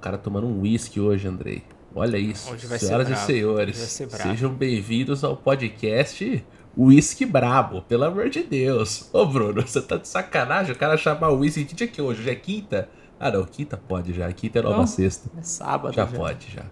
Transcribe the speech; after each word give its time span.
cara 0.00 0.18
tomando 0.18 0.46
um 0.46 0.60
whisky 0.62 1.00
hoje, 1.00 1.28
Andrei. 1.28 1.62
Olha 1.94 2.16
isso. 2.16 2.56
Senhoras 2.78 3.08
e 3.10 3.16
senhores, 3.16 3.76
sejam 3.76 4.50
bem-vindos 4.52 5.24
ao 5.24 5.36
podcast 5.36 6.44
Whisky 6.76 7.26
Brabo, 7.26 7.82
pelo 7.82 8.04
amor 8.04 8.30
de 8.30 8.42
Deus. 8.44 9.08
Ô, 9.12 9.26
Bruno, 9.26 9.60
você 9.62 9.82
tá 9.82 9.96
de 9.96 10.06
sacanagem? 10.06 10.72
O 10.72 10.78
cara 10.78 10.96
chamar 10.96 11.30
o 11.30 11.38
whisky. 11.40 11.64
Que 11.64 11.74
dia 11.74 11.88
que 11.88 12.00
é 12.00 12.04
hoje? 12.04 12.20
Hoje 12.20 12.30
é 12.30 12.34
quinta? 12.36 12.88
Ah, 13.18 13.30
não, 13.30 13.44
quinta 13.44 13.76
pode 13.76 14.12
já. 14.12 14.32
Quinta 14.32 14.60
é 14.60 14.62
nova 14.62 14.78
Não. 14.78 14.86
sexta. 14.86 15.28
É 15.36 15.42
sábado 15.42 15.92
Já 15.94 16.06
já. 16.06 16.16
pode, 16.16 16.50
já. 16.52 16.62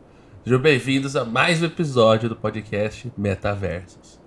Sejam 0.44 0.60
bem-vindos 0.60 1.16
a 1.16 1.24
mais 1.24 1.60
um 1.60 1.66
episódio 1.66 2.28
do 2.28 2.36
podcast 2.36 3.12
Metaversos. 3.18 4.18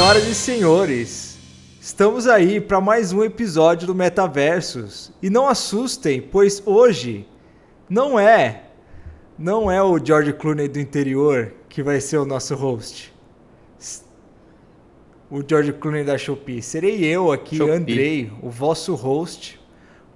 Senhoras 0.00 0.26
e 0.26 0.34
senhores, 0.34 1.38
estamos 1.78 2.26
aí 2.26 2.58
para 2.58 2.80
mais 2.80 3.12
um 3.12 3.22
episódio 3.22 3.86
do 3.86 3.94
Metaversos. 3.94 5.12
E 5.22 5.28
não 5.28 5.46
assustem, 5.46 6.22
pois 6.22 6.62
hoje 6.64 7.28
não 7.86 8.18
é 8.18 8.62
não 9.38 9.70
é 9.70 9.82
o 9.82 10.02
George 10.02 10.32
Clooney 10.32 10.68
do 10.68 10.80
interior 10.80 11.52
que 11.68 11.82
vai 11.82 12.00
ser 12.00 12.16
o 12.16 12.24
nosso 12.24 12.54
host. 12.54 13.12
O 15.30 15.42
George 15.46 15.74
Clooney 15.74 16.02
da 16.02 16.16
Shopee. 16.16 16.62
Serei 16.62 17.04
eu 17.04 17.30
aqui, 17.30 17.58
Shopee. 17.58 17.74
Andrei, 17.74 18.32
o 18.40 18.48
vosso 18.48 18.94
host. 18.94 19.60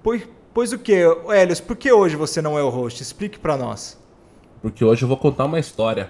Pois, 0.01 0.27
pois 0.51 0.73
o 0.73 0.79
que, 0.79 0.93
Helios, 1.29 1.61
por 1.61 1.75
que 1.75 1.91
hoje 1.91 2.15
você 2.15 2.41
não 2.41 2.57
é 2.57 2.63
o 2.63 2.69
host? 2.69 3.03
Explique 3.03 3.37
para 3.37 3.55
nós. 3.55 4.01
Porque 4.63 4.83
hoje 4.83 5.03
eu 5.03 5.07
vou 5.07 5.17
contar 5.17 5.45
uma 5.45 5.59
história. 5.59 6.09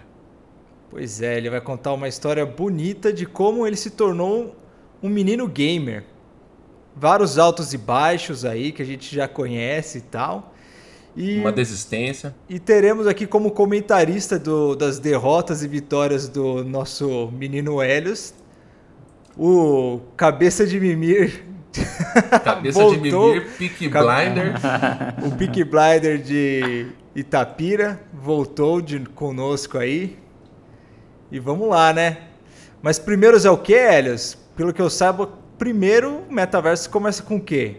Pois 0.89 1.21
é, 1.21 1.37
ele 1.37 1.49
vai 1.49 1.59
contar 1.61 1.93
uma 1.93 2.07
história 2.07 2.45
bonita 2.45 3.11
de 3.11 3.25
como 3.25 3.65
ele 3.67 3.75
se 3.75 3.89
tornou 3.91 4.55
um 5.03 5.09
menino 5.09 5.47
gamer. 5.47 6.03
Vários 6.95 7.37
altos 7.37 7.73
e 7.73 7.77
baixos 7.77 8.45
aí 8.45 8.71
que 8.71 8.81
a 8.81 8.85
gente 8.85 9.13
já 9.13 9.27
conhece 9.27 9.97
e 9.97 10.01
tal. 10.01 10.53
E, 11.17 11.39
Uma 11.39 11.51
desistência. 11.51 12.35
e 12.49 12.59
teremos 12.59 13.07
aqui 13.07 13.25
como 13.25 13.51
comentarista 13.51 14.37
do- 14.37 14.75
das 14.75 14.99
derrotas 14.99 15.63
e 15.63 15.67
vitórias 15.67 16.27
do 16.27 16.63
nosso 16.63 17.29
menino 17.31 17.81
Helios, 17.81 18.33
o 19.37 19.99
cabeça 20.17 20.65
de 20.65 20.79
mimir. 20.79 21.43
Cabeça 22.43 22.79
Voltou. 22.79 23.33
de 23.33 23.39
mimir, 23.41 23.91
Cabe- 23.91 24.05
Blinder. 24.31 24.53
O 25.27 25.31
Peaky 25.35 25.63
Blinder 25.65 26.17
de 26.21 26.87
Itapira 27.13 27.99
voltou 28.13 28.79
de, 28.81 28.99
conosco 28.99 29.77
aí. 29.77 30.17
E 31.35 31.39
vamos 31.39 31.67
lá, 31.67 31.91
né? 31.91 32.29
Mas 32.81 32.97
primeiro 32.97 33.35
é 33.45 33.49
o 33.49 33.57
que, 33.57 33.73
Helios? 33.73 34.37
Pelo 34.55 34.71
que 34.71 34.81
eu 34.81 34.89
saiba, 34.89 35.29
primeiro 35.57 36.19
o 36.19 36.33
metaverso 36.33 36.89
começa 36.89 37.21
com 37.21 37.35
o 37.35 37.41
quê? 37.41 37.75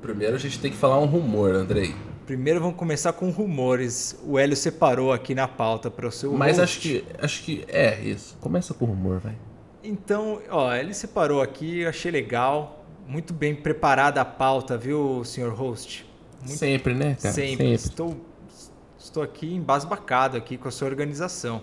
Primeiro 0.00 0.36
a 0.36 0.38
gente 0.38 0.58
tem 0.58 0.70
que 0.70 0.76
falar 0.78 0.98
um 0.98 1.04
rumor, 1.04 1.54
Andrei. 1.54 1.94
Primeiro 2.24 2.60
vamos 2.60 2.76
começar 2.76 3.12
com 3.12 3.28
rumores. 3.28 4.18
O 4.24 4.38
Hélio 4.38 4.56
separou 4.56 5.12
aqui 5.12 5.34
na 5.34 5.46
pauta 5.46 5.90
para 5.90 6.08
o 6.08 6.10
seu 6.10 6.32
Mas 6.32 6.56
host. 6.56 6.62
acho 6.62 6.80
que. 6.80 7.04
Acho 7.22 7.42
que. 7.42 7.64
É, 7.68 8.00
isso. 8.00 8.38
Começa 8.40 8.72
com 8.72 8.86
rumor, 8.86 9.18
vai. 9.18 9.36
Então, 9.84 10.40
ó, 10.48 10.74
ele 10.74 10.94
separou 10.94 11.42
aqui, 11.42 11.80
eu 11.80 11.90
achei 11.90 12.10
legal. 12.10 12.86
Muito 13.06 13.34
bem 13.34 13.54
preparada 13.54 14.22
a 14.22 14.24
pauta, 14.24 14.78
viu, 14.78 15.22
senhor 15.26 15.52
host? 15.52 16.06
Muito 16.40 16.56
Sempre, 16.56 16.94
né, 16.94 17.18
cara? 17.20 17.34
Sempre. 17.34 17.70
Estou, 17.74 18.16
estou 18.98 19.22
aqui 19.22 19.54
embasbacado 19.54 20.38
aqui 20.38 20.56
com 20.56 20.68
a 20.68 20.70
sua 20.70 20.88
organização. 20.88 21.62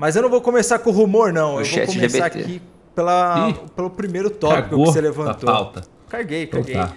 Mas 0.00 0.16
eu 0.16 0.22
não 0.22 0.30
vou 0.30 0.40
começar 0.40 0.78
com 0.78 0.90
rumor, 0.90 1.30
não. 1.30 1.56
O 1.56 1.60
eu 1.60 1.66
vou 1.66 1.86
começar 1.94 2.30
GBT. 2.30 2.38
aqui 2.40 2.62
pela, 2.94 3.50
Ih, 3.50 3.54
pelo 3.76 3.90
primeiro 3.90 4.30
tópico 4.30 4.62
Cagou 4.70 4.84
que 4.86 4.92
você 4.92 4.98
a 4.98 5.02
levantou. 5.02 5.46
pauta. 5.52 5.82
Carguei, 6.08 6.44
Então 6.44 6.60
carguei. 6.62 6.74
tá. 6.74 6.94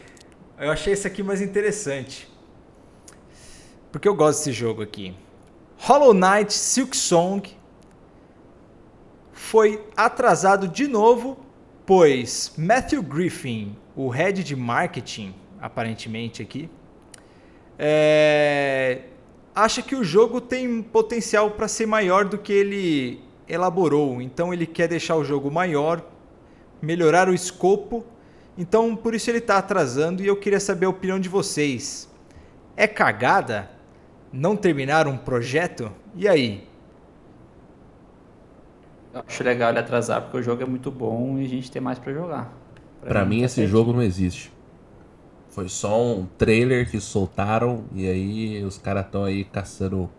Eu 0.57 0.71
achei 0.71 0.93
esse 0.93 1.05
aqui 1.05 1.21
mais 1.21 1.41
interessante. 1.41 2.31
Porque 3.91 4.07
eu 4.07 4.15
gosto 4.15 4.37
desse 4.39 4.53
jogo 4.53 4.81
aqui. 4.81 5.13
Hollow 5.79 6.13
Knight 6.13 6.53
Silk 6.53 6.95
Song 6.95 7.45
foi 9.33 9.85
atrasado 9.97 10.65
de 10.69 10.87
novo, 10.87 11.37
pois 11.85 12.53
Matthew 12.57 13.03
Griffin, 13.03 13.75
o 13.97 14.07
head 14.07 14.45
de 14.45 14.55
marketing, 14.55 15.35
aparentemente 15.59 16.41
aqui, 16.41 16.69
é, 17.77 18.99
acha 19.55 19.81
que 19.81 19.95
o 19.95 20.03
jogo 20.03 20.41
tem 20.41 20.81
potencial 20.81 21.51
para 21.51 21.67
ser 21.67 21.85
maior 21.85 22.25
do 22.25 22.37
que 22.37 22.51
ele 22.51 23.21
elaborou. 23.47 24.21
Então 24.21 24.53
ele 24.53 24.65
quer 24.65 24.87
deixar 24.87 25.15
o 25.15 25.23
jogo 25.23 25.51
maior, 25.51 26.03
melhorar 26.81 27.29
o 27.29 27.33
escopo. 27.33 28.03
Então 28.57 28.95
por 28.95 29.13
isso 29.13 29.29
ele 29.29 29.39
está 29.39 29.57
atrasando 29.57 30.23
e 30.23 30.27
eu 30.27 30.35
queria 30.35 30.59
saber 30.59 30.85
a 30.85 30.89
opinião 30.89 31.19
de 31.19 31.29
vocês. 31.29 32.09
É 32.75 32.87
cagada 32.87 33.69
não 34.31 34.55
terminar 34.55 35.07
um 35.07 35.17
projeto? 35.17 35.91
E 36.15 36.27
aí? 36.27 36.67
Eu 39.13 39.23
acho 39.27 39.43
legal 39.43 39.69
ele 39.69 39.79
atrasar 39.79 40.21
porque 40.23 40.37
o 40.37 40.41
jogo 40.41 40.63
é 40.63 40.65
muito 40.65 40.89
bom 40.89 41.37
e 41.37 41.45
a 41.45 41.49
gente 41.49 41.69
tem 41.69 41.81
mais 41.81 41.99
pra 41.99 42.11
jogar. 42.11 42.51
Pra 43.01 43.25
mim, 43.25 43.39
tá 43.39 43.45
esse 43.45 43.67
jogo 43.67 43.91
não 43.91 44.01
existe. 44.01 44.52
Foi 45.53 45.69
só 45.69 46.03
um 46.03 46.25
trailer 46.25 46.89
que 46.89 46.99
soltaram 46.99 47.85
e 47.93 48.09
aí 48.09 48.63
os 48.63 48.79
caras 48.79 49.05
estão 49.05 49.23
aí 49.23 49.43
caçando, 49.43 50.09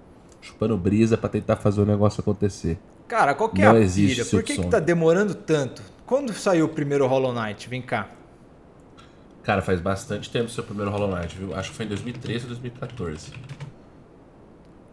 chupando 0.40 0.78
brisa 0.78 1.18
pra 1.18 1.28
tentar 1.28 1.56
fazer 1.56 1.80
o 1.80 1.84
negócio 1.84 2.20
acontecer. 2.20 2.78
Cara, 3.08 3.34
qual 3.34 3.48
que 3.48 3.60
é 3.60 3.64
Não 3.64 3.74
a 3.74 3.80
existe? 3.80 4.24
Por 4.26 4.44
que, 4.44 4.56
que 4.56 4.66
tá 4.68 4.78
demorando 4.78 5.34
tanto? 5.34 5.82
Quando 6.06 6.32
saiu 6.32 6.66
o 6.66 6.68
primeiro 6.68 7.04
Hollow 7.08 7.32
Knight? 7.32 7.68
Vem 7.68 7.82
cá. 7.82 8.10
Cara, 9.42 9.60
faz 9.60 9.80
bastante 9.80 10.30
tempo 10.30 10.46
o 10.46 10.50
seu 10.50 10.62
primeiro 10.62 10.92
Hollow 10.92 11.12
Knight, 11.12 11.36
viu? 11.36 11.52
Acho 11.52 11.70
que 11.70 11.76
foi 11.76 11.86
em 11.86 11.88
2013 11.88 12.44
ou 12.44 12.48
2014. 12.50 13.32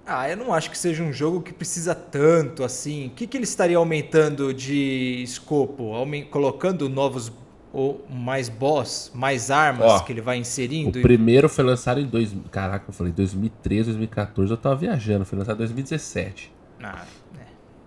Ah, 0.03 0.27
eu 0.27 0.35
não 0.35 0.51
acho 0.51 0.71
que 0.71 0.77
seja 0.77 1.03
um 1.03 1.13
jogo 1.13 1.43
que 1.43 1.53
precisa 1.53 1.93
tanto 1.93 2.63
assim. 2.63 3.07
O 3.07 3.09
que, 3.11 3.27
que 3.27 3.37
ele 3.37 3.43
estaria 3.43 3.77
aumentando 3.77 4.51
de 4.51 5.21
escopo? 5.21 5.93
Colocando 6.31 6.89
novos 6.89 7.31
ou 7.73 8.05
mais 8.09 8.49
boss, 8.49 9.11
mais 9.13 9.49
armas 9.49 9.85
Ó, 9.91 9.99
que 10.01 10.11
ele 10.11 10.21
vai 10.21 10.37
O 10.37 10.41
inserindo? 10.41 11.01
primeiro 11.01 11.47
foi 11.47 11.63
lançado 11.63 11.99
em 11.99 12.05
dois, 12.05 12.35
caraca, 12.51 12.85
eu 12.89 12.93
falei 12.93 13.13
2013, 13.13 13.85
2014, 13.91 14.51
eu 14.51 14.57
tava 14.57 14.75
viajando, 14.75 15.23
foi 15.25 15.37
lançado 15.39 15.55
em 15.55 15.59
2017. 15.59 16.51
Ah, 16.83 17.05
é. 17.39 17.43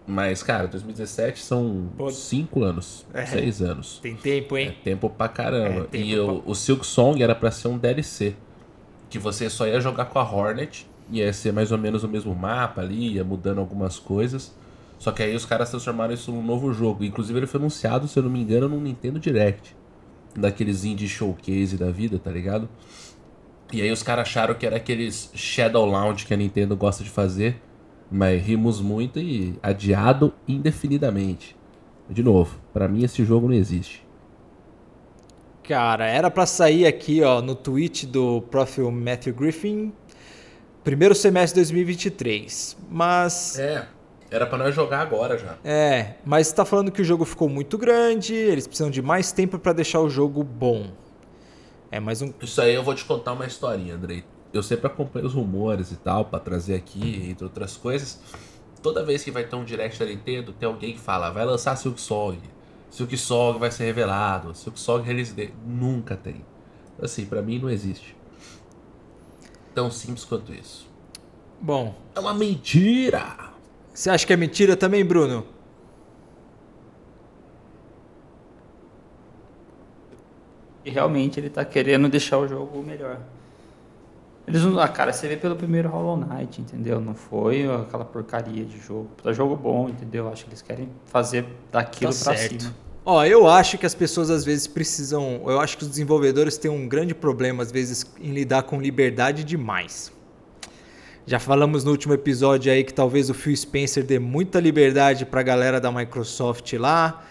Mas, 0.06 0.42
cara, 0.42 0.66
2017 0.68 1.42
são 1.42 1.88
Pô. 1.96 2.10
5 2.10 2.62
anos, 2.62 3.06
É. 3.12 3.24
6 3.26 3.62
anos. 3.62 3.98
tem 4.02 4.14
tempo, 4.16 4.56
É 4.56 4.62
hein? 4.62 4.76
tempo 4.84 5.08
pra 5.10 5.28
caramba. 5.28 5.80
É, 5.80 5.84
tempo 5.84 5.96
e 6.04 6.18
o, 6.18 6.42
o 6.46 6.54
Silk 6.54 6.86
Song 6.86 7.22
era 7.22 7.34
pra 7.34 7.50
ser 7.50 7.68
um 7.68 7.78
DLC. 7.78 8.34
Que 9.10 9.18
você 9.18 9.48
só 9.50 9.66
ia 9.66 9.80
jogar 9.80 10.06
com 10.06 10.18
a 10.18 10.22
Hornet. 10.22 10.86
Ia 11.10 11.32
ser 11.32 11.52
mais 11.52 11.70
ou 11.70 11.76
menos 11.78 12.02
o 12.02 12.08
mesmo 12.08 12.34
mapa 12.34 12.80
ali, 12.80 13.14
ia 13.14 13.24
mudando 13.24 13.58
algumas 13.60 13.98
coisas. 13.98 14.54
Só 15.04 15.12
que 15.12 15.22
aí 15.22 15.34
os 15.34 15.44
caras 15.44 15.68
transformaram 15.68 16.14
isso 16.14 16.32
num 16.32 16.42
novo 16.42 16.72
jogo. 16.72 17.04
Inclusive 17.04 17.38
ele 17.38 17.46
foi 17.46 17.60
anunciado, 17.60 18.08
se 18.08 18.18
eu 18.18 18.22
não 18.22 18.30
me 18.30 18.40
engano, 18.40 18.70
num 18.70 18.80
Nintendo 18.80 19.20
Direct. 19.20 19.76
Daqueles 20.34 20.82
indie 20.82 21.06
showcase 21.06 21.76
da 21.76 21.90
vida, 21.90 22.18
tá 22.18 22.30
ligado? 22.30 22.66
E 23.70 23.82
aí 23.82 23.92
os 23.92 24.02
caras 24.02 24.26
acharam 24.26 24.54
que 24.54 24.64
era 24.64 24.76
aqueles 24.76 25.30
Shadow 25.34 25.84
Launch 25.84 26.24
que 26.24 26.32
a 26.32 26.36
Nintendo 26.38 26.74
gosta 26.74 27.04
de 27.04 27.10
fazer. 27.10 27.60
Mas 28.10 28.42
rimos 28.42 28.80
muito 28.80 29.18
e 29.18 29.58
adiado 29.62 30.32
indefinidamente. 30.48 31.54
De 32.08 32.22
novo, 32.22 32.58
pra 32.72 32.88
mim 32.88 33.04
esse 33.04 33.22
jogo 33.26 33.46
não 33.46 33.54
existe. 33.54 34.02
Cara, 35.64 36.06
era 36.06 36.30
pra 36.30 36.46
sair 36.46 36.86
aqui, 36.86 37.22
ó, 37.22 37.42
no 37.42 37.54
tweet 37.54 38.06
do 38.06 38.40
profil 38.40 38.90
Matthew 38.90 39.34
Griffin, 39.34 39.92
primeiro 40.82 41.14
semestre 41.14 41.60
de 41.60 41.66
2023. 41.66 42.78
Mas 42.90 43.58
É, 43.58 43.86
era 44.34 44.46
pra 44.46 44.58
nós 44.58 44.74
jogar 44.74 45.00
agora 45.00 45.38
já. 45.38 45.56
É, 45.64 46.14
mas 46.24 46.48
está 46.48 46.64
falando 46.64 46.90
que 46.90 47.00
o 47.00 47.04
jogo 47.04 47.24
ficou 47.24 47.48
muito 47.48 47.78
grande, 47.78 48.34
eles 48.34 48.66
precisam 48.66 48.90
de 48.90 49.00
mais 49.00 49.30
tempo 49.30 49.58
para 49.60 49.72
deixar 49.72 50.00
o 50.00 50.10
jogo 50.10 50.42
bom. 50.42 50.88
É 51.90 52.00
mais 52.00 52.20
um. 52.20 52.32
Isso 52.40 52.60
aí 52.60 52.74
eu 52.74 52.82
vou 52.82 52.94
te 52.94 53.04
contar 53.04 53.32
uma 53.32 53.46
historinha, 53.46 53.94
Andrei. 53.94 54.24
Eu 54.52 54.62
sempre 54.62 54.88
acompanho 54.88 55.26
os 55.26 55.34
rumores 55.34 55.92
e 55.92 55.96
tal, 55.96 56.24
pra 56.24 56.40
trazer 56.40 56.74
aqui, 56.74 57.28
entre 57.30 57.44
outras 57.44 57.76
coisas. 57.76 58.20
Toda 58.82 59.04
vez 59.04 59.22
que 59.22 59.30
vai 59.30 59.44
ter 59.44 59.54
um 59.54 59.64
direct 59.64 59.98
da 59.98 60.04
Nintendo, 60.06 60.52
tem 60.52 60.68
alguém 60.68 60.94
que 60.94 61.00
fala, 61.00 61.30
vai 61.30 61.44
lançar 61.44 61.76
Silk 61.76 62.00
Song. 62.00 62.38
Silk 62.90 63.16
Song 63.16 63.58
vai 63.58 63.70
ser 63.70 63.84
revelado. 63.84 64.52
Silk 64.54 64.78
Song 64.78 65.06
release 65.06 65.32
date. 65.32 65.54
Nunca 65.64 66.16
tem. 66.16 66.44
Assim, 67.00 67.24
pra 67.24 67.40
mim 67.40 67.58
não 67.60 67.70
existe. 67.70 68.16
Tão 69.74 69.90
simples 69.90 70.24
quanto 70.24 70.52
isso. 70.52 70.88
Bom, 71.60 71.94
É 72.14 72.20
uma 72.20 72.34
mentira! 72.34 73.53
Você 73.94 74.10
acha 74.10 74.26
que 74.26 74.32
é 74.32 74.36
mentira 74.36 74.76
também, 74.76 75.04
Bruno? 75.04 75.46
E 80.84 80.90
realmente 80.90 81.40
ele 81.40 81.48
tá 81.48 81.64
querendo 81.64 82.08
deixar 82.08 82.38
o 82.38 82.46
jogo 82.46 82.82
melhor. 82.82 83.18
Ele 84.46 84.58
Eles 84.58 84.62
não, 84.62 84.78
ah, 84.78 84.86
cara, 84.88 85.12
você 85.12 85.26
vê 85.26 85.36
pelo 85.36 85.56
primeiro 85.56 85.88
Hollow 85.88 86.18
Knight, 86.18 86.60
entendeu? 86.60 87.00
Não 87.00 87.14
foi 87.14 87.64
aquela 87.66 88.04
porcaria 88.04 88.64
de 88.64 88.78
jogo. 88.78 89.08
Tá 89.22 89.32
jogo 89.32 89.56
bom, 89.56 89.88
entendeu? 89.88 90.28
Acho 90.28 90.44
que 90.44 90.50
eles 90.50 90.60
querem 90.60 90.90
fazer 91.06 91.46
daquilo 91.72 92.12
Tá 92.12 92.24
pra 92.24 92.36
certo. 92.36 92.62
cima. 92.64 92.74
Ó, 93.06 93.24
eu 93.24 93.46
acho 93.48 93.78
que 93.78 93.86
as 93.86 93.94
pessoas 93.94 94.28
às 94.30 94.44
vezes 94.44 94.66
precisam. 94.66 95.42
Eu 95.46 95.60
acho 95.60 95.76
que 95.78 95.84
os 95.84 95.88
desenvolvedores 95.88 96.58
têm 96.58 96.70
um 96.70 96.86
grande 96.86 97.14
problema, 97.14 97.62
às 97.62 97.70
vezes, 97.72 98.04
em 98.20 98.32
lidar 98.32 98.64
com 98.64 98.80
liberdade 98.80 99.44
demais. 99.44 100.12
Já 101.26 101.38
falamos 101.38 101.84
no 101.84 101.90
último 101.90 102.12
episódio 102.12 102.70
aí 102.70 102.84
que 102.84 102.92
talvez 102.92 103.30
o 103.30 103.34
Phil 103.34 103.56
Spencer 103.56 104.04
dê 104.04 104.18
muita 104.18 104.60
liberdade 104.60 105.24
pra 105.24 105.42
galera 105.42 105.80
da 105.80 105.90
Microsoft 105.90 106.70
lá. 106.74 107.24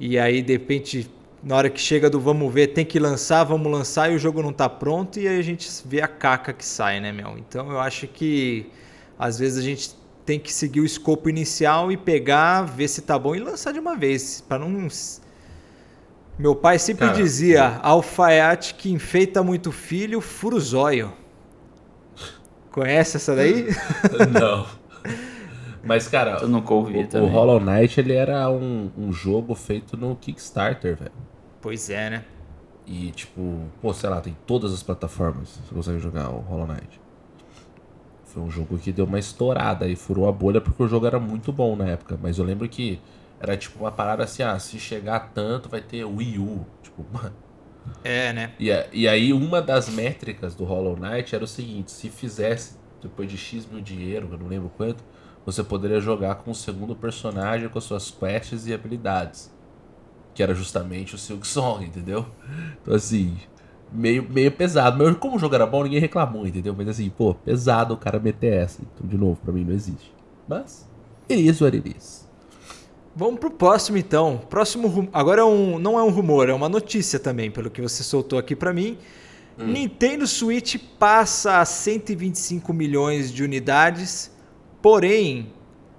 E 0.00 0.18
aí, 0.18 0.40
de 0.40 0.54
repente, 0.54 1.10
na 1.42 1.54
hora 1.56 1.68
que 1.68 1.78
chega 1.78 2.08
do 2.08 2.18
vamos 2.18 2.50
ver, 2.52 2.68
tem 2.68 2.86
que 2.86 2.98
lançar, 2.98 3.44
vamos 3.44 3.70
lançar 3.70 4.10
e 4.10 4.16
o 4.16 4.18
jogo 4.18 4.42
não 4.42 4.50
tá 4.50 4.66
pronto. 4.66 5.20
E 5.20 5.28
aí 5.28 5.38
a 5.38 5.42
gente 5.42 5.68
vê 5.84 6.00
a 6.00 6.08
caca 6.08 6.54
que 6.54 6.64
sai, 6.64 7.00
né, 7.00 7.12
meu? 7.12 7.36
Então 7.36 7.70
eu 7.70 7.78
acho 7.78 8.06
que 8.06 8.70
às 9.18 9.38
vezes 9.38 9.58
a 9.58 9.62
gente 9.62 9.94
tem 10.24 10.40
que 10.40 10.50
seguir 10.50 10.80
o 10.80 10.84
escopo 10.86 11.28
inicial 11.28 11.92
e 11.92 11.98
pegar, 11.98 12.62
ver 12.62 12.88
se 12.88 13.02
tá 13.02 13.18
bom 13.18 13.34
e 13.34 13.40
lançar 13.40 13.72
de 13.72 13.78
uma 13.78 13.94
vez, 13.94 14.40
para 14.40 14.58
não 14.58 14.88
Meu 16.38 16.54
pai 16.54 16.78
sempre 16.78 17.08
Cara, 17.08 17.18
dizia: 17.18 17.78
alfaiate 17.82 18.74
que 18.74 18.90
enfeita 18.90 19.42
muito 19.42 19.70
filho, 19.70 20.22
fura 20.22 20.56
o 20.56 20.60
zóio. 20.60 21.12
Conhece 22.78 23.16
essa 23.16 23.34
daí? 23.34 23.66
Não. 24.40 24.64
Mas, 25.82 26.06
cara, 26.06 26.38
Eu 26.40 26.48
nunca 26.48 26.72
ouvi 26.72 26.98
o, 26.98 27.00
o 27.02 27.06
também. 27.08 27.30
Hollow 27.30 27.58
Knight 27.58 27.98
ele 27.98 28.12
era 28.12 28.48
um, 28.50 28.88
um 28.96 29.12
jogo 29.12 29.54
feito 29.54 29.96
no 29.96 30.14
Kickstarter, 30.14 30.96
velho. 30.96 31.12
pois 31.60 31.90
é, 31.90 32.10
né? 32.10 32.24
E, 32.86 33.10
tipo, 33.10 33.62
pô, 33.82 33.92
sei 33.92 34.08
lá, 34.08 34.20
tem 34.20 34.36
todas 34.46 34.72
as 34.72 34.82
plataformas. 34.82 35.58
Você 35.66 35.74
consegue 35.74 35.98
jogar 35.98 36.30
o 36.30 36.38
Hollow 36.38 36.68
Knight. 36.68 37.00
Foi 38.24 38.42
um 38.42 38.50
jogo 38.50 38.78
que 38.78 38.92
deu 38.92 39.06
uma 39.06 39.18
estourada 39.18 39.88
e 39.88 39.96
furou 39.96 40.28
a 40.28 40.32
bolha 40.32 40.60
porque 40.60 40.82
o 40.82 40.86
jogo 40.88 41.04
era 41.06 41.18
muito 41.18 41.52
bom 41.52 41.74
na 41.74 41.86
época. 41.86 42.16
Mas 42.22 42.38
eu 42.38 42.44
lembro 42.44 42.68
que 42.68 43.00
era 43.40 43.56
tipo 43.56 43.80
uma 43.80 43.90
parada 43.90 44.22
assim, 44.22 44.42
ah, 44.44 44.56
se 44.58 44.78
chegar 44.78 45.32
tanto 45.34 45.68
vai 45.68 45.80
ter 45.80 46.04
Wii 46.04 46.38
U. 46.38 46.64
Tipo, 46.82 47.04
mano. 47.12 47.34
É, 48.04 48.32
né? 48.32 48.52
E, 48.58 48.70
a- 48.70 48.88
e 48.92 49.06
aí 49.08 49.32
uma 49.32 49.60
das 49.60 49.88
métricas 49.88 50.54
do 50.54 50.64
Hollow 50.64 50.96
Knight 50.96 51.34
era 51.34 51.44
o 51.44 51.46
seguinte, 51.46 51.90
se 51.90 52.08
fizesse 52.08 52.76
depois 53.02 53.30
de 53.30 53.36
X 53.36 53.66
mil 53.66 53.80
dinheiro, 53.80 54.28
eu 54.32 54.38
não 54.38 54.48
lembro 54.48 54.70
quanto, 54.76 55.02
você 55.44 55.62
poderia 55.62 56.00
jogar 56.00 56.36
com 56.36 56.50
o 56.50 56.54
segundo 56.54 56.94
personagem 56.96 57.68
com 57.68 57.78
as 57.78 57.84
suas 57.84 58.10
quests 58.10 58.66
e 58.66 58.74
habilidades. 58.74 59.50
Que 60.34 60.42
era 60.42 60.54
justamente 60.54 61.14
o 61.14 61.18
Silk 61.18 61.46
Song, 61.46 61.84
entendeu? 61.84 62.26
Então 62.82 62.94
assim, 62.94 63.36
meio, 63.92 64.28
meio 64.30 64.52
pesado. 64.52 65.02
Mas 65.02 65.16
como 65.18 65.36
o 65.36 65.38
jogo 65.38 65.54
era 65.54 65.66
bom, 65.66 65.82
ninguém 65.84 66.00
reclamou, 66.00 66.46
entendeu? 66.46 66.74
Mas 66.76 66.88
assim, 66.88 67.10
pô, 67.10 67.34
pesado 67.34 67.94
o 67.94 67.96
cara 67.96 68.20
meter 68.20 68.52
essa. 68.54 68.82
Então, 68.82 69.06
de 69.06 69.18
novo, 69.18 69.40
pra 69.42 69.52
mim 69.52 69.64
não 69.64 69.72
existe. 69.74 70.14
Mas, 70.46 70.88
it 71.30 71.42
is 71.48 71.60
what. 71.60 71.74
Vamos 73.18 73.40
pro 73.40 73.50
próximo 73.50 73.98
então. 73.98 74.40
Próximo 74.48 74.86
rum- 74.86 75.08
agora 75.12 75.40
é 75.40 75.44
um, 75.44 75.76
não 75.76 75.98
é 75.98 76.02
um 76.04 76.08
rumor, 76.10 76.48
é 76.48 76.52
uma 76.54 76.68
notícia 76.68 77.18
também, 77.18 77.50
pelo 77.50 77.68
que 77.68 77.82
você 77.82 78.04
soltou 78.04 78.38
aqui 78.38 78.54
pra 78.54 78.72
mim. 78.72 78.96
Nintendo 79.60 80.24
Switch 80.24 80.76
passa 81.00 81.58
a 81.58 81.64
125 81.64 82.72
milhões 82.72 83.32
de 83.32 83.42
unidades, 83.42 84.30
porém 84.80 85.48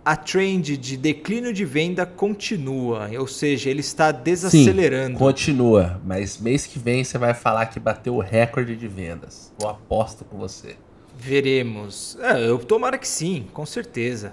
a 0.06 0.16
trend 0.16 0.78
de 0.78 0.96
declínio 0.96 1.52
de 1.52 1.66
venda 1.66 2.06
continua, 2.06 3.10
ou 3.20 3.28
seja, 3.28 3.70
ele 3.70 3.82
está 3.82 4.14
desacelerando. 4.14 5.18
Sim, 5.18 5.20
continua. 5.20 6.00
Mas 6.06 6.38
mês 6.38 6.66
que 6.66 6.80
vem 6.80 7.04
você 7.04 7.18
vai 7.18 7.34
falar 7.34 7.66
que 7.66 7.82
bateu 7.82 8.16
o 8.16 8.22
recorde 8.22 8.78
de 8.78 8.88
vendas. 8.88 9.52
Eu 9.62 9.68
aposto 9.68 10.24
com 10.24 10.38
você. 10.38 10.78
Veremos. 11.18 12.18
É, 12.22 12.48
eu 12.48 12.58
tomara 12.60 12.98
que 12.98 13.08
sim, 13.08 13.46
com 13.52 13.66
certeza. 13.66 14.32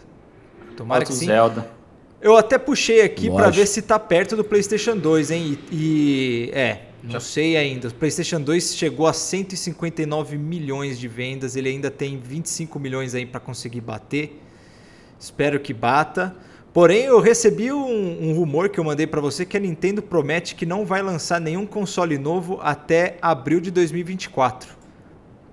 Tomara 0.76 1.04
que 1.04 1.10
o 1.10 1.14
sim. 1.14 1.26
Zelda. 1.26 1.68
Eu 2.20 2.36
até 2.36 2.58
puxei 2.58 3.02
aqui 3.02 3.26
pra 3.26 3.46
Lógico. 3.46 3.56
ver 3.56 3.66
se 3.66 3.82
tá 3.82 3.98
perto 3.98 4.36
do 4.36 4.42
PlayStation 4.44 4.96
2, 4.96 5.30
hein? 5.30 5.58
E, 5.70 5.76
e- 5.76 6.50
é, 6.52 6.82
não 7.02 7.20
sei 7.20 7.56
ainda. 7.56 7.88
O 7.88 7.94
PlayStation 7.94 8.40
2 8.40 8.74
chegou 8.76 9.06
a 9.06 9.12
159 9.12 10.36
milhões 10.38 10.98
de 10.98 11.06
vendas, 11.08 11.56
ele 11.56 11.68
ainda 11.68 11.90
tem 11.90 12.18
25 12.18 12.78
milhões 12.80 13.14
aí 13.14 13.26
pra 13.26 13.38
conseguir 13.38 13.80
bater. 13.80 14.40
Espero 15.20 15.60
que 15.60 15.72
bata. 15.72 16.34
Porém, 16.72 17.04
eu 17.04 17.20
recebi 17.20 17.72
um, 17.72 18.28
um 18.30 18.34
rumor 18.34 18.69
que 18.69 18.78
eu 18.78 18.84
mandei 18.84 19.06
pra 19.06 19.20
você 19.20 19.46
que 19.46 19.56
a 19.56 19.60
Nintendo 19.60 20.02
promete 20.02 20.54
que 20.54 20.66
não 20.66 20.84
vai 20.84 21.00
lançar 21.00 21.40
nenhum 21.40 21.64
console 21.64 22.19
novo 22.19 22.58
até 22.62 23.16
abril 23.22 23.60
de 23.60 23.70
2024. 23.70 24.75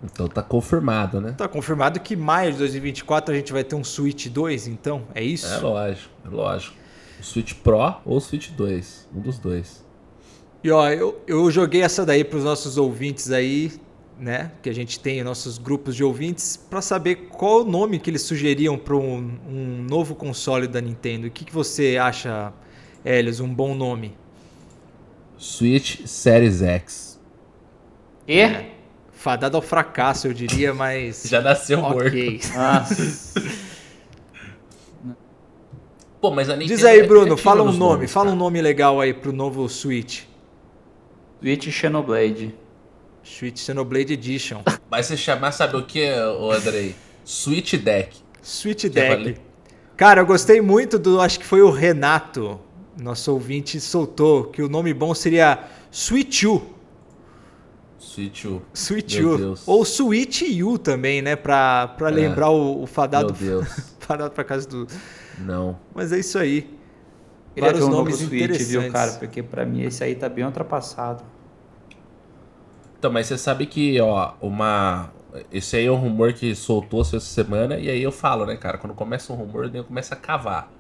Então 0.04 0.28
tá 0.28 0.44
confirmado, 0.44 1.22
né? 1.22 1.34
Tá 1.38 1.48
confirmado 1.48 2.00
que 2.00 2.16
maio 2.16 2.52
de 2.52 2.58
2024 2.58 3.34
a 3.34 3.38
gente 3.38 3.54
vai 3.54 3.64
ter 3.64 3.76
um 3.76 3.84
Switch 3.84 4.28
2, 4.28 4.68
então? 4.68 5.04
É 5.16 5.24
isso? 5.24 5.48
É 5.48 5.58
lógico, 5.60 6.10
é 6.26 6.30
lógico. 6.30 6.76
O 7.20 7.24
Switch 7.24 7.54
Pro 7.54 7.96
ou 8.06 8.18
o 8.18 8.20
Switch 8.20 8.50
2. 8.52 9.08
Um 9.16 9.22
dos 9.22 9.40
dois. 9.40 9.86
E 10.62 10.70
ó, 10.70 10.90
eu, 10.90 11.22
eu 11.26 11.50
joguei 11.50 11.82
essa 11.82 12.06
daí 12.06 12.24
para 12.24 12.38
os 12.38 12.44
nossos 12.44 12.78
ouvintes 12.78 13.32
aí, 13.32 13.72
né? 14.20 14.52
Que 14.62 14.70
a 14.70 14.74
gente 14.74 15.00
tem 15.00 15.24
nossos 15.24 15.58
grupos 15.58 15.96
de 15.96 16.04
ouvintes, 16.04 16.58
para 16.58 16.82
saber 16.82 17.28
qual 17.30 17.62
o 17.62 17.66
nome 17.66 18.00
que 18.00 18.10
eles 18.10 18.22
sugeriam 18.24 18.78
para 18.78 18.96
um, 18.96 19.40
um 19.48 19.86
novo 19.90 20.16
console 20.16 20.68
da 20.68 20.82
Nintendo. 20.82 21.28
O 21.28 21.32
que, 21.32 21.46
que 21.46 21.54
você 21.54 21.98
acha, 21.98 22.52
Elias, 23.06 23.40
um 23.40 23.54
bom 23.54 23.74
nome? 23.74 24.18
Switch 25.38 26.06
Series 26.06 26.62
X. 26.62 27.20
E? 28.28 28.73
Fadado 29.24 29.56
ao 29.56 29.64
fracasso, 29.64 30.28
eu 30.28 30.34
diria, 30.34 30.74
mas. 30.74 31.24
Já 31.24 31.40
nasceu 31.40 31.80
morto. 31.80 32.08
ok. 32.08 32.42
Nossa. 32.54 33.42
Pô, 36.20 36.30
mas 36.30 36.50
a 36.50 36.58
Nintendo 36.58 36.75
Diz 36.75 36.84
aí, 36.84 37.00
é 37.00 37.08
Bruno, 37.08 37.38
fala 37.38 37.64
um 37.64 37.68
nome, 37.68 37.78
nomes, 37.78 38.12
fala 38.12 38.31
um 38.31 38.36
nome 38.36 38.62
legal 38.62 39.00
aí 39.00 39.14
pro 39.14 39.31
novo 39.31 39.70
Switch. 39.70 40.24
Switch 41.40 41.70
Xenoblade. 41.70 42.54
Switch 43.24 43.60
Xenoblade 43.60 44.12
Edition. 44.12 44.62
Mas 44.92 45.06
você 45.06 45.16
chamar, 45.16 45.54
sabe 45.54 45.78
o 45.78 45.86
que, 45.86 46.06
ô 46.14 46.52
Andrei? 46.52 46.94
Switch 47.24 47.76
Deck. 47.76 48.18
Switch 48.42 48.84
Deck. 48.90 49.38
Cara, 49.96 50.19
eu 50.19 50.26
gostei 50.26 50.60
muito 50.60 51.00
do. 51.00 51.22
Acho 51.22 51.40
que 51.40 51.46
foi 51.46 51.62
o 51.62 51.72
Renato, 51.72 52.60
nosso 53.02 53.31
ouvinte, 53.31 53.80
soltou 53.80 54.44
que 54.44 54.62
o 54.62 54.68
nome 54.68 54.94
bom 54.94 55.16
seria 55.16 55.64
Switch 55.90 56.44
U. 56.44 56.73
Switch 58.04 58.46
U. 58.46 58.62
Switch 58.74 59.18
Meu 59.18 59.32
U. 59.32 59.38
Deus. 59.38 59.64
Ou 59.68 59.84
Switch 59.86 60.42
U 60.64 60.78
também, 60.78 61.22
né? 61.22 61.36
Pra, 61.36 61.88
pra 61.88 62.10
É. 62.10 62.12
lembrar 62.12 62.50
o, 62.50 62.84
o 62.84 62.86
fadado, 62.88 63.34
Meu 63.40 63.62
Deus. 63.62 63.68
fadado 64.00 64.32
pra 64.32 64.44
casa 64.44 64.68
do. 64.68 64.88
Não. 65.40 65.78
Mas 65.96 66.12
é 66.12 66.20
isso 66.20 66.38
aí. 66.38 66.62
Queria 67.56 67.70
Vários 67.72 67.88
nomes 67.88 68.16
Switch, 68.18 68.34
interessantes. 68.34 68.68
viu, 68.70 68.92
cara? 68.92 69.12
Porque 69.14 69.42
pra 69.44 69.66
mim 69.66 69.82
esse 69.84 70.04
aí 70.04 70.16
tá 70.16 70.28
bem 70.28 70.44
ultrapassado. 70.45 71.24
Então, 72.98 73.12
mas 73.12 73.28
você 73.28 73.38
sabe 73.38 73.66
que, 73.66 74.00
ó, 74.00 74.33
uma. 74.42 75.12
Esse 75.52 75.78
aí 75.78 75.86
é 75.88 75.92
um 75.92 75.95
rumor 75.95 76.33
que 76.33 76.54
soltou-se 76.56 77.16
essa 77.16 77.26
semana, 77.26 77.78
e 77.78 77.90
aí 77.90 78.02
eu 78.02 78.12
falo, 78.12 78.45
né, 78.45 78.56
cara? 78.56 78.78
Quando 78.78 78.94
começa 78.94 79.33
um 79.33 79.36
rumor, 79.36 79.69
eu 79.74 79.83
começo 79.83 80.14
a 80.14 80.18
cavar. 80.18 80.72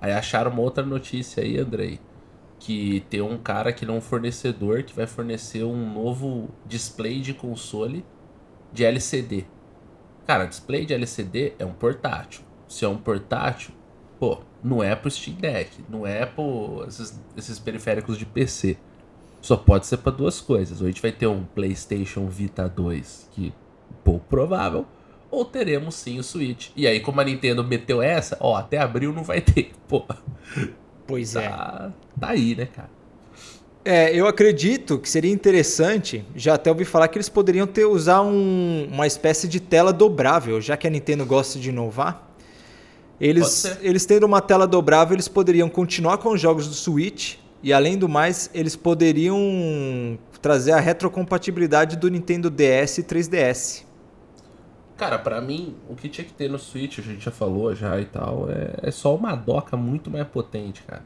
Aí 0.00 0.12
acharam 0.12 0.50
uma 0.50 0.60
outra 0.60 0.84
notícia 0.84 1.42
aí, 1.42 1.58
Andrei. 1.58 1.98
Que 2.64 3.04
tem 3.10 3.20
um 3.20 3.36
cara 3.36 3.74
que 3.74 3.84
ele 3.84 3.92
é 3.92 3.94
um 3.94 4.00
fornecedor 4.00 4.82
que 4.84 4.96
vai 4.96 5.06
fornecer 5.06 5.64
um 5.64 5.92
novo 5.92 6.48
display 6.64 7.20
de 7.20 7.34
console 7.34 8.02
de 8.72 8.84
LCD. 8.84 9.44
Cara, 10.26 10.46
display 10.46 10.86
de 10.86 10.94
LCD 10.94 11.52
é 11.58 11.66
um 11.66 11.74
portátil. 11.74 12.42
Se 12.66 12.86
é 12.86 12.88
um 12.88 12.96
portátil, 12.96 13.74
pô, 14.18 14.40
não 14.62 14.82
é 14.82 14.96
pro 14.96 15.10
Steam 15.10 15.36
Deck, 15.36 15.84
não 15.90 16.06
é 16.06 16.24
pro 16.24 16.86
esses, 16.88 17.20
esses 17.36 17.58
periféricos 17.58 18.16
de 18.16 18.24
PC. 18.24 18.78
Só 19.42 19.58
pode 19.58 19.86
ser 19.86 19.98
pra 19.98 20.10
duas 20.10 20.40
coisas. 20.40 20.80
Ou 20.80 20.86
a 20.86 20.90
gente 20.90 21.02
vai 21.02 21.12
ter 21.12 21.26
um 21.26 21.44
PlayStation 21.44 22.26
Vita 22.28 22.66
2, 22.66 23.28
que 23.32 23.52
pouco 24.02 24.24
provável, 24.26 24.86
ou 25.30 25.44
teremos 25.44 25.96
sim 25.96 26.18
o 26.18 26.24
Switch. 26.24 26.70
E 26.74 26.86
aí, 26.86 27.00
como 27.00 27.20
a 27.20 27.24
Nintendo 27.24 27.62
meteu 27.62 28.00
essa, 28.00 28.38
ó, 28.40 28.56
até 28.56 28.78
abril 28.78 29.12
não 29.12 29.22
vai 29.22 29.42
ter. 29.42 29.72
Pô, 29.86 30.06
Pois 31.06 31.36
é. 31.36 31.48
tá, 31.48 31.92
tá 32.20 32.28
aí, 32.30 32.54
né, 32.54 32.66
cara? 32.66 32.90
É, 33.84 34.14
eu 34.16 34.26
acredito 34.26 34.98
que 34.98 35.08
seria 35.10 35.30
interessante, 35.30 36.24
já 36.34 36.54
até 36.54 36.70
ouvi 36.70 36.86
falar 36.86 37.06
que 37.08 37.18
eles 37.18 37.28
poderiam 37.28 37.66
ter 37.66 37.84
usar 37.84 38.22
um- 38.22 38.88
uma 38.90 39.06
espécie 39.06 39.46
de 39.46 39.60
tela 39.60 39.92
dobrável, 39.92 40.58
já 40.60 40.74
que 40.74 40.86
a 40.86 40.90
Nintendo 40.90 41.26
gosta 41.26 41.58
de 41.58 41.68
inovar. 41.68 42.30
Eles, 43.20 43.64
eles 43.82 44.06
tendo 44.06 44.24
uma 44.24 44.40
tela 44.40 44.66
dobrável, 44.66 45.14
eles 45.14 45.28
poderiam 45.28 45.68
continuar 45.68 46.16
com 46.18 46.30
os 46.30 46.40
jogos 46.40 46.66
do 46.66 46.74
Switch 46.74 47.36
e 47.62 47.72
além 47.74 47.96
do 47.98 48.08
mais, 48.08 48.50
eles 48.54 48.74
poderiam 48.74 50.18
trazer 50.40 50.72
a 50.72 50.80
retrocompatibilidade 50.80 51.96
do 51.96 52.08
Nintendo 52.08 52.50
DS 52.50 52.98
e 52.98 53.02
3DS. 53.02 53.83
Cara, 54.96 55.18
pra 55.18 55.40
mim, 55.40 55.74
o 55.88 55.94
que 55.96 56.08
tinha 56.08 56.24
que 56.24 56.32
ter 56.32 56.48
no 56.48 56.58
Switch, 56.58 56.98
a 57.00 57.02
gente 57.02 57.24
já 57.24 57.30
falou 57.32 57.74
já 57.74 58.00
e 58.00 58.04
tal, 58.04 58.48
é, 58.50 58.88
é 58.88 58.90
só 58.92 59.14
uma 59.14 59.34
doca 59.34 59.76
muito 59.76 60.08
mais 60.10 60.26
potente, 60.28 60.82
cara. 60.82 61.02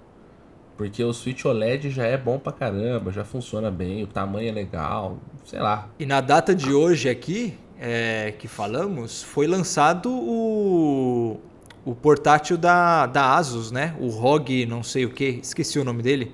Porque 0.76 1.02
o 1.02 1.12
Switch 1.12 1.44
OLED 1.44 1.90
já 1.90 2.04
é 2.04 2.16
bom 2.16 2.38
pra 2.38 2.52
caramba, 2.52 3.10
já 3.10 3.24
funciona 3.24 3.70
bem, 3.70 4.02
o 4.02 4.06
tamanho 4.06 4.48
é 4.48 4.52
legal, 4.52 5.18
sei 5.44 5.58
lá. 5.58 5.88
E 5.98 6.04
na 6.06 6.20
data 6.20 6.54
de 6.54 6.72
hoje 6.72 7.08
aqui, 7.08 7.58
é, 7.80 8.32
que 8.38 8.46
falamos, 8.46 9.22
foi 9.22 9.46
lançado 9.46 10.08
o, 10.12 11.40
o 11.84 11.94
portátil 11.94 12.56
da, 12.58 13.06
da 13.06 13.34
Asus, 13.36 13.72
né? 13.72 13.96
O 13.98 14.08
ROG 14.08 14.66
não 14.66 14.82
sei 14.82 15.04
o 15.06 15.10
que, 15.10 15.40
esqueci 15.42 15.78
o 15.78 15.84
nome 15.84 16.02
dele. 16.02 16.32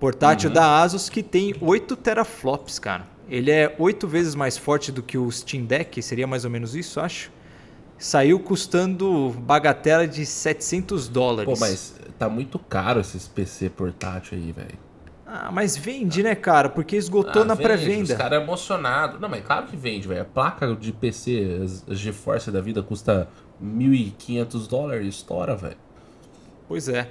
Portátil 0.00 0.48
Uhum. 0.50 0.54
da 0.54 0.82
Asus 0.82 1.08
que 1.08 1.22
tem 1.22 1.54
8 1.60 1.94
teraflops, 1.96 2.78
cara. 2.80 3.06
Ele 3.32 3.50
é 3.50 3.74
8 3.78 4.06
vezes 4.06 4.34
mais 4.34 4.58
forte 4.58 4.92
do 4.92 5.02
que 5.02 5.16
o 5.16 5.32
Steam 5.32 5.64
Deck, 5.64 6.02
seria 6.02 6.26
mais 6.26 6.44
ou 6.44 6.50
menos 6.50 6.76
isso, 6.76 7.00
acho. 7.00 7.32
Saiu 7.96 8.38
custando 8.38 9.30
bagatela 9.30 10.06
de 10.06 10.26
700 10.26 11.08
dólares. 11.08 11.50
Pô, 11.50 11.58
mas 11.58 11.94
tá 12.18 12.28
muito 12.28 12.58
caro 12.58 13.00
esses 13.00 13.26
PC 13.26 13.70
portátil 13.70 14.36
aí, 14.36 14.52
velho. 14.52 14.78
Ah, 15.26 15.50
mas 15.50 15.78
vende, 15.78 16.22
né, 16.22 16.34
cara? 16.34 16.68
Porque 16.68 16.94
esgotou 16.94 17.40
Ah, 17.40 17.44
na 17.46 17.56
pré-venda. 17.56 18.12
Os 18.12 18.18
caras 18.18 18.42
emocionados. 18.42 19.18
Não, 19.18 19.30
mas 19.30 19.42
claro 19.42 19.66
que 19.66 19.78
vende, 19.78 20.06
velho. 20.06 20.20
A 20.20 20.26
placa 20.26 20.76
de 20.76 20.92
PC, 20.92 21.58
as, 21.64 21.84
as 21.88 21.98
GeForce 21.98 22.50
da 22.50 22.60
vida, 22.60 22.82
custa 22.82 23.28
1.500 23.64 24.68
dólares, 24.68 25.06
estoura, 25.08 25.56
velho. 25.56 25.78
Pois 26.68 26.86
é. 26.86 27.08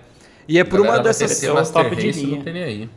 E 0.48 0.60
é 0.60 0.64
por 0.64 0.82
A 0.82 0.84
uma 0.84 1.00
dessas 1.00 1.40
ter 1.40 1.48
é 1.48 1.52
o 1.52 1.56
Master 1.56 1.84
top 1.84 1.96
de 1.96 2.12
linha. 2.12 2.36
Não 2.36 2.44
tem 2.44 2.54
nem 2.54 2.64
aí. 2.64 2.90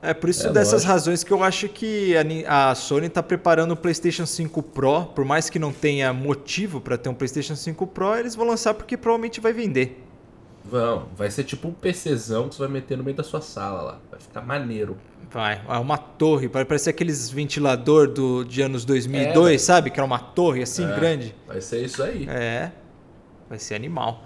É 0.00 0.14
por 0.14 0.30
isso 0.30 0.46
É, 0.46 0.52
dessas 0.52 0.72
lógico. 0.84 0.92
razões 0.92 1.24
que 1.24 1.32
eu 1.32 1.42
acho 1.42 1.68
que 1.68 2.14
a 2.46 2.74
Sony 2.74 3.06
está 3.08 3.22
preparando 3.22 3.72
o 3.72 3.76
PlayStation 3.76 4.26
5 4.26 4.62
Pro, 4.62 5.06
por 5.06 5.24
mais 5.24 5.50
que 5.50 5.58
não 5.58 5.72
tenha 5.72 6.12
motivo 6.12 6.80
para 6.80 6.96
ter 6.96 7.08
um 7.08 7.14
PlayStation 7.14 7.56
5 7.56 7.86
Pro, 7.88 8.14
eles 8.16 8.34
vão 8.36 8.46
lançar 8.46 8.74
porque 8.74 8.96
provavelmente 8.96 9.40
vai 9.40 9.52
vender. 9.52 10.04
Vão, 10.64 11.08
vai 11.16 11.30
ser 11.30 11.44
tipo 11.44 11.66
um 11.68 11.72
PCzão 11.72 12.48
que 12.48 12.54
você 12.54 12.60
vai 12.62 12.68
meter 12.70 12.96
no 12.98 13.02
meio 13.02 13.16
da 13.16 13.24
sua 13.24 13.40
sala 13.40 13.82
lá. 13.82 13.98
Vai 14.10 14.20
ficar 14.20 14.42
maneiro. 14.42 14.96
Vai, 15.30 15.60
é 15.68 15.78
uma 15.78 15.98
torre, 15.98 16.46
vai 16.46 16.64
parecer 16.64 16.90
aqueles 16.90 17.28
ventilador 17.30 18.06
do 18.08 18.44
de 18.44 18.62
anos 18.62 18.84
2002, 18.84 19.60
sabe? 19.60 19.90
Que 19.90 19.98
era 19.98 20.06
uma 20.06 20.18
torre 20.18 20.62
assim 20.62 20.84
É. 20.90 20.94
grande. 20.94 21.34
Vai 21.46 21.60
ser 21.60 21.84
isso 21.84 22.02
aí. 22.02 22.26
É. 22.28 22.70
Vai 23.48 23.58
ser 23.58 23.74
animal. 23.74 24.22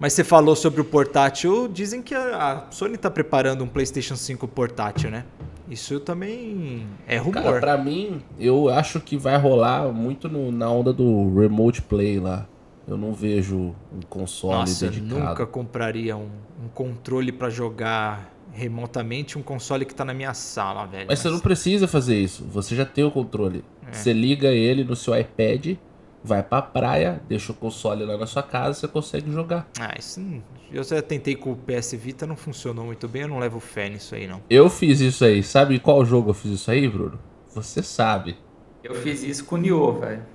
Mas 0.00 0.12
você 0.12 0.22
falou 0.22 0.54
sobre 0.54 0.80
o 0.80 0.84
portátil, 0.84 1.66
dizem 1.68 2.00
que 2.02 2.14
a 2.14 2.66
Sony 2.70 2.94
está 2.94 3.10
preparando 3.10 3.64
um 3.64 3.66
PlayStation 3.66 4.14
5 4.16 4.46
portátil, 4.46 5.10
né? 5.10 5.24
Isso 5.68 5.98
também 6.00 6.86
é 7.06 7.16
rumor. 7.18 7.42
Cara, 7.42 7.60
pra 7.60 7.76
mim, 7.76 8.22
eu 8.38 8.68
acho 8.68 9.00
que 9.00 9.16
vai 9.16 9.36
rolar 9.36 9.92
muito 9.92 10.28
no- 10.28 10.50
na 10.52 10.70
onda 10.70 10.92
do 10.92 11.34
Remote 11.38 11.82
Play 11.82 12.18
lá. 12.20 12.46
Eu 12.86 12.96
não 12.96 13.12
vejo 13.12 13.56
um 13.92 14.00
console 14.08 14.54
Nossa, 14.60 14.86
eu 14.86 14.90
dedicado. 14.90 15.20
nunca 15.20 15.46
compraria 15.46 16.16
um, 16.16 16.28
um 16.64 16.68
controle 16.72 17.30
pra 17.32 17.50
jogar 17.50 18.32
remotamente 18.52 19.36
um 19.36 19.42
console 19.42 19.84
que 19.84 19.94
tá 19.94 20.04
na 20.06 20.14
minha 20.14 20.32
sala, 20.32 20.86
velho. 20.86 21.04
Mas 21.06 21.18
você 21.18 21.28
não 21.28 21.38
precisa 21.38 21.86
fazer 21.86 22.18
isso. 22.18 22.44
Você 22.50 22.74
já 22.74 22.86
tem 22.86 23.04
o 23.04 23.10
controle. 23.10 23.62
É. 23.86 23.92
Você 23.92 24.12
liga 24.12 24.48
ele 24.48 24.84
no 24.84 24.96
seu 24.96 25.14
iPad, 25.18 25.76
vai 26.22 26.42
pra 26.42 26.60
praia, 26.60 27.20
deixa 27.28 27.52
o 27.52 27.54
console 27.54 28.04
lá 28.04 28.16
na 28.16 28.26
sua 28.26 28.42
casa, 28.42 28.74
você 28.74 28.88
consegue 28.88 29.30
jogar. 29.32 29.68
Ah, 29.78 29.94
isso 29.98 30.20
não... 30.20 30.42
Eu 30.70 30.84
já 30.84 31.00
tentei 31.00 31.34
com 31.34 31.52
o 31.52 31.56
PS 31.56 31.94
Vita, 31.94 32.26
não 32.26 32.36
funcionou 32.36 32.84
muito 32.84 33.08
bem, 33.08 33.22
eu 33.22 33.28
não 33.28 33.38
levo 33.38 33.58
fé 33.58 33.88
nisso 33.88 34.14
aí, 34.14 34.26
não. 34.26 34.42
Eu 34.50 34.68
fiz 34.68 35.00
isso 35.00 35.24
aí. 35.24 35.42
Sabe 35.42 35.78
qual 35.78 36.04
jogo 36.04 36.30
eu 36.30 36.34
fiz 36.34 36.52
isso 36.52 36.70
aí, 36.70 36.86
Bruno? 36.86 37.18
Você 37.54 37.82
sabe. 37.82 38.36
Eu 38.84 38.94
fiz 38.94 39.22
isso 39.22 39.44
com 39.46 39.54
o 39.54 39.58
Nioh, 39.58 39.92
velho. 39.98 40.26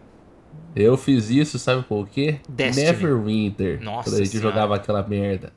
Eu 0.76 0.98
fiz 0.98 1.30
isso, 1.30 1.60
sabe 1.60 1.84
com 1.84 2.02
o 2.02 2.06
quê? 2.06 2.40
Destiny. 2.50 2.88
Neverwinter. 2.88 3.84
Nossa 3.84 4.10
Quando 4.10 4.16
a 4.16 4.24
gente 4.24 4.30
Senhora. 4.30 4.50
jogava 4.50 4.76
aquela 4.76 5.04
merda. 5.08 5.54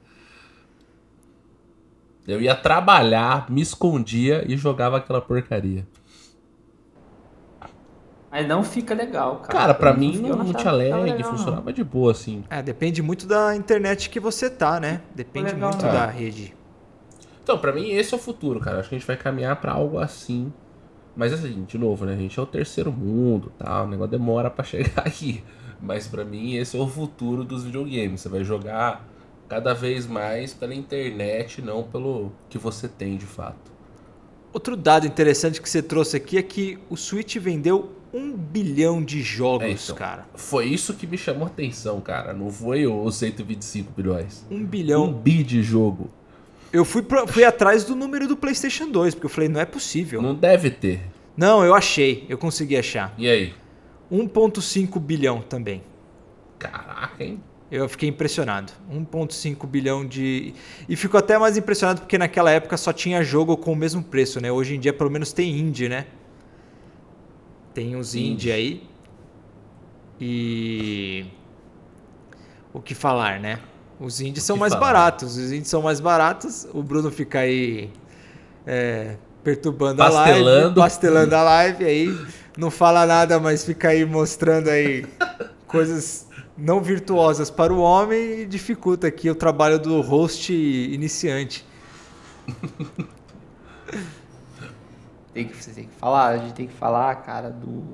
Eu 2.26 2.40
ia 2.42 2.54
trabalhar, 2.54 3.50
me 3.50 3.62
escondia 3.62 4.45
e 4.47 4.56
jogava 4.56 4.99
aquela 4.99 5.23
porcaria. 5.23 5.87
Mas 8.37 8.47
não 8.47 8.62
fica 8.62 8.93
legal, 8.95 9.37
cara. 9.37 9.59
Cara, 9.59 9.75
pra 9.75 9.95
mim 9.95 10.19
não, 10.19 10.28
não 10.37 10.40
achava 10.43 10.45
tinha 10.45 10.59
que 10.59 10.64
tava 10.64 10.76
lag, 10.76 11.11
legal, 11.11 11.19
não. 11.33 11.38
funcionava 11.38 11.73
de 11.73 11.83
boa 11.83 12.12
assim. 12.12 12.45
É, 12.50 12.61
depende 12.62 13.02
muito 13.02 13.26
da 13.26 13.57
internet 13.57 14.11
que 14.11 14.21
você 14.21 14.50
tá, 14.50 14.78
né? 14.78 15.00
Depende 15.14 15.55
Legal, 15.55 15.71
muito 15.71 15.87
né? 15.87 15.93
da 15.93 16.05
rede. 16.05 16.55
Então, 17.43 17.57
pra 17.57 17.73
mim 17.73 17.93
esse 17.93 18.12
é 18.12 18.16
o 18.19 18.21
futuro, 18.21 18.61
cara. 18.61 18.81
Acho 18.81 18.90
que 18.90 18.95
a 18.95 18.99
gente 18.99 19.07
vai 19.07 19.16
caminhar 19.16 19.57
pra 19.57 19.73
algo 19.73 19.99
assim. 19.99 20.52
Mas 21.16 21.33
assim, 21.33 21.64
de 21.64 21.78
novo, 21.78 22.05
né? 22.05 22.12
A 22.12 22.16
gente 22.16 22.38
é 22.38 22.43
o 22.43 22.45
terceiro 22.45 22.93
mundo, 22.93 23.50
tá? 23.57 23.85
O 23.85 23.88
negócio 23.88 24.11
demora 24.11 24.50
pra 24.50 24.62
chegar 24.69 25.07
aqui. 25.07 25.43
Mas 25.81 26.07
pra 26.07 26.23
mim 26.23 26.57
esse 26.57 26.76
é 26.76 26.78
o 26.78 26.87
futuro 26.87 27.43
dos 27.43 27.64
videogames. 27.64 28.21
Você 28.21 28.28
vai 28.28 28.45
jogar 28.45 29.02
cada 29.49 29.73
vez 29.73 30.07
mais 30.07 30.52
pela 30.52 30.75
internet, 30.75 31.62
não 31.62 31.85
pelo 31.85 32.31
que 32.50 32.59
você 32.59 32.87
tem 32.87 33.16
de 33.16 33.25
fato. 33.25 33.73
Outro 34.52 34.76
dado 34.76 35.07
interessante 35.07 35.59
que 35.59 35.71
você 35.71 35.83
trouxe 35.83 36.19
aqui 36.19 36.37
é 36.37 36.43
que 36.43 36.78
o 36.90 36.99
Switch 36.99 37.37
vendeu 37.37 37.93
um 38.17 38.33
bilhão 38.33 39.03
de 39.03 39.21
jogos, 39.23 39.67
É, 39.67 39.71
então. 39.73 39.95
cara. 39.97 40.27
Foi 40.35 40.65
isso 40.67 40.95
que 40.95 41.07
me 41.07 41.19
chamou 41.19 41.45
a 41.45 41.47
atenção, 41.49 42.01
cara. 42.01 42.33
Não 42.33 42.51
foi 42.51 42.87
os 42.87 43.15
125 43.17 43.93
bilhões. 43.97 44.45
Um 44.51 44.57
Um 44.57 44.65
bilhão. 44.65 45.13
bi 45.13 45.43
de 45.43 45.63
jogo. 45.63 46.11
Eu 46.73 46.85
fui, 46.85 47.03
pro- 47.03 47.27
fui 47.29 47.45
atrás 47.45 47.85
do 47.85 47.95
número 47.95 48.27
do 48.27 48.37
PlayStation 48.37 48.91
2, 48.91 49.15
porque 49.15 49.27
eu 49.27 49.31
falei, 49.31 49.49
não 49.49 49.61
é 49.61 49.65
possível. 49.65 50.21
Não 50.23 50.35
deve 50.35 50.71
ter. 50.71 51.01
Não, 51.37 51.65
eu 51.65 51.75
achei, 51.75 52.25
eu 52.29 52.39
consegui 52.39 52.77
achar. 52.77 53.15
E 53.19 53.29
aí? 53.29 53.53
1,5 54.11 54.99
bilhão 54.99 55.41
também. 55.43 55.83
Caraca, 56.59 57.23
hein? 57.23 57.41
Eu 57.71 57.89
fiquei 57.89 58.09
impressionado. 58.09 58.73
1,5 58.91 59.67
bilhão 59.67 60.07
de. 60.07 60.55
E 60.89 60.95
fico 60.97 61.17
até 61.17 61.37
mais 61.37 61.57
impressionado 61.57 62.01
porque 62.01 62.17
naquela 62.17 62.51
época 62.51 62.77
só 62.77 62.93
tinha 62.93 63.23
jogo 63.25 63.57
com 63.57 63.73
o 63.73 63.77
mesmo 63.77 64.03
preço, 64.03 64.41
né? 64.41 64.51
Hoje 64.53 64.77
em 64.77 64.81
dia 64.81 64.93
pelo 64.93 65.11
menos 65.11 65.33
tem 65.33 65.59
indie, 65.59 65.89
né? 65.89 66.07
Tem 67.76 67.95
os 67.95 68.14
Indie. 68.14 68.50
aí. 68.50 68.83
E. 70.18 71.26
O 72.73 72.80
que 72.80 72.95
falar, 72.95 73.38
né? 73.38 73.59
Os 74.00 74.18
indies 74.23 74.45
são 74.45 74.56
mais 74.56 74.73
falar? 74.73 74.87
baratos. 74.87 75.37
Os 75.37 75.52
indies 75.52 75.68
são 75.68 75.83
mais 75.83 76.00
baratos. 76.00 76.66
O 76.73 76.83
Bruno 76.83 77.11
fica 77.11 77.40
aí. 77.40 77.90
é, 78.66 79.16
perturbando 79.45 80.02
a 80.02 80.09
live. 80.09 80.30
Pastelando. 80.30 80.80
Pastelando 80.80 81.37
a 81.37 81.42
live 81.42 81.85
aí. 81.85 82.18
Não 82.56 82.71
fala 82.71 83.04
nada, 83.04 83.38
mas 83.38 83.62
fica 83.62 83.90
aí 83.90 84.06
mostrando 84.06 84.71
aí 84.71 85.04
coisas 85.66 86.26
não 86.56 86.80
virtuosas 86.80 87.50
para 87.50 87.75
o 87.75 87.78
homem 87.78 88.40
e 88.40 88.47
dificulta 88.47 89.06
aqui 89.06 89.28
o 89.28 89.35
trabalho 89.35 89.78
do 89.78 90.00
host 90.00 90.50
iniciante. 90.50 91.62
Tem 95.37 95.49
que, 95.49 95.57
você 95.57 95.71
tem 95.71 95.85
que 95.85 95.95
falar, 95.97 96.26
a 96.28 96.38
gente 96.38 96.55
tem 96.55 96.66
que 96.66 96.73
falar, 96.73 97.14
cara, 97.16 97.50
do, 97.50 97.85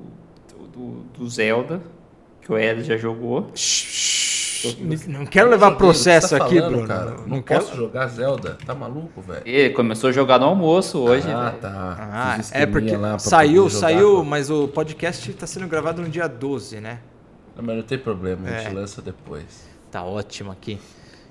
do, 0.71 1.03
do 1.17 1.29
Zelda, 1.29 1.81
que 2.41 2.51
o 2.51 2.57
Ed 2.57 2.83
já 2.83 2.95
jogou. 2.95 3.51
Não 5.09 5.25
quero 5.25 5.49
levar 5.49 5.71
processo 5.71 6.29
que 6.29 6.39
tá 6.39 6.45
aqui, 6.45 6.55
falando, 6.55 6.71
Bruno. 6.71 6.87
Cara? 6.87 7.11
Não, 7.11 7.27
Não, 7.27 7.41
quero. 7.41 7.65
posso 7.65 7.75
jogar 7.75 8.07
Zelda? 8.07 8.57
Tá 8.65 8.73
maluco, 8.73 9.21
velho? 9.21 9.41
Ele 9.45 9.73
começou 9.73 10.09
a 10.09 10.13
jogar 10.13 10.39
no 10.39 10.45
almoço 10.45 10.99
hoje, 10.99 11.29
ah, 11.29 11.49
velho. 11.49 11.61
tá. 11.61 11.97
Ah, 11.99 12.37
é 12.53 12.65
porque 12.65 12.91
saiu, 13.19 13.67
jogar 13.67 13.79
saiu, 13.87 14.15
com- 14.19 14.23
mas 14.23 14.49
o 14.49 14.69
podcast 14.69 15.29
está 15.29 15.45
sendo 15.45 15.67
gravado 15.67 16.01
no 16.01 16.07
dia 16.07 16.27
12, 16.29 16.79
né? 16.79 16.99
Não, 17.57 17.63
mas 17.63 17.75
não 17.75 17.83
tem 17.83 17.97
problema, 17.97 18.47
a 18.47 18.51
gente 18.59 18.67
É. 18.67 18.73
lança 18.73 19.01
depois. 19.01 19.67
Tá 19.91 20.01
ótimo 20.01 20.49
aqui. 20.49 20.79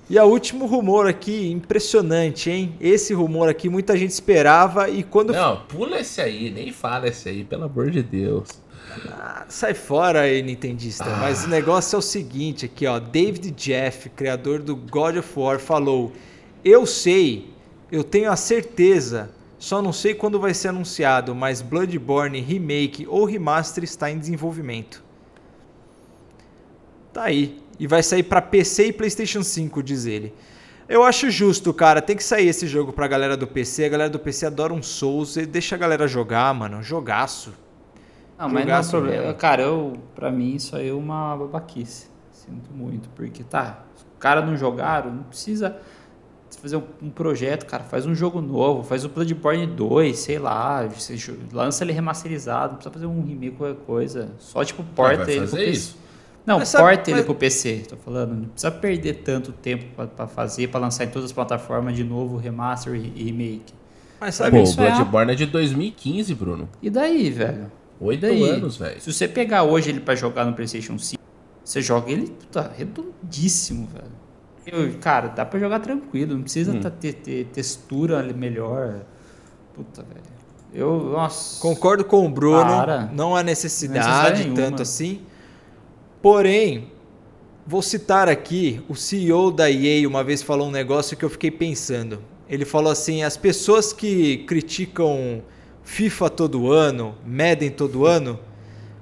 E 0.09 0.19
o 0.19 0.25
último 0.25 0.65
rumor 0.65 1.07
aqui, 1.07 1.49
impressionante, 1.49 2.49
hein? 2.49 2.75
Esse 2.79 3.13
rumor 3.13 3.47
aqui 3.49 3.69
muita 3.69 3.97
gente 3.97 4.11
esperava 4.11 4.89
e 4.89 5.01
quando 5.01 5.31
Não, 5.31 5.61
pula 5.61 5.99
esse 5.99 6.19
aí, 6.19 6.51
nem 6.51 6.71
fala 6.71 7.07
esse 7.07 7.29
aí, 7.29 7.43
pelo 7.43 7.63
amor 7.63 7.89
de 7.89 8.03
Deus. 8.03 8.49
Ah, 9.09 9.45
sai 9.47 9.73
fora 9.73 10.21
aí, 10.21 10.41
Nintendista. 10.41 11.05
Ah. 11.05 11.17
Mas 11.17 11.45
o 11.45 11.47
negócio 11.47 11.95
é 11.95 11.99
o 11.99 12.01
seguinte 12.01 12.65
aqui, 12.65 12.85
ó. 12.85 12.99
David 12.99 13.51
Jeff, 13.51 14.09
criador 14.09 14.59
do 14.59 14.75
God 14.75 15.17
of 15.17 15.39
War, 15.39 15.57
falou: 15.57 16.11
Eu 16.63 16.85
sei, 16.85 17.49
eu 17.91 18.03
tenho 18.03 18.29
a 18.29 18.35
certeza, 18.35 19.31
só 19.57 19.81
não 19.81 19.93
sei 19.93 20.13
quando 20.13 20.39
vai 20.39 20.53
ser 20.53 20.67
anunciado, 20.67 21.33
mas 21.33 21.61
Bloodborne 21.61 22.41
Remake 22.41 23.07
ou 23.07 23.23
Remaster 23.23 23.83
está 23.83 24.11
em 24.11 24.19
desenvolvimento. 24.19 25.01
Tá 27.13 27.23
aí. 27.23 27.61
E 27.79 27.87
vai 27.87 28.03
sair 28.03 28.23
pra 28.23 28.41
PC 28.41 28.87
e 28.87 28.93
PlayStation 28.93 29.43
5, 29.43 29.81
diz 29.81 30.05
ele. 30.05 30.33
Eu 30.87 31.03
acho 31.03 31.29
justo, 31.29 31.73
cara. 31.73 32.01
Tem 32.01 32.15
que 32.15 32.23
sair 32.23 32.47
esse 32.47 32.67
jogo 32.67 32.93
pra 32.93 33.07
galera 33.07 33.35
do 33.35 33.47
PC. 33.47 33.85
A 33.85 33.89
galera 33.89 34.09
do 34.09 34.19
PC 34.19 34.45
adora 34.45 34.73
um 34.73 34.83
Souls. 34.83 35.37
E 35.37 35.45
deixa 35.45 35.75
a 35.75 35.77
galera 35.77 36.07
jogar, 36.07 36.53
mano. 36.53 36.83
Jogaço. 36.83 37.53
Não, 38.37 38.49
mas 38.49 38.65
não 38.65 38.75
é 38.75 38.83
problema. 38.83 39.21
mesmo. 39.23 39.33
Cara, 39.35 39.61
eu, 39.61 39.93
pra 40.13 40.31
mim 40.31 40.55
isso 40.55 40.75
aí 40.75 40.89
é 40.89 40.93
uma 40.93 41.35
babaquice. 41.37 42.07
Sinto 42.31 42.71
muito, 42.73 43.07
porque 43.09 43.43
tá, 43.43 43.85
os 43.95 44.05
caras 44.19 44.45
não 44.45 44.57
jogaram, 44.57 45.13
não 45.13 45.23
precisa 45.23 45.77
fazer 46.61 46.77
um, 46.77 46.83
um 47.01 47.09
projeto, 47.09 47.65
cara, 47.65 47.83
faz 47.83 48.05
um 48.05 48.13
jogo 48.13 48.41
novo, 48.41 48.83
faz 48.83 49.03
o 49.05 49.09
Bloodborne 49.09 49.65
2, 49.65 50.17
sei 50.17 50.39
lá, 50.39 50.87
lança 51.51 51.83
ele 51.83 51.93
remasterizado, 51.93 52.73
não 52.73 52.75
precisa 52.75 52.93
fazer 52.93 53.05
um 53.05 53.25
remake 53.25 53.55
qualquer 53.55 53.81
coisa. 53.85 54.31
Só 54.39 54.63
tipo 54.63 54.83
porta 54.95 55.31
ele 55.31 55.47
pro 55.47 55.57
PC. 55.57 55.95
Não, 56.45 56.59
Mas 56.59 56.67
sabe- 56.69 56.83
porta 56.83 57.09
ele 57.09 57.17
mas- 57.19 57.25
pro 57.25 57.35
PC, 57.35 57.83
tô 57.87 57.95
falando. 57.95 58.33
Não 58.35 58.49
precisa 58.49 58.71
perder 58.71 59.13
tanto 59.23 59.51
tempo 59.53 59.85
pra, 59.95 60.07
pra 60.07 60.27
fazer, 60.27 60.67
pra 60.67 60.79
lançar 60.79 61.05
em 61.05 61.07
todas 61.07 61.25
as 61.25 61.31
plataformas 61.31 61.95
de 61.95 62.03
novo, 62.03 62.35
remaster 62.37 62.95
e 62.95 63.13
e 63.15 63.23
remake. 63.25 63.73
Mas 64.19 64.35
sabe, 64.35 64.51
Pô, 64.51 64.57
o 64.59 64.63
isso 64.63 64.81
é 64.81 64.89
Bloodborne 64.91 65.31
é 65.31 65.35
de 65.35 65.45
2015, 65.45 66.33
Bruno. 66.35 66.67
E 66.81 66.89
daí, 66.89 67.29
velho? 67.29 67.71
Oito 67.99 68.21
daí? 68.21 68.43
anos, 68.49 68.75
velho. 68.77 68.99
Se 69.01 69.11
você 69.13 69.27
pegar 69.27 69.63
hoje 69.63 69.89
ele 69.89 69.99
pra 70.01 70.15
jogar 70.15 70.43
no 70.45 70.53
PlayStation 70.53 70.97
5, 70.97 71.21
você 71.63 71.81
joga 71.81 72.11
ele 72.11 72.27
puta, 72.27 72.71
redondíssimo, 72.77 73.87
velho. 73.93 74.11
Eu, 74.65 74.97
cara, 74.99 75.27
dá 75.27 75.45
pra 75.45 75.59
jogar 75.59 75.79
tranquilo, 75.79 76.35
não 76.35 76.41
precisa 76.43 76.71
Hum. 76.73 76.79
tá- 76.81 76.89
ter, 76.89 77.13
ter 77.13 77.45
textura 77.53 78.19
ali 78.19 78.33
melhor. 78.33 79.01
Puta, 79.73 80.01
velho. 80.03 80.33
Eu, 80.73 81.03
nossa. 81.11 81.61
Concordo 81.61 82.03
com 82.03 82.25
o 82.25 82.29
Bruno, 82.29 82.63
Para. 82.63 83.09
não 83.13 83.35
há 83.35 83.39
Não 83.39 83.43
necessidade 83.43 84.07
há 84.07 84.29
necessidade 84.31 84.55
tanto 84.55 84.81
assim. 84.81 85.21
Porém, 86.23 86.89
vou 87.67 87.81
citar 87.81 88.29
aqui, 88.29 88.81
o 88.87 88.95
CEO 88.95 89.51
da 89.51 89.69
EA 89.69 90.07
uma 90.07 90.23
vez 90.23 90.41
falou 90.41 90.69
um 90.69 90.71
negócio 90.71 91.17
que 91.17 91.25
eu 91.25 91.29
fiquei 91.29 91.51
pensando. 91.51 92.23
Ele 92.47 92.63
falou 92.63 92.93
assim: 92.93 93.23
as 93.23 93.35
pessoas 93.35 93.91
que 93.91 94.37
criticam 94.47 95.43
FIFA 95.83 96.29
todo 96.29 96.71
ano, 96.71 97.13
Madden 97.27 97.71
todo 97.71 98.05
ano, 98.05 98.39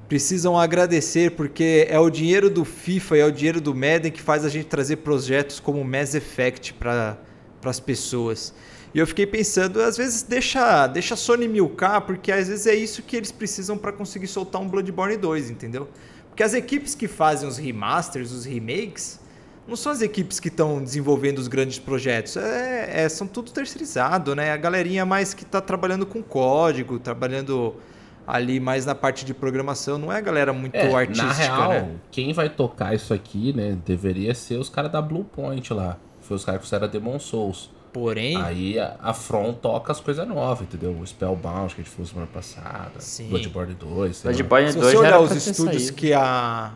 precisam 0.09 0.57
agradecer 0.57 1.29
porque 1.29 1.85
é 1.87 1.99
o 1.99 2.09
dinheiro 2.09 2.49
do 2.49 2.65
FIFA 2.65 3.17
e 3.17 3.19
é 3.19 3.25
o 3.27 3.31
dinheiro 3.31 3.61
do 3.61 3.75
Madden 3.75 4.11
que 4.11 4.19
faz 4.19 4.43
a 4.43 4.49
gente 4.49 4.65
trazer 4.65 4.95
projetos 4.95 5.59
como 5.59 5.83
Mass 5.83 6.15
Effect 6.15 6.73
para 6.73 7.19
as 7.63 7.79
pessoas. 7.79 8.51
E 8.95 8.97
eu 8.97 9.05
fiquei 9.05 9.27
pensando, 9.27 9.79
às 9.79 9.95
vezes 9.95 10.23
deixa, 10.23 10.87
deixa 10.87 11.13
a 11.13 11.17
Sony 11.17 11.47
milcar, 11.47 12.01
porque 12.01 12.31
às 12.31 12.47
vezes 12.47 12.65
é 12.65 12.73
isso 12.73 13.03
que 13.03 13.15
eles 13.15 13.31
precisam 13.31 13.77
para 13.77 13.91
conseguir 13.91 14.25
soltar 14.25 14.59
um 14.59 14.67
Bloodborne 14.67 15.17
2, 15.17 15.51
entendeu? 15.51 15.87
Porque 16.31 16.43
as 16.43 16.53
equipes 16.53 16.95
que 16.95 17.07
fazem 17.07 17.47
os 17.47 17.57
remasters, 17.57 18.31
os 18.31 18.45
remakes, 18.45 19.19
não 19.67 19.75
são 19.75 19.91
as 19.91 20.01
equipes 20.01 20.39
que 20.39 20.47
estão 20.47 20.81
desenvolvendo 20.83 21.37
os 21.37 21.47
grandes 21.47 21.77
projetos, 21.77 22.35
é, 22.37 23.03
é- 23.03 23.09
são 23.09 23.27
tudo 23.27 23.51
terceirizado, 23.51 24.35
né? 24.35 24.51
A 24.51 24.57
galerinha 24.57 25.05
mais 25.05 25.33
que 25.33 25.43
está 25.43 25.61
trabalhando 25.61 26.05
com 26.05 26.21
código, 26.23 26.97
trabalhando 26.97 27.75
ali 28.25 28.59
mais 28.59 28.85
na 28.85 28.95
parte 28.95 29.25
de 29.25 29.33
programação, 29.33 29.97
não 29.97 30.11
é 30.11 30.17
a 30.17 30.21
galera 30.21 30.53
muito 30.53 30.75
É, 30.75 30.93
artística, 30.93 31.27
na 31.27 31.33
real, 31.33 31.69
né? 31.69 31.91
quem 32.11 32.33
vai 32.33 32.49
tocar 32.49 32.93
isso 32.95 33.13
aqui, 33.13 33.51
né, 33.53 33.77
deveria 33.85 34.33
ser 34.33 34.55
os 34.57 34.69
caras 34.69 34.91
da 34.91 35.01
Blue 35.01 35.23
Point 35.23 35.73
lá. 35.73 35.97
Foi 36.21 36.37
os 36.37 36.45
caras 36.45 36.61
que 36.61 36.65
fizeram 36.67 36.85
a 36.85 36.87
Demon 36.89 37.19
Souls. 37.19 37.71
Porém, 37.93 38.37
Aí 38.41 38.79
a, 38.79 38.95
a 39.01 39.13
From 39.13 39.53
toca 39.53 39.91
as 39.91 39.99
coisas 39.99 40.25
novas, 40.27 40.61
entendeu? 40.61 40.91
O 40.91 41.05
Spellbound 41.05 41.75
que 41.75 41.81
a 41.81 41.83
gente 41.83 41.93
falou 41.93 42.07
semana 42.07 42.27
passada. 42.31 42.99
Sim. 42.99 43.27
Bloodborne 43.27 43.73
2. 43.73 44.17
sei 44.17 44.31
lá. 44.31 44.33
Bloodborne 44.33 44.71
se 44.71 44.77
2 44.79 44.85
você 44.85 44.93
já 44.93 44.99
olhar 44.99 45.07
era 45.09 45.19
os 45.19 45.31
estúdios 45.35 45.83
saído. 45.83 45.97
que 45.97 46.13
a 46.13 46.71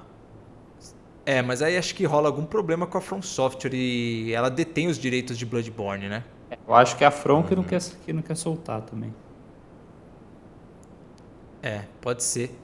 é, 1.25 1.41
mas 1.41 1.61
aí 1.63 1.75
acho 1.75 1.95
que 1.95 2.05
rola 2.05 2.29
algum 2.29 2.45
problema 2.45 2.85
com 2.85 2.97
a 2.99 3.01
From 3.01 3.21
Software 3.21 3.73
e 3.73 4.31
ela 4.31 4.49
detém 4.49 4.87
os 4.87 4.97
direitos 4.99 5.37
de 5.37 5.45
Bloodborne, 5.45 6.07
né? 6.07 6.23
Eu 6.67 6.75
acho 6.75 6.95
que 6.95 7.03
é 7.03 7.07
a 7.07 7.11
From 7.11 7.41
que 7.41 7.55
não 7.55 7.63
quer, 7.63 7.81
que 8.05 8.13
não 8.13 8.21
quer 8.21 8.35
soltar 8.35 8.81
também. 8.81 9.11
É, 11.63 11.85
pode 11.99 12.23
ser. 12.23 12.55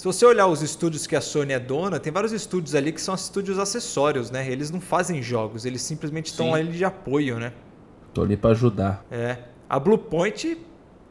Se 0.00 0.06
você 0.06 0.24
olhar 0.24 0.46
os 0.46 0.62
estúdios 0.62 1.06
que 1.06 1.14
a 1.14 1.20
Sony 1.20 1.52
é 1.52 1.60
dona, 1.60 2.00
tem 2.00 2.10
vários 2.10 2.32
estúdios 2.32 2.74
ali 2.74 2.90
que 2.90 3.02
são 3.02 3.14
estúdios 3.14 3.58
acessórios, 3.58 4.30
né? 4.30 4.50
Eles 4.50 4.70
não 4.70 4.80
fazem 4.80 5.20
jogos, 5.20 5.66
eles 5.66 5.82
simplesmente 5.82 6.28
estão 6.28 6.54
ali 6.54 6.72
de 6.72 6.86
apoio, 6.86 7.38
né? 7.38 7.52
Tô 8.14 8.22
ali 8.22 8.34
pra 8.34 8.52
ajudar. 8.52 9.04
É. 9.10 9.36
A 9.68 9.78
Bluepoint 9.78 10.56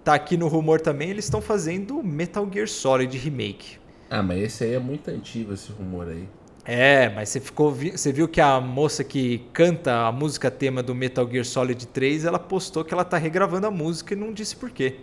tá 0.03 0.15
aqui 0.15 0.35
no 0.35 0.47
rumor 0.47 0.81
também, 0.81 1.11
eles 1.11 1.25
estão 1.25 1.39
fazendo 1.39 2.01
Metal 2.01 2.49
Gear 2.51 2.67
Solid 2.67 3.15
Remake. 3.15 3.77
Ah, 4.09 4.23
mas 4.23 4.41
esse 4.41 4.63
aí 4.63 4.73
é 4.73 4.79
muito 4.79 5.07
antigo, 5.11 5.53
esse 5.53 5.71
rumor 5.71 6.07
aí. 6.07 6.27
É, 6.65 7.09
mas 7.09 7.29
você 7.29 7.39
ficou 7.39 7.71
você 7.71 8.11
viu 8.11 8.27
que 8.27 8.41
a 8.41 8.59
moça 8.59 9.03
que 9.03 9.47
canta 9.53 10.07
a 10.07 10.11
música 10.11 10.49
tema 10.49 10.81
do 10.81 10.95
Metal 10.95 11.29
Gear 11.29 11.45
Solid 11.45 11.85
3, 11.85 12.25
ela 12.25 12.39
postou 12.39 12.83
que 12.83 12.91
ela 12.91 13.05
tá 13.05 13.19
regravando 13.19 13.67
a 13.67 13.71
música 13.71 14.15
e 14.15 14.17
não 14.17 14.33
disse 14.33 14.55
por 14.55 14.71
quê. 14.71 14.95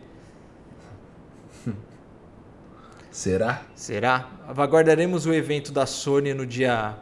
Será? 3.17 3.63
Será? 3.75 4.29
Aguardaremos 4.47 5.25
o 5.25 5.33
evento 5.33 5.73
da 5.73 5.87
Sony 5.87 6.35
no 6.35 6.45
dia 6.45 6.97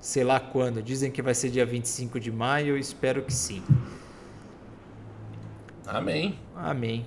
sei 0.00 0.24
lá 0.24 0.40
quando. 0.40 0.82
Dizem 0.82 1.12
que 1.12 1.22
vai 1.22 1.32
ser 1.32 1.48
dia 1.48 1.64
25 1.64 2.18
de 2.18 2.32
maio, 2.32 2.70
eu 2.70 2.76
espero 2.76 3.22
que 3.22 3.32
sim. 3.32 3.62
Amém. 5.86 6.40
Amém. 6.56 7.06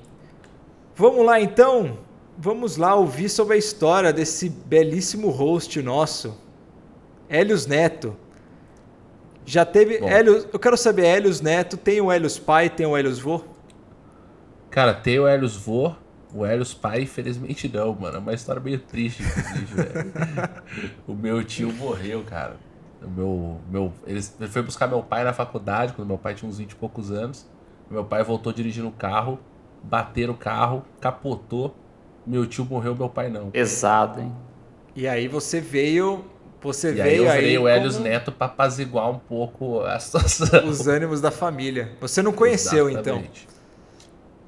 Vamos 0.95 1.25
lá 1.25 1.41
então. 1.41 1.99
Vamos 2.37 2.77
lá 2.77 2.95
ouvir 2.95 3.27
sobre 3.27 3.55
a 3.55 3.57
história 3.57 4.13
desse 4.13 4.47
belíssimo 4.47 5.27
host 5.29 5.81
nosso, 5.81 6.39
Helios 7.29 7.67
Neto. 7.67 8.15
Já 9.45 9.65
teve. 9.65 9.99
Bom. 9.99 10.07
Helios, 10.07 10.47
eu 10.53 10.57
quero 10.57 10.77
saber, 10.77 11.03
Helios 11.03 11.41
Neto, 11.41 11.75
tem 11.75 11.99
o 11.99 12.09
Helios 12.09 12.39
pai, 12.39 12.69
tem 12.69 12.85
o 12.85 12.97
Helios 12.97 13.19
vô? 13.19 13.41
Cara, 14.69 14.93
tem 14.93 15.19
o 15.19 15.27
Helios 15.27 15.57
vô, 15.57 15.93
o 16.37 16.45
Helios 16.45 16.73
pai, 16.73 17.01
infelizmente 17.01 17.67
não, 17.73 17.93
mano. 17.95 18.17
É 18.17 18.19
uma 18.19 18.33
história 18.33 18.61
meio 18.61 18.79
triste, 18.79 19.23
inclusive, 19.23 19.65
velho. 19.73 20.13
O 21.07 21.13
meu 21.13 21.43
tio 21.43 21.73
morreu, 21.73 22.23
cara. 22.23 22.57
O 23.01 23.09
meu, 23.09 23.61
meu, 23.69 23.93
ele 24.05 24.19
ele 24.39 24.49
foi 24.49 24.61
buscar 24.61 24.87
meu 24.87 25.01
pai 25.01 25.23
na 25.23 25.33
faculdade, 25.33 25.93
quando 25.93 26.07
meu 26.07 26.17
pai 26.17 26.33
tinha 26.35 26.49
uns 26.49 26.57
20 26.57 26.71
e 26.71 26.75
poucos 26.75 27.11
anos. 27.11 27.47
Meu 27.89 28.03
pai 28.03 28.23
voltou 28.23 28.51
dirigindo 28.53 28.87
o 28.87 28.91
carro, 28.91 29.39
bateu 29.81 30.27
no 30.27 30.35
carro, 30.35 30.83
capotou. 30.99 31.75
Meu 32.25 32.45
tio 32.45 32.65
morreu, 32.65 32.95
meu 32.95 33.09
pai 33.09 33.29
não. 33.29 33.49
Pesado, 33.49 34.19
hein? 34.19 34.31
E 34.95 35.07
aí 35.07 35.27
você 35.27 35.61
veio. 35.61 36.25
Você 36.61 36.93
E 36.93 37.01
aí 37.01 37.09
veio 37.09 37.23
eu 37.23 37.31
aí, 37.31 37.39
virei 37.39 37.57
o 37.57 37.67
Helios 37.69 37.95
como 37.95 38.09
Neto 38.09 38.31
pra 38.31 38.47
apaziguar 38.47 39.09
um 39.09 39.19
pouco 39.19 39.81
a 39.81 39.97
situação. 39.99 40.67
os 40.67 40.87
ânimos 40.87 41.21
da 41.21 41.31
família. 41.31 41.93
Você 42.01 42.21
não 42.21 42.33
conheceu 42.33 42.89
então? 42.89 43.17
Exatamente. 43.17 43.47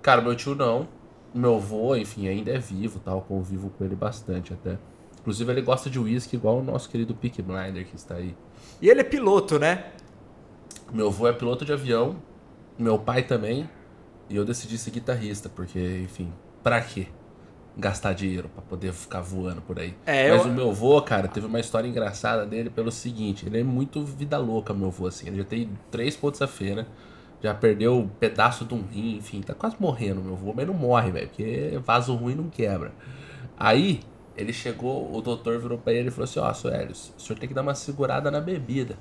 Cara, 0.01 0.21
meu 0.21 0.35
tio 0.35 0.55
não. 0.55 0.87
Meu 1.33 1.55
avô, 1.55 1.95
enfim, 1.95 2.27
ainda 2.27 2.51
é 2.51 2.57
vivo, 2.57 2.99
tal. 2.99 3.21
Convivo 3.21 3.69
com 3.77 3.83
ele 3.83 3.95
bastante 3.95 4.53
até. 4.53 4.77
Inclusive, 5.21 5.51
ele 5.51 5.61
gosta 5.61 5.89
de 5.89 5.99
uísque 5.99 6.35
igual 6.35 6.59
o 6.59 6.63
nosso 6.63 6.89
querido 6.89 7.13
Peak 7.13 7.41
Blinder 7.41 7.85
que 7.85 7.95
está 7.95 8.15
aí. 8.15 8.35
E 8.81 8.89
ele 8.89 9.01
é 9.01 9.03
piloto, 9.03 9.59
né? 9.59 9.91
Meu 10.91 11.07
avô 11.07 11.27
é 11.27 11.33
piloto 11.33 11.63
de 11.65 11.71
avião, 11.73 12.15
meu 12.77 12.97
pai 12.97 13.23
também. 13.23 13.69
E 14.29 14.35
eu 14.35 14.45
decidi 14.45 14.77
ser 14.77 14.91
guitarrista, 14.91 15.49
porque, 15.49 16.01
enfim, 16.03 16.31
pra 16.63 16.81
quê? 16.81 17.07
Gastar 17.77 18.13
dinheiro 18.13 18.49
pra 18.49 18.61
poder 18.61 18.91
ficar 18.93 19.21
voando 19.21 19.61
por 19.61 19.79
aí. 19.79 19.95
É, 20.05 20.31
Mas 20.31 20.45
eu- 20.45 20.51
o 20.51 20.53
meu 20.55 20.69
avô, 20.69 21.01
cara, 21.01 21.27
teve 21.27 21.45
uma 21.45 21.59
história 21.59 21.87
engraçada 21.87 22.45
dele 22.45 22.69
pelo 22.69 22.91
seguinte: 22.91 23.45
ele 23.45 23.59
é 23.59 23.63
muito 23.63 24.03
vida 24.03 24.37
louca, 24.37 24.73
meu 24.73 24.87
avô, 24.87 25.07
assim. 25.07 25.27
Ele 25.27 25.37
já 25.37 25.43
tem 25.43 25.69
três 25.91 26.15
pontos 26.15 26.41
a 26.41 26.47
feira, 26.47 26.87
já 27.41 27.53
perdeu 27.53 27.97
um 27.97 28.07
pedaço 28.07 28.65
de 28.65 28.73
um 28.73 28.81
rim, 28.81 29.17
enfim, 29.17 29.41
tá 29.41 29.53
quase 29.53 29.75
morrendo, 29.79 30.21
meu 30.21 30.33
avô, 30.33 30.53
mas 30.55 30.67
não 30.67 30.73
morre, 30.73 31.11
velho, 31.11 31.27
porque 31.27 31.79
vaso 31.85 32.13
ruim 32.15 32.35
não 32.35 32.49
quebra. 32.49 32.91
Aí, 33.57 34.01
ele 34.35 34.53
chegou, 34.53 35.13
o 35.15 35.21
doutor 35.21 35.59
virou 35.59 35.77
pra 35.77 35.93
ele 35.93 36.07
e 36.09 36.11
falou 36.11 36.23
assim: 36.25 36.39
Ó, 36.39 36.53
seu 36.53 36.71
Helios, 36.73 37.13
o 37.17 37.21
senhor 37.21 37.37
tem 37.39 37.47
que 37.47 37.53
dar 37.55 37.61
uma 37.61 37.75
segurada 37.75 38.29
na 38.31 38.39
bebida. 38.39 38.95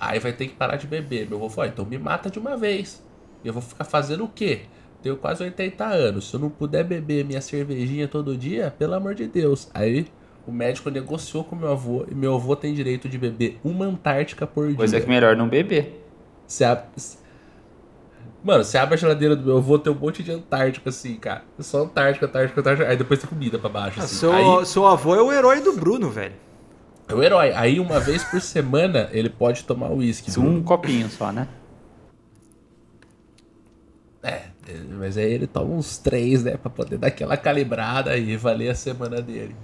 Aí 0.00 0.18
vai 0.18 0.32
ter 0.32 0.48
que 0.48 0.54
parar 0.54 0.76
de 0.76 0.86
beber. 0.86 1.28
Meu 1.28 1.38
avô 1.38 1.48
falou, 1.48 1.68
"Ah, 1.68 1.72
então 1.72 1.84
me 1.84 1.96
mata 1.98 2.28
de 2.28 2.38
uma 2.38 2.56
vez. 2.56 3.02
E 3.44 3.46
eu 3.48 3.52
vou 3.52 3.62
ficar 3.62 3.84
fazendo 3.84 4.24
o 4.24 4.28
quê? 4.28 4.62
Tenho 5.00 5.16
quase 5.16 5.42
80 5.42 5.84
anos. 5.86 6.28
Se 6.28 6.34
eu 6.34 6.40
não 6.40 6.50
puder 6.50 6.84
beber 6.84 7.24
minha 7.24 7.40
cervejinha 7.40 8.08
todo 8.08 8.36
dia, 8.36 8.74
pelo 8.78 8.94
amor 8.94 9.14
de 9.14 9.26
Deus. 9.26 9.68
Aí 9.74 10.06
o 10.46 10.50
médico 10.52 10.90
negociou 10.90 11.44
com 11.44 11.54
meu 11.54 11.70
avô 11.70 12.04
e 12.10 12.14
meu 12.14 12.34
avô 12.34 12.56
tem 12.56 12.74
direito 12.74 13.08
de 13.08 13.16
beber 13.18 13.58
uma 13.62 13.84
Antártica 13.84 14.46
por 14.46 14.74
Coisa 14.74 14.96
dia. 14.96 15.04
que 15.04 15.08
melhor 15.10 15.36
não 15.36 15.48
beber. 15.48 16.04
Você 16.46 16.64
ab- 16.64 16.86
Mano, 18.44 18.64
você 18.64 18.76
abre 18.76 18.94
a 18.94 18.98
geladeira 18.98 19.36
do 19.36 19.44
meu 19.46 19.58
avô, 19.58 19.78
tem 19.78 19.92
um 19.92 19.96
monte 19.96 20.22
de 20.22 20.32
Antártica 20.32 20.90
assim, 20.90 21.14
cara. 21.14 21.44
Só 21.60 21.84
Antártica, 21.84 22.26
Antártica, 22.26 22.60
Antártica. 22.60 22.88
Aí 22.88 22.96
depois 22.96 23.20
tem 23.20 23.28
comida 23.28 23.58
pra 23.58 23.68
baixo, 23.68 24.00
Ah, 24.00 24.04
assim. 24.04 24.16
seu, 24.16 24.32
Aí 24.32 24.66
seu 24.66 24.84
avô 24.86 25.14
é 25.14 25.22
o 25.22 25.32
herói 25.32 25.60
do 25.60 25.72
Bruno, 25.74 26.10
velho. 26.10 26.34
é 27.08 27.14
o 27.14 27.22
herói. 27.22 27.52
Aí 27.52 27.78
uma 27.78 28.00
vez 28.00 28.24
por 28.24 28.40
semana 28.40 29.08
ele 29.12 29.28
pode 29.30 29.62
tomar 29.64 29.90
uísque. 29.92 30.30
Bruno. 30.32 30.58
Um 30.58 30.62
copinho 30.62 31.08
só, 31.08 31.30
né? 31.30 31.46
É, 34.22 34.42
mas 34.98 35.16
aí 35.16 35.32
ele 35.32 35.46
toma 35.46 35.74
uns 35.74 35.98
três, 35.98 36.44
né? 36.44 36.56
Pra 36.56 36.70
poder 36.70 36.96
dar 36.98 37.08
aquela 37.08 37.36
calibrada 37.36 38.16
e 38.16 38.36
valer 38.36 38.70
a 38.70 38.74
semana 38.74 39.20
dele. 39.20 39.54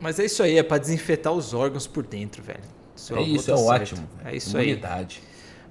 Mas 0.00 0.18
é 0.18 0.24
isso 0.24 0.42
aí, 0.42 0.58
é 0.58 0.62
pra 0.62 0.78
desinfetar 0.78 1.32
os 1.32 1.52
órgãos 1.54 1.86
por 1.86 2.02
dentro, 2.04 2.42
velho. 2.42 2.60
Seu 2.94 3.16
é 3.18 3.22
isso, 3.22 3.46
tá 3.46 3.52
é 3.52 3.56
certo. 3.56 3.68
ótimo. 3.82 4.08
É 4.24 4.36
isso 4.36 4.56
aí. 4.56 4.68
Imunidade. 4.68 5.22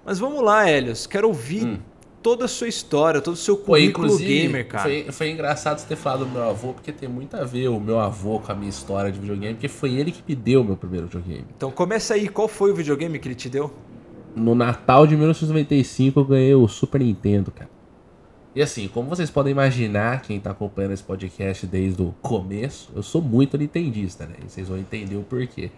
Mas 0.06 0.20
vamos 0.20 0.42
lá, 0.44 0.70
Helios. 0.70 1.08
Quero 1.08 1.28
ouvir 1.28 1.66
Hum. 1.66 1.80
Toda 2.24 2.46
a 2.46 2.48
sua 2.48 2.70
história, 2.70 3.22
todo 3.22 3.34
o 3.34 3.38
seu 3.38 3.58
currículo 3.58 4.08
inclusive, 4.08 4.42
gamer, 4.44 4.68
cara. 4.68 4.84
Foi, 4.84 5.12
foi 5.12 5.30
engraçado 5.30 5.78
você 5.78 5.86
ter 5.86 5.98
falado 5.98 6.26
do 6.26 6.32
meu 6.32 6.50
avô, 6.50 6.74
porque 6.74 6.92
tem 6.94 7.10
muito 7.10 7.36
a 7.36 7.44
ver 7.44 7.68
o 7.68 7.80
meu 7.80 8.00
avô 8.00 8.40
com 8.40 8.52
a 8.52 8.56
minha 8.56 8.70
história 8.70 9.12
de 9.12 9.20
videogame, 9.20 9.54
porque 9.56 9.68
foi 9.68 9.94
ele 9.94 10.12
que 10.12 10.24
me 10.28 10.34
deu 10.34 10.62
o 10.62 10.64
meu 10.64 10.78
primeiro 10.78 11.06
videogame. 11.08 11.46
Então 11.56 11.70
começa 11.70 12.14
aí, 12.14 12.30
qual 12.30 12.48
foi 12.48 12.72
o 12.72 12.76
videogame 12.76 13.20
que 13.20 13.28
ele 13.28 13.36
te 13.36 13.50
deu? 13.50 13.72
No 14.34 14.56
Natal 14.56 15.06
de 15.06 15.16
1995 15.16 16.20
eu 16.20 16.26
ganhei 16.26 16.56
o 16.56 16.68
Super 16.68 17.02
Nintendo, 17.02 17.52
cara. 17.52 17.70
E 18.56 18.62
assim, 18.62 18.88
como 18.88 19.10
vocês 19.10 19.30
podem 19.30 19.52
imaginar, 19.52 20.22
quem 20.22 20.40
tá 20.40 20.52
acompanhando 20.52 20.94
esse 20.94 21.04
podcast 21.04 21.66
desde 21.66 22.02
o 22.02 22.14
começo, 22.22 22.92
eu 22.96 23.04
sou 23.04 23.22
muito 23.22 23.58
nintendista, 23.58 24.26
né? 24.26 24.36
E 24.46 24.50
vocês 24.50 24.68
vão 24.68 24.78
entender 24.78 25.16
o 25.16 25.24
porquê. 25.24 25.72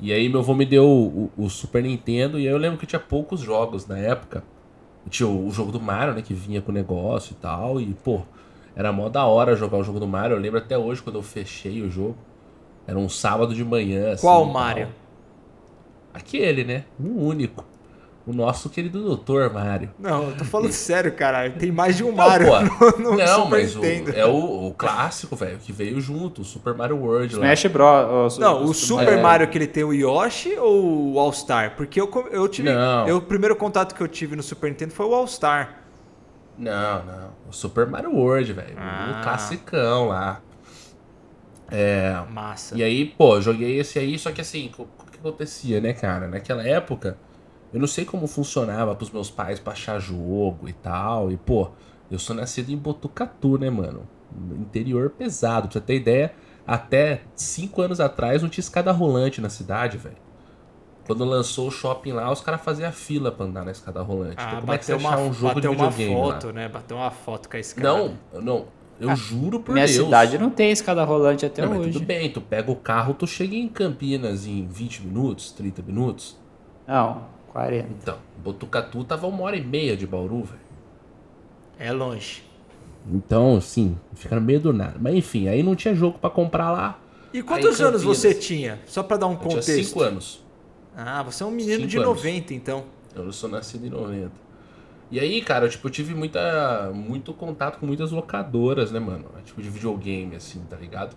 E 0.00 0.12
aí 0.12 0.28
meu 0.28 0.40
avô 0.40 0.54
me 0.54 0.64
deu 0.64 0.84
o, 0.84 1.30
o, 1.36 1.44
o 1.44 1.50
Super 1.50 1.82
Nintendo 1.82 2.40
e 2.40 2.48
aí 2.48 2.52
eu 2.52 2.58
lembro 2.58 2.78
que 2.78 2.86
tinha 2.86 3.00
poucos 3.00 3.40
jogos 3.40 3.86
na 3.86 3.98
época. 3.98 4.42
Tinha 5.08 5.28
o, 5.28 5.50
jogo 5.50 5.72
do 5.72 5.80
Mario, 5.80 6.14
né? 6.14 6.22
Que 6.22 6.34
vinha 6.34 6.60
com 6.60 6.70
o 6.70 6.74
negócio 6.74 7.32
e 7.32 7.36
tal. 7.36 7.80
E, 7.80 7.86
pô, 7.94 8.22
era 8.76 8.92
mó 8.92 9.08
da 9.08 9.24
hora 9.24 9.56
jogar 9.56 9.78
o 9.78 9.84
jogo 9.84 9.98
do 9.98 10.06
Mario. 10.06 10.36
Eu 10.36 10.40
lembro 10.40 10.58
até 10.58 10.76
hoje 10.76 11.02
quando 11.02 11.16
eu 11.16 11.22
fechei 11.22 11.82
o 11.82 11.90
jogo. 11.90 12.16
Era 12.86 12.98
um 12.98 13.08
sábado 13.08 13.54
de 13.54 13.64
manhã. 13.64 14.12
Assim, 14.12 14.22
Qual 14.22 14.42
e 14.42 14.44
tal. 14.44 14.52
Mario? 14.52 14.88
Aquele, 16.12 16.64
né? 16.64 16.84
O 16.98 17.24
único. 17.26 17.64
O 18.30 18.32
nosso 18.32 18.70
querido 18.70 19.02
Doutor 19.02 19.52
Mario. 19.52 19.90
Não, 19.98 20.30
eu 20.30 20.36
tô 20.36 20.44
falando 20.44 20.70
sério, 20.70 21.10
caralho. 21.12 21.54
Tem 21.54 21.72
mais 21.72 21.96
de 21.96 22.04
um 22.04 22.10
Não, 22.10 22.16
Mario 22.16 22.46
pô, 22.46 22.90
no, 23.02 23.10
no 23.10 23.16
não, 23.16 23.26
Super 23.44 23.50
mas 23.50 23.74
o- 23.74 23.80
Nintendo. 23.80 24.12
é 24.16 24.24
o, 24.24 24.68
o 24.68 24.74
clássico, 24.74 25.34
velho, 25.34 25.58
que 25.58 25.72
veio 25.72 26.00
junto, 26.00 26.42
o 26.42 26.44
Super 26.44 26.72
Mario 26.74 26.96
World 26.98 27.34
lá. 27.34 27.52
Smash 27.54 27.72
Bros. 27.72 28.38
Não, 28.38 28.64
o 28.64 28.72
Super 28.72 29.14
É. 29.18 29.20
Mario 29.20 29.48
que 29.48 29.58
ele 29.58 29.66
tem 29.66 29.82
o 29.82 29.92
Yoshi 29.92 30.56
ou 30.56 31.14
o 31.14 31.18
All 31.18 31.32
Star? 31.32 31.74
Porque 31.76 32.00
eu, 32.00 32.08
eu 32.30 32.46
tive. 32.46 32.70
Não. 32.72 33.08
eu- 33.08 33.16
o 33.16 33.20
primeiro 33.22 33.56
contato 33.56 33.96
que 33.96 34.00
eu 34.00 34.06
tive 34.06 34.36
no 34.36 34.42
Super 34.44 34.68
Nintendo 34.70 34.92
foi 34.92 35.06
o 35.06 35.12
All 35.14 35.26
Star. 35.26 35.80
Não, 36.56 37.04
não. 37.04 37.30
O 37.48 37.52
Super 37.52 37.86
Mario 37.86 38.12
World, 38.14 38.52
velho. 38.52 38.76
Ah. 38.78 39.16
O 39.18 39.24
classicão 39.24 40.06
lá. 40.08 40.40
É. 41.70 42.16
Massa. 42.30 42.76
E 42.76 42.82
aí, 42.82 43.06
pô, 43.06 43.36
eu 43.36 43.42
joguei 43.42 43.78
esse 43.78 43.98
aí, 43.98 44.18
só 44.18 44.30
que 44.30 44.40
assim, 44.40 44.70
o 44.78 44.82
o 44.82 44.86
que 45.10 45.18
acontecia, 45.18 45.80
né, 45.80 45.92
cara? 45.92 46.28
Naquela 46.28 46.62
época, 46.66 47.16
eu 47.72 47.80
não 47.80 47.86
sei 47.86 48.04
como 48.04 48.26
funcionava 48.26 48.94
pros 48.94 49.10
meus 49.10 49.30
pais 49.30 49.58
baixar 49.58 49.98
jogo 49.98 50.68
e 50.68 50.72
tal. 50.72 51.30
E, 51.30 51.36
pô, 51.36 51.70
eu 52.10 52.18
sou 52.18 52.34
nascido 52.34 52.70
em 52.70 52.76
Botucatu, 52.76 53.58
né, 53.58 53.70
mano? 53.70 54.02
Interior 54.58 55.10
pesado. 55.10 55.68
Pra 55.68 55.72
você 55.74 55.80
ter 55.80 55.96
ideia, 55.96 56.32
até 56.66 57.22
cinco 57.34 57.82
anos 57.82 58.00
atrás 58.00 58.42
não 58.42 58.48
tinha 58.48 58.62
escada 58.62 58.92
rolante 58.92 59.40
na 59.40 59.48
cidade, 59.48 59.96
velho. 59.96 60.16
Quando 61.06 61.24
lançou 61.24 61.66
o 61.66 61.70
shopping 61.70 62.12
lá, 62.12 62.30
os 62.30 62.40
caras 62.40 62.60
faziam 62.60 62.92
fila 62.92 63.32
pra 63.32 63.44
andar 63.46 63.64
na 63.64 63.72
escada 63.72 64.00
rolante. 64.02 64.36
Ah, 64.38 64.44
então, 64.48 64.60
como 64.60 64.72
é 64.72 64.78
que 64.78 64.84
você 64.84 64.94
uma, 64.94 65.16
um 65.18 65.32
jogo 65.32 65.60
de 65.60 65.66
bateu 65.66 65.72
uma 65.72 65.90
videogame 65.90 66.14
lá? 66.26 66.32
foto, 66.34 66.52
né? 66.52 66.68
Bateu 66.68 66.96
uma 66.96 67.10
foto 67.10 67.48
com 67.48 67.56
a 67.56 67.60
escada. 67.60 67.88
Não, 67.88 68.14
não. 68.40 68.66
Eu 69.00 69.10
Ah, 69.10 69.14
juro 69.14 69.60
por 69.60 69.72
Minha 69.72 69.86
Deus. 69.86 70.04
cidade 70.04 70.38
não 70.38 70.50
tem 70.50 70.70
escada 70.70 71.02
rolante 71.02 71.44
até 71.46 71.62
Não, 71.62 71.70
mas 71.70 71.80
hoje. 71.80 71.92
tudo 71.94 72.04
bem, 72.04 72.30
tu 72.30 72.40
pega 72.40 72.70
o 72.70 72.76
carro, 72.76 73.14
tu 73.14 73.26
chega 73.26 73.56
em 73.56 73.66
Campinas 73.66 74.46
em 74.46 74.66
20 74.68 75.02
minutos, 75.02 75.50
30 75.52 75.80
minutos. 75.82 76.38
Não, 76.86 77.22
40. 77.50 77.88
Então, 78.02 78.18
Botucatu 78.42 79.04
tava 79.04 79.26
uma 79.26 79.42
hora 79.42 79.56
e 79.56 79.64
meia 79.64 79.96
de 79.96 80.06
Bauru, 80.06 80.44
velho. 80.44 80.60
É 81.78 81.92
longe. 81.92 82.42
Então, 83.10 83.56
assim, 83.56 83.96
fica 84.14 84.34
no 84.34 84.40
meio 84.40 84.60
do 84.60 84.72
nada. 84.72 84.96
Mas 85.00 85.14
enfim, 85.14 85.48
aí 85.48 85.62
não 85.62 85.74
tinha 85.74 85.94
jogo 85.94 86.18
pra 86.18 86.30
comprar 86.30 86.70
lá. 86.70 86.98
E 87.32 87.42
quantos 87.42 87.80
Aí, 87.80 87.86
anos 87.86 88.02
Campinas. 88.02 88.18
você 88.18 88.34
tinha? 88.34 88.78
Só 88.86 89.02
pra 89.02 89.16
dar 89.16 89.26
um 89.26 89.32
Eu 89.32 89.38
tinha 89.38 89.48
contexto. 89.50 89.88
5 89.88 90.02
anos. 90.02 90.44
Ah, 90.96 91.22
você 91.22 91.42
é 91.42 91.46
um 91.46 91.50
menino 91.50 91.76
Cinco 91.76 91.88
de 91.88 91.96
anos. 91.98 92.08
90, 92.08 92.54
então. 92.54 92.84
Eu 93.14 93.32
sou 93.32 93.48
nascido 93.48 93.86
em 93.86 93.90
90. 93.90 94.30
E 95.10 95.18
aí, 95.18 95.40
cara, 95.42 95.68
tipo, 95.68 95.86
eu 95.88 95.90
tive 95.90 96.14
muita, 96.14 96.90
muito 96.94 97.32
contato 97.32 97.78
com 97.78 97.86
muitas 97.86 98.12
locadoras, 98.12 98.92
né, 98.92 99.00
mano? 99.00 99.24
Tipo, 99.44 99.60
de 99.62 99.68
videogame, 99.70 100.36
assim, 100.36 100.60
tá 100.68 100.76
ligado? 100.76 101.16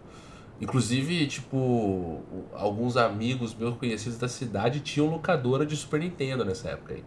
Inclusive, 0.62 1.28
tipo, 1.28 2.22
alguns 2.54 2.96
amigos 2.96 3.54
meus 3.54 3.76
conhecidos 3.76 4.18
da 4.18 4.28
cidade 4.28 4.80
tinham 4.80 5.10
locadora 5.10 5.66
de 5.66 5.76
Super 5.76 6.00
Nintendo 6.00 6.46
nessa 6.46 6.70
época 6.70 6.94
aí. 6.94 7.04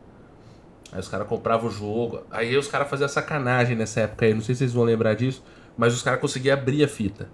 Aí 0.92 1.00
os 1.00 1.08
caras 1.08 1.26
compravam 1.26 1.68
o 1.68 1.72
jogo. 1.72 2.22
Aí 2.30 2.56
os 2.56 2.68
caras 2.68 2.88
faziam 2.88 3.08
sacanagem 3.08 3.76
nessa 3.76 4.00
época 4.00 4.26
aí. 4.26 4.34
Não 4.34 4.40
sei 4.40 4.54
se 4.54 4.60
vocês 4.60 4.72
vão 4.72 4.84
lembrar 4.84 5.14
disso. 5.14 5.42
Mas 5.76 5.94
os 5.94 6.02
caras 6.02 6.20
conseguiam 6.20 6.56
abrir 6.56 6.84
a 6.84 6.88
fita. 6.88 7.28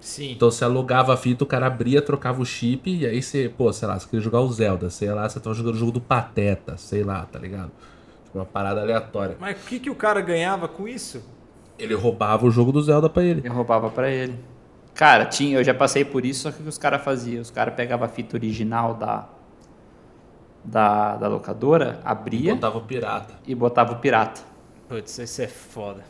Sim. 0.00 0.32
Então 0.32 0.50
você 0.50 0.64
alugava 0.64 1.14
a 1.14 1.16
fita, 1.16 1.42
o 1.44 1.46
cara 1.46 1.66
abria, 1.66 2.00
trocava 2.00 2.40
o 2.40 2.46
chip. 2.46 2.88
E 2.90 3.06
aí 3.06 3.22
você, 3.22 3.48
pô, 3.48 3.72
sei 3.72 3.88
lá, 3.88 3.98
você 3.98 4.06
queria 4.06 4.20
jogar 4.20 4.40
o 4.40 4.52
Zelda. 4.52 4.90
Sei 4.90 5.10
lá, 5.10 5.28
você 5.28 5.40
tava 5.40 5.54
jogando 5.54 5.74
o 5.74 5.78
jogo 5.78 5.92
do 5.92 6.00
Pateta. 6.00 6.76
Sei 6.76 7.02
lá, 7.02 7.24
tá 7.26 7.38
ligado? 7.38 7.70
Tipo, 8.24 8.38
uma 8.38 8.44
parada 8.44 8.80
aleatória. 8.80 9.36
Mas 9.40 9.56
o 9.56 9.66
que, 9.66 9.78
que 9.78 9.90
o 9.90 9.94
cara 9.94 10.20
ganhava 10.20 10.68
com 10.68 10.86
isso? 10.86 11.22
Ele 11.78 11.94
roubava 11.94 12.46
o 12.46 12.50
jogo 12.50 12.72
do 12.72 12.82
Zelda 12.82 13.08
pra 13.08 13.22
ele. 13.22 13.42
Eu 13.44 13.52
roubava 13.52 13.90
pra 13.90 14.10
ele. 14.10 14.38
Cara, 14.96 15.26
tinha, 15.26 15.58
eu 15.58 15.62
já 15.62 15.74
passei 15.74 16.06
por 16.06 16.24
isso, 16.24 16.40
só 16.40 16.50
que 16.50 16.60
o 16.60 16.62
que 16.62 16.68
os 16.70 16.78
caras 16.78 17.02
faziam? 17.04 17.42
Os 17.42 17.50
caras 17.50 17.74
pegavam 17.74 18.06
a 18.06 18.08
fita 18.08 18.34
original 18.34 18.94
da, 18.94 19.28
da, 20.64 21.16
da 21.16 21.28
locadora, 21.28 22.00
abria 22.02 22.54
Botava 22.54 22.78
o 22.78 22.80
pirata. 22.80 23.34
e 23.46 23.54
botava 23.54 23.92
o 23.92 23.96
pirata. 23.96 24.40
Putz, 24.88 25.18
isso 25.18 25.42
é 25.42 25.48
foda. 25.48 26.02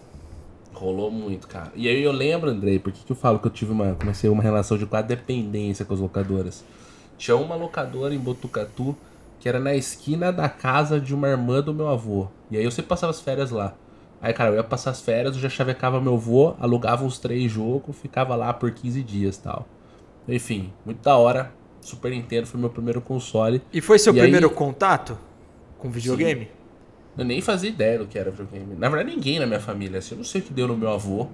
Rolou 0.73 1.11
muito, 1.11 1.49
cara. 1.49 1.73
E 1.75 1.89
aí 1.89 2.01
eu 2.01 2.13
lembro, 2.13 2.49
Andrei, 2.49 2.79
por 2.79 2.93
que, 2.93 3.05
que 3.05 3.11
eu 3.11 3.17
falo 3.17 3.41
que 3.41 3.47
eu 3.47 3.51
tive 3.51 3.73
uma. 3.73 3.95
Comecei 3.95 4.31
uma 4.31 4.43
relação 4.43 4.79
de 4.79 4.87
quase 4.87 5.09
dependência 5.09 5.85
com 5.85 5.95
as 5.95 6.01
locadoras. 6.01 6.65
Tinha 7.19 7.37
uma 7.37 7.57
locadora 7.57 8.15
em 8.15 8.19
Botucatu 8.19 8.95
que 9.41 9.49
era 9.49 9.59
na 9.59 9.75
esquina 9.75 10.33
da 10.33 10.49
casa 10.49 11.01
de 11.01 11.15
uma 11.15 11.29
irmã 11.29 11.61
do 11.61 11.75
meu 11.75 11.89
avô. 11.89 12.29
E 12.51 12.57
aí 12.57 12.65
eu 12.65 12.71
sempre 12.71 12.89
passava 12.89 13.11
as 13.11 13.21
férias 13.21 13.51
lá. 13.51 13.75
Aí, 14.21 14.33
cara, 14.33 14.51
eu 14.51 14.57
ia 14.57 14.65
passar 14.65 14.91
as 14.91 15.01
férias, 15.01 15.35
eu 15.37 15.41
já 15.41 15.49
chavecava 15.49 16.01
meu 16.01 16.15
avô, 16.15 16.55
alugava 16.59 17.05
uns 17.05 17.19
três 17.19 17.51
jogos, 17.53 17.97
ficava 17.97 18.35
lá 18.35 18.53
por 18.53 18.71
15 18.71 19.03
dias 19.03 19.37
tal. 19.37 19.67
Enfim, 20.29 20.73
muito 20.85 21.03
da 21.03 21.17
hora. 21.17 21.53
Super 21.81 22.11
Nintendo 22.11 22.47
foi 22.47 22.59
meu 22.59 22.71
primeiro 22.71 23.01
console. 23.01 23.63
E 23.73 23.81
foi 23.81 23.99
seu 23.99 24.15
E 24.17 24.19
primeiro 24.21 24.49
aí- 24.49 24.55
contato 24.55 25.17
com 25.79 25.89
videogame? 25.91 26.49
Eu 27.17 27.25
nem 27.25 27.41
fazia 27.41 27.71
ideia 27.71 27.99
do 27.99 28.07
que 28.07 28.19
era 28.19 28.31
videogame. 28.31 28.75
Na 28.77 28.89
verdade, 28.89 29.15
ninguém 29.15 29.39
na 29.39 29.47
minha 29.47 29.61
família. 29.61 29.99
Assim, 30.01 30.15
eu 30.15 30.19
não 30.19 30.25
sei 30.25 30.41
o 30.41 30.45
que 30.45 30.53
deu 30.53 30.67
no 30.67 30.77
meu 30.77 30.91
avô 30.91 31.29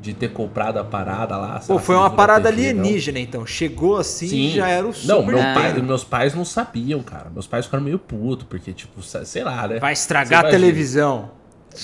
de 0.00 0.14
ter 0.14 0.32
comprado 0.32 0.78
a 0.78 0.84
parada 0.84 1.36
lá. 1.36 1.60
Pô, 1.66 1.78
foi 1.78 1.94
uma 1.94 2.08
parada 2.08 2.48
TV, 2.50 2.72
não. 2.72 2.80
alienígena, 2.80 3.18
então. 3.18 3.44
Chegou 3.46 3.98
assim 3.98 4.26
Sim. 4.26 4.36
e 4.46 4.50
já 4.52 4.68
era 4.68 4.86
o 4.88 4.92
Super 4.94 5.12
Não, 5.14 5.26
meu 5.26 5.36
pai, 5.36 5.74
meus 5.82 6.02
pais 6.02 6.34
não 6.34 6.44
sabiam, 6.44 7.02
cara. 7.02 7.28
Meus 7.28 7.46
pais 7.46 7.66
ficaram 7.66 7.84
meio 7.84 7.98
putos, 7.98 8.46
porque, 8.48 8.72
tipo, 8.72 9.02
sei 9.02 9.44
lá, 9.44 9.68
né? 9.68 9.78
Vai 9.78 9.92
estragar 9.92 10.46
a 10.46 10.48
televisão. 10.50 11.30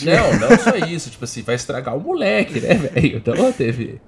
Não, 0.03 0.39
não 0.39 0.59
só 0.59 0.77
isso. 0.87 1.11
Tipo 1.11 1.25
assim, 1.25 1.43
vai 1.43 1.55
estragar 1.55 1.97
o 1.97 2.01
moleque, 2.01 2.61
né, 2.61 2.75
velho? 2.75 3.19
Então 3.19 3.53
teve. 3.53 4.01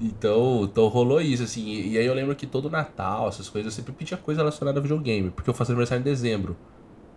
Então, 0.00 0.64
então 0.64 0.88
rolou 0.88 1.20
isso, 1.20 1.42
assim. 1.42 1.66
E, 1.66 1.98
aí 1.98 2.06
eu 2.06 2.14
lembro 2.14 2.34
que 2.34 2.46
todo 2.46 2.70
Natal, 2.70 3.28
essas 3.28 3.48
coisas, 3.48 3.72
eu 3.72 3.76
sempre 3.76 3.92
pedia 3.92 4.16
coisa 4.16 4.40
relacionada 4.40 4.78
a 4.78 4.82
videogame. 4.82 5.30
Porque 5.30 5.48
eu 5.48 5.54
faço 5.54 5.72
aniversário 5.72 6.00
em 6.00 6.04
dezembro. 6.04 6.56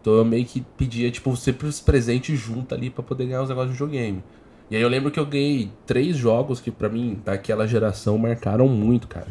Então 0.01 0.13
eu 0.13 0.25
meio 0.25 0.45
que 0.45 0.61
pedia, 0.77 1.11
tipo, 1.11 1.35
sempre 1.35 1.67
os 1.67 1.81
presentes 1.81 2.39
junto 2.39 2.73
ali 2.73 2.89
pra 2.89 3.03
poder 3.03 3.25
ganhar 3.25 3.41
os 3.41 3.49
negócios 3.49 3.71
de 3.71 3.77
videogame. 3.77 4.23
E 4.69 4.75
aí 4.75 4.81
eu 4.81 4.89
lembro 4.89 5.11
que 5.11 5.19
eu 5.19 5.25
ganhei 5.25 5.71
três 5.85 6.15
jogos 6.15 6.59
que 6.59 6.71
pra 6.71 6.89
mim, 6.89 7.21
daquela 7.23 7.67
geração, 7.67 8.17
marcaram 8.17 8.67
muito, 8.67 9.07
cara. 9.07 9.27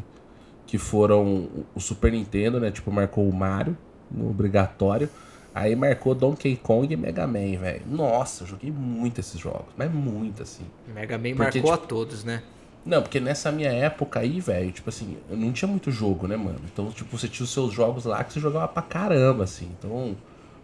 Que 0.67 0.79
foram 0.79 1.49
o 1.75 1.81
Super 1.81 2.13
Nintendo, 2.13 2.59
né? 2.59 2.71
Tipo, 2.71 2.91
marcou 2.91 3.29
o 3.29 3.35
Mario, 3.35 3.77
obrigatório. 4.19 5.09
Aí 5.57 5.75
marcou 5.75 6.15
Donkey 6.15 6.55
Kong 6.55 6.93
e 6.93 6.99
Mega 6.99 7.27
Man, 7.27 7.57
velho. 7.59 7.81
Nossa, 7.91 8.45
eu 8.45 8.47
joguei 8.47 8.71
muito 8.71 9.23
esses 9.23 9.41
jogos, 9.41 9.65
mas 9.75 9.91
muito 9.91 10.43
assim. 10.43 10.67
Mega 10.95 11.17
Man 11.17 11.35
Porque, 11.35 11.61
marcou 11.63 11.73
a 11.73 11.79
todos, 11.79 12.25
né? 12.25 12.43
Não, 12.85 13.01
porque 13.01 13.19
nessa 13.19 13.51
minha 13.51 13.73
época 13.73 14.21
aí, 14.21 14.39
velho, 14.39 14.71
tipo 14.71 14.91
assim, 14.91 15.17
eu 15.31 15.37
não 15.39 15.51
tinha 15.53 15.67
muito 15.67 15.91
jogo, 15.91 16.27
né, 16.27 16.37
mano? 16.37 16.61
Então, 16.71 16.91
tipo, 16.91 17.17
você 17.17 17.27
tinha 17.27 17.43
os 17.43 17.51
seus 17.51 17.73
jogos 17.73 18.05
lá 18.05 18.23
que 18.23 18.35
você 18.35 18.39
jogava 18.39 18.69
pra 18.69 18.83
caramba, 18.83 19.45
assim. 19.45 19.71
Então, 19.79 20.15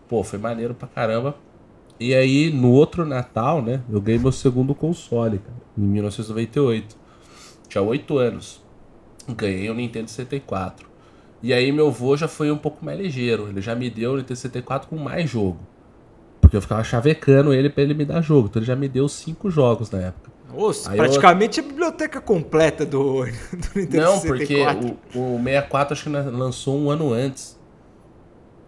pô, 0.07 0.23
foi 0.23 0.39
maneiro 0.39 0.75
pra 0.75 0.87
caramba. 0.87 1.37
E 1.99 2.15
aí, 2.15 2.53
no 2.53 2.71
outro 2.71 3.07
Natal, 3.07 3.63
né, 3.63 3.81
eu 3.91 3.99
ganhei 3.99 4.21
meu 4.21 4.31
segundo 4.31 4.75
console, 4.75 5.39
cara, 5.39 5.57
em 5.79 5.81
1998. 5.81 6.99
Tinha 7.67 7.81
8 7.81 8.19
anos. 8.19 8.63
Ganhei 9.27 9.71
o 9.71 9.75
Nintendo 9.75 10.11
64. 10.11 10.87
E 11.43 11.53
aí, 11.53 11.73
meu 11.73 11.89
avô 11.89 12.17
já 12.17 12.29
foi 12.29 12.51
um 12.51 12.57
pouco 12.59 12.85
mais 12.85 12.99
ligeiro. 12.99 13.49
Ele 13.49 13.61
já 13.61 13.75
me 13.75 13.91
deu 13.91 14.13
o 14.13 14.17
Nintendo 14.17 14.37
64 14.37 14.89
com 14.89 14.97
mais 14.97 15.29
jogo. 15.29 15.59
Porque 16.41 16.57
eu 16.57 16.63
ficava 16.63 16.85
chavecando 16.85 17.53
ele 17.53 17.69
pra 17.69 17.83
ele 17.83 17.95
me 17.95 18.05
dar 18.05 18.21
jogo. 18.21 18.49
Então, 18.49 18.61
ele 18.61 18.67
já 18.67 18.77
me 18.77 18.89
deu 18.89 19.09
cinco 19.09 19.51
jogos 19.51 19.91
na 19.91 19.99
época. 20.01 20.31
Nossa, 20.55 20.91
Aí 20.91 20.99
eu- 20.99 21.05
praticamente 21.05 21.61
a 21.61 21.63
biblioteca 21.63 22.21
completa 22.21 22.85
do, 22.85 23.25
do 23.25 23.81
Nintendo 23.81 24.03
Não, 24.05 24.21
porque 24.21 24.47
64. 24.47 24.97
o, 25.15 25.35
o 25.37 25.39
64 25.39 25.93
acho 25.95 26.03
que 26.05 26.11
lançou 26.11 26.79
um 26.79 26.91
ano 26.91 27.13
antes. 27.13 27.59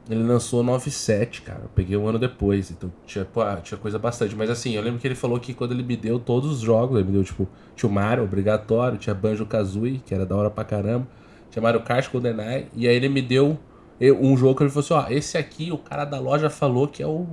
Ele 0.09 0.23
lançou 0.23 0.63
97, 0.63 1.43
cara. 1.43 1.61
Eu 1.63 1.71
peguei 1.75 1.97
um 1.97 2.07
ano 2.07 2.19
depois, 2.19 2.71
então 2.71 2.93
tinha, 3.07 3.25
pô, 3.25 3.41
tinha 3.63 3.79
coisa 3.79 3.99
bastante. 3.99 4.35
Mas 4.37 4.51
assim, 4.51 4.75
eu 4.75 4.83
lembro 4.83 4.99
que 5.01 5.07
ele 5.07 5.15
falou 5.15 5.39
que 5.41 5.55
quando 5.55 5.73
ele 5.73 5.83
me 5.83 5.97
deu 5.97 6.19
todos 6.19 6.51
os 6.51 6.61
jogos, 6.61 6.97
ele 6.99 7.07
me 7.07 7.13
deu, 7.13 7.25
tipo, 7.25 7.49
tinha 7.75 7.89
o 7.89 7.93
Mario, 7.93 8.25
obrigatório, 8.25 8.99
tinha 8.99 9.15
Banjo 9.15 9.47
Kazooie, 9.47 9.99
que 10.05 10.15
era 10.15 10.27
da 10.27 10.37
hora 10.37 10.51
pra 10.51 10.63
caramba, 10.63 11.07
tinha 11.55 11.62
Mario 11.62 11.83
Kart 11.83 12.11
GoldenEye, 12.11 12.67
e 12.75 12.88
aí 12.88 12.97
ele 12.97 13.09
me 13.09 13.23
deu 13.23 13.57
eu- 14.01 14.21
um 14.21 14.37
jogo 14.37 14.57
que 14.57 14.64
ele 14.64 14.71
falou 14.71 14.85
assim: 14.85 14.95
ó, 14.95 15.07
esse 15.09 15.38
aqui 15.38 15.71
o 15.71 15.79
cara 15.79 16.05
da 16.05 16.19
loja 16.19 16.51
falou 16.51 16.88
que 16.88 17.01
é 17.01 17.07
o, 17.07 17.27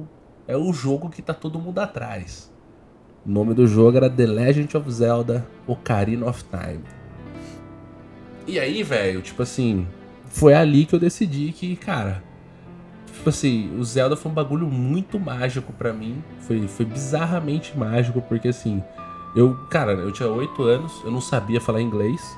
é 0.47 0.55
o 0.55 0.71
jogo 0.71 1.09
que 1.09 1.23
tá 1.23 1.33
todo 1.33 1.57
mundo 1.57 1.79
atrás. 1.79 2.51
O 3.25 3.29
nome 3.31 3.55
do 3.55 3.65
jogo 3.65 3.97
era 3.97 4.07
The 4.09 4.27
Legend 4.27 4.77
of 4.77 4.91
Zelda 4.91 5.47
Ocarina 5.65 6.27
of 6.27 6.43
Time. 6.45 6.83
E 8.47 8.59
aí, 8.59 8.83
velho, 8.83 9.21
tipo 9.21 9.41
assim, 9.41 9.87
foi 10.27 10.53
ali 10.53 10.85
que 10.85 10.93
eu 10.95 10.99
decidi 10.99 11.51
que, 11.51 11.75
cara, 11.75 12.23
tipo 13.13 13.29
assim, 13.29 13.75
o 13.77 13.83
Zelda 13.83 14.15
foi 14.15 14.31
um 14.31 14.35
bagulho 14.35 14.67
muito 14.67 15.19
mágico 15.19 15.73
para 15.73 15.91
mim. 15.93 16.23
Foi, 16.41 16.67
foi 16.67 16.85
bizarramente 16.85 17.75
mágico, 17.77 18.21
porque 18.21 18.47
assim, 18.49 18.83
eu, 19.35 19.55
cara, 19.69 19.93
eu 19.93 20.11
tinha 20.11 20.29
8 20.29 20.61
anos, 20.63 21.01
eu 21.03 21.11
não 21.11 21.21
sabia 21.21 21.59
falar 21.61 21.81
inglês. 21.81 22.37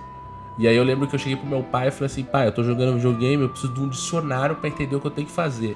E 0.57 0.67
aí 0.67 0.75
eu 0.75 0.83
lembro 0.83 1.07
que 1.07 1.15
eu 1.15 1.19
cheguei 1.19 1.35
pro 1.35 1.47
meu 1.47 1.63
pai 1.63 1.87
e 1.87 1.91
falei 1.91 2.05
assim, 2.05 2.23
pai, 2.23 2.47
eu 2.47 2.51
tô 2.51 2.63
jogando 2.63 2.95
videogame, 2.95 3.43
eu 3.43 3.49
preciso 3.49 3.73
de 3.73 3.81
um 3.81 3.89
dicionário 3.89 4.55
para 4.55 4.69
entender 4.69 4.95
o 4.95 4.99
que 4.99 5.07
eu 5.07 5.11
tenho 5.11 5.27
que 5.27 5.33
fazer. 5.33 5.75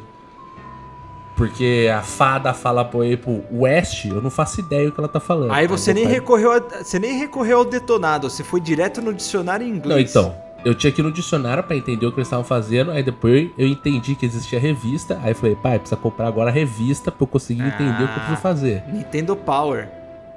Porque 1.36 1.88
a 1.94 2.02
fada 2.02 2.54
fala 2.54 2.84
pro 2.84 3.00
pro 3.18 3.44
West, 3.52 4.06
eu 4.06 4.22
não 4.22 4.32
faço 4.32 4.60
ideia 4.60 4.90
o 4.90 4.92
que 4.92 5.00
ela 5.00 5.08
tá 5.08 5.20
falando. 5.20 5.52
Aí 5.52 5.68
você 5.68 5.94
nem 5.94 6.06
pai... 6.06 6.14
recorreu 6.14 6.52
a, 6.52 6.60
você 6.60 6.98
nem 6.98 7.18
recorreu 7.18 7.60
ao 7.60 7.66
detonado, 7.66 8.30
você 8.30 8.44
foi 8.44 8.60
direto 8.60 9.02
no 9.02 9.14
dicionário 9.14 9.66
em 9.66 9.70
inglês. 9.70 10.14
Não, 10.16 10.22
então, 10.24 10.36
eu 10.66 10.74
tinha 10.74 10.92
que 10.92 11.00
ir 11.00 11.04
no 11.04 11.12
dicionário 11.12 11.64
para 11.64 11.76
entender 11.76 12.06
o 12.06 12.12
que 12.12 12.18
eles 12.18 12.28
estavam 12.28 12.44
fazendo, 12.44 12.92
aí 12.92 13.04
depois 13.04 13.50
eu 13.58 13.68
entendi 13.68 14.16
que 14.16 14.26
existia 14.26 14.60
revista, 14.60 15.20
aí 15.24 15.34
falei, 15.34 15.56
pai, 15.56 15.78
precisa 15.78 16.00
comprar 16.00 16.28
agora 16.28 16.50
a 16.50 16.54
revista 16.54 17.12
pra 17.12 17.24
eu 17.24 17.28
conseguir 17.28 17.62
ah, 17.62 17.68
entender 17.68 18.04
o 18.04 18.08
que 18.08 18.14
eu 18.14 18.20
preciso 18.20 18.42
fazer. 18.42 18.84
Nintendo 18.92 19.36
Power. 19.36 19.90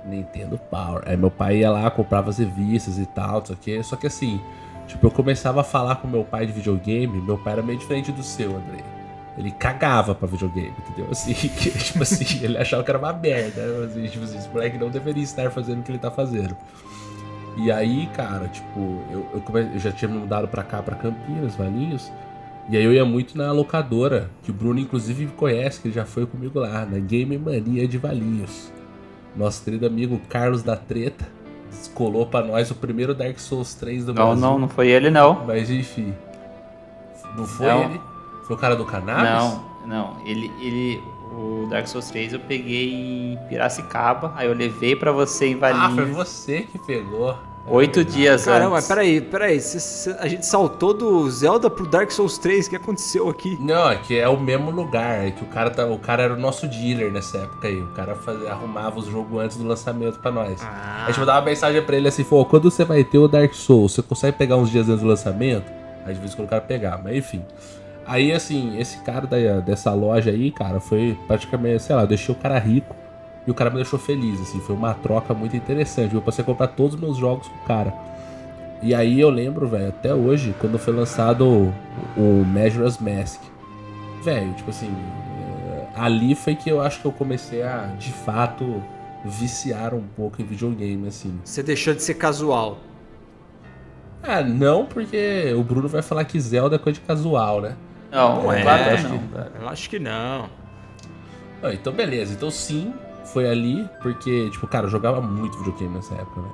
Nintendo 0.04 0.58
Power. 0.70 1.02
Aí 1.06 1.16
meu 1.16 1.30
pai 1.30 1.58
ia 1.58 1.70
lá, 1.70 1.90
comprava 1.90 2.30
as 2.30 2.38
revistas 2.38 2.98
e 2.98 3.06
tal, 3.06 3.44
só 3.44 3.54
que, 3.54 3.82
só 3.82 3.96
que 3.96 4.06
assim, 4.06 4.40
tipo, 4.86 5.06
eu 5.06 5.10
começava 5.10 5.60
a 5.60 5.64
falar 5.64 5.96
com 5.96 6.08
meu 6.08 6.24
pai 6.24 6.46
de 6.46 6.52
videogame, 6.52 7.20
meu 7.20 7.38
pai 7.38 7.54
era 7.54 7.62
meio 7.62 7.78
diferente 7.78 8.12
do 8.12 8.22
seu, 8.22 8.50
André. 8.50 8.82
Ele 9.38 9.50
cagava 9.52 10.14
pra 10.14 10.26
videogame, 10.28 10.74
entendeu? 10.78 11.08
Assim, 11.12 11.32
que, 11.32 11.70
tipo 11.70 12.02
assim, 12.02 12.44
ele 12.44 12.58
achava 12.58 12.82
que 12.82 12.90
era 12.90 12.98
uma 12.98 13.12
merda. 13.12 13.62
Assim, 13.84 14.06
tipo 14.06 14.24
assim, 14.24 14.36
esse 14.36 14.48
moleque 14.48 14.76
não 14.76 14.90
deveria 14.90 15.22
estar 15.22 15.50
fazendo 15.50 15.80
o 15.80 15.82
que 15.82 15.90
ele 15.90 15.98
tá 15.98 16.10
fazendo. 16.10 16.56
E 17.56 17.70
aí, 17.70 18.06
cara, 18.08 18.48
tipo, 18.48 18.98
eu, 19.10 19.26
eu, 19.34 19.40
come... 19.40 19.60
eu 19.72 19.78
já 19.78 19.92
tinha 19.92 20.10
me 20.10 20.18
mudado 20.18 20.48
pra 20.48 20.62
cá, 20.62 20.82
pra 20.82 20.96
Campinas, 20.96 21.54
Valinhos. 21.54 22.10
E 22.68 22.76
aí 22.76 22.84
eu 22.84 22.92
ia 22.92 23.04
muito 23.04 23.36
na 23.36 23.50
locadora, 23.50 24.30
que 24.42 24.50
o 24.50 24.54
Bruno 24.54 24.78
inclusive 24.78 25.26
conhece, 25.28 25.80
que 25.80 25.88
ele 25.88 25.94
já 25.94 26.04
foi 26.04 26.26
comigo 26.26 26.58
lá, 26.60 26.84
na 26.84 26.98
Game 26.98 27.36
Mania 27.36 27.86
de 27.88 27.98
Valinhos. 27.98 28.72
Nosso 29.36 29.62
querido 29.64 29.86
amigo 29.86 30.20
Carlos 30.28 30.62
da 30.62 30.76
Treta 30.76 31.26
colou 31.94 32.26
pra 32.26 32.42
nós 32.42 32.70
o 32.70 32.74
primeiro 32.74 33.14
Dark 33.14 33.38
Souls 33.38 33.74
3 33.74 34.04
do 34.04 34.14
não, 34.14 34.26
Brasil. 34.26 34.40
Não, 34.40 34.58
não 34.58 34.68
foi 34.68 34.88
ele 34.88 35.10
não. 35.10 35.46
Mas 35.46 35.70
enfim. 35.70 36.14
Não 37.36 37.46
foi 37.46 37.66
não. 37.66 37.84
ele? 37.84 38.00
Foi 38.46 38.56
o 38.56 38.58
cara 38.58 38.74
do 38.74 38.84
cannabis? 38.84 39.30
Não, 39.30 39.64
não. 39.86 40.26
Ele, 40.26 40.50
ele, 40.60 41.00
o 41.32 41.68
Dark 41.70 41.86
Souls 41.86 42.10
3 42.10 42.32
eu 42.32 42.40
peguei 42.40 42.92
em 42.92 43.38
Piracicaba, 43.48 44.32
aí 44.36 44.46
eu 44.48 44.54
levei 44.54 44.96
para 44.96 45.12
você 45.12 45.46
em 45.46 45.56
Valinhos. 45.56 45.92
Ah, 45.92 45.94
foi 45.94 46.04
você 46.06 46.62
que 46.62 46.78
pegou. 46.78 47.36
Oito 47.66 48.04
dias 48.04 48.44
Caramba, 48.44 48.76
antes. 48.76 48.88
Caramba, 48.88 49.02
peraí, 49.02 49.20
peraí. 49.20 49.60
Cê, 49.60 49.78
cê, 49.78 50.16
a 50.18 50.26
gente 50.26 50.44
saltou 50.46 50.94
do 50.94 51.30
Zelda 51.30 51.68
pro 51.68 51.86
Dark 51.86 52.10
Souls 52.10 52.38
3. 52.38 52.66
O 52.66 52.70
que 52.70 52.76
aconteceu 52.76 53.28
aqui? 53.28 53.56
Não, 53.60 53.90
é 53.90 53.96
que 53.96 54.18
é 54.18 54.28
o 54.28 54.40
mesmo 54.40 54.70
lugar. 54.70 55.26
É 55.26 55.30
que 55.30 55.44
o 55.44 55.46
cara, 55.46 55.70
tá, 55.70 55.86
o 55.86 55.98
cara 55.98 56.22
era 56.22 56.34
o 56.34 56.38
nosso 56.38 56.66
dealer 56.66 57.12
nessa 57.12 57.38
época 57.38 57.68
aí. 57.68 57.80
O 57.80 57.88
cara 57.88 58.14
fazia, 58.14 58.50
arrumava 58.50 58.98
os 58.98 59.06
jogos 59.06 59.40
antes 59.40 59.56
do 59.56 59.66
lançamento 59.66 60.18
pra 60.18 60.30
nós. 60.30 60.60
Ah. 60.62 61.04
A 61.04 61.06
gente 61.08 61.20
mandava 61.20 61.40
uma 61.40 61.44
mensagem 61.46 61.82
pra 61.82 61.96
ele 61.96 62.08
assim: 62.08 62.24
pô, 62.24 62.44
quando 62.44 62.70
você 62.70 62.84
vai 62.84 63.04
ter 63.04 63.18
o 63.18 63.28
Dark 63.28 63.52
Souls, 63.54 63.92
você 63.92 64.02
consegue 64.02 64.36
pegar 64.36 64.56
uns 64.56 64.70
dias 64.70 64.88
antes 64.88 65.02
do 65.02 65.08
lançamento? 65.08 65.70
Aí 66.04 66.14
de 66.14 66.20
vez 66.20 66.32
em 66.32 66.36
quando 66.36 66.46
o 66.46 66.50
cara 66.50 66.62
pegava, 66.62 67.02
mas 67.04 67.16
enfim. 67.16 67.44
Aí 68.06 68.32
assim, 68.32 68.78
esse 68.78 68.98
cara 69.04 69.26
da, 69.26 69.60
dessa 69.60 69.92
loja 69.92 70.30
aí, 70.30 70.50
cara, 70.50 70.80
foi 70.80 71.16
praticamente, 71.28 71.82
sei 71.82 71.94
lá, 71.94 72.04
deixou 72.04 72.34
o 72.34 72.38
cara 72.38 72.58
rico. 72.58 72.96
E 73.50 73.52
o 73.52 73.54
cara 73.54 73.68
me 73.68 73.74
deixou 73.74 73.98
feliz, 73.98 74.40
assim, 74.40 74.60
foi 74.60 74.76
uma 74.76 74.94
troca 74.94 75.34
muito 75.34 75.56
interessante. 75.56 76.14
Eu 76.14 76.22
passei 76.22 76.40
a 76.40 76.46
comprar 76.46 76.68
todos 76.68 76.94
os 76.94 77.00
meus 77.00 77.16
jogos 77.16 77.48
com 77.48 77.56
o 77.56 77.66
cara. 77.66 77.92
E 78.80 78.94
aí 78.94 79.18
eu 79.18 79.28
lembro, 79.28 79.66
velho, 79.66 79.88
até 79.88 80.14
hoje, 80.14 80.54
quando 80.60 80.78
foi 80.78 80.94
lançado 80.94 81.44
o, 81.44 81.74
o 82.16 82.44
Majora's 82.46 82.98
Mask. 82.98 83.42
Velho, 84.22 84.52
tipo 84.52 84.70
assim, 84.70 84.86
eh, 84.86 85.88
ali 85.96 86.36
foi 86.36 86.54
que 86.54 86.70
eu 86.70 86.80
acho 86.80 87.00
que 87.00 87.06
eu 87.06 87.10
comecei 87.10 87.64
a, 87.64 87.86
de 87.98 88.12
fato, 88.12 88.80
viciar 89.24 89.94
um 89.94 90.04
pouco 90.16 90.40
em 90.40 90.44
videogame, 90.44 91.08
assim. 91.08 91.36
Você 91.44 91.60
deixou 91.60 91.92
de 91.92 92.04
ser 92.04 92.14
casual. 92.14 92.78
Ah, 94.22 94.42
não, 94.42 94.86
porque 94.86 95.52
o 95.56 95.64
Bruno 95.64 95.88
vai 95.88 96.02
falar 96.02 96.24
que 96.24 96.38
Zelda 96.38 96.76
é 96.76 96.78
coisa 96.78 97.00
de 97.00 97.04
casual, 97.04 97.62
né? 97.62 97.74
Não, 98.12 98.44
não 98.44 98.52
é, 98.52 98.62
claro, 98.62 98.82
eu 98.84 98.94
acho 98.94 99.08
não, 99.08 99.18
que, 99.18 99.24
eu 99.60 99.68
acho 99.68 99.90
que 99.90 99.98
não. 99.98 100.48
Ah, 101.60 101.74
então 101.74 101.92
beleza, 101.92 102.32
então 102.32 102.48
sim, 102.48 102.94
foi 103.32 103.48
ali, 103.48 103.88
porque, 104.02 104.50
tipo, 104.50 104.66
cara, 104.66 104.86
eu 104.86 104.90
jogava 104.90 105.20
muito 105.20 105.58
videogame 105.58 105.94
nessa 105.94 106.14
época, 106.14 106.40
né? 106.40 106.50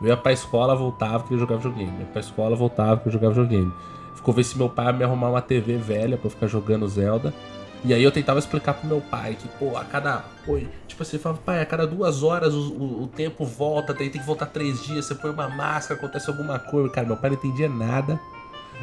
Eu 0.00 0.08
ia 0.08 0.16
pra 0.16 0.32
escola, 0.32 0.74
voltava, 0.74 1.24
queria 1.24 1.38
jogar 1.38 1.56
videogame. 1.56 1.92
Eu 1.94 2.00
ia 2.00 2.06
pra 2.06 2.20
escola, 2.20 2.56
voltava, 2.56 2.96
queria 2.98 3.12
jogar 3.12 3.28
videogame. 3.28 3.72
Ficou 4.14 4.32
ver 4.32 4.44
se 4.44 4.56
meu 4.56 4.68
pai 4.68 4.86
ia 4.86 4.92
me 4.92 5.04
arrumar 5.04 5.30
uma 5.30 5.42
TV 5.42 5.76
velha 5.76 6.16
pra 6.16 6.26
eu 6.26 6.30
ficar 6.30 6.46
jogando 6.46 6.88
Zelda. 6.88 7.34
E 7.82 7.94
aí 7.94 8.02
eu 8.02 8.12
tentava 8.12 8.38
explicar 8.38 8.74
pro 8.74 8.86
meu 8.86 9.00
pai 9.00 9.36
que, 9.40 9.48
pô, 9.48 9.76
a 9.76 9.84
cada. 9.84 10.24
Pô, 10.44 10.58
tipo 10.86 11.02
assim, 11.02 11.18
falava, 11.18 11.40
pai, 11.42 11.60
a 11.62 11.66
cada 11.66 11.86
duas 11.86 12.22
horas 12.22 12.52
o, 12.54 12.72
o, 12.72 13.02
o 13.04 13.06
tempo 13.06 13.44
volta, 13.44 13.94
tem, 13.94 14.10
tem 14.10 14.20
que 14.20 14.26
voltar 14.26 14.46
três 14.46 14.82
dias, 14.82 15.06
você 15.06 15.14
põe 15.14 15.30
uma 15.30 15.48
máscara, 15.48 15.98
acontece 15.98 16.28
alguma 16.28 16.58
coisa. 16.58 16.90
Cara, 16.90 17.06
meu 17.06 17.16
pai 17.16 17.30
não 17.30 17.36
entendia 17.36 17.68
nada. 17.68 18.20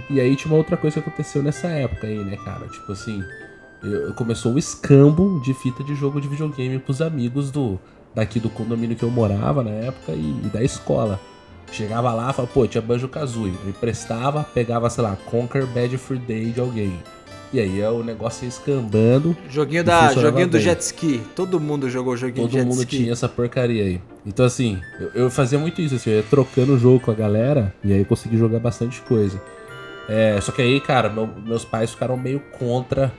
E 0.09 0.19
aí 0.19 0.35
tinha 0.35 0.51
uma 0.51 0.57
outra 0.57 0.77
coisa 0.77 0.95
que 0.95 1.07
aconteceu 1.07 1.43
nessa 1.43 1.67
época 1.67 2.07
aí, 2.07 2.23
né, 2.23 2.37
cara? 2.37 2.67
Tipo 2.67 2.91
assim, 2.91 3.23
eu, 3.87 4.13
começou 4.13 4.53
o 4.53 4.59
escambo 4.59 5.39
de 5.41 5.53
fita 5.53 5.83
de 5.83 5.95
jogo 5.95 6.21
de 6.21 6.27
videogame 6.27 6.79
pros 6.79 7.01
amigos 7.01 7.51
do 7.51 7.79
daqui 8.13 8.39
do 8.39 8.49
condomínio 8.49 8.95
que 8.95 9.03
eu 9.03 9.11
morava 9.11 9.63
na 9.63 9.69
época 9.69 10.11
e, 10.11 10.41
e 10.43 10.49
da 10.51 10.63
escola. 10.63 11.19
Chegava 11.71 12.13
lá 12.13 12.31
e 12.31 12.33
falava, 12.33 12.53
pô, 12.53 12.65
tinha 12.65 12.81
Banjo 12.81 13.07
Kazooie. 13.07 13.53
Eu 13.63 13.69
emprestava, 13.69 14.43
pegava, 14.43 14.89
sei 14.89 15.03
lá, 15.03 15.17
Conquer 15.25 15.65
Bad 15.65 15.97
Free 15.97 16.17
Day 16.17 16.45
de 16.51 16.59
alguém. 16.59 16.97
E 17.51 17.59
aí 17.59 17.79
é 17.79 17.89
o 17.89 18.03
negócio 18.03 18.43
ia 18.43 18.49
escambando. 18.49 19.35
Joguinho, 19.49 19.83
da, 19.83 20.13
joguinho 20.13 20.47
do 20.47 20.59
jet 20.59 20.81
ski. 20.81 21.21
Todo 21.35 21.59
mundo 21.59 21.89
jogou 21.89 22.13
o 22.13 22.17
joguinho 22.17 22.47
Todo 22.47 22.51
jet 22.51 22.59
ski. 22.59 22.69
Todo 22.69 22.77
mundo 22.77 22.85
tinha 22.85 23.11
essa 23.11 23.29
porcaria 23.29 23.83
aí. 23.83 24.01
Então 24.25 24.45
assim, 24.45 24.81
eu, 24.99 25.11
eu, 25.13 25.29
fazia 25.29 25.57
muito 25.57 25.81
isso, 25.81 25.95
assim, 25.95 26.09
eu 26.09 26.17
ia 26.17 26.23
trocando 26.23 26.73
o 26.73 26.79
jogo 26.79 26.99
com 26.99 27.11
a 27.11 27.13
galera 27.13 27.73
e 27.83 27.93
aí 27.93 27.99
eu 27.99 28.05
consegui 28.05 28.37
jogar 28.37 28.59
bastante 28.59 29.01
coisa. 29.01 29.41
É, 30.09 30.39
só 30.41 30.51
que 30.51 30.61
aí, 30.61 30.79
cara, 30.81 31.09
meu, 31.09 31.27
meus 31.45 31.63
pais 31.63 31.91
ficaram 31.91 32.17
meio 32.17 32.41
contra 32.59 33.13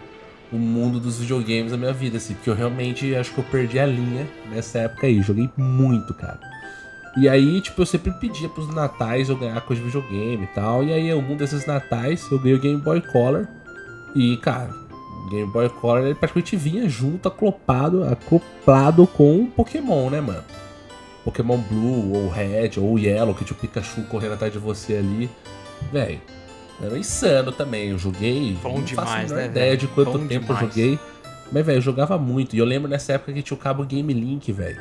o 0.53 0.57
mundo 0.57 0.99
dos 0.99 1.19
videogames 1.19 1.73
na 1.73 1.79
minha 1.79 1.93
vida, 1.93 2.17
assim, 2.17 2.35
porque 2.35 2.49
eu 2.49 2.55
realmente 2.55 3.15
acho 3.15 3.33
que 3.33 3.39
eu 3.39 3.45
perdi 3.45 3.79
a 3.79 3.87
linha 3.87 4.27
nessa 4.51 4.81
época 4.81 5.07
aí. 5.07 5.21
Joguei 5.21 5.51
muito, 5.57 6.15
cara. 6.15 6.41
E 7.17 7.29
aí, 7.29 7.61
tipo, 7.61 7.83
eu 7.83 7.87
sempre 7.87 8.13
pedia 8.13 8.49
pros 8.49 8.73
natais 8.73 9.29
eu 9.29 9.37
ganhar 9.37 9.61
coisa 9.63 9.83
de 9.83 9.89
videogame 9.89 10.45
e 10.45 10.55
tal. 10.55 10.85
E 10.85 10.93
aí, 10.93 11.11
algum 11.11 11.37
desses 11.37 11.67
natais, 11.67 12.27
eu 12.31 12.39
ganhei 12.39 12.55
o 12.55 12.61
Game 12.61 12.81
Boy 12.81 13.01
Color. 13.01 13.49
E, 14.15 14.37
cara, 14.39 14.71
o 15.27 15.31
Game 15.31 15.51
Boy 15.51 15.69
Color 15.69 16.05
ele 16.05 16.15
praticamente 16.15 16.57
vinha 16.57 16.89
junto, 16.89 17.29
acoplado, 17.29 18.05
acoplado 18.05 19.07
com 19.07 19.47
Pokémon, 19.47 20.11
né, 20.11 20.21
mano? 20.21 20.45
Pokémon 21.25 21.59
Blue, 21.59 22.15
ou 22.15 22.29
Red, 22.29 22.79
ou 22.79 22.99
Yellow, 22.99 23.35
que 23.35 23.45
tinha 23.45 23.57
o 23.57 23.61
Pikachu 23.61 24.03
correndo 24.03 24.35
atrás 24.35 24.53
de 24.53 24.59
você 24.59 24.97
ali. 24.97 25.29
Velho, 25.93 26.21
era 26.83 26.99
insano 26.99 27.53
também. 27.53 27.91
Eu 27.91 27.99
joguei. 27.99 28.57
Bom 28.63 28.81
demais, 28.81 29.31
né? 29.31 29.47
ideia 29.47 29.77
de 29.77 29.87
quanto 29.89 30.13
Bom 30.13 30.27
tempo 30.27 30.47
demais. 30.47 30.63
eu 30.63 30.69
joguei. 30.69 30.99
Mas, 31.51 31.65
velho, 31.65 31.79
eu 31.79 31.83
jogava 31.83 32.19
muito. 32.19 32.55
E 32.55 32.59
eu 32.59 32.65
lembro 32.65 32.89
nessa 32.89 33.15
época 33.15 33.33
que 33.33 33.43
tinha 33.43 33.57
o 33.57 33.61
cabo 33.61 33.85
Game 33.85 34.13
Link, 34.13 34.53
velho. 34.53 34.81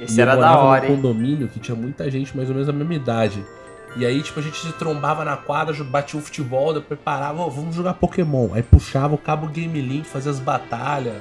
Esse 0.00 0.18
e 0.18 0.20
era 0.20 0.34
da 0.34 0.58
hora, 0.58 0.88
num 0.88 0.96
condomínio 0.96 1.48
que 1.48 1.60
tinha 1.60 1.76
muita 1.76 2.10
gente 2.10 2.36
mais 2.36 2.48
ou 2.48 2.54
menos 2.54 2.66
da 2.66 2.72
mesma 2.72 2.94
idade. 2.94 3.44
E 3.96 4.04
aí, 4.04 4.20
tipo, 4.22 4.40
a 4.40 4.42
gente 4.42 4.58
se 4.58 4.72
trombava 4.72 5.24
na 5.24 5.36
quadra, 5.36 5.72
batia 5.84 6.18
o 6.18 6.22
futebol, 6.22 6.74
depois 6.74 6.98
parava, 6.98 7.42
oh, 7.42 7.50
vamos 7.50 7.76
jogar 7.76 7.94
Pokémon. 7.94 8.50
Aí 8.52 8.62
puxava 8.62 9.14
o 9.14 9.18
cabo 9.18 9.46
Game 9.46 9.80
Link, 9.80 10.04
fazia 10.04 10.32
as 10.32 10.40
batalhas. 10.40 11.14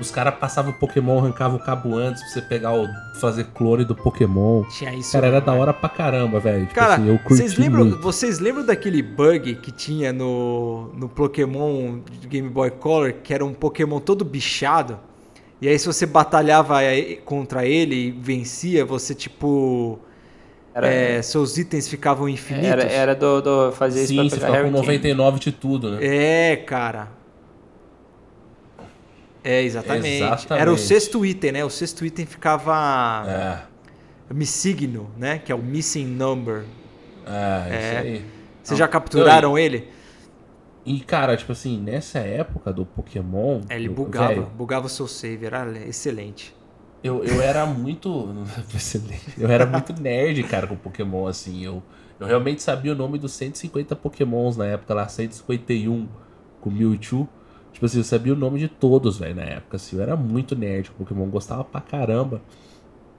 Os 0.00 0.10
caras 0.10 0.34
passavam 0.34 0.72
o 0.72 0.74
Pokémon, 0.74 1.18
arrancavam 1.18 1.56
o 1.56 1.60
cabo 1.60 1.96
antes 1.96 2.22
pra 2.22 2.32
você 2.32 2.42
pegar 2.42 2.74
o. 2.74 2.88
fazer 3.20 3.44
clone 3.54 3.84
do 3.84 3.94
Pokémon. 3.94 4.64
Tinha 4.64 4.92
isso. 4.94 5.12
Cara, 5.12 5.28
era 5.28 5.40
da 5.40 5.52
hora 5.52 5.72
pra 5.72 5.88
caramba, 5.88 6.40
velho. 6.40 6.62
Tipo 6.62 6.74
cara, 6.74 6.94
assim, 6.94 7.08
eu 7.08 7.18
curti 7.18 7.36
vocês 7.36 7.56
lembram, 7.56 7.84
muito. 7.84 8.00
vocês 8.00 8.38
lembram 8.40 8.66
daquele 8.66 9.02
bug 9.02 9.54
que 9.56 9.70
tinha 9.70 10.12
no, 10.12 10.90
no 10.94 11.08
Pokémon 11.08 12.00
Game 12.26 12.48
Boy 12.48 12.70
Color, 12.70 13.14
que 13.22 13.32
era 13.32 13.44
um 13.44 13.54
Pokémon 13.54 14.00
todo 14.00 14.24
bichado? 14.24 14.98
E 15.60 15.68
aí, 15.68 15.78
se 15.78 15.86
você 15.86 16.04
batalhava 16.04 16.80
contra 17.24 17.64
ele 17.64 18.08
e 18.08 18.10
vencia, 18.10 18.84
você 18.84 19.14
tipo. 19.14 19.98
Era, 20.74 20.88
é, 20.88 21.22
seus 21.22 21.56
itens 21.56 21.86
ficavam 21.86 22.28
infinitos. 22.28 22.68
Era, 22.68 22.82
era 22.84 23.14
do, 23.14 23.40
do 23.40 23.72
fazer 23.72 24.06
Sim, 24.08 24.24
isso 24.24 24.36
pra 24.36 24.48
pegar 24.48 24.62
você 24.64 24.70
com 24.72 24.76
99 24.76 25.38
de 25.38 25.52
tudo, 25.52 25.92
né? 25.92 25.98
É, 26.02 26.56
cara. 26.56 27.23
É, 29.44 29.62
exatamente. 29.62 30.22
exatamente. 30.22 30.62
Era 30.62 30.72
o 30.72 30.78
sexto 30.78 31.24
item, 31.24 31.52
né? 31.52 31.64
O 31.64 31.70
sexto 31.70 32.04
item 32.04 32.24
ficava. 32.24 33.24
É. 33.28 34.34
Missigno, 34.34 35.10
né? 35.18 35.38
Que 35.38 35.52
é 35.52 35.54
o 35.54 35.62
Missing 35.62 36.06
Number. 36.06 36.64
É, 37.26 37.68
é. 37.68 37.78
isso 37.78 37.98
aí. 37.98 38.24
Vocês 38.62 38.78
já 38.78 38.88
capturaram 38.88 39.50
Não, 39.50 39.58
e... 39.58 39.62
ele? 39.62 39.88
E, 40.86 41.00
cara, 41.00 41.36
tipo 41.36 41.52
assim, 41.52 41.78
nessa 41.78 42.18
época 42.18 42.72
do 42.72 42.84
Pokémon. 42.84 43.60
É, 43.68 43.76
ele 43.76 43.88
bugava, 43.88 44.28
véio, 44.28 44.46
bugava 44.46 44.86
o 44.86 44.88
seu 44.88 45.06
save, 45.06 45.46
era 45.46 45.70
excelente. 45.86 46.54
Eu, 47.02 47.22
eu 47.22 47.42
era 47.42 47.66
muito. 47.66 48.34
Eu 49.36 49.50
era 49.50 49.66
muito 49.66 49.92
nerd, 50.00 50.42
cara, 50.44 50.66
com 50.66 50.74
Pokémon, 50.74 51.26
assim. 51.26 51.62
Eu, 51.62 51.82
eu 52.18 52.26
realmente 52.26 52.62
sabia 52.62 52.92
o 52.92 52.94
nome 52.94 53.18
dos 53.18 53.32
150 53.32 53.94
Pokémons 53.96 54.56
na 54.56 54.66
época 54.66 54.94
lá, 54.94 55.06
151 55.06 56.08
com 56.62 56.70
Mewtwo. 56.70 57.28
Tipo 57.74 57.86
assim, 57.86 57.98
eu 57.98 58.04
sabia 58.04 58.32
o 58.32 58.36
nome 58.36 58.60
de 58.60 58.68
todos, 58.68 59.18
velho, 59.18 59.34
na 59.34 59.42
época, 59.42 59.76
assim. 59.76 59.96
Eu 59.96 60.02
era 60.02 60.16
muito 60.16 60.54
nerd 60.54 60.92
Pokémon, 60.92 61.26
gostava 61.28 61.64
pra 61.64 61.80
caramba. 61.80 62.40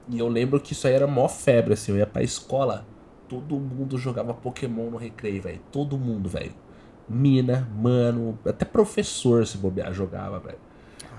E 0.08 0.18
eu 0.18 0.30
lembro 0.30 0.62
que 0.62 0.72
isso 0.72 0.88
aí 0.88 0.94
era 0.94 1.06
mó 1.06 1.28
febre, 1.28 1.74
assim. 1.74 1.92
Eu 1.92 1.98
ia 1.98 2.08
pra 2.08 2.24
escola, 2.24 2.86
todo 3.28 3.60
mundo 3.60 3.98
jogava 3.98 4.34
Pokémon 4.34 4.90
no 4.90 4.98
recreio, 4.98 5.42
velho. 5.42 5.60
Todo 5.74 5.98
mundo, 5.98 6.30
velho. 6.30 6.54
Mina, 7.08 7.68
mano, 7.76 8.40
até 8.46 8.64
professor 8.64 9.46
se 9.46 9.58
bobear 9.58 9.94
jogava, 9.94 10.40
velho. 10.40 10.58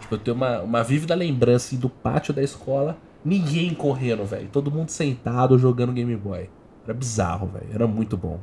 Tipo, 0.01 0.15
eu 0.15 0.19
tenho 0.19 0.35
uma, 0.35 0.63
uma 0.63 0.83
vívida 0.83 1.15
lembrança 1.15 1.67
assim, 1.67 1.77
do 1.77 1.91
pátio 1.91 2.33
da 2.33 2.43
escola, 2.43 2.97
ninguém 3.23 3.75
correndo, 3.75 4.25
velho. 4.25 4.49
Todo 4.51 4.71
mundo 4.71 4.89
sentado 4.89 5.59
jogando 5.59 5.93
Game 5.93 6.17
Boy. 6.17 6.49
Era 6.85 6.95
bizarro, 6.95 7.49
velho. 7.49 7.69
Era 7.71 7.87
muito 7.87 8.17
bom. 8.17 8.41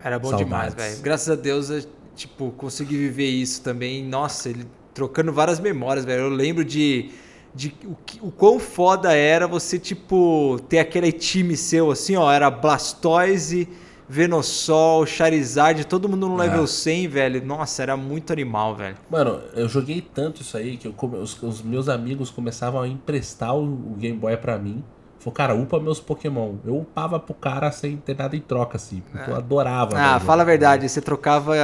Era 0.00 0.18
bom 0.18 0.30
Saudades. 0.30 0.44
demais, 0.44 0.74
velho. 0.74 1.00
Graças 1.00 1.30
a 1.30 1.40
Deus, 1.40 1.70
eu, 1.70 1.80
tipo, 2.14 2.50
consegui 2.52 2.96
viver 2.96 3.28
isso 3.28 3.62
também. 3.62 4.04
Nossa, 4.04 4.48
ele 4.48 4.66
trocando 4.94 5.32
várias 5.32 5.58
memórias, 5.60 6.04
velho. 6.04 6.22
Eu 6.22 6.28
lembro 6.28 6.64
de, 6.64 7.10
de 7.54 7.74
o, 7.84 8.26
o 8.26 8.30
quão 8.30 8.58
foda 8.58 9.12
era 9.14 9.46
você, 9.46 9.78
tipo, 9.78 10.60
ter 10.68 10.78
aquele 10.78 11.12
time 11.12 11.56
seu, 11.56 11.90
assim, 11.90 12.16
ó. 12.16 12.30
Era 12.30 12.50
Blastoise, 12.50 13.68
Venosol, 14.08 15.06
Charizard, 15.06 15.86
todo 15.86 16.08
mundo 16.08 16.28
no 16.28 16.36
level 16.36 16.64
É. 16.64 16.66
100, 16.66 17.08
velho. 17.08 17.44
Nossa, 17.44 17.82
era 17.82 17.96
muito 17.96 18.32
animal, 18.32 18.76
velho. 18.76 18.96
Mano, 19.10 19.40
eu 19.54 19.68
joguei 19.68 20.00
tanto 20.02 20.42
isso 20.42 20.56
aí 20.56 20.76
que 20.76 20.86
eu 20.86 20.94
os, 21.20 21.42
os 21.42 21.62
meus 21.62 21.88
amigos 21.88 22.30
começavam 22.30 22.82
a 22.82 22.88
emprestar 22.88 23.56
o, 23.56 23.62
o 23.62 23.96
Game 23.98 24.18
Boy 24.18 24.36
pra 24.36 24.58
mim. 24.58 24.84
Falou, 25.22 25.34
cara, 25.34 25.54
upa 25.54 25.78
meus 25.78 26.00
Pokémon. 26.00 26.56
Eu 26.64 26.78
upava 26.78 27.20
pro 27.20 27.32
cara 27.32 27.70
sem 27.70 27.96
ter 27.96 28.16
nada 28.16 28.34
em 28.36 28.40
troca, 28.40 28.76
assim. 28.76 29.04
Porque 29.08 29.30
eu 29.30 29.36
adorava. 29.36 29.96
Ah, 29.96 30.18
fala 30.18 30.42
a 30.42 30.44
verdade, 30.44 30.88
você 30.88 31.00
trocava 31.00 31.54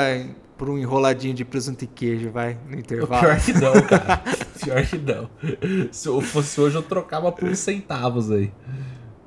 por 0.57 0.71
um 0.71 0.79
enroladinho 0.79 1.35
de 1.35 1.45
presunto 1.45 1.83
e 1.83 1.89
queijo, 1.89 2.31
vai, 2.31 2.57
no 2.71 2.79
intervalo. 2.79 3.21
Pior 3.21 3.41
que 3.41 3.53
não, 3.55 3.83
cara. 3.83 4.23
Pior 4.63 4.87
que 4.87 4.99
não. 4.99 5.29
Se 5.91 6.09
eu 6.09 6.21
fosse 6.21 6.61
hoje, 6.61 6.77
eu 6.77 6.83
trocava 6.83 7.33
por 7.33 7.49
uns 7.49 7.59
centavos 7.59 8.31
aí. 8.31 8.53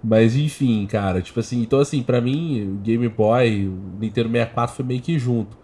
Mas 0.02 0.34
enfim, 0.34 0.88
cara, 0.88 1.22
tipo 1.22 1.41
assim, 1.41 1.62
então 1.62 1.80
assim, 1.80 2.02
pra 2.02 2.22
mim, 2.22 2.70
o 2.70 2.76
Game 2.78 3.10
Boy, 3.10 3.67
o 3.67 4.00
Nintendo 4.00 4.30
64 4.30 4.76
foi 4.78 4.86
meio 4.86 5.02
que 5.02 5.20
junto. 5.20 5.58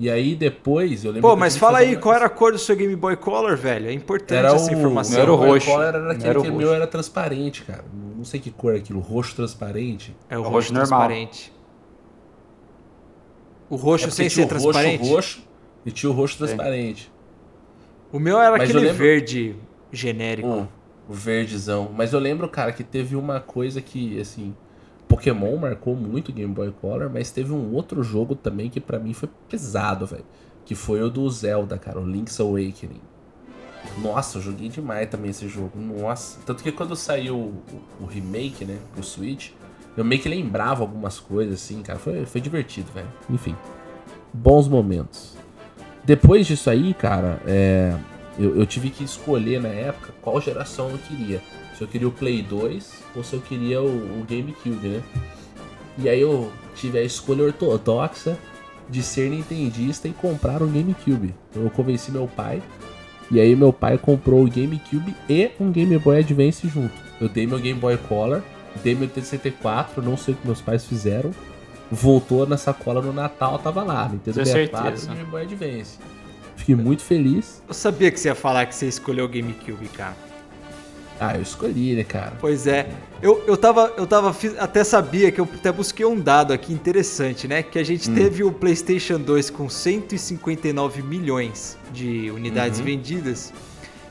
E 0.00 0.08
aí 0.08 0.34
depois, 0.34 1.04
eu 1.04 1.12
lembro 1.12 1.28
Pô, 1.28 1.36
mas 1.36 1.58
fala 1.58 1.78
aí, 1.78 1.94
qual 1.94 2.14
era 2.14 2.24
a 2.24 2.30
cor 2.30 2.52
do 2.52 2.58
seu 2.58 2.74
Game 2.74 2.96
Boy 2.96 3.16
Color, 3.16 3.54
velho? 3.54 3.86
É 3.86 3.92
importante 3.92 4.38
Era 4.38 4.54
essa 4.54 4.70
o, 4.70 4.74
informação. 4.74 5.12
Não 5.12 5.20
era 5.20 5.30
o 5.32 5.36
Game 5.36 5.48
Boy 5.50 5.58
roxo. 5.58 5.70
Color 5.70 5.84
era 5.84 5.98
Não 6.00 6.08
daquele 6.08 6.28
era 6.30 6.38
o 6.38 6.42
que 6.42 6.48
o 6.48 6.52
roxo. 6.52 6.66
meu 6.66 6.74
era 6.74 6.86
transparente, 6.86 7.62
cara. 7.64 7.84
Não 8.16 8.24
sei 8.24 8.40
que 8.40 8.50
cor 8.50 8.74
é 8.74 8.78
aquilo, 8.78 8.98
roxo 8.98 9.36
transparente. 9.36 10.16
É 10.30 10.36
o 10.38 10.38
É 10.38 10.38
o 10.38 10.42
roxo 10.44 10.54
roxo 10.54 10.72
normal. 10.72 11.00
transparente. 11.00 11.52
O 13.68 13.76
roxo 13.76 14.06
É 14.08 14.10
sem 14.10 14.28
ser 14.28 14.44
o 14.44 14.48
transparente? 14.48 15.00
Roxo, 15.02 15.12
roxo 15.14 15.42
e 15.84 15.90
tinha 15.90 16.10
o 16.10 16.14
roxo 16.14 16.38
transparente. 16.38 17.12
O 18.12 18.18
meu 18.18 18.40
era 18.40 18.52
Mas 18.52 18.62
aquele 18.70 18.80
lembro- 18.86 18.96
verde 18.96 19.54
genérico. 19.92 20.48
O, 20.48 20.68
o 21.08 21.12
verdezão. 21.14 21.90
Mas 21.94 22.12
eu 22.12 22.18
lembro, 22.18 22.48
cara, 22.48 22.72
que 22.72 22.82
teve 22.82 23.14
uma 23.16 23.38
coisa 23.38 23.80
que, 23.80 24.18
assim, 24.20 24.54
Pokémon 25.10 25.56
marcou 25.56 25.96
muito 25.96 26.32
Game 26.32 26.54
Boy 26.54 26.72
Color, 26.80 27.10
mas 27.12 27.32
teve 27.32 27.52
um 27.52 27.74
outro 27.74 28.00
jogo 28.00 28.36
também 28.36 28.70
que 28.70 28.78
pra 28.78 28.96
mim 28.96 29.12
foi 29.12 29.28
pesado, 29.48 30.06
velho. 30.06 30.24
Que 30.64 30.76
foi 30.76 31.02
o 31.02 31.10
do 31.10 31.28
Zelda, 31.28 31.76
cara, 31.76 31.98
o 31.98 32.06
Link's 32.06 32.38
Awakening. 32.38 33.00
Nossa, 33.98 34.38
eu 34.38 34.42
joguei 34.42 34.68
demais 34.68 35.10
também 35.10 35.32
esse 35.32 35.48
jogo. 35.48 35.72
Nossa. 35.76 36.38
Tanto 36.46 36.62
que 36.62 36.70
quando 36.70 36.94
saiu 36.94 37.36
o, 37.36 37.62
o 38.00 38.06
remake, 38.06 38.64
né, 38.64 38.78
pro 38.92 39.02
Switch, 39.02 39.50
eu 39.96 40.04
meio 40.04 40.22
que 40.22 40.28
lembrava 40.28 40.82
algumas 40.82 41.18
coisas, 41.18 41.54
assim, 41.54 41.82
cara. 41.82 41.98
Foi, 41.98 42.24
foi 42.24 42.40
divertido, 42.40 42.92
velho. 42.92 43.08
Enfim. 43.28 43.56
Bons 44.32 44.68
momentos. 44.68 45.34
Depois 46.04 46.46
disso 46.46 46.70
aí, 46.70 46.94
cara, 46.94 47.42
é, 47.46 47.96
eu, 48.38 48.56
eu 48.56 48.64
tive 48.64 48.90
que 48.90 49.02
escolher 49.02 49.60
na 49.60 49.70
época 49.70 50.14
qual 50.22 50.40
geração 50.40 50.88
eu 50.90 50.98
queria. 50.98 51.42
Se 51.76 51.82
eu 51.82 51.88
queria 51.88 52.06
o 52.06 52.12
Play 52.12 52.42
2 52.42 52.99
ou 53.14 53.24
se 53.24 53.34
eu 53.34 53.40
queria 53.40 53.80
o, 53.80 53.86
o 53.86 54.26
GameCube, 54.28 54.88
né? 54.88 55.02
E 55.98 56.08
aí 56.08 56.20
eu 56.20 56.50
tive 56.74 56.98
a 56.98 57.02
escolha 57.02 57.44
ortodoxa 57.44 58.38
de 58.88 59.02
ser 59.02 59.30
nintendista 59.30 60.08
e 60.08 60.12
comprar 60.12 60.62
um 60.62 60.66
GameCube. 60.66 61.34
Eu 61.54 61.70
convenci 61.70 62.10
meu 62.10 62.26
pai. 62.26 62.62
E 63.30 63.38
aí 63.38 63.54
meu 63.54 63.72
pai 63.72 63.96
comprou 63.96 64.44
o 64.44 64.50
GameCube 64.50 65.14
e 65.28 65.50
um 65.60 65.70
Game 65.70 65.96
Boy 65.98 66.18
Advance 66.18 66.66
junto. 66.68 66.94
Eu 67.20 67.28
dei 67.28 67.46
meu 67.46 67.60
Game 67.60 67.78
Boy 67.78 67.96
Color, 67.96 68.42
dei 68.82 68.94
meu 68.94 69.08
T64, 69.08 69.98
não 70.02 70.16
sei 70.16 70.34
o 70.34 70.36
que 70.36 70.46
meus 70.46 70.60
pais 70.60 70.84
fizeram. 70.84 71.30
Voltou 71.90 72.46
na 72.46 72.56
sacola 72.56 73.00
no 73.00 73.12
Natal, 73.12 73.58
tava 73.58 73.82
lá, 73.82 74.08
Nintendo 74.08 74.34
Tenho 74.34 74.46
64 74.46 75.04
e. 75.04 75.06
Game 75.06 75.24
Boy 75.24 75.42
Advance. 75.42 75.98
Fiquei 76.56 76.74
muito 76.74 77.02
feliz. 77.02 77.62
Eu 77.68 77.74
sabia 77.74 78.10
que 78.10 78.18
você 78.18 78.28
ia 78.28 78.34
falar 78.34 78.66
que 78.66 78.74
você 78.74 78.86
escolheu 78.86 79.24
o 79.24 79.28
GameCube, 79.28 79.88
cara. 79.88 80.16
Ah, 81.22 81.34
eu 81.36 81.42
escolhi, 81.42 81.94
né, 81.94 82.02
cara? 82.02 82.32
Pois 82.40 82.66
é. 82.66 82.88
Eu, 83.20 83.44
eu 83.46 83.54
tava, 83.54 83.92
eu 83.98 84.06
tava, 84.06 84.34
até 84.58 84.82
sabia 84.82 85.30
que 85.30 85.38
eu 85.38 85.46
até 85.54 85.70
busquei 85.70 86.06
um 86.06 86.18
dado 86.18 86.50
aqui 86.54 86.72
interessante, 86.72 87.46
né? 87.46 87.62
Que 87.62 87.78
a 87.78 87.84
gente 87.84 88.10
Hum. 88.10 88.14
teve 88.14 88.42
o 88.42 88.50
PlayStation 88.50 89.18
2 89.20 89.50
com 89.50 89.68
159 89.68 91.02
milhões 91.02 91.76
de 91.92 92.30
unidades 92.30 92.78
Uhum. 92.78 92.86
vendidas 92.86 93.52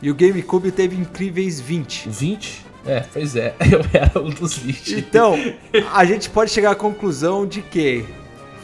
e 0.01 0.11
o 0.11 0.15
GameCube 0.15 0.71
teve 0.71 0.95
incríveis 0.95 1.59
20. 1.59 2.07
20? 2.09 2.65
É, 2.85 3.03
pois 3.11 3.35
é, 3.35 3.55
eu 3.71 3.81
era 3.91 4.21
um 4.21 4.29
dos 4.29 4.55
20. 4.57 4.99
Então, 4.99 5.35
a 5.91 6.05
gente 6.05 6.29
pode 6.29 6.51
chegar 6.51 6.71
à 6.71 6.75
conclusão 6.75 7.45
de 7.45 7.61
que 7.63 8.05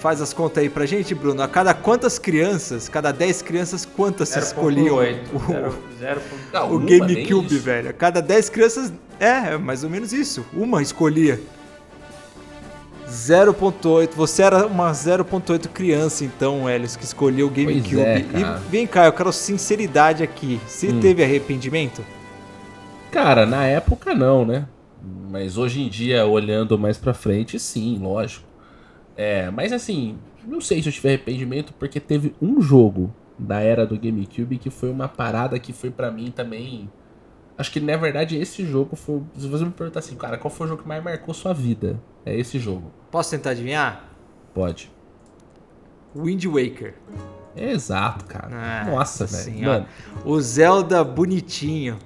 faz 0.06 0.22
as 0.22 0.34
contas 0.34 0.62
aí 0.62 0.70
pra 0.70 0.86
gente, 0.86 1.16
Bruno. 1.16 1.42
A 1.42 1.48
cada 1.48 1.74
quantas 1.74 2.20
crianças, 2.20 2.88
cada 2.88 3.12
10 3.12 3.42
crianças, 3.42 3.86
quantas 3.88 4.30
se 4.30 4.38
escolhiam 4.38 4.98
o, 5.34 5.40
Não, 6.54 6.70
o 6.70 6.78
uma, 6.78 6.86
nem 6.86 7.00
GameCube, 7.00 7.58
velho? 7.58 7.90
A 7.90 7.94
cada 7.94 8.22
10 8.22 8.50
crianças, 8.50 8.94
é, 9.20 9.54
é 9.54 9.58
mais 9.58 9.84
ou 9.84 9.90
menos 9.90 10.14
isso. 10.14 10.46
Uma 10.54 10.84
escolhia. 10.84 11.42
0.8. 13.10 14.12
Você 14.16 14.44
era 14.44 14.68
uma 14.68 14.92
0.8 14.92 15.70
criança, 15.70 16.24
então, 16.24 16.70
Helios, 16.70 16.96
que 16.96 17.04
escolheu 17.04 17.48
o 17.48 17.50
GameCube. 17.50 18.00
é, 18.00 18.20
e 18.20 18.70
vem 18.70 18.86
cá, 18.86 19.08
eu 19.08 19.12
quero 19.14 19.34
sinceridade 19.34 20.22
aqui. 20.22 20.62
Você 20.68 20.90
Hum. 20.90 21.00
teve 21.00 21.24
arrependimento? 21.24 22.06
Cara, 23.10 23.48
na 23.48 23.66
época 23.66 24.14
não, 24.14 24.46
né? 24.46 24.68
Mas 25.32 25.58
hoje 25.58 25.82
em 25.82 25.90
dia, 25.90 26.28
olhando 26.28 26.78
mais 26.78 26.96
pra 26.96 27.12
frente, 27.12 27.60
sim, 27.60 27.98
lógico. 28.00 28.45
É, 29.18 29.50
mas 29.50 29.72
assim, 29.72 30.18
não 30.46 30.60
sei 30.62 30.82
se 30.82 30.90
eu 30.90 30.94
tive 30.94 31.08
arrependimento, 31.10 31.74
porque 31.74 32.00
teve 32.00 32.36
um 32.42 32.62
jogo 32.62 33.14
da 33.38 33.60
era 33.60 33.86
do 33.86 33.98
GameCube 33.98 34.58
que 34.58 34.70
foi 34.70 34.90
uma 34.90 35.08
parada 35.08 35.58
que 35.60 35.74
foi 35.74 35.90
pra 35.90 36.12
mim 36.12 36.32
também. 36.32 36.90
Acho 37.58 37.72
que 37.72 37.80
na 37.80 37.96
verdade 37.96 38.38
esse 38.38 38.66
jogo 38.66 38.96
foi. 38.96 39.22
Se 39.38 39.48
você 39.48 39.64
me 39.64 39.72
perguntar 39.72 40.00
assim, 40.00 40.16
cara, 40.16 40.38
qual 40.38 40.52
foi 40.52 40.68
o 40.68 40.70
jogo 40.70 40.82
que 40.84 40.88
mais 40.88 41.04
marcou 41.04 41.34
sua 41.34 41.54
vida? 41.54 42.00
É 42.26 42.38
esse 42.38 42.60
jogo. 42.60 42.92
Posso 43.10 43.32
tentar 43.32 43.52
adivinhar? 43.52 44.10
Pode. 44.54 44.92
Wind 46.16 46.46
Waker. 46.46 46.96
Exato, 47.56 48.26
cara. 48.26 48.50
Ah, 48.52 48.86
Nossa, 48.90 49.26
velho. 49.26 49.86
O 50.26 50.40
Zelda 50.42 51.04
bonitinho. 51.04 51.98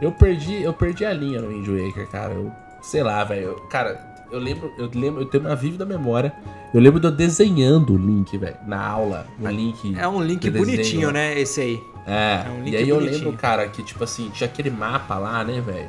Eu 0.00 0.12
perdi, 0.12 0.62
eu 0.62 0.74
perdi 0.74 1.04
a 1.04 1.12
linha 1.12 1.40
no 1.40 1.48
Wind 1.48 1.66
Waker, 1.68 2.10
cara. 2.10 2.34
Eu, 2.34 2.52
sei 2.82 3.02
lá, 3.02 3.22
velho. 3.24 3.54
Cara, 3.70 4.13
eu 4.34 4.40
lembro, 4.40 4.72
eu 4.76 4.90
lembro, 4.94 5.22
eu 5.22 5.26
tenho 5.26 5.44
uma 5.44 5.54
vívida 5.56 5.84
memória. 5.84 6.32
Eu 6.72 6.80
lembro 6.80 6.98
de 7.00 7.06
eu 7.06 7.10
desenhando 7.12 7.94
o 7.94 7.96
Link, 7.96 8.36
velho, 8.36 8.56
na 8.66 8.84
aula, 8.84 9.26
o 9.40 9.46
Link. 9.48 9.94
É 9.96 10.08
um 10.08 10.20
link 10.22 10.50
bonitinho, 10.50 11.10
né? 11.12 11.38
Esse 11.38 11.60
aí. 11.60 11.80
É, 12.06 12.44
É 12.46 12.50
um 12.50 12.60
e 12.60 12.64
link 12.64 12.76
aí 12.76 12.88
eu 12.88 12.96
bonitinho. 12.96 13.24
lembro, 13.24 13.38
cara, 13.38 13.68
que 13.68 13.82
tipo 13.82 14.02
assim, 14.04 14.28
tinha 14.30 14.48
aquele 14.48 14.70
mapa 14.70 15.16
lá, 15.16 15.42
né, 15.44 15.60
velho? 15.60 15.88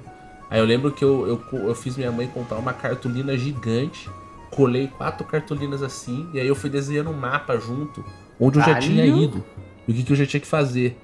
Aí 0.49 0.60
eu 0.60 0.65
lembro 0.65 0.91
que 0.91 1.03
eu, 1.03 1.27
eu, 1.51 1.60
eu 1.67 1.75
fiz 1.75 1.97
minha 1.97 2.12
mãe 2.12 2.27
comprar 2.27 2.58
uma 2.58 2.71
cartolina 2.71 3.36
gigante, 3.36 4.10
colei 4.51 4.88
quatro 4.88 5.25
cartolinas 5.25 5.81
assim, 5.81 6.29
e 6.34 6.39
aí 6.39 6.47
eu 6.47 6.55
fui 6.55 6.69
desenhando 6.69 7.10
um 7.10 7.13
mapa 7.17 7.58
junto, 7.58 8.05
onde 8.39 8.60
eu 8.60 8.63
já 8.63 8.75
tinha 8.79 9.05
ido, 9.05 9.43
e 9.88 9.91
o 9.91 9.95
que, 9.95 10.03
que 10.03 10.12
eu 10.13 10.15
já 10.15 10.25
tinha 10.25 10.39
que 10.39 10.47
fazer. 10.47 10.95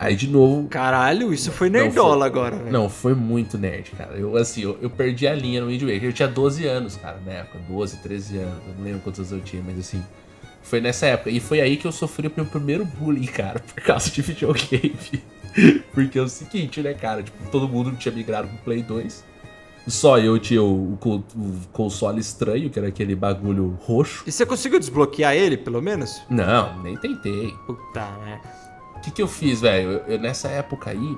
Aí 0.00 0.16
de 0.16 0.28
novo, 0.28 0.66
Caralho, 0.68 1.30
isso 1.30 1.52
foi 1.52 1.68
Não, 1.68 1.80
nerdola 1.80 2.20
foi- 2.20 2.26
agora, 2.26 2.56
velho. 2.56 2.72
Não, 2.72 2.88
foi 2.88 3.14
muito 3.14 3.58
nerd, 3.58 3.90
cara. 3.90 4.16
Eu, 4.16 4.34
assim, 4.34 4.62
eu, 4.62 4.78
eu 4.80 4.88
perdi 4.88 5.28
a 5.28 5.34
linha 5.34 5.60
no 5.60 5.66
Waker. 5.70 6.04
Eu 6.04 6.12
tinha 6.14 6.26
12 6.26 6.66
anos, 6.66 6.96
cara, 6.96 7.20
na 7.24 7.32
época. 7.32 7.58
12, 7.68 7.98
13 7.98 8.38
anos. 8.38 8.54
Eu 8.66 8.74
não 8.78 8.84
lembro 8.84 9.00
quantos 9.00 9.20
anos 9.20 9.32
eu 9.32 9.40
tinha, 9.40 9.62
mas 9.62 9.78
assim. 9.78 10.02
Foi 10.62 10.80
nessa 10.80 11.04
época. 11.04 11.28
E 11.28 11.38
foi 11.38 11.60
aí 11.60 11.76
que 11.76 11.86
eu 11.86 11.92
sofri 11.92 12.28
o 12.28 12.32
meu 12.34 12.46
primeiro 12.46 12.86
bullying, 12.86 13.26
cara, 13.30 13.60
por 13.60 13.82
causa 13.82 14.10
de 14.10 14.22
videogame. 14.22 14.96
Porque 15.92 16.18
é 16.18 16.22
o 16.22 16.28
seguinte, 16.28 16.80
né, 16.80 16.94
cara? 16.94 17.22
Tipo, 17.22 17.50
todo 17.50 17.68
mundo 17.68 17.94
tinha 17.98 18.14
migrado 18.14 18.48
pro 18.48 18.56
Play 18.58 18.82
2. 18.82 19.24
Só 19.86 20.18
eu 20.18 20.38
tinha 20.38 20.62
o, 20.62 20.98
o 21.02 21.14
o 21.16 21.24
console 21.72 22.20
estranho, 22.20 22.70
que 22.70 22.78
era 22.78 22.88
aquele 22.88 23.14
bagulho 23.14 23.76
roxo. 23.82 24.22
E 24.26 24.32
você 24.32 24.46
conseguiu 24.46 24.78
desbloquear 24.78 25.34
ele, 25.34 25.56
pelo 25.56 25.82
menos? 25.82 26.22
Não, 26.30 26.80
nem 26.82 26.96
tentei. 26.96 27.52
Puta, 27.66 28.00
né? 28.18 28.40
O 29.00 29.02
que, 29.02 29.10
que 29.10 29.22
eu 29.22 29.26
fiz, 29.26 29.62
velho? 29.62 30.02
Nessa 30.20 30.48
época 30.48 30.90
aí, 30.90 31.16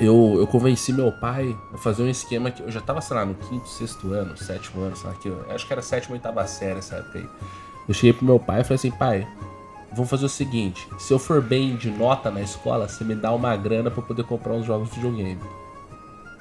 eu, 0.00 0.36
eu 0.38 0.46
convenci 0.46 0.94
meu 0.94 1.12
pai 1.12 1.54
a 1.74 1.76
fazer 1.76 2.02
um 2.02 2.08
esquema 2.08 2.50
que 2.50 2.62
eu 2.62 2.70
já 2.70 2.80
tava, 2.80 3.02
sei 3.02 3.16
lá, 3.16 3.26
no 3.26 3.34
quinto, 3.34 3.68
sexto 3.68 4.14
ano, 4.14 4.34
sétimo 4.34 4.82
ano, 4.82 4.96
sei 4.96 5.10
lá, 5.10 5.16
que 5.16 5.28
eu, 5.28 5.44
acho 5.50 5.66
que 5.66 5.72
era 5.74 5.82
sétima, 5.82 6.14
oitava 6.14 6.46
série 6.46 6.78
essa 6.78 6.96
época 6.96 7.18
aí. 7.18 7.28
Eu 7.86 7.92
cheguei 7.92 8.14
pro 8.14 8.24
meu 8.24 8.38
pai 8.38 8.62
e 8.62 8.64
falei 8.64 8.76
assim, 8.76 8.90
pai, 8.90 9.28
vamos 9.92 10.08
fazer 10.08 10.24
o 10.24 10.28
seguinte: 10.28 10.88
se 10.98 11.12
eu 11.12 11.18
for 11.18 11.42
bem 11.42 11.76
de 11.76 11.90
nota 11.90 12.30
na 12.30 12.40
escola, 12.40 12.88
você 12.88 13.04
me 13.04 13.14
dá 13.14 13.30
uma 13.32 13.54
grana 13.56 13.92
eu 13.94 14.02
poder 14.02 14.24
comprar 14.24 14.54
uns 14.54 14.64
jogos 14.64 14.88
de 14.88 14.96
videogame. 14.96 15.40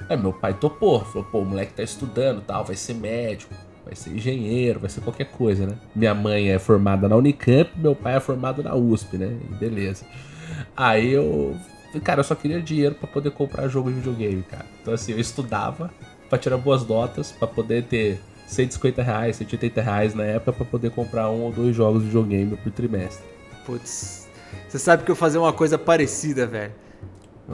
Aí 0.09 0.15
meu 0.15 0.31
pai 0.31 0.53
topou, 0.53 1.03
falou: 1.03 1.27
pô, 1.29 1.39
o 1.39 1.45
moleque 1.45 1.73
tá 1.73 1.83
estudando 1.83 2.41
tal, 2.41 2.63
vai 2.63 2.77
ser 2.77 2.93
médico, 2.93 3.53
vai 3.83 3.93
ser 3.93 4.11
engenheiro, 4.11 4.79
vai 4.79 4.89
ser 4.89 5.01
qualquer 5.01 5.25
coisa, 5.25 5.65
né? 5.65 5.75
Minha 5.95 6.13
mãe 6.13 6.49
é 6.49 6.59
formada 6.59 7.09
na 7.09 7.15
Unicamp, 7.15 7.69
meu 7.75 7.93
pai 7.93 8.15
é 8.15 8.19
formado 8.19 8.63
na 8.63 8.73
USP, 8.73 9.17
né? 9.17 9.37
Beleza. 9.59 10.05
Aí 10.75 11.11
eu. 11.11 11.55
Cara, 12.03 12.19
eu 12.19 12.23
só 12.25 12.35
queria 12.35 12.61
dinheiro 12.61 12.95
pra 12.95 13.07
poder 13.07 13.31
comprar 13.31 13.67
jogo 13.69 13.89
de 13.89 13.95
videogame, 13.95 14.43
cara. 14.43 14.65
Então 14.81 14.93
assim, 14.93 15.13
eu 15.13 15.19
estudava 15.19 15.89
pra 16.29 16.37
tirar 16.37 16.57
boas 16.57 16.85
notas, 16.85 17.31
pra 17.31 17.47
poder 17.47 17.83
ter 17.85 18.19
150 18.47 19.01
reais, 19.01 19.37
180 19.37 19.81
reais 19.81 20.13
na 20.13 20.23
época 20.23 20.51
pra 20.53 20.65
poder 20.65 20.91
comprar 20.91 21.29
um 21.29 21.43
ou 21.43 21.51
dois 21.51 21.75
jogos 21.75 22.01
de 22.01 22.07
videogame 22.07 22.57
por 22.57 22.71
trimestre. 22.71 23.23
Putz. 23.65 24.27
Você 24.67 24.77
sabe 24.77 25.03
que 25.03 25.11
eu 25.11 25.15
fazia 25.15 25.39
uma 25.39 25.53
coisa 25.53 25.77
parecida, 25.77 26.45
velho. 26.45 26.73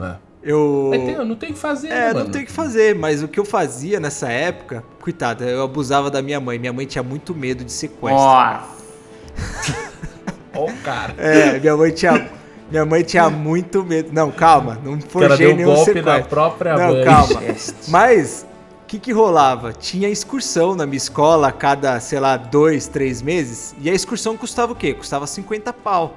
É. 0.00 0.16
Eu. 0.42 0.88
Tem- 0.90 1.16
não 1.24 1.36
tem 1.36 1.50
o 1.50 1.54
que 1.54 1.58
fazer, 1.60 1.88
né, 1.90 2.08
É, 2.08 2.12
mano? 2.12 2.24
não 2.24 2.30
tem 2.32 2.42
o 2.42 2.46
que 2.46 2.50
fazer, 2.52 2.96
mas 2.96 3.22
o 3.22 3.28
que 3.28 3.38
eu 3.38 3.44
fazia 3.44 4.00
nessa 4.00 4.28
época, 4.28 4.82
coitada, 5.00 5.44
eu 5.44 5.62
abusava 5.62 6.10
da 6.10 6.20
minha 6.20 6.40
mãe. 6.40 6.58
Minha 6.58 6.72
mãe 6.72 6.84
tinha 6.84 7.02
muito 7.02 7.32
medo 7.32 7.64
de 7.64 7.70
sequestro. 7.70 8.18
Ó 10.54 10.66
o 10.68 10.72
cara. 10.82 11.14
É, 11.16 11.60
minha 11.60 11.76
mãe 11.76 11.92
tinha. 11.92 12.28
Minha 12.72 12.86
mãe 12.86 13.02
tinha 13.02 13.28
muito 13.28 13.84
medo. 13.84 14.08
Não, 14.14 14.30
calma, 14.30 14.78
não 14.82 14.98
forjei 14.98 15.48
deu 15.48 15.56
nenhum 15.56 15.74
golpe 15.74 15.92
sequestro. 15.92 16.10
na 16.10 16.22
própria 16.22 16.74
Não, 16.78 16.94
mãe. 16.94 17.04
calma. 17.04 17.42
Mas, 17.88 18.46
o 18.84 18.86
que 18.86 18.98
que 18.98 19.12
rolava? 19.12 19.74
Tinha 19.74 20.08
excursão 20.08 20.74
na 20.74 20.86
minha 20.86 20.96
escola 20.96 21.48
a 21.48 21.52
cada, 21.52 22.00
sei 22.00 22.18
lá, 22.18 22.38
dois, 22.38 22.88
três 22.88 23.20
meses. 23.20 23.74
E 23.78 23.90
a 23.90 23.92
excursão 23.92 24.38
custava 24.38 24.72
o 24.72 24.74
quê? 24.74 24.94
Custava 24.94 25.26
50 25.26 25.70
pau, 25.70 26.16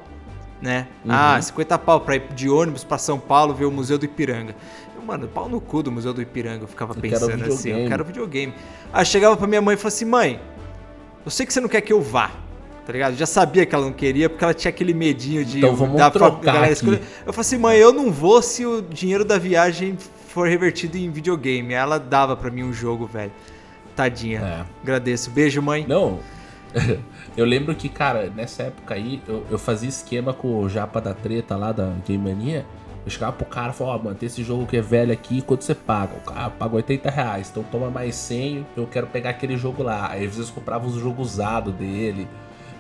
né? 0.62 0.88
Uhum. 1.04 1.12
Ah, 1.14 1.38
50 1.42 1.78
pau 1.78 2.00
pra 2.00 2.16
ir 2.16 2.24
de 2.34 2.50
ônibus 2.50 2.86
pra 2.86 2.98
São 2.98 3.20
Paulo 3.20 3.54
ver 3.54 3.66
o 3.66 3.72
Museu 3.72 3.98
do 3.98 4.06
Ipiranga. 4.06 4.56
Eu, 4.96 5.02
mano, 5.04 5.28
pau 5.28 5.50
no 5.50 5.60
cu 5.60 5.84
do 5.84 5.92
Museu 5.92 6.14
do 6.14 6.22
Ipiranga. 6.22 6.64
Eu 6.64 6.68
ficava 6.70 6.94
Eu 6.96 7.02
quero 7.02 7.12
pensando 7.28 7.54
assim, 7.54 7.70
eu 7.72 7.90
quero 7.90 8.06
videogame. 8.06 8.54
Aí 8.94 9.02
eu 9.02 9.06
chegava 9.06 9.36
pra 9.36 9.46
minha 9.46 9.62
mãe 9.62 9.74
e 9.74 9.78
falava 9.78 9.94
assim, 9.94 10.06
mãe, 10.06 10.40
eu 11.26 11.30
sei 11.30 11.46
que 11.46 11.52
você 11.52 11.60
não 11.60 11.68
quer 11.68 11.82
que 11.82 11.92
eu 11.92 12.02
vá. 12.02 12.32
Tá 12.86 12.94
ligado? 12.94 13.16
Já 13.16 13.26
sabia 13.26 13.66
que 13.66 13.74
ela 13.74 13.86
não 13.86 13.94
queria, 13.94 14.30
porque 14.30 14.44
ela 14.44 14.54
tinha 14.54 14.70
aquele 14.70 14.94
medinho 14.94 15.44
de. 15.44 15.58
Então 15.58 15.76
vamos 15.76 15.98
da 15.98 16.12
trocar 16.12 16.72
escolher. 16.72 17.02
Eu 17.26 17.34
falei 17.34 17.42
assim, 17.42 17.58
mãe, 17.58 17.78
eu 17.78 17.92
não 17.92 18.12
vou 18.12 18.42
se 18.42 18.66
o 18.66 18.82
dinheiro 18.82 19.26
da 19.26 19.40
viagem 19.40 19.98
for 20.28 20.48
revertido 20.48 20.98
em 20.98 21.10
videogame. 21.10 21.74
Aí 21.74 21.82
Ela 21.82 21.98
dava 21.98 22.36
pra 22.36 22.52
mim 22.52 22.64
um 22.64 22.74
jogo, 22.74 23.08
velho. 23.08 23.32
Tadinha. 23.96 24.40
É. 24.40 24.66
Agradeço. 24.84 25.32
Beijo, 25.32 25.62
mãe. 25.62 25.86
Não. 25.88 26.20
Eu 27.36 27.46
lembro 27.46 27.76
que, 27.76 27.90
cara, 27.90 28.32
nessa 28.34 28.64
época 28.64 28.94
aí, 28.94 29.22
eu, 29.28 29.46
eu 29.52 29.60
fazia 29.60 29.90
esquema 29.90 30.34
com 30.34 30.58
o 30.58 30.70
Japa 30.70 31.02
da 31.02 31.14
Treta 31.14 31.58
lá 31.58 31.74
da 31.74 31.92
Game 32.08 32.24
Mania. 32.24 32.66
Eu 33.06 33.12
chegava 33.12 33.34
pro 33.34 33.46
cara 33.46 33.72
e 33.72 33.74
falava, 33.74 34.00
ó, 34.00 34.04
mano, 34.06 34.16
tem 34.16 34.28
esse 34.28 34.42
jogo 34.42 34.66
que 34.66 34.78
é 34.78 34.82
velho 34.82 35.12
aqui, 35.12 35.42
quanto 35.42 35.64
você 35.64 35.76
paga? 35.76 36.16
O 36.16 36.22
cara 36.22 36.50
paga 36.50 36.76
80 36.78 37.10
reais, 37.10 37.50
então 37.52 37.62
toma 37.64 37.90
mais 37.90 38.16
100, 38.16 38.66
eu 38.78 38.88
quero 38.88 39.06
pegar 39.08 39.32
aquele 39.32 39.58
jogo 39.58 39.84
lá. 39.84 40.10
Aí 40.12 40.26
às 40.26 40.36
vezes 40.36 40.50
eu 40.50 40.56
comprava 40.56 40.88
os 40.88 40.96
jogos 40.96 41.34
usados 41.34 41.74
dele, 41.74 42.26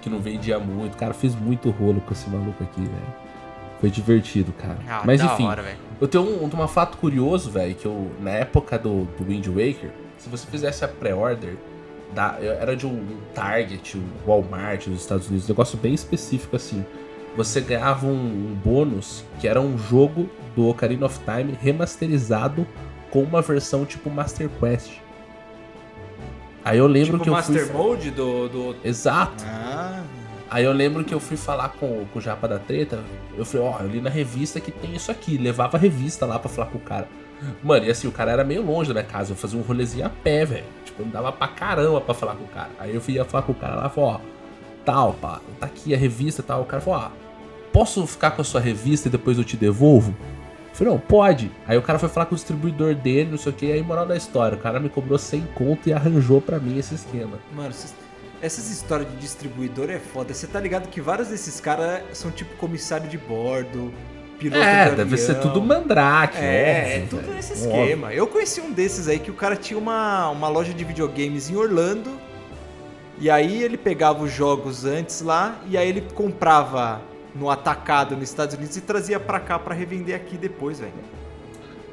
que 0.06 0.10
não 0.10 0.20
vendia 0.20 0.60
muito. 0.60 0.96
Cara, 0.96 1.16
fiz 1.16 1.34
muito 1.34 1.72
rolo 1.72 2.00
com 2.00 2.14
esse 2.14 2.30
maluco 2.30 2.64
aqui, 2.64 2.82
velho. 2.82 3.16
Foi 3.82 3.90
divertido, 3.90 4.54
cara. 4.54 4.78
Ah, 4.88 5.02
Mas 5.04 5.20
enfim, 5.20 5.48
hora, 5.48 5.66
eu 6.00 6.08
tenho 6.08 6.24
um, 6.24 6.46
um 6.46 6.68
fato 6.68 6.98
curioso, 6.98 7.50
velho, 7.50 7.74
que 7.74 7.88
eu, 7.88 8.12
na 8.22 8.30
época 8.30 8.78
do, 8.78 9.06
do 9.18 9.26
Wind 9.26 9.48
Waker, 9.48 9.90
se 10.20 10.30
você 10.30 10.46
fizesse 10.46 10.86
a 10.86 10.88
pré-order, 10.88 11.56
era 12.62 12.76
de 12.76 12.86
um 12.86 13.18
Target, 13.34 13.98
um 13.98 14.06
Walmart 14.28 14.86
nos 14.88 15.02
Estados 15.02 15.28
Unidos, 15.28 15.50
um 15.50 15.52
negócio 15.52 15.78
bem 15.78 15.96
específico 15.96 16.56
assim. 16.56 16.86
Você 17.36 17.60
ganhava 17.60 18.06
um, 18.06 18.12
um 18.12 18.56
bônus 18.64 19.26
que 19.40 19.48
era 19.48 19.60
um 19.60 19.76
jogo 19.76 20.30
do 20.56 20.68
Ocarina 20.68 21.08
of 21.08 21.20
Time 21.20 21.58
remasterizado 21.60 22.66
com 23.10 23.24
uma 23.24 23.42
versão 23.42 23.86
tipo 23.86 24.10
Master 24.10 24.50
Quest. 24.60 25.00
Aí 26.66 26.80
eu 26.80 26.88
lembro 26.88 27.12
Tipo 27.12 27.24
que 27.24 27.30
eu 27.30 27.34
Master 27.34 27.68
fui. 27.68 27.78
Mode 27.78 28.10
do. 28.10 28.50
do... 28.50 28.76
Exato. 28.84 29.46
Ah. 29.48 30.04
Aí 30.50 30.64
eu 30.64 30.72
lembro 30.72 31.04
que 31.04 31.14
eu 31.14 31.20
fui 31.20 31.38
falar 31.38 31.70
com, 31.70 32.06
com 32.12 32.18
o 32.18 32.22
Japa 32.22 32.48
da 32.48 32.58
Treta. 32.58 33.04
Eu 33.38 33.46
falei, 33.46 33.68
ó, 33.68 33.80
eu 33.82 33.88
li 33.88 34.02
na 34.02 34.10
revista 34.10 34.60
que 34.60 34.72
tem 34.72 34.96
isso 34.96 35.12
aqui. 35.12 35.38
Levava 35.38 35.78
a 35.78 35.80
revista 35.80 36.26
lá 36.26 36.40
pra 36.40 36.50
falar 36.50 36.68
com 36.68 36.80
o 36.80 36.82
cara. 36.82 37.08
Mano, 37.64 37.86
e 37.86 37.92
assim, 37.92 38.08
o 38.08 38.12
cara 38.12 38.32
era 38.32 38.44
meio 38.44 38.66
longe 38.66 38.88
da 38.88 39.00
minha 39.00 39.06
casa. 39.06 39.34
Eu 39.34 39.36
fazia 39.36 39.60
um 39.60 39.62
rolezinho 39.62 40.06
a 40.06 40.10
pé, 40.10 40.44
velho. 40.44 40.66
Tipo, 40.84 41.04
eu 41.04 41.06
dava 41.06 41.32
pra 41.32 41.48
caramba 41.48 42.02
pra 42.02 42.16
falar 42.16 42.36
com 42.36 42.46
o 42.46 42.48
cara. 42.48 42.70
Aí 42.80 42.96
eu 42.96 43.02
fui 43.02 43.14
ia 43.14 43.26
falar 43.26 43.44
com 43.44 43.52
o 43.52 43.56
cara 43.56 43.76
lá 43.76 43.88
e 43.88 43.90
falei, 43.90 44.10
ó, 44.10 44.20
tal, 44.84 45.14
pá, 45.14 45.42
tá 45.60 45.68
aqui 45.68 45.94
a 45.94 45.98
revista 45.98 46.42
e 46.42 46.44
tal. 46.44 46.62
O 46.62 46.66
cara 46.66 46.82
falou, 46.82 47.00
ó, 47.02 47.10
posso 47.72 48.08
ficar 48.08 48.32
com 48.32 48.42
a 48.42 48.46
sua 48.46 48.62
revista 48.62 49.08
e 49.08 49.12
depois 49.12 49.38
eu 49.38 49.44
te 49.44 49.56
devolvo? 49.58 50.16
Eu 50.76 50.78
falei, 50.80 50.94
não, 50.94 51.00
pode. 51.00 51.50
Aí 51.66 51.78
o 51.78 51.82
cara 51.82 51.98
foi 51.98 52.10
falar 52.10 52.26
com 52.26 52.34
o 52.34 52.38
distribuidor 52.38 52.94
dele, 52.96 53.32
não 53.32 53.38
sei 53.38 53.52
o 53.52 53.56
que. 53.56 53.72
Aí, 53.72 53.82
moral 53.82 54.06
da 54.06 54.18
história, 54.18 54.58
o 54.58 54.62
cara 54.62 54.78
me 54.78 54.90
cobrou 54.90 55.18
100 55.18 55.48
conto 55.56 55.88
e 55.88 55.94
arranjou 55.94 56.42
pra 56.42 56.60
mim 56.60 56.78
esse 56.78 56.94
esquema. 56.96 57.40
Mano, 57.56 57.74
essas, 58.42 58.70
histórias 58.70 59.10
de 59.10 59.16
distribuidor 59.16 59.90
é 59.90 60.00
foda. 60.00 60.34
Você 60.34 60.46
tá 60.46 60.60
ligado 60.60 60.90
que 60.90 61.00
vários 61.00 61.30
desses 61.30 61.62
caras 61.62 62.02
são 62.12 62.30
tipo 62.30 62.54
comissário 62.58 63.08
de 63.08 63.18
bordo, 63.18 63.94
piloto 64.38 64.62
É, 64.62 64.90
de 64.90 64.96
deve 64.98 65.02
avião. 65.14 65.18
ser 65.18 65.36
tudo 65.40 65.62
mandrake, 65.62 66.38
É, 66.40 66.82
óbvio, 66.82 66.94
é 66.94 67.08
tudo 67.10 67.22
velho. 67.22 67.34
nesse 67.36 67.54
Óbvio. 67.54 67.82
esquema. 67.82 68.14
Eu 68.14 68.28
conheci 68.28 68.60
um 68.60 68.72
desses 68.74 69.08
aí 69.08 69.18
que 69.20 69.32
o 69.32 69.36
cara 69.36 69.56
tinha 69.56 69.80
uma, 69.80 70.30
uma 70.30 70.50
loja 70.50 70.74
de 70.74 70.84
videogames 70.84 71.50
em 71.50 71.56
Orlando. 71.56 72.12
E 73.18 73.30
aí 73.30 73.64
ele 73.64 73.78
pegava 73.78 74.22
os 74.22 74.32
jogos 74.34 74.84
antes 74.84 75.22
lá 75.22 75.58
e 75.70 75.78
aí 75.78 75.88
ele 75.88 76.02
comprava 76.02 77.02
no 77.36 77.50
atacado 77.50 78.16
nos 78.16 78.30
Estados 78.30 78.56
Unidos 78.56 78.78
e 78.78 78.82
trazia 78.82 79.20
pra 79.20 79.40
cá 79.40 79.60
pra 79.60 79.76
revender 79.76 80.16
aqui 80.16 80.38
depois, 80.38 80.80
velho. 80.80 80.94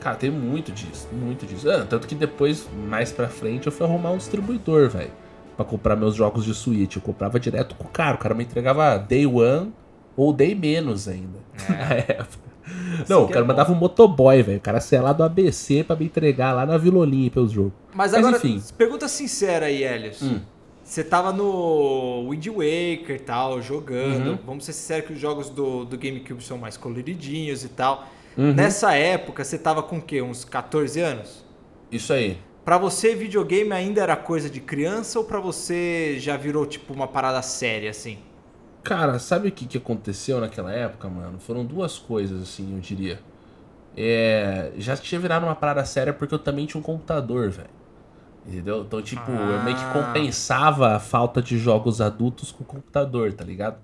Cara, 0.00 0.16
tem 0.16 0.30
muito 0.30 0.72
disso, 0.72 1.08
muito 1.12 1.46
disso. 1.46 1.70
Ah, 1.70 1.86
tanto 1.88 2.06
que 2.08 2.14
depois, 2.14 2.68
mais 2.88 3.12
pra 3.12 3.28
frente, 3.28 3.66
eu 3.66 3.72
fui 3.72 3.86
arrumar 3.86 4.10
um 4.10 4.16
distribuidor, 4.16 4.88
velho. 4.88 5.12
Pra 5.56 5.64
comprar 5.64 5.94
meus 5.96 6.14
jogos 6.14 6.44
de 6.44 6.54
Switch. 6.54 6.96
Eu 6.96 7.02
comprava 7.02 7.38
direto 7.38 7.74
com 7.76 7.84
o 7.84 7.90
cara. 7.90 8.14
O 8.16 8.18
cara 8.18 8.34
me 8.34 8.42
entregava 8.42 8.96
Day 8.98 9.26
One 9.26 9.72
ou 10.16 10.32
Day 10.32 10.54
menos 10.54 11.06
ainda. 11.06 11.38
Na 11.68 11.94
época. 11.94 12.52
Não, 13.08 13.24
o 13.24 13.26
que 13.26 13.32
cara 13.32 13.44
é 13.44 13.48
mandava 13.48 13.72
um 13.72 13.74
motoboy, 13.76 14.42
velho. 14.42 14.58
O 14.58 14.60
cara 14.60 14.80
saia 14.80 15.02
lá 15.02 15.12
do 15.12 15.22
ABC 15.22 15.84
pra 15.84 15.94
me 15.94 16.06
entregar 16.06 16.52
lá 16.52 16.64
na 16.64 16.78
Vila 16.78 16.98
Olímpia 16.98 17.42
os 17.42 17.52
jogos. 17.52 17.72
Mas 17.94 18.12
Mas 18.12 18.14
agora, 18.14 18.36
enfim. 18.36 18.62
pergunta 18.76 19.06
sincera 19.08 19.66
aí, 19.66 19.82
Helios. 19.84 20.22
Hum. 20.22 20.40
Você 20.92 21.02
tava 21.02 21.32
no 21.32 22.28
Wind 22.28 22.48
Waker 22.48 23.16
e 23.16 23.18
tal, 23.18 23.62
jogando. 23.62 24.32
Uhum. 24.32 24.38
Vamos 24.44 24.66
ser 24.66 24.74
sinceros 24.74 25.06
que 25.06 25.14
os 25.14 25.18
jogos 25.18 25.48
do, 25.48 25.86
do 25.86 25.96
GameCube 25.96 26.44
são 26.44 26.58
mais 26.58 26.76
coloridinhos 26.76 27.64
e 27.64 27.70
tal. 27.70 28.06
Uhum. 28.36 28.52
Nessa 28.52 28.92
época, 28.94 29.42
você 29.42 29.56
tava 29.56 29.82
com 29.82 29.96
o 29.96 30.02
quê? 30.02 30.20
Uns 30.20 30.44
14 30.44 31.00
anos? 31.00 31.46
Isso 31.90 32.12
aí. 32.12 32.36
Pra 32.62 32.76
você, 32.76 33.14
videogame 33.14 33.72
ainda 33.72 34.02
era 34.02 34.14
coisa 34.16 34.50
de 34.50 34.60
criança 34.60 35.18
ou 35.18 35.24
pra 35.24 35.40
você 35.40 36.18
já 36.18 36.36
virou 36.36 36.66
tipo 36.66 36.92
uma 36.92 37.08
parada 37.08 37.40
séria 37.40 37.88
assim? 37.88 38.18
Cara, 38.82 39.18
sabe 39.18 39.48
o 39.48 39.50
que, 39.50 39.64
que 39.64 39.78
aconteceu 39.78 40.42
naquela 40.42 40.74
época, 40.74 41.08
mano? 41.08 41.40
Foram 41.40 41.64
duas 41.64 41.98
coisas, 41.98 42.42
assim, 42.42 42.70
eu 42.74 42.80
diria. 42.80 43.18
É, 43.96 44.72
já 44.76 44.94
tinha 44.94 45.18
virado 45.18 45.46
uma 45.46 45.56
parada 45.56 45.86
séria 45.86 46.12
porque 46.12 46.34
eu 46.34 46.38
também 46.38 46.66
tinha 46.66 46.78
um 46.78 46.84
computador, 46.84 47.48
velho. 47.48 47.81
Entendeu? 48.46 48.82
Então, 48.82 49.00
tipo, 49.00 49.30
eu 49.30 49.62
meio 49.62 49.76
que 49.76 49.84
Ah. 49.84 49.92
compensava 49.92 50.96
a 50.96 50.98
falta 50.98 51.40
de 51.40 51.56
jogos 51.58 52.00
adultos 52.00 52.50
com 52.50 52.64
o 52.64 52.66
computador, 52.66 53.32
tá 53.32 53.44
ligado? 53.44 53.76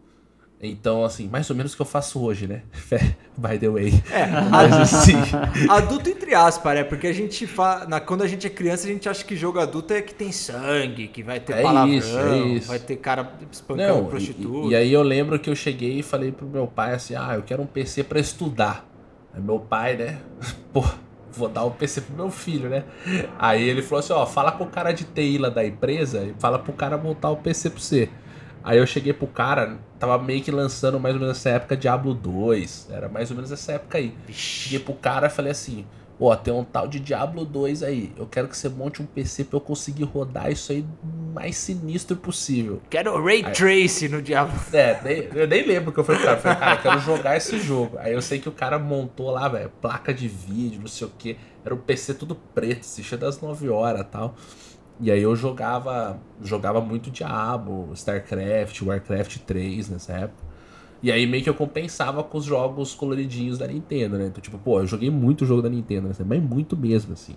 Então, 0.60 1.04
assim, 1.04 1.28
mais 1.28 1.48
ou 1.50 1.54
menos 1.54 1.72
o 1.72 1.76
que 1.76 1.82
eu 1.82 1.86
faço 1.86 2.20
hoje, 2.20 2.48
né? 2.48 2.62
By 3.38 3.56
the 3.60 3.68
way. 3.68 4.02
É, 4.10 4.26
Mas 4.50 4.72
assim. 4.72 5.14
adulto 5.70 6.10
entre 6.10 6.34
aspas, 6.34 6.74
né? 6.74 6.82
Porque 6.82 7.06
a 7.06 7.12
gente 7.12 7.46
fa... 7.46 7.86
Na, 7.88 8.00
quando 8.00 8.22
a 8.22 8.26
gente 8.26 8.44
é 8.48 8.50
criança, 8.50 8.88
a 8.88 8.90
gente 8.90 9.08
acha 9.08 9.24
que 9.24 9.36
jogo 9.36 9.60
adulto 9.60 9.92
é 9.94 10.02
que 10.02 10.12
tem 10.12 10.32
sangue, 10.32 11.06
que 11.06 11.22
vai 11.22 11.38
ter 11.38 11.52
É 11.58 11.62
palavrão, 11.62 11.94
isso, 11.94 12.18
é 12.18 12.38
isso. 12.38 12.66
vai 12.66 12.80
ter 12.80 12.96
cara 12.96 13.32
espancando 13.52 13.94
Não, 14.00 14.06
prostituta. 14.06 14.66
e, 14.66 14.70
e 14.70 14.74
aí 14.74 14.92
eu 14.92 15.02
lembro 15.04 15.38
que 15.38 15.48
eu 15.48 15.54
cheguei 15.54 16.00
e 16.00 16.02
falei 16.02 16.32
pro 16.32 16.48
meu 16.48 16.66
pai 16.66 16.94
assim: 16.94 17.14
ah, 17.14 17.34
eu 17.36 17.42
quero 17.42 17.62
um 17.62 17.66
PC 17.66 18.02
pra 18.02 18.18
estudar. 18.18 18.84
Aí 19.32 19.40
meu 19.40 19.60
pai, 19.60 19.96
né? 19.96 20.18
Pô, 20.72 20.84
vou 21.38 21.48
dar 21.48 21.64
um 21.64 21.70
PC 21.70 22.02
pro 22.02 22.16
meu 22.16 22.30
filho, 22.30 22.68
né? 22.68 22.84
Aí 23.38 23.62
ele 23.62 23.80
falou 23.80 24.00
assim: 24.00 24.12
ó, 24.12 24.26
fala 24.26 24.52
com 24.52 24.64
o 24.64 24.66
cara 24.66 24.92
de 24.92 25.04
TI 25.04 25.38
lá 25.38 25.48
da 25.48 25.64
empresa 25.64 26.24
e 26.24 26.34
fala 26.38 26.58
pro 26.58 26.72
cara 26.72 26.98
montar 26.98 27.30
o 27.30 27.36
PC 27.36 27.70
pra 27.70 27.80
você. 27.80 28.10
Aí 28.64 28.76
eu 28.76 28.86
cheguei 28.86 29.12
pro 29.12 29.26
cara, 29.26 29.78
tava 29.98 30.18
meio 30.18 30.42
que 30.42 30.50
lançando 30.50 30.98
mais 30.98 31.14
ou 31.14 31.20
menos 31.20 31.36
nessa 31.36 31.50
época 31.50 31.76
Diablo 31.76 32.12
2. 32.12 32.88
Era 32.90 33.08
mais 33.08 33.30
ou 33.30 33.36
menos 33.36 33.52
essa 33.52 33.72
época 33.72 33.98
aí. 33.98 34.14
Cheguei 34.30 34.80
pro 34.80 34.94
cara 34.94 35.28
e 35.28 35.30
falei 35.30 35.52
assim: 35.52 35.86
Ó, 36.20 36.34
tem 36.34 36.52
um 36.52 36.64
tal 36.64 36.88
de 36.88 36.98
Diablo 36.98 37.44
2 37.44 37.82
aí. 37.84 38.12
Eu 38.16 38.26
quero 38.26 38.48
que 38.48 38.56
você 38.56 38.68
monte 38.68 39.00
um 39.00 39.06
PC 39.06 39.44
pra 39.44 39.56
eu 39.56 39.60
conseguir 39.60 40.02
rodar 40.02 40.50
isso 40.50 40.72
aí 40.72 40.84
o 41.02 41.32
mais 41.32 41.56
sinistro 41.56 42.16
possível. 42.16 42.82
Quero 42.90 43.22
Ray 43.24 43.44
Trace 43.52 44.08
no 44.08 44.20
Diablo. 44.20 44.52
É, 44.72 45.00
nem- 45.04 45.28
eu 45.32 45.46
nem 45.46 45.64
lembro 45.64 45.92
que 45.92 46.00
eu 46.00 46.04
falei 46.04 46.20
cara. 46.22 46.36
Eu 46.36 46.40
falei, 46.40 46.58
cara, 46.58 46.74
eu 46.74 46.82
quero 46.82 47.00
jogar 47.00 47.36
esse 47.36 47.60
jogo. 47.60 47.96
Aí 47.98 48.12
eu 48.12 48.20
sei 48.20 48.40
que 48.40 48.48
o 48.48 48.52
cara 48.52 48.78
montou 48.80 49.30
lá, 49.30 49.48
velho, 49.48 49.70
placa 49.80 50.12
de 50.12 50.26
vídeo, 50.26 50.80
não 50.80 50.88
sei 50.88 51.06
o 51.06 51.10
que. 51.16 51.36
Era 51.64 51.72
um 51.72 51.78
PC 51.78 52.14
tudo 52.14 52.34
preto, 52.34 52.80
assistia 52.80 53.16
das 53.16 53.40
9 53.40 53.68
horas 53.68 54.00
e 54.00 54.04
tal. 54.04 54.34
E 55.00 55.12
aí 55.12 55.22
eu 55.22 55.36
jogava, 55.36 56.18
jogava 56.42 56.80
muito 56.80 57.12
Diablo, 57.12 57.92
StarCraft, 57.94 58.82
Warcraft 58.82 59.36
3 59.46 59.88
nessa 59.90 60.12
época. 60.14 60.47
E 61.02 61.12
aí 61.12 61.26
meio 61.26 61.42
que 61.42 61.50
eu 61.50 61.54
compensava 61.54 62.24
com 62.24 62.38
os 62.38 62.44
jogos 62.44 62.94
coloridinhos 62.94 63.58
da 63.58 63.66
Nintendo, 63.66 64.18
né? 64.18 64.26
Então, 64.26 64.40
tipo, 64.40 64.58
pô, 64.58 64.80
eu 64.80 64.86
joguei 64.86 65.10
muito 65.10 65.46
jogo 65.46 65.62
da 65.62 65.68
Nintendo, 65.68 66.08
né? 66.08 66.14
mas 66.26 66.42
muito 66.42 66.76
mesmo, 66.76 67.12
assim. 67.12 67.36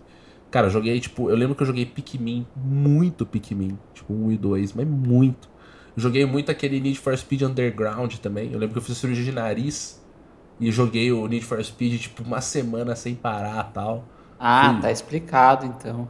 Cara, 0.49 0.68
eu 0.68 0.72
joguei, 0.72 0.99
tipo, 0.99 1.30
eu 1.30 1.36
lembro 1.36 1.55
que 1.55 1.64
eu 1.64 1.68
joguei 1.68 1.86
Pikmin, 1.86 2.45
muito 2.55 3.26
Pikmin, 3.26 3.78
tipo, 3.93 4.14
1 4.14 4.32
e 4.34 4.38
2, 4.38 4.74
mas 4.74 4.88
muito. 4.88 5.49
Eu 5.95 6.01
joguei 6.01 6.26
muito 6.26 6.51
aquele 6.51 6.80
Need 6.80 6.99
for 6.99 7.18
Speed 7.18 7.43
Underground 7.43 8.16
também. 8.16 8.51
Eu 8.51 8.59
lembro 8.59 8.74
que 8.74 8.80
eu 8.80 8.82
fiz 8.82 8.97
cirurgia 8.97 9.24
de 9.24 9.32
nariz 9.32 10.01
e 10.59 10.72
joguei 10.72 11.12
o 11.12 11.26
Need 11.28 11.45
for 11.45 11.64
Speed, 11.64 12.01
tipo, 12.01 12.24
uma 12.24 12.41
semana 12.41 12.95
sem 12.95 13.16
parar 13.16 13.64
tal. 13.72 14.05
Ah, 14.39 14.74
Fui... 14.74 14.82
tá 14.82 14.91
explicado 14.91 15.66
então. 15.66 16.09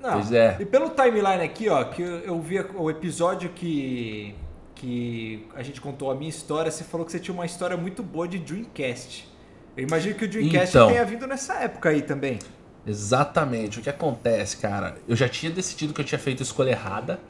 Não, 0.00 0.12
pois 0.14 0.32
é. 0.32 0.56
E 0.58 0.66
pelo 0.66 0.90
timeline 0.90 1.44
aqui, 1.44 1.68
ó, 1.68 1.84
que 1.84 2.02
eu 2.02 2.40
vi 2.40 2.58
o 2.74 2.90
episódio 2.90 3.50
que, 3.50 4.34
que 4.82 5.46
a 5.54 5.62
gente 5.62 5.80
contou 5.80 6.10
a 6.10 6.14
minha 6.14 6.28
história, 6.28 6.68
você 6.68 6.82
falou 6.82 7.06
que 7.06 7.12
você 7.12 7.20
tinha 7.20 7.32
uma 7.32 7.46
história 7.46 7.76
muito 7.76 8.02
boa 8.02 8.26
de 8.26 8.40
Dreamcast. 8.40 9.32
Eu 9.76 9.84
imagino 9.84 10.16
que 10.16 10.24
o 10.24 10.28
Dreamcast 10.28 10.76
então, 10.76 10.88
tenha 10.88 11.04
vindo 11.04 11.24
nessa 11.24 11.54
época 11.54 11.90
aí 11.90 12.02
também. 12.02 12.40
Exatamente. 12.84 13.78
O 13.78 13.82
que 13.82 13.88
acontece, 13.88 14.56
cara? 14.56 14.96
Eu 15.06 15.14
já 15.14 15.28
tinha 15.28 15.52
decidido 15.52 15.94
que 15.94 16.00
eu 16.00 16.04
tinha 16.04 16.18
feito 16.18 16.40
a 16.40 16.42
escolha 16.42 16.70
errada. 16.70 17.20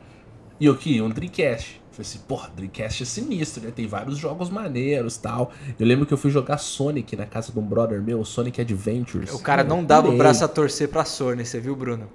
E 0.59 0.65
eu 0.65 0.75
queria 0.75 1.05
um 1.05 1.11
Dreamcast. 1.11 1.77
Eu 1.77 1.95
falei 1.95 2.09
assim, 2.09 2.21
porra, 2.27 2.51
Dreamcast 2.57 3.03
é 3.03 3.07
sinistro, 3.07 3.63
né? 3.63 3.71
Tem 3.71 3.87
vários 3.87 4.17
jogos 4.17 4.49
maneiros 4.49 5.19
tal. 5.19 5.53
Eu 5.79 5.87
lembro 5.87 6.07
que 6.07 6.15
eu 6.15 6.19
fui 6.19 6.31
jogar 6.31 6.57
Sonic 6.57 7.15
na 7.17 7.27
casa 7.27 7.53
de 7.53 7.59
um 7.59 7.67
brother 7.67 8.01
meu, 8.01 8.25
Sonic 8.25 8.63
Adventures. 8.63 9.31
O 9.35 9.39
cara 9.39 9.63
não 9.63 9.85
dava 9.85 10.09
o 10.09 10.17
braço 10.17 10.43
a 10.43 10.49
torcer 10.49 10.89
pra 10.89 11.05
Sony, 11.05 11.45
você 11.45 11.61
viu, 11.61 11.77
Bruno? 11.77 12.09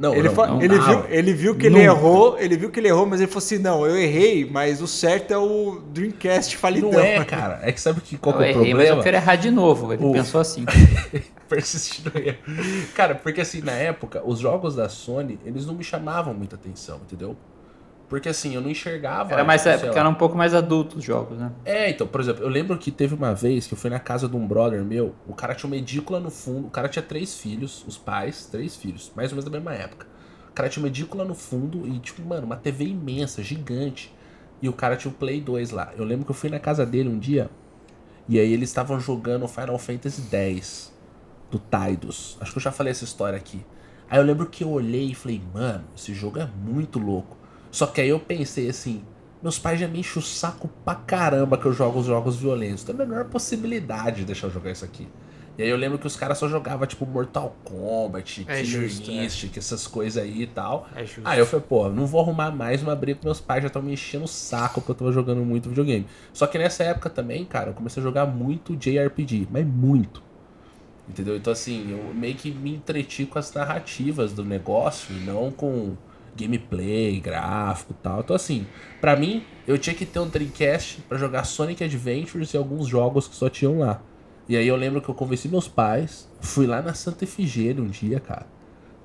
Não, 0.00 0.14
ele, 0.14 0.30
não, 0.30 0.34
não 0.34 0.62
ele, 0.62 0.78
viu, 0.78 1.04
ele 1.10 1.34
viu 1.34 1.54
que 1.54 1.66
ele 1.66 1.78
errou, 1.80 2.38
ele 2.38 2.56
viu 2.56 2.70
que 2.70 2.80
ele 2.80 2.88
errou, 2.88 3.04
mas 3.04 3.20
ele 3.20 3.28
falou 3.28 3.44
assim: 3.44 3.58
não, 3.58 3.84
eu 3.86 3.98
errei, 3.98 4.48
mas 4.50 4.80
o 4.80 4.86
certo 4.86 5.30
é 5.30 5.36
o 5.36 5.82
Dreamcast 5.92 6.56
falidão. 6.56 6.92
Não 6.92 7.00
é, 7.00 7.22
cara. 7.22 7.60
É 7.62 7.70
que 7.70 7.78
sabe 7.78 8.00
que 8.00 8.16
qual 8.16 8.36
eu 8.36 8.40
é 8.40 8.44
o 8.44 8.48
errei, 8.48 8.54
problema? 8.54 8.78
Mas 8.78 8.88
eu 8.88 9.02
quero 9.02 9.16
errar 9.18 9.36
de 9.36 9.50
novo. 9.50 9.92
Ele 9.92 10.02
o... 10.02 10.12
pensou 10.12 10.40
assim. 10.40 10.64
Persistir 11.50 12.02
no 12.06 12.18
erro. 12.18 12.38
Cara, 12.94 13.14
porque 13.14 13.42
assim, 13.42 13.60
na 13.60 13.72
época, 13.72 14.22
os 14.24 14.38
jogos 14.38 14.74
da 14.74 14.88
Sony, 14.88 15.38
eles 15.44 15.66
não 15.66 15.74
me 15.74 15.84
chamavam 15.84 16.32
muita 16.32 16.56
atenção, 16.56 17.00
entendeu? 17.04 17.36
Porque 18.10 18.28
assim, 18.28 18.56
eu 18.56 18.60
não 18.60 18.68
enxergava. 18.68 19.32
Era 19.32 19.44
mais 19.44 19.62
tipo, 19.62 19.72
época, 19.72 19.98
era 20.00 20.08
um 20.08 20.14
pouco 20.14 20.36
mais 20.36 20.52
adulto 20.52 20.98
os 20.98 21.04
jogos, 21.04 21.38
né? 21.38 21.52
É, 21.64 21.88
então, 21.88 22.08
por 22.08 22.20
exemplo, 22.20 22.42
eu 22.42 22.48
lembro 22.48 22.76
que 22.76 22.90
teve 22.90 23.14
uma 23.14 23.32
vez 23.32 23.68
que 23.68 23.72
eu 23.72 23.78
fui 23.78 23.88
na 23.88 24.00
casa 24.00 24.28
de 24.28 24.36
um 24.36 24.44
brother 24.44 24.84
meu, 24.84 25.14
o 25.28 25.32
cara 25.32 25.54
tinha 25.54 25.68
uma 25.68 25.76
edícula 25.76 26.18
no 26.18 26.28
fundo, 26.28 26.66
o 26.66 26.70
cara 26.70 26.88
tinha 26.88 27.04
três 27.04 27.38
filhos, 27.38 27.84
os 27.86 27.96
pais, 27.96 28.46
três 28.46 28.74
filhos, 28.74 29.12
mais 29.14 29.30
ou 29.30 29.36
menos 29.36 29.44
da 29.44 29.50
mesma 29.52 29.72
época. 29.72 30.08
O 30.48 30.52
cara 30.52 30.68
tinha 30.68 30.82
uma 30.82 30.88
edícula 30.88 31.24
no 31.24 31.36
fundo 31.36 31.86
e, 31.86 32.00
tipo, 32.00 32.20
mano, 32.22 32.46
uma 32.46 32.56
TV 32.56 32.84
imensa, 32.84 33.44
gigante. 33.44 34.12
E 34.60 34.68
o 34.68 34.72
cara 34.72 34.96
tinha 34.96 35.10
o 35.10 35.14
Play 35.14 35.40
2 35.40 35.70
lá. 35.70 35.92
Eu 35.96 36.04
lembro 36.04 36.24
que 36.24 36.32
eu 36.32 36.34
fui 36.34 36.50
na 36.50 36.58
casa 36.58 36.84
dele 36.84 37.08
um 37.08 37.18
dia 37.18 37.48
e 38.28 38.38
aí 38.40 38.52
eles 38.52 38.68
estavam 38.68 38.98
jogando 38.98 39.46
Final 39.46 39.78
Fantasy 39.78 40.22
X 40.30 40.92
do 41.48 41.60
Tidus. 41.60 42.36
Acho 42.40 42.52
que 42.52 42.58
eu 42.58 42.62
já 42.62 42.72
falei 42.72 42.90
essa 42.90 43.04
história 43.04 43.36
aqui. 43.36 43.64
Aí 44.10 44.18
eu 44.18 44.24
lembro 44.24 44.46
que 44.46 44.64
eu 44.64 44.70
olhei 44.70 45.12
e 45.12 45.14
falei, 45.14 45.40
mano, 45.54 45.84
esse 45.96 46.12
jogo 46.12 46.40
é 46.40 46.46
muito 46.46 46.98
louco. 46.98 47.39
Só 47.70 47.86
que 47.86 48.00
aí 48.00 48.08
eu 48.08 48.18
pensei 48.18 48.68
assim, 48.68 49.04
meus 49.42 49.58
pais 49.58 49.78
já 49.80 49.88
me 49.88 50.00
enchem 50.00 50.20
o 50.20 50.24
saco 50.24 50.68
pra 50.84 50.94
caramba 50.94 51.56
que 51.56 51.66
eu 51.66 51.72
jogo 51.72 52.00
os 52.00 52.06
jogos 52.06 52.36
violentos. 52.36 52.84
Tem 52.84 52.94
a 52.94 52.98
menor 52.98 53.24
possibilidade 53.26 54.18
de 54.18 54.24
deixar 54.24 54.48
eu 54.48 54.50
jogar 54.50 54.70
isso 54.70 54.84
aqui. 54.84 55.08
E 55.58 55.62
aí 55.62 55.68
eu 55.68 55.76
lembro 55.76 55.98
que 55.98 56.06
os 56.06 56.16
caras 56.16 56.38
só 56.38 56.48
jogavam, 56.48 56.86
tipo, 56.86 57.04
Mortal 57.04 57.54
Kombat, 57.64 58.46
é 58.48 58.62
Instinct, 58.62 59.56
é. 59.56 59.58
essas 59.58 59.86
coisas 59.86 60.22
aí 60.22 60.42
e 60.42 60.46
tal. 60.46 60.88
É 60.94 61.04
justo. 61.04 61.22
Aí 61.24 61.38
eu 61.38 61.44
falei, 61.44 61.66
pô, 61.68 61.88
não 61.90 62.06
vou 62.06 62.20
arrumar 62.22 62.50
mais 62.50 62.82
uma 62.82 62.96
briga 62.96 63.18
com 63.18 63.26
meus 63.26 63.40
pais 63.40 63.62
já 63.62 63.66
estão 63.66 63.82
me 63.82 63.92
enchendo 63.92 64.24
o 64.24 64.28
saco 64.28 64.80
porque 64.80 64.92
eu 64.92 64.94
tava 64.94 65.12
jogando 65.12 65.44
muito 65.44 65.68
videogame. 65.68 66.06
Só 66.32 66.46
que 66.46 66.56
nessa 66.56 66.84
época 66.84 67.10
também, 67.10 67.44
cara, 67.44 67.70
eu 67.70 67.74
comecei 67.74 68.02
a 68.02 68.04
jogar 68.04 68.24
muito 68.24 68.74
JRPG, 68.74 69.48
mas 69.50 69.66
muito. 69.66 70.22
Entendeu? 71.06 71.36
Então 71.36 71.52
assim, 71.52 71.90
eu 71.90 72.14
meio 72.14 72.36
que 72.36 72.50
me 72.50 72.74
entreti 72.74 73.26
com 73.26 73.38
as 73.38 73.52
narrativas 73.52 74.32
do 74.32 74.44
negócio 74.44 75.14
e 75.14 75.20
não 75.20 75.50
com 75.50 75.94
gameplay, 76.40 77.20
gráfico 77.20 77.92
e 77.92 78.02
tal. 78.02 78.20
Então 78.20 78.36
assim, 78.36 78.66
para 79.00 79.16
mim, 79.16 79.44
eu 79.66 79.78
tinha 79.78 79.94
que 79.94 80.04
ter 80.04 80.18
um 80.18 80.28
Dreamcast 80.28 81.02
para 81.08 81.18
jogar 81.18 81.44
Sonic 81.44 81.84
Adventures 81.84 82.52
e 82.52 82.56
alguns 82.56 82.86
jogos 82.88 83.28
que 83.28 83.34
só 83.34 83.48
tinham 83.48 83.78
lá. 83.78 84.02
E 84.48 84.56
aí 84.56 84.66
eu 84.66 84.74
lembro 84.74 85.00
que 85.00 85.08
eu 85.08 85.14
convenci 85.14 85.48
meus 85.48 85.68
pais, 85.68 86.28
fui 86.40 86.66
lá 86.66 86.82
na 86.82 86.92
Santa 86.92 87.22
Efigênia 87.22 87.82
um 87.82 87.86
dia, 87.86 88.18
cara. 88.18 88.46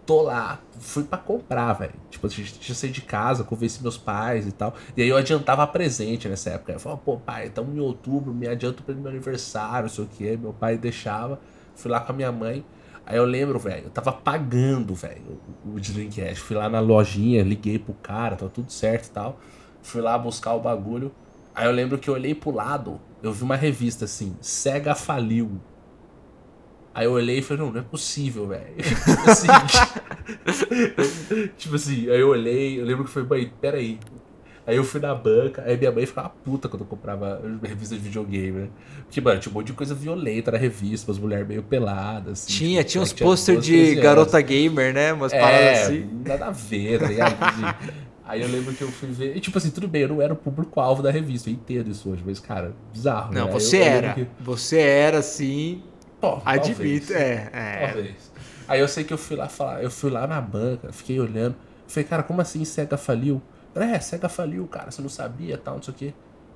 Tô 0.06 0.22
lá, 0.22 0.60
fui 0.80 1.04
para 1.04 1.18
comprar, 1.18 1.74
velho. 1.74 1.94
Tipo, 2.10 2.28
tinha 2.28 2.46
que 2.46 2.74
sair 2.74 2.92
de 2.92 3.02
casa, 3.02 3.44
convenci 3.44 3.82
meus 3.82 3.98
pais 3.98 4.48
e 4.48 4.52
tal. 4.52 4.76
E 4.96 5.02
aí 5.02 5.10
eu 5.10 5.18
adiantava 5.18 5.66
presente 5.66 6.28
nessa 6.28 6.52
época. 6.52 6.74
Eu 6.74 6.80
falava, 6.80 7.02
pô, 7.04 7.18
pai, 7.18 7.48
estamos 7.48 7.76
em 7.76 7.80
outubro, 7.80 8.34
me 8.34 8.48
adianto 8.48 8.84
para 8.84 8.94
meu 8.94 9.10
aniversário, 9.10 9.84
não 9.84 9.90
sei 9.90 10.04
o 10.04 10.08
que. 10.08 10.38
Meu 10.38 10.54
pai 10.54 10.78
deixava. 10.78 11.40
Fui 11.76 11.92
lá 11.92 12.00
com 12.00 12.12
a 12.12 12.16
minha 12.16 12.32
mãe. 12.32 12.64
Aí 13.06 13.18
eu 13.18 13.26
lembro, 13.26 13.60
velho, 13.60 13.86
eu 13.86 13.90
tava 13.92 14.12
pagando, 14.12 14.96
velho, 14.96 15.40
o, 15.64 15.80
Dreamcast. 15.80 16.40
Fui 16.42 16.56
lá 16.56 16.68
na 16.68 16.80
lojinha, 16.80 17.44
liguei 17.44 17.78
pro 17.78 17.94
cara, 17.94 18.36
tava 18.36 18.50
tudo 18.50 18.72
certo 18.72 19.06
e 19.08 19.12
tal. 19.12 19.40
Fui 19.84 20.02
lá 20.02 20.18
buscar 20.18 20.56
o 20.56 20.60
bagulho. 20.60 21.12
Aí 21.54 21.68
eu 21.68 21.72
lembro 21.72 22.00
que 22.00 22.10
eu 22.10 22.16
olhei 22.16 22.34
pro 22.34 22.52
lado, 22.52 23.00
eu 23.22 23.32
vi 23.32 23.44
uma 23.44 23.56
revista 23.56 24.06
assim, 24.06 24.36
Sega 24.42 24.96
faliu. 24.96 25.62
Aí 26.94 27.06
eu 27.06 27.12
olhei 27.12 27.40
e 27.40 27.42
falei, 27.42 27.64
não, 27.64 27.72
não 27.72 27.80
é 27.80 27.84
possível, 27.84 28.48
velho. 28.48 28.74
tipo 28.82 29.30
assim. 29.30 29.48
tipo 31.58 31.76
assim, 31.76 32.10
aí 32.10 32.20
eu 32.20 32.30
olhei, 32.30 32.80
eu 32.80 32.86
lembro 32.86 33.04
que 33.04 33.12
foi, 33.12 33.26
peraí. 33.62 34.00
Aí 34.68 34.78
eu 34.78 34.84
fui 34.84 35.00
na 35.00 35.14
banca, 35.14 35.64
aí 35.64 35.78
minha 35.78 35.92
mãe 35.92 36.06
ficava 36.08 36.30
puta 36.30 36.68
quando 36.68 36.82
eu 36.82 36.88
comprava 36.88 37.40
revista 37.62 37.96
de 37.96 38.02
videogame, 38.02 38.62
né? 38.62 38.68
Porque, 39.04 39.22
mano, 39.22 39.40
tinha 39.40 39.52
um 39.52 39.54
monte 39.54 39.68
de 39.68 39.74
coisa 39.74 39.94
violenta 39.94 40.52
na 40.52 40.58
revista, 40.58 41.12
umas 41.12 41.20
mulheres 41.20 41.48
meio 41.48 41.62
peladas. 41.62 42.44
Assim, 42.44 42.54
tinha, 42.54 42.84
tipo, 42.84 42.92
tinha 42.92 43.04
uns 43.04 43.14
pôster 43.14 43.60
de 43.60 43.94
garota 43.96 44.42
gamer, 44.42 44.92
né? 44.92 45.14
Umas 45.14 45.32
é, 45.32 45.40
paradas 45.40 45.80
assim. 45.80 46.10
Nada 46.26 46.46
a 46.48 46.52
ver, 46.52 47.00
tá 47.00 47.08
ligado? 47.08 47.36
Aí 48.26 48.42
eu 48.42 48.48
lembro 48.48 48.74
que 48.74 48.82
eu 48.82 48.88
fui 48.88 49.10
ver. 49.10 49.38
E, 49.38 49.40
tipo 49.40 49.56
assim, 49.56 49.70
tudo 49.70 49.88
bem, 49.88 50.02
eu 50.02 50.08
não 50.08 50.22
era 50.22 50.34
o 50.34 50.36
público-alvo 50.36 51.04
da 51.04 51.12
revista, 51.12 51.48
eu 51.48 51.54
entendo 51.54 51.92
isso 51.92 52.10
hoje, 52.10 52.24
mas, 52.26 52.40
cara, 52.40 52.74
bizarro. 52.92 53.32
Não, 53.32 53.46
né? 53.46 53.52
você 53.52 53.78
eu, 53.78 53.84
era. 53.84 54.08
Eu 54.08 54.14
que... 54.14 54.28
Você 54.40 54.80
era, 54.80 55.22
sim. 55.22 55.84
Pô, 56.20 56.42
Admito, 56.44 57.14
é, 57.14 57.50
é. 57.54 57.88
Talvez. 57.88 58.32
Aí 58.68 58.80
eu 58.80 58.88
sei 58.88 59.04
que 59.04 59.14
eu 59.14 59.18
fui 59.20 59.36
lá 59.36 59.48
falar, 59.48 59.84
eu 59.84 59.92
fui 59.92 60.10
lá 60.10 60.26
na 60.26 60.42
banca, 60.42 60.92
fiquei 60.92 61.20
olhando. 61.20 61.56
Falei, 61.88 62.04
cara, 62.04 62.24
como 62.24 62.42
assim 62.42 62.66
Sega 62.66 62.98
faliu? 62.98 63.40
É, 63.76 64.00
Sega 64.00 64.30
faliu, 64.30 64.66
cara, 64.68 64.90
você 64.90 65.02
não 65.02 65.10
sabia, 65.10 65.58
tal, 65.58 65.76
não 65.76 65.84
sei 65.84 65.94
o 65.94 65.98
quê. 65.98 66.14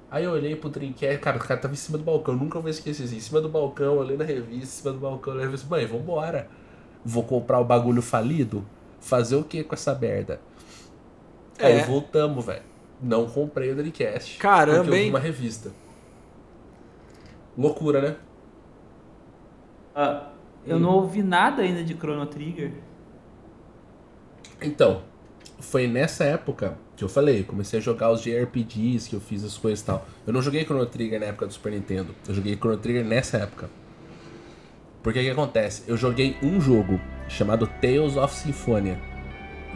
Aí 0.09 0.23
eu 0.23 0.31
olhei 0.31 0.55
pro 0.55 0.69
Dreamcast, 0.69 1.19
cara, 1.19 1.37
o 1.37 1.39
cara 1.39 1.59
tava 1.59 1.73
em 1.73 1.77
cima 1.77 1.97
do 1.97 2.03
balcão, 2.03 2.35
nunca 2.35 2.59
vou 2.59 2.69
esquecer 2.69 3.03
assim, 3.03 3.17
em 3.17 3.19
cima 3.19 3.41
do 3.41 3.49
balcão, 3.49 3.97
olhei 3.97 4.17
na 4.17 4.23
revista, 4.23 4.63
em 4.63 4.65
cima 4.65 4.93
do 4.93 4.99
balcão, 4.99 5.33
olhei 5.33 5.45
na 5.45 5.51
revista, 5.51 5.69
mãe, 5.69 5.85
vambora. 5.85 6.49
Vou 7.05 7.23
comprar 7.23 7.59
o 7.59 7.65
bagulho 7.65 8.01
falido? 8.01 8.65
Fazer 8.99 9.35
o 9.35 9.43
que 9.43 9.63
com 9.63 9.75
essa 9.75 9.93
merda? 9.93 10.41
É. 11.57 11.67
Aí 11.67 11.83
voltamos, 11.83 12.43
velho. 12.43 12.63
Não 13.01 13.27
comprei 13.27 13.71
o 13.71 13.75
Dreamcast. 13.75 14.37
Caramba, 14.37 14.83
porque 14.83 14.97
eu 14.97 15.03
vi 15.03 15.09
uma 15.09 15.19
revista. 15.19 15.71
Loucura, 17.57 18.01
né? 18.01 18.15
Ah, 19.93 20.29
eu 20.65 20.79
não 20.79 20.91
ouvi 20.91 21.21
nada 21.21 21.61
ainda 21.61 21.83
de 21.83 21.93
Chrono 21.93 22.25
Trigger. 22.25 22.73
Então, 24.61 25.03
foi 25.59 25.87
nessa 25.87 26.23
época 26.23 26.77
que 26.99 27.05
eu 27.05 27.09
falei, 27.09 27.43
comecei 27.43 27.79
a 27.79 27.81
jogar 27.81 28.11
os 28.11 28.21
JRPGs, 28.21 29.09
que 29.09 29.15
eu 29.15 29.21
fiz 29.21 29.43
as 29.43 29.57
coisas 29.57 29.81
e 29.81 29.85
tal. 29.85 30.05
Eu 30.27 30.33
não 30.33 30.41
joguei 30.41 30.63
Chrono 30.63 30.85
Trigger 30.85 31.19
na 31.19 31.27
época 31.27 31.47
do 31.47 31.53
Super 31.53 31.71
Nintendo. 31.71 32.13
Eu 32.27 32.33
joguei 32.33 32.55
Chrono 32.55 32.77
Trigger 32.77 33.05
nessa 33.05 33.37
época. 33.37 33.69
Porque 35.01 35.19
o 35.19 35.21
que 35.23 35.29
acontece? 35.29 35.83
Eu 35.87 35.95
joguei 35.95 36.37
um 36.43 36.59
jogo 36.59 36.99
chamado 37.27 37.65
Tales 37.81 38.17
of 38.17 38.35
Symphonia 38.35 38.99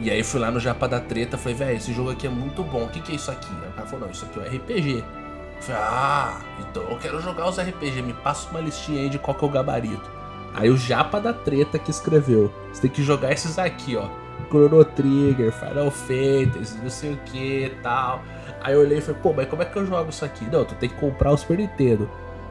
e 0.00 0.10
aí 0.10 0.24
fui 0.24 0.40
lá 0.40 0.50
no 0.50 0.58
Japa 0.58 0.88
da 0.88 0.98
Treta, 0.98 1.38
falei, 1.38 1.56
velho, 1.56 1.76
esse 1.76 1.92
jogo 1.92 2.10
aqui 2.10 2.26
é 2.26 2.30
muito 2.30 2.64
bom, 2.64 2.84
o 2.84 2.88
que, 2.88 3.00
que 3.00 3.12
é 3.12 3.14
isso 3.14 3.30
aqui? 3.30 3.52
Aí 3.62 3.68
o 3.68 3.72
cara 3.72 3.86
falou, 3.86 4.06
não, 4.06 4.12
isso 4.12 4.24
aqui 4.24 4.40
é 4.40 4.42
um 4.42 4.56
RPG. 4.56 4.90
Eu 4.98 5.62
falei, 5.62 5.80
ah, 5.82 6.40
então 6.58 6.82
eu 6.82 6.98
quero 6.98 7.20
jogar 7.20 7.48
os 7.48 7.58
RPG, 7.58 8.02
me 8.02 8.12
passa 8.12 8.50
uma 8.50 8.60
listinha 8.60 9.02
aí 9.02 9.08
de 9.08 9.20
qual 9.20 9.36
que 9.36 9.44
é 9.44 9.48
o 9.48 9.50
gabarito. 9.50 10.10
Aí 10.52 10.68
o 10.68 10.76
Japa 10.76 11.20
da 11.20 11.32
Treta 11.32 11.78
que 11.78 11.92
escreveu, 11.92 12.52
você 12.72 12.82
tem 12.82 12.90
que 12.90 13.04
jogar 13.04 13.32
esses 13.32 13.56
aqui, 13.56 13.96
ó. 13.96 14.08
Chrono 14.44 14.84
Trigger, 14.84 15.52
Final 15.52 15.90
Fantasy, 15.90 16.78
não 16.82 16.90
sei 16.90 17.12
o 17.12 17.16
que 17.18 17.72
tal. 17.82 18.22
Aí 18.60 18.74
eu 18.74 18.80
olhei 18.80 18.98
e 18.98 19.00
falei, 19.00 19.20
pô, 19.22 19.32
mas 19.32 19.48
como 19.48 19.62
é 19.62 19.64
que 19.64 19.76
eu 19.76 19.86
jogo 19.86 20.10
isso 20.10 20.24
aqui? 20.24 20.44
Não, 20.50 20.64
tu 20.64 20.74
tem 20.74 20.88
que 20.88 20.94
comprar 20.96 21.32
o 21.32 21.36
Super 21.36 21.58
Nintendo. 21.58 22.08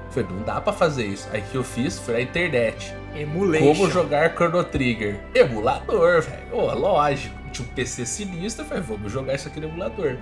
Falei, 0.09 0.29
não 0.29 0.43
dá 0.43 0.61
pra 0.61 0.71
fazer 0.71 1.05
isso. 1.05 1.27
Aí 1.31 1.41
que 1.41 1.55
eu 1.55 1.63
fiz 1.63 1.97
foi 1.97 2.13
na 2.13 2.21
internet. 2.21 2.95
Emulation. 3.15 3.65
Como 3.65 3.89
jogar 3.89 4.33
Chrono 4.35 4.63
Trigger? 4.63 5.19
Emulador, 5.33 6.21
velho. 6.21 6.43
Oh, 6.51 6.73
lógico. 6.73 7.35
Tinha 7.51 7.67
um 7.67 7.71
PC 7.73 8.05
sinistro, 8.05 8.65
falei, 8.65 8.83
vamos 8.83 9.11
jogar 9.11 9.35
isso 9.35 9.47
aqui 9.47 9.59
no 9.59 9.67
emulador. 9.67 10.17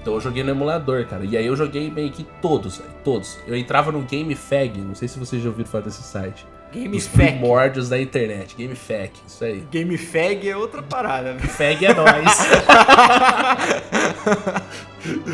Então 0.00 0.14
eu 0.14 0.20
joguei 0.20 0.42
no 0.42 0.50
emulador, 0.50 1.06
cara. 1.06 1.24
E 1.24 1.36
aí 1.36 1.46
eu 1.46 1.56
joguei 1.56 1.90
meio 1.90 2.10
que 2.12 2.24
todos, 2.42 2.78
velho. 2.78 2.90
Todos. 3.02 3.38
Eu 3.46 3.56
entrava 3.56 3.90
no 3.90 4.02
GameFag, 4.02 4.78
não 4.80 4.94
sei 4.94 5.08
se 5.08 5.18
vocês 5.18 5.42
já 5.42 5.48
ouviram 5.48 5.70
falar 5.70 5.84
desse 5.84 6.02
site. 6.02 6.46
Game 6.74 6.96
Os 6.96 7.06
primórdios 7.06 7.88
da 7.88 8.00
internet. 8.00 8.56
Game 8.56 8.74
Fac, 8.74 9.10
isso 9.26 9.44
aí. 9.44 9.60
Game 9.70 9.96
Fag 9.96 10.48
é 10.48 10.56
outra 10.56 10.82
parada. 10.82 11.34
né? 11.34 11.40
Fag 11.40 11.86
é 11.86 11.94
nóis. 11.94 12.14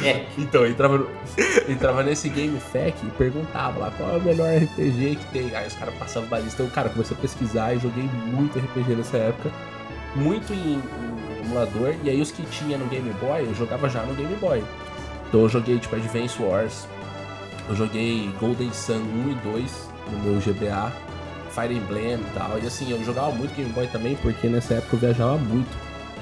É. 0.05 0.27
Então, 0.37 0.63
eu 0.65 0.71
entrava, 0.73 0.97
eu 0.97 1.73
entrava 1.73 2.03
nesse 2.03 2.29
Game 2.29 2.59
Fac 2.59 2.93
e 3.05 3.11
perguntava 3.17 3.79
lá 3.79 3.93
qual 3.97 4.15
é 4.15 4.17
o 4.17 4.21
melhor 4.21 4.49
RPG 4.57 5.17
que 5.17 5.25
tem. 5.33 5.55
Aí 5.55 5.67
os 5.69 5.75
caras 5.75 5.95
passavam 5.95 6.29
uma 6.29 6.39
lista. 6.41 6.61
Então, 6.63 6.75
cara, 6.75 6.89
comecei 6.89 7.17
a 7.17 7.21
pesquisar 7.21 7.75
e 7.75 7.79
joguei 7.79 8.03
muito 8.27 8.59
RPG 8.59 8.97
nessa 8.97 9.17
época. 9.17 9.49
Muito 10.17 10.53
em, 10.53 10.75
em 10.75 11.45
emulador. 11.45 11.95
E 12.03 12.11
aí 12.11 12.21
os 12.21 12.33
que 12.33 12.43
tinha 12.47 12.77
no 12.77 12.87
Game 12.87 13.13
Boy, 13.21 13.43
eu 13.45 13.55
jogava 13.55 13.89
já 13.89 14.03
no 14.03 14.13
Game 14.15 14.35
Boy. 14.37 14.65
Então 15.29 15.43
eu 15.43 15.49
joguei 15.49 15.79
tipo 15.79 15.95
Advance 15.95 16.43
Wars. 16.43 16.89
Eu 17.69 17.77
joguei 17.77 18.29
Golden 18.41 18.73
Sun 18.73 18.99
1 18.99 19.31
e 19.31 19.35
2 19.53 19.89
no 20.11 20.19
meu 20.19 20.41
GBA. 20.41 20.93
Fire 21.51 21.75
Emblem 21.75 22.15
e 22.15 22.27
tal. 22.35 22.59
E 22.63 22.67
assim, 22.67 22.91
eu 22.91 23.03
jogava 23.05 23.31
muito 23.33 23.55
Game 23.55 23.71
Boy 23.73 23.87
também, 23.89 24.17
porque 24.17 24.49
nessa 24.49 24.75
época 24.75 24.97
eu 24.97 25.01
viajava 25.01 25.37
muito. 25.37 25.71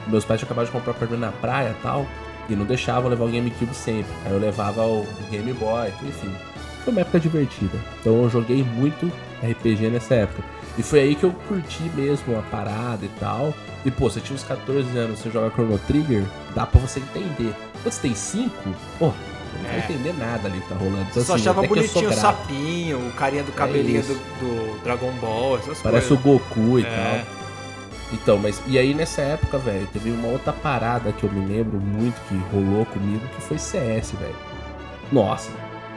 Meus 0.07 0.25
pais 0.25 0.43
acabado 0.43 0.67
de 0.67 0.73
comprar 0.73 0.93
apartamento 0.93 1.21
na 1.21 1.33
praia 1.33 1.75
e 1.79 1.83
tal. 1.83 2.07
E 2.49 2.57
não 2.57 2.65
deixavam 2.65 3.11
levar 3.11 3.27
o 3.27 3.29
GameCube 3.29 3.75
sempre. 3.75 4.11
Aí 4.25 4.33
eu 4.33 4.39
levava 4.39 4.83
o 4.83 5.07
Game 5.31 5.53
Boy, 5.53 5.89
enfim. 6.03 6.35
Foi 6.83 6.93
uma 6.93 7.03
época 7.03 7.21
divertida. 7.21 7.79
Então 8.01 8.23
eu 8.23 8.31
joguei 8.31 8.65
muito 8.65 9.13
RPG 9.43 9.91
nessa 9.91 10.15
época. 10.15 10.43
E 10.79 10.83
foi 10.83 11.01
aí 11.01 11.15
que 11.15 11.25
eu 11.25 11.33
curti 11.47 11.83
mesmo 11.95 12.39
a 12.39 12.43
parada 12.43 13.05
e 13.05 13.11
tal. 13.21 13.53
E 13.85 13.91
pô, 13.91 14.09
você 14.09 14.21
tinha 14.21 14.35
uns 14.35 14.45
14 14.45 14.97
anos, 14.97 15.19
você 15.19 15.31
joga 15.31 15.51
Chrono 15.51 15.79
Trigger, 15.81 16.25
dá 16.55 16.65
pra 16.65 16.81
você 16.81 17.01
entender. 17.01 17.55
Quando 17.83 17.93
você 17.93 18.01
tem 18.01 18.15
5, 18.15 18.51
pô, 18.99 19.13
não 19.57 19.65
vai 19.65 19.75
É. 19.77 19.79
entender 19.85 20.15
nada 20.19 20.49
ali 20.49 20.61
que 20.61 20.69
tá 20.69 20.75
rolando. 20.75 21.07
Então, 21.11 21.25
só 21.25 21.35
assim, 21.35 21.43
achava 21.43 21.63
bonitinho 21.67 22.11
o 22.11 22.13
sapinho, 22.13 22.99
o 23.09 23.13
carinha 23.13 23.43
do 23.43 23.53
cabelinho 23.53 24.03
do, 24.03 24.13
isso. 24.13 24.21
do 24.41 24.81
Dragon 24.85 25.13
Ball, 25.21 25.59
essas 25.59 25.81
Parece 25.81 26.13
o 26.13 26.19
coisas. 26.19 26.43
Goku 26.49 26.79
e 26.79 26.83
É. 26.85 27.25
tal. 27.25 27.39
Então, 28.13 28.39
mas. 28.39 28.61
E 28.67 28.79
aí 28.79 28.95
nessa 28.95 29.21
época, 29.21 29.59
velho, 29.59 29.87
teve 29.93 30.11
uma 30.11 30.29
outra 30.29 30.53
parada 30.53 31.13
que 31.13 31.25
eu 31.25 31.31
me 31.31 31.45
lembro 31.47 31.79
muito 31.79 32.17
que 32.29 32.35
rolou 32.55 32.87
comigo, 32.87 33.27
que 33.37 33.43
foi 33.43 33.59
CS, 33.59 34.13
velho. 34.13 34.35
Nossa, 35.13 35.51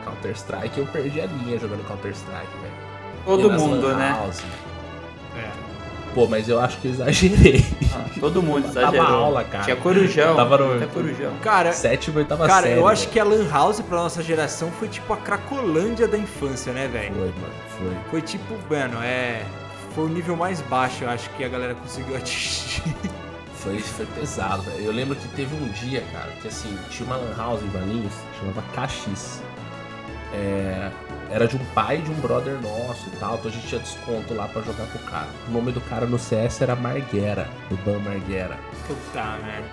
Counter-Strike, 0.05 0.77
eu 0.77 0.85
perdi 0.87 1.21
a 1.21 1.25
linha 1.25 1.57
jogando 1.59 1.85
Counter-Strike, 1.87 2.51
velho. 2.61 2.73
Todo 3.25 3.51
mundo, 3.51 3.95
né? 3.95 4.17
É. 5.37 5.49
Pô, 6.13 6.27
mas 6.27 6.49
eu 6.49 6.59
acho 6.59 6.77
que 6.79 6.87
eu 6.87 6.91
exagerei. 6.91 7.65
Ah, 7.93 8.05
todo 8.19 8.41
mundo 8.43 8.63
Tava 8.73 8.95
exagerou. 8.95 9.07
aula, 9.07 9.43
cara. 9.45 9.63
Tinha 9.63 9.75
corujão. 9.77 10.35
Tava 10.35 10.57
no- 10.57 10.75
Até 10.75 10.85
corujão. 10.87 11.33
Cara, 11.41 11.71
Sétima, 11.71 12.19
oitava 12.19 12.45
cara 12.47 12.67
série. 12.67 12.79
eu 12.79 12.87
acho 12.87 13.01
velho. 13.03 13.13
que 13.13 13.19
a 13.19 13.23
Lan 13.23 13.49
House 13.49 13.79
pra 13.81 13.97
nossa 13.97 14.21
geração 14.21 14.69
foi 14.71 14.87
tipo 14.89 15.13
a 15.13 15.17
Cracolândia 15.17 16.07
da 16.07 16.17
infância, 16.17 16.73
né, 16.73 16.87
velho? 16.87 17.13
Foi, 17.13 17.25
mano, 17.27 17.53
foi. 17.77 17.97
Foi 18.11 18.21
tipo, 18.21 18.53
mano, 18.69 19.01
é. 19.01 19.43
Foi 19.95 20.05
o 20.05 20.09
nível 20.09 20.35
mais 20.37 20.61
baixo, 20.61 21.03
eu 21.03 21.09
acho 21.09 21.29
que 21.31 21.43
a 21.43 21.49
galera 21.49 21.75
conseguiu 21.75 22.15
atingir. 22.17 22.83
Foi, 23.55 23.79
foi 23.79 24.05
pesado, 24.07 24.63
velho. 24.63 24.85
Eu 24.85 24.91
lembro 24.91 25.15
que 25.15 25.27
teve 25.29 25.53
um 25.55 25.67
dia, 25.69 26.03
cara, 26.11 26.31
que 26.41 26.47
assim, 26.47 26.77
tinha 26.89 27.05
uma 27.07 27.15
lan 27.17 27.33
house 27.37 27.61
em 27.61 27.67
Valinhos, 27.69 28.13
chamava 28.39 28.63
KX. 28.73 29.41
É, 30.33 30.89
era 31.31 31.47
de 31.47 31.55
um 31.55 31.65
pai 31.73 31.99
de 31.99 32.11
um 32.11 32.15
brother 32.15 32.59
nosso 32.61 33.07
e 33.07 33.15
tal, 33.17 33.35
então 33.35 33.49
a 33.49 33.53
gente 33.53 33.67
tinha 33.67 33.81
desconto 33.81 34.33
lá 34.33 34.47
pra 34.47 34.61
jogar 34.61 34.85
com 34.87 34.97
o 34.97 35.01
cara. 35.03 35.27
O 35.47 35.51
nome 35.51 35.71
do 35.71 35.81
cara 35.81 36.05
no 36.05 36.19
CS 36.19 36.61
era 36.61 36.75
Marguera, 36.75 37.49
do 37.69 37.77
Ban 37.77 37.99
Marguera. 37.99 38.59
Puta 38.85 39.23
merda. 39.43 39.69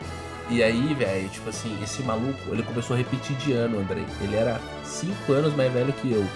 E 0.51 0.63
aí, 0.63 0.95
velho, 0.95 1.29
tipo 1.29 1.51
assim, 1.51 1.77
esse 1.83 2.03
maluco, 2.03 2.39
ele 2.51 2.63
começou 2.63 2.95
a 2.95 2.99
repetir 2.99 3.37
de 3.37 3.53
ano, 3.53 3.81
Andrei. 3.81 4.07
Ele 4.23 4.35
era 4.35 4.61
5 4.83 5.31
anos 5.33 5.55
mais 5.55 5.71
velho 5.71 5.93
que 5.93 6.11
eu. 6.11 6.27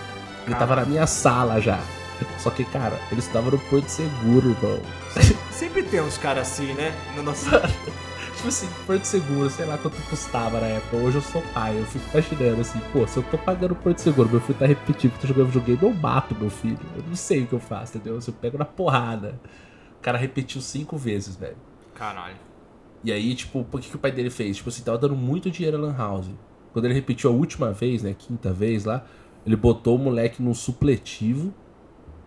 Ele 0.46 0.54
tava 0.56 0.76
na 0.76 0.84
minha 0.84 1.06
sala 1.06 1.60
já. 1.60 1.78
Só 2.38 2.50
que, 2.50 2.64
cara, 2.64 2.98
ele 3.10 3.20
estudava 3.20 3.50
no 3.50 3.58
Porto 3.58 3.88
Seguro, 3.88 4.50
irmão. 4.50 4.80
Sempre 5.50 5.82
tem 5.84 6.00
uns 6.00 6.18
caras 6.18 6.48
assim, 6.48 6.74
né? 6.74 6.94
No 7.16 7.22
nosso... 7.22 7.46
Tipo 8.42 8.48
assim, 8.48 8.68
Porto 8.88 9.04
Seguro, 9.04 9.48
sei 9.48 9.64
lá 9.66 9.78
quanto 9.78 10.02
custava 10.10 10.60
na 10.60 10.66
época. 10.66 10.96
Hoje 10.96 11.18
eu 11.18 11.22
sou 11.22 11.40
pai, 11.54 11.78
eu 11.78 11.86
fico 11.86 12.04
imaginando 12.10 12.60
assim, 12.60 12.80
pô, 12.92 13.06
se 13.06 13.16
eu 13.16 13.22
tô 13.22 13.38
pagando 13.38 13.72
Porto 13.76 13.98
Seguro, 13.98 14.28
meu 14.28 14.40
filho 14.40 14.58
tá 14.58 14.66
repetindo 14.66 15.12
que 15.12 15.20
tá 15.20 15.28
jogando 15.28 15.46
videogame, 15.46 15.78
eu 15.80 15.94
mato 15.94 16.34
meu 16.34 16.50
filho. 16.50 16.76
Eu 16.96 17.04
não 17.04 17.14
sei 17.14 17.44
o 17.44 17.46
que 17.46 17.52
eu 17.52 17.60
faço, 17.60 17.96
entendeu? 17.96 18.20
Se 18.20 18.30
eu 18.30 18.34
pego 18.34 18.58
na 18.58 18.64
porrada. 18.64 19.40
O 19.96 20.02
cara 20.02 20.18
repetiu 20.18 20.60
cinco 20.60 20.96
vezes, 20.96 21.36
velho. 21.36 21.56
Caralho. 21.94 22.34
E 23.04 23.12
aí, 23.12 23.32
tipo, 23.32 23.62
por 23.62 23.80
que, 23.80 23.88
que 23.88 23.94
o 23.94 23.98
pai 24.00 24.10
dele 24.10 24.28
fez? 24.28 24.56
Tipo 24.56 24.70
assim, 24.70 24.82
tava 24.82 24.98
dando 24.98 25.14
muito 25.14 25.48
dinheiro 25.48 25.76
a 25.76 25.80
Lan 25.80 25.96
House. 25.96 26.28
Quando 26.72 26.86
ele 26.86 26.94
repetiu 26.94 27.30
a 27.30 27.32
última 27.32 27.70
vez, 27.70 28.02
né, 28.02 28.12
quinta 28.12 28.52
vez 28.52 28.84
lá, 28.84 29.06
ele 29.46 29.54
botou 29.54 29.94
o 29.94 29.98
moleque 30.00 30.42
num 30.42 30.52
supletivo 30.52 31.54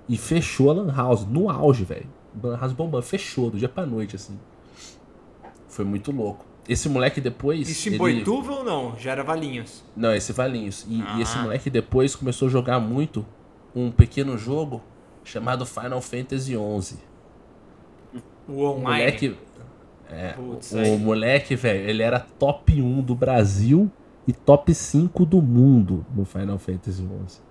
e 0.07 0.15
fechou 0.15 0.71
a 0.71 0.75
Lan 0.75 0.95
House, 0.95 1.25
no 1.25 1.49
auge, 1.49 1.83
velho. 1.83 2.07
Lan 2.41 2.55
House 2.55 2.71
bombando, 2.71 3.03
fechou, 3.03 3.49
do 3.49 3.57
dia 3.57 3.67
pra 3.67 3.85
noite, 3.85 4.15
assim. 4.15 4.39
Foi 5.75 5.83
muito 5.83 6.09
louco. 6.11 6.45
Esse 6.69 6.87
moleque 6.87 7.19
depois. 7.19 7.67
Isso 7.69 7.89
em 7.89 7.91
ele... 7.91 7.97
Boituva 7.99 8.53
ou 8.53 8.63
não? 8.63 8.97
Já 8.97 9.11
era 9.11 9.23
Valinhos. 9.25 9.83
Não, 9.95 10.15
esse 10.15 10.31
Valinhos. 10.31 10.85
E, 10.89 11.01
Ah. 11.05 11.17
e 11.17 11.21
esse 11.21 11.37
moleque 11.37 11.69
depois 11.69 12.15
começou 12.15 12.47
a 12.47 12.51
jogar 12.51 12.79
muito 12.79 13.25
um 13.75 13.91
pequeno 13.91 14.37
jogo 14.37 14.81
chamado 15.23 15.65
Final 15.65 15.99
Fantasy 16.01 16.53
XI. 16.53 16.97
O 18.47 18.53
O 18.53 18.61
online. 18.63 18.83
moleque. 18.83 19.37
É, 20.09 20.29
Putz, 20.33 20.71
o 20.71 20.77
aí. 20.77 20.97
moleque, 20.97 21.55
velho, 21.55 21.89
ele 21.89 22.01
era 22.03 22.19
top 22.19 22.79
1 22.81 23.01
do 23.01 23.15
Brasil 23.15 23.91
e 24.27 24.31
top 24.31 24.73
5 24.73 25.25
do 25.25 25.41
mundo 25.41 26.05
no 26.15 26.23
Final 26.25 26.57
Fantasy 26.57 27.03
XI. 27.27 27.41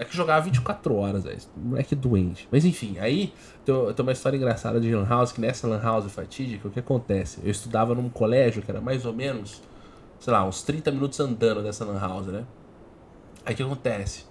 É 0.00 0.04
que 0.06 0.16
jogava 0.16 0.40
24 0.46 0.94
horas, 0.94 1.24
velho. 1.24 1.38
Moleque 1.54 1.94
doente. 1.94 2.48
Mas 2.50 2.64
enfim, 2.64 2.98
aí 2.98 3.34
tem, 3.66 3.74
uma 3.98 4.12
história 4.12 4.34
engraçada 4.34 4.80
de 4.80 4.94
Lan 4.94 5.06
House, 5.06 5.30
que 5.30 5.42
nessa 5.42 5.68
Lan 5.68 5.78
House 5.78 6.10
fatídica, 6.10 6.66
o 6.66 6.70
que 6.70 6.80
acontece? 6.80 7.38
Eu 7.44 7.50
estudava 7.50 7.94
num 7.94 8.08
colégio 8.08 8.62
que 8.62 8.70
era 8.70 8.80
mais 8.80 9.04
ou 9.04 9.12
menos, 9.12 9.62
sei 10.18 10.32
lá, 10.32 10.42
uns 10.42 10.62
30 10.62 10.90
minutos 10.90 11.20
andando 11.20 11.62
dessa 11.62 11.84
Lan 11.84 12.00
House, 12.00 12.28
né? 12.28 12.46
Aí 13.44 13.52
o 13.52 13.56
que 13.58 13.62
acontece? 13.62 14.24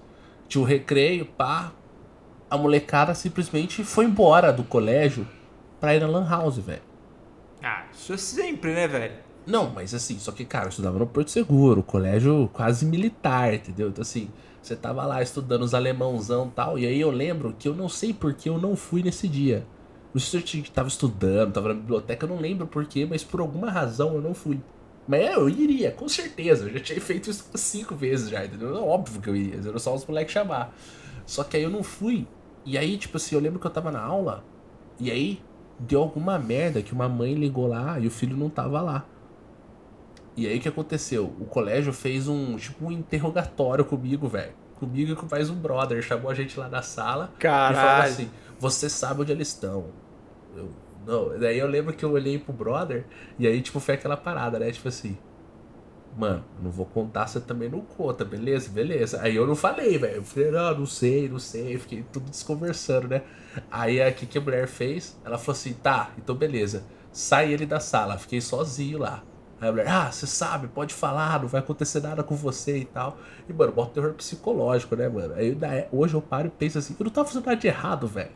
Tinha 0.48 0.60
o 0.60 0.66
recreio, 0.66 1.28
pá. 1.28 1.72
A 2.50 2.58
molecada 2.58 3.14
simplesmente 3.14 3.84
foi 3.84 4.06
embora 4.06 4.52
do 4.52 4.64
colégio 4.64 5.28
pra 5.80 5.94
ir 5.94 6.02
na 6.02 6.08
Lan 6.08 6.28
House, 6.28 6.58
velho. 6.58 6.82
Ah, 7.62 7.86
isso 7.94 8.12
é 8.12 8.18
sempre, 8.18 8.74
né, 8.74 8.88
velho? 8.88 9.14
Não, 9.46 9.70
mas 9.70 9.94
assim, 9.94 10.18
só 10.18 10.32
que, 10.32 10.46
cara, 10.46 10.66
eu 10.66 10.70
estudava 10.70 10.98
no 10.98 11.06
Porto 11.06 11.30
Seguro, 11.30 11.84
colégio 11.84 12.50
quase 12.52 12.88
militar, 12.88 13.54
entendeu? 13.54 13.90
Então, 13.90 14.02
assim, 14.02 14.32
você 14.70 14.76
tava 14.76 15.06
lá 15.06 15.22
estudando 15.22 15.64
os 15.64 15.74
alemãozão 15.74 16.52
tal, 16.56 16.78
e 16.78 16.86
aí 16.86 17.00
eu 17.02 17.10
lembro 17.12 17.56
que 17.58 17.68
eu 17.68 17.76
não 17.76 17.90
sei 17.90 18.14
por 18.14 18.34
que 18.34 18.50
eu 18.50 18.58
não 18.58 18.76
fui 18.76 19.02
nesse 19.02 19.28
dia. 19.28 19.66
Não 20.14 20.22
sei 20.22 20.42
se 20.46 20.58
eu 20.60 20.64
tava 20.66 20.88
estudando, 20.88 21.54
tava 21.54 21.70
na 21.70 21.74
biblioteca, 21.74 22.26
eu 22.26 22.30
não 22.30 22.40
lembro 22.40 22.68
por 22.68 22.86
quê, 22.86 23.06
mas 23.10 23.24
por 23.24 23.40
alguma 23.40 23.70
razão 23.70 24.16
eu 24.16 24.22
não 24.22 24.34
fui. 24.34 24.60
Mas 25.08 25.34
eu 25.34 25.50
iria, 25.50 25.92
com 25.92 26.08
certeza, 26.08 26.68
eu 26.68 26.74
já 26.74 26.80
tinha 26.80 27.02
feito 27.02 27.30
isso 27.30 27.46
cinco 27.56 27.96
vezes 27.96 28.30
já, 28.30 28.46
entendeu? 28.46 28.76
É 28.76 28.80
óbvio 28.80 29.22
que 29.22 29.30
eu 29.30 29.36
iria, 29.36 29.60
era 29.68 29.80
só 29.80 29.94
os 29.96 30.06
moleques 30.06 30.34
chamar. 30.34 30.74
Só 31.26 31.44
que 31.44 31.58
aí 31.58 31.64
eu 31.64 31.70
não 31.70 31.84
fui, 31.84 32.28
e 32.66 32.78
aí, 32.78 32.98
tipo 32.98 33.18
assim, 33.18 33.36
eu 33.36 33.42
lembro 33.42 33.60
que 33.60 33.66
eu 33.66 33.72
tava 33.72 33.92
na 33.92 34.02
aula, 34.02 34.44
e 35.00 35.10
aí 35.10 35.42
deu 35.80 36.02
alguma 36.02 36.38
merda 36.38 36.82
que 36.82 36.94
uma 36.94 37.10
mãe 37.10 37.34
ligou 37.34 37.68
lá 37.68 38.00
e 38.00 38.06
o 38.06 38.12
filho 38.12 38.38
não 38.38 38.50
tava 38.50 38.82
lá. 38.82 39.06
E 40.36 40.48
aí 40.48 40.58
o 40.58 40.62
que 40.62 40.70
aconteceu? 40.70 41.34
O 41.40 41.46
colégio 41.46 41.92
fez 41.92 42.28
um 42.28 42.56
tipo 42.56 42.86
um 42.86 42.92
interrogatório 42.92 43.84
comigo, 43.84 44.28
velho. 44.28 44.54
Comigo 44.80 45.12
e 45.12 45.16
com 45.16 45.28
mais 45.30 45.50
um 45.50 45.56
brother. 45.56 46.02
Chamou 46.02 46.32
a 46.32 46.34
gente 46.34 46.58
lá 46.58 46.70
na 46.70 46.82
sala 46.82 47.26
e 47.38 47.42
falou 47.42 47.76
Caralho. 47.76 48.12
assim: 48.12 48.30
Você 48.60 48.90
sabe 48.90 49.22
onde 49.22 49.32
eles 49.32 49.50
estão. 49.50 49.88
Eu, 50.56 50.70
não. 51.06 51.38
Daí 51.38 51.60
eu 51.60 51.68
lembro 51.68 51.94
que 51.94 52.06
eu 52.06 52.12
olhei 52.12 52.40
pro 52.40 52.54
brother 52.54 53.06
e 53.38 53.46
aí, 53.46 53.62
tipo, 53.62 53.80
foi 53.80 53.96
aquela 53.96 54.16
parada, 54.16 54.58
né? 54.58 54.72
Tipo 54.72 54.88
assim. 54.88 55.18
Mano, 56.18 56.44
não 56.62 56.72
vou 56.72 56.86
contar, 56.86 57.28
você 57.28 57.40
também 57.40 57.70
não 57.70 57.82
conta, 57.82 58.26
beleza? 58.26 58.70
Beleza. 58.70 59.22
Aí 59.22 59.36
eu 59.36 59.46
não 59.46 59.56
falei, 59.56 59.98
velho. 59.98 60.16
Eu 60.16 60.24
falei, 60.24 60.52
não, 60.52 60.80
não 60.80 60.86
sei, 60.86 61.30
não 61.30 61.40
sei. 61.40 61.78
Fiquei 61.78 62.04
tudo 62.12 62.30
desconversando, 62.30 63.08
né? 63.08 63.22
Aí 63.70 64.02
o 64.06 64.14
que, 64.14 64.26
que 64.26 64.38
a 64.38 64.42
mulher 64.42 64.68
fez? 64.68 65.20
Ela 65.24 65.38
falou 65.38 65.58
assim: 65.58 65.74
tá, 65.74 66.12
então 66.18 66.36
beleza. 66.36 66.84
Sai 67.12 67.52
ele 67.52 67.66
da 67.66 67.80
sala. 67.80 68.18
Fiquei 68.18 68.40
sozinho 68.42 69.00
lá. 69.00 69.24
Aí 69.62 69.68
a 69.68 69.72
mulher, 69.72 69.88
ah, 69.90 70.12
você 70.12 70.26
sabe, 70.26 70.68
pode 70.70 70.94
falar, 70.94 71.42
não 71.42 71.48
vai 71.50 71.60
acontecer 71.60 72.02
nada 72.02 72.24
com 72.24 72.36
você 72.36 72.78
e 72.78 72.86
tal. 72.86 73.18
E, 73.48 73.52
mano, 73.54 73.72
bota 73.74 73.92
terror 73.94 74.14
psicológico, 74.14 74.96
né, 74.96 75.10
mano? 75.10 75.34
Aí 75.36 75.54
da- 75.54 75.86
hoje 75.92 76.14
eu 76.14 76.22
paro 76.22 76.48
e 76.48 76.50
penso 76.50 76.78
assim, 76.78 76.96
eu 77.00 77.04
não 77.04 77.12
tava 77.12 77.28
fazendo 77.28 77.46
nada 77.46 77.58
de 77.58 77.68
errado, 77.68 78.08
velho. 78.08 78.32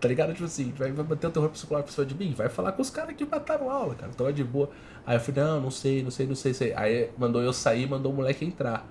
Tá 0.00 0.08
ligado? 0.08 0.32
Tipo 0.32 0.44
assim, 0.44 0.72
vai, 0.76 0.92
vai 0.92 1.06
manter 1.06 1.26
o 1.26 1.30
terror 1.30 1.48
psicológico 1.50 1.86
pra 1.86 1.94
cima 1.94 2.06
de 2.06 2.14
mim? 2.14 2.34
Vai 2.36 2.48
falar 2.48 2.72
com 2.72 2.82
os 2.82 2.90
caras 2.90 3.14
que 3.16 3.24
mataram 3.24 3.70
aula, 3.70 3.94
cara. 3.94 4.12
Tava 4.12 4.32
de 4.32 4.44
boa. 4.44 4.68
Aí 5.06 5.16
eu 5.16 5.20
falei, 5.20 5.42
não, 5.44 5.60
não 5.60 5.70
sei, 5.70 6.02
não 6.02 6.10
sei, 6.10 6.26
não 6.26 6.34
sei, 6.34 6.52
sei. 6.52 6.74
Aí 6.74 7.10
mandou 7.16 7.40
eu 7.42 7.52
sair 7.52 7.88
mandou 7.88 8.12
o 8.12 8.14
moleque 8.14 8.44
entrar. 8.44 8.86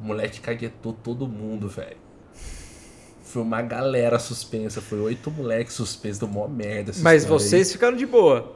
O 0.00 0.04
moleque 0.04 0.40
caguetou 0.40 0.92
todo 0.92 1.26
mundo, 1.28 1.68
velho. 1.68 1.96
Foi 3.22 3.40
uma 3.40 3.62
galera 3.62 4.18
suspensa, 4.18 4.80
foi 4.82 5.00
oito 5.00 5.30
moleques 5.30 5.74
suspensos, 5.74 6.18
deu 6.18 6.28
mó 6.28 6.46
merda. 6.46 6.92
Mas 6.98 7.22
história 7.22 7.42
aí. 7.44 7.48
vocês 7.48 7.72
ficaram 7.72 7.96
de 7.96 8.04
boa. 8.04 8.52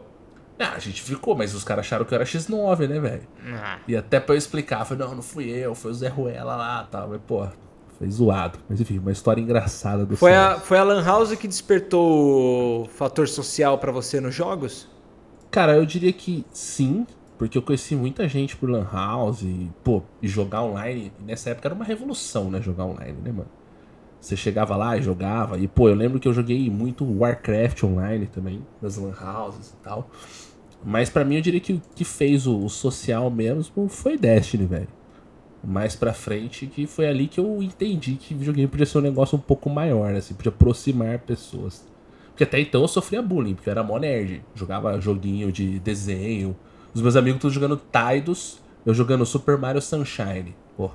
Ah, 0.59 0.73
a 0.75 0.79
gente 0.79 1.03
ficou, 1.03 1.37
mas 1.37 1.55
os 1.55 1.63
caras 1.63 1.85
acharam 1.85 2.05
que 2.05 2.15
eu 2.15 2.17
era 2.17 2.25
X9, 2.25 2.89
né, 2.89 2.99
velho? 2.99 3.29
Ah. 3.53 3.79
E 3.87 3.95
até 3.95 4.19
pra 4.19 4.35
eu 4.35 4.39
explicar, 4.39 4.81
eu 4.81 4.87
falei, 4.87 5.07
não, 5.07 5.15
não 5.17 5.23
fui 5.23 5.49
eu, 5.51 5.75
foi 5.75 5.91
o 5.91 5.95
Zé 5.95 6.09
Ruela 6.09 6.57
lá 6.57 6.89
tal. 6.91 7.09
Mas, 7.09 7.21
pô, 7.27 7.47
Foi 7.99 8.11
zoado. 8.11 8.59
Mas 8.69 8.81
enfim, 8.81 8.99
uma 8.99 9.13
história 9.13 9.41
engraçada 9.41 10.05
do 10.07 10.17
Foi 10.17 10.35
a, 10.35 10.59
foi 10.59 10.79
a 10.79 10.83
Lan 10.83 11.03
House 11.05 11.35
que 11.35 11.49
despertou 11.49 12.83
o 12.83 12.89
fator 12.89 13.29
social 13.29 13.79
pra 13.79 13.93
você 13.93 14.21
nos 14.21 14.35
jogos? 14.35 14.89
Cara, 15.51 15.77
eu 15.77 15.87
diria 15.87 16.13
que 16.13 16.45
sim, 16.53 17.07
porque 17.39 17.57
eu 17.57 17.63
conheci 17.63 17.95
muita 17.97 18.27
gente 18.29 18.57
por 18.57 18.69
Lan 18.69 18.87
House 18.91 19.43
e, 19.43 19.71
pô, 19.85 20.03
e 20.23 20.29
jogar 20.29 20.63
online. 20.63 21.13
Nessa 21.21 21.51
época 21.51 21.69
era 21.69 21.75
uma 21.75 21.85
revolução, 21.85 22.51
né? 22.51 22.61
Jogar 22.61 22.85
online, 22.85 23.19
né, 23.23 23.31
mano? 23.33 23.49
Você 24.21 24.37
chegava 24.37 24.77
lá 24.77 24.97
e 24.97 25.03
jogava. 25.03 25.57
E, 25.59 25.69
pô, 25.69 25.89
eu 25.89 25.95
lembro 25.95 26.19
que 26.19 26.27
eu 26.27 26.33
joguei 26.33 26.69
muito 26.69 27.05
Warcraft 27.05 27.85
online 27.85 28.27
também, 28.27 28.67
nas 28.83 28.97
Lan 28.97 29.15
Houses 29.15 29.71
e 29.71 29.77
tal. 29.85 30.11
Mas 30.89 31.11
pra 31.11 31.25
mim 31.25 31.35
eu 31.35 31.43
diria 31.43 31.59
que 31.59 31.73
o 31.73 31.83
que 31.97 32.05
fez 32.05 32.47
o, 32.47 32.65
o 32.65 32.71
social 32.71 33.29
mesmo 33.29 33.89
foi 33.89 34.17
Destiny, 34.17 34.67
velho. 34.67 34.89
Mais 35.65 35.97
pra 35.97 36.13
frente, 36.15 36.69
que 36.69 36.87
foi 36.87 37.09
ali 37.09 37.27
que 37.27 37.41
eu 37.41 37.61
entendi 37.61 38.15
que 38.15 38.33
videogame 38.35 38.69
podia 38.69 38.87
ser 38.87 38.99
um 38.99 39.01
negócio 39.01 39.37
um 39.37 39.41
pouco 39.41 39.69
maior, 39.69 40.15
assim, 40.15 40.33
podia 40.33 40.53
aproximar 40.53 41.19
pessoas. 41.19 41.85
Porque 42.29 42.45
até 42.45 42.61
então 42.61 42.83
eu 42.83 42.87
sofria 42.89 43.21
bullying, 43.21 43.55
porque 43.57 43.69
eu 43.69 43.73
era 43.73 43.83
mó 43.83 43.99
nerd. 43.99 44.45
Jogava 44.55 45.01
joguinho 45.01 45.51
de 45.51 45.81
desenho. 45.81 46.55
Os 46.95 47.03
meus 47.03 47.17
amigos 47.17 47.41
todos 47.41 47.55
jogando 47.55 47.81
Tidus, 47.91 48.61
eu 48.85 48.95
jogando 48.95 49.27
Super 49.27 49.59
Mario 49.59 49.83
Sunshine. 49.83 50.55
Pô, 50.77 50.91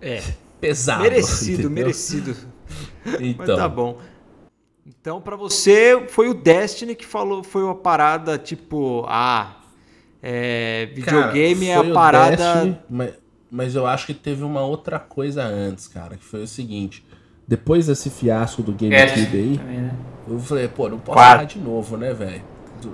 É. 0.00 0.22
pesado. 0.58 1.02
merecido, 1.02 1.52
entendeu? 1.52 1.70
merecido. 1.70 2.34
Mas 3.04 3.20
Então, 3.20 3.56
tá 3.56 3.68
bom. 3.68 3.98
Então, 4.86 5.20
pra 5.20 5.36
você, 5.36 6.04
foi 6.08 6.28
o 6.28 6.34
Destiny 6.34 6.94
que 6.94 7.06
falou, 7.06 7.42
foi 7.44 7.62
uma 7.62 7.74
parada 7.74 8.38
tipo, 8.38 9.04
ah, 9.08 9.56
é, 10.22 10.86
videogame 10.94 11.66
é 11.68 11.74
Cara, 11.74 11.80
foi 11.80 11.88
a 11.88 11.90
o 11.90 11.94
parada. 11.94 12.36
Destiny, 12.36 12.78
mas, 12.88 13.14
mas 13.50 13.74
eu 13.74 13.86
acho 13.86 14.06
que 14.06 14.14
teve 14.14 14.42
uma 14.42 14.62
outra 14.62 14.98
coisa 14.98 15.44
antes, 15.44 15.86
cara, 15.86 16.16
que 16.16 16.24
foi 16.24 16.42
o 16.42 16.46
seguinte. 16.48 17.04
Depois 17.46 17.86
desse 17.86 18.10
fiasco 18.10 18.62
do 18.62 18.72
GameCube 18.72 19.36
aí, 19.36 19.58
Também, 19.58 19.78
né? 19.78 19.96
eu 20.28 20.38
falei, 20.38 20.68
pô, 20.68 20.88
não 20.88 20.98
posso 20.98 21.16
Quatro. 21.18 21.36
errar 21.38 21.44
de 21.44 21.58
novo, 21.58 21.96
né, 21.96 22.14
velho? 22.14 22.42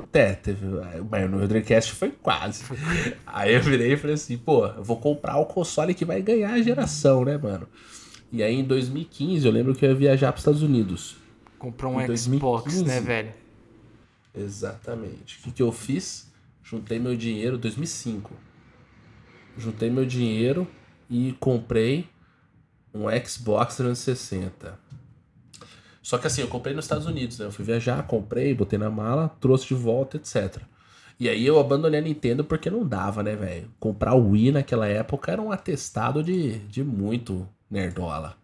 Até, 0.04 0.32
teve. 0.34 0.66
Mas 1.08 1.30
no 1.30 1.46
Dreamcast 1.46 1.92
foi 1.92 2.10
quase. 2.10 2.64
Aí 3.24 3.54
eu 3.54 3.60
virei 3.60 3.92
e 3.92 3.96
falei 3.96 4.14
assim, 4.14 4.36
pô, 4.36 4.66
eu 4.66 4.82
vou 4.82 4.96
comprar 4.96 5.36
o 5.36 5.44
console 5.46 5.94
que 5.94 6.04
vai 6.04 6.20
ganhar 6.20 6.54
a 6.54 6.62
geração, 6.62 7.24
né, 7.24 7.36
mano? 7.38 7.68
E 8.32 8.42
aí 8.42 8.56
em 8.58 8.64
2015 8.64 9.46
eu 9.46 9.52
lembro 9.52 9.74
que 9.74 9.84
eu 9.84 9.90
ia 9.90 9.94
viajar 9.94 10.32
para 10.32 10.38
os 10.38 10.40
Estados 10.40 10.62
Unidos. 10.62 11.16
Comprou 11.58 11.92
um 11.94 12.00
Em 12.00 12.16
Xbox, 12.16 12.64
2015. 12.64 12.84
né, 12.84 13.00
velho? 13.00 13.32
Exatamente. 14.34 15.38
O 15.38 15.42
que, 15.42 15.50
que 15.52 15.62
eu 15.62 15.72
fiz? 15.72 16.30
Juntei 16.62 16.98
meu 16.98 17.16
dinheiro, 17.16 17.56
2005. 17.56 18.32
Juntei 19.56 19.88
meu 19.88 20.04
dinheiro 20.04 20.66
e 21.08 21.34
comprei 21.40 22.08
um 22.92 23.04
Xbox 23.24 23.76
360. 23.76 24.78
Só 26.02 26.18
que 26.18 26.26
assim, 26.26 26.42
eu 26.42 26.48
comprei 26.48 26.74
nos 26.74 26.84
Estados 26.84 27.06
Unidos, 27.06 27.38
né? 27.38 27.46
Eu 27.46 27.52
fui 27.52 27.64
viajar, 27.64 28.06
comprei, 28.06 28.54
botei 28.54 28.78
na 28.78 28.90
mala, 28.90 29.28
trouxe 29.40 29.66
de 29.68 29.74
volta, 29.74 30.16
etc. 30.16 30.62
E 31.18 31.28
aí 31.28 31.44
eu 31.46 31.58
abandonei 31.58 31.98
a 31.98 32.02
Nintendo 32.02 32.44
porque 32.44 32.70
não 32.70 32.86
dava, 32.86 33.22
né, 33.22 33.34
velho? 33.34 33.70
Comprar 33.80 34.14
o 34.14 34.30
Wii 34.30 34.52
naquela 34.52 34.86
época 34.86 35.32
era 35.32 35.40
um 35.40 35.50
atestado 35.50 36.22
de, 36.22 36.58
de 36.68 36.84
muito 36.84 37.48
nerdola. 37.70 38.36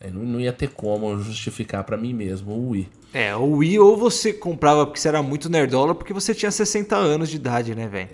Aí 0.00 0.10
não, 0.10 0.22
não 0.22 0.40
ia 0.40 0.52
ter 0.52 0.68
como 0.70 1.18
justificar 1.18 1.84
pra 1.84 1.96
mim 1.96 2.12
mesmo 2.12 2.52
o 2.52 2.70
Wii. 2.70 2.88
É, 3.14 3.34
o 3.34 3.56
Wii 3.56 3.78
ou 3.78 3.96
você 3.96 4.32
comprava 4.32 4.84
porque 4.84 5.00
você 5.00 5.08
era 5.08 5.22
muito 5.22 5.48
nerdola 5.48 5.94
porque 5.94 6.12
você 6.12 6.34
tinha 6.34 6.50
60 6.50 6.94
anos 6.94 7.30
de 7.30 7.36
idade, 7.36 7.74
né, 7.74 7.88
velho? 7.88 8.10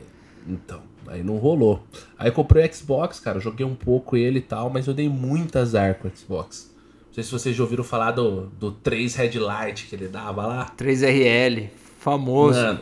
Então, 0.46 0.80
aí 1.08 1.22
não 1.22 1.38
rolou. 1.38 1.84
Aí 2.16 2.28
eu 2.28 2.32
comprei 2.32 2.64
o 2.64 2.74
Xbox, 2.74 3.18
cara, 3.18 3.40
joguei 3.40 3.66
um 3.66 3.74
pouco 3.74 4.16
ele 4.16 4.38
e 4.38 4.42
tal, 4.42 4.70
mas 4.70 4.86
eu 4.86 4.94
dei 4.94 5.08
muito 5.08 5.58
azar 5.58 5.96
com 5.96 6.06
o 6.06 6.10
Xbox. 6.16 6.70
Não 7.08 7.14
sei 7.14 7.24
se 7.24 7.32
vocês 7.32 7.54
já 7.56 7.62
ouviram 7.62 7.84
falar 7.84 8.12
do, 8.12 8.46
do 8.58 8.72
3 8.72 9.14
Headlight 9.16 9.86
que 9.86 9.94
ele 9.94 10.08
dava 10.08 10.46
lá. 10.46 10.72
3RL, 10.78 11.68
famoso. 11.98 12.58
Mano, 12.58 12.80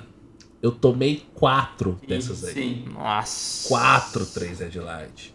eu 0.62 0.70
tomei 0.70 1.24
quatro 1.34 1.98
dessas 2.06 2.44
aí. 2.44 2.54
Sim. 2.54 2.84
Nossa. 2.92 3.66
Quatro 3.68 4.26
3 4.26 4.60
Headlight. 4.60 5.34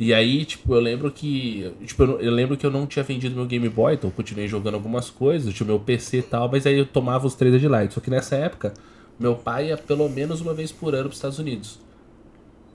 E 0.00 0.14
aí, 0.14 0.46
tipo, 0.46 0.74
eu 0.74 0.80
lembro 0.80 1.10
que. 1.12 1.70
Tipo, 1.84 2.04
eu, 2.04 2.20
eu 2.20 2.32
lembro 2.32 2.56
que 2.56 2.64
eu 2.64 2.70
não 2.70 2.86
tinha 2.86 3.02
vendido 3.02 3.36
meu 3.36 3.44
Game 3.44 3.68
Boy, 3.68 3.94
então 3.94 4.08
eu 4.08 4.14
continuei 4.14 4.48
jogando 4.48 4.72
algumas 4.72 5.10
coisas, 5.10 5.52
tinha 5.52 5.66
meu 5.66 5.78
PC 5.78 6.20
e 6.20 6.22
tal, 6.22 6.50
mas 6.50 6.66
aí 6.66 6.78
eu 6.78 6.86
tomava 6.86 7.26
os 7.26 7.34
3 7.34 7.54
Headlight. 7.60 7.92
Só 7.92 8.00
que 8.00 8.08
nessa 8.08 8.34
época, 8.34 8.72
meu 9.18 9.36
pai 9.36 9.68
ia 9.68 9.76
pelo 9.76 10.08
menos 10.08 10.40
uma 10.40 10.54
vez 10.54 10.72
por 10.72 10.94
ano 10.94 11.04
pros 11.04 11.18
Estados 11.18 11.38
Unidos. 11.38 11.78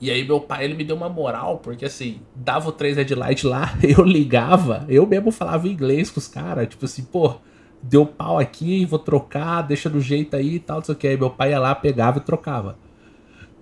E 0.00 0.08
aí 0.08 0.24
meu 0.24 0.40
pai, 0.40 0.66
ele 0.66 0.74
me 0.74 0.84
deu 0.84 0.94
uma 0.94 1.08
moral, 1.08 1.58
porque 1.58 1.84
assim, 1.84 2.20
dava 2.32 2.68
o 2.68 2.72
3 2.72 2.96
Headlight 2.98 3.44
lá, 3.44 3.76
eu 3.82 4.04
ligava, 4.04 4.84
eu 4.88 5.04
mesmo 5.04 5.32
falava 5.32 5.66
inglês 5.66 6.10
com 6.10 6.20
os 6.20 6.28
caras, 6.28 6.68
tipo 6.68 6.84
assim, 6.84 7.02
pô, 7.02 7.34
deu 7.82 8.06
pau 8.06 8.38
aqui, 8.38 8.84
vou 8.84 9.00
trocar, 9.00 9.62
deixa 9.62 9.90
do 9.90 10.00
jeito 10.00 10.36
aí 10.36 10.54
e 10.54 10.60
tal, 10.60 10.76
não 10.76 10.84
sei 10.84 10.94
o 10.94 10.98
que. 10.98 11.08
Aí 11.08 11.16
meu 11.16 11.30
pai 11.30 11.50
ia 11.50 11.58
lá, 11.58 11.74
pegava 11.74 12.18
e 12.18 12.20
trocava. 12.20 12.78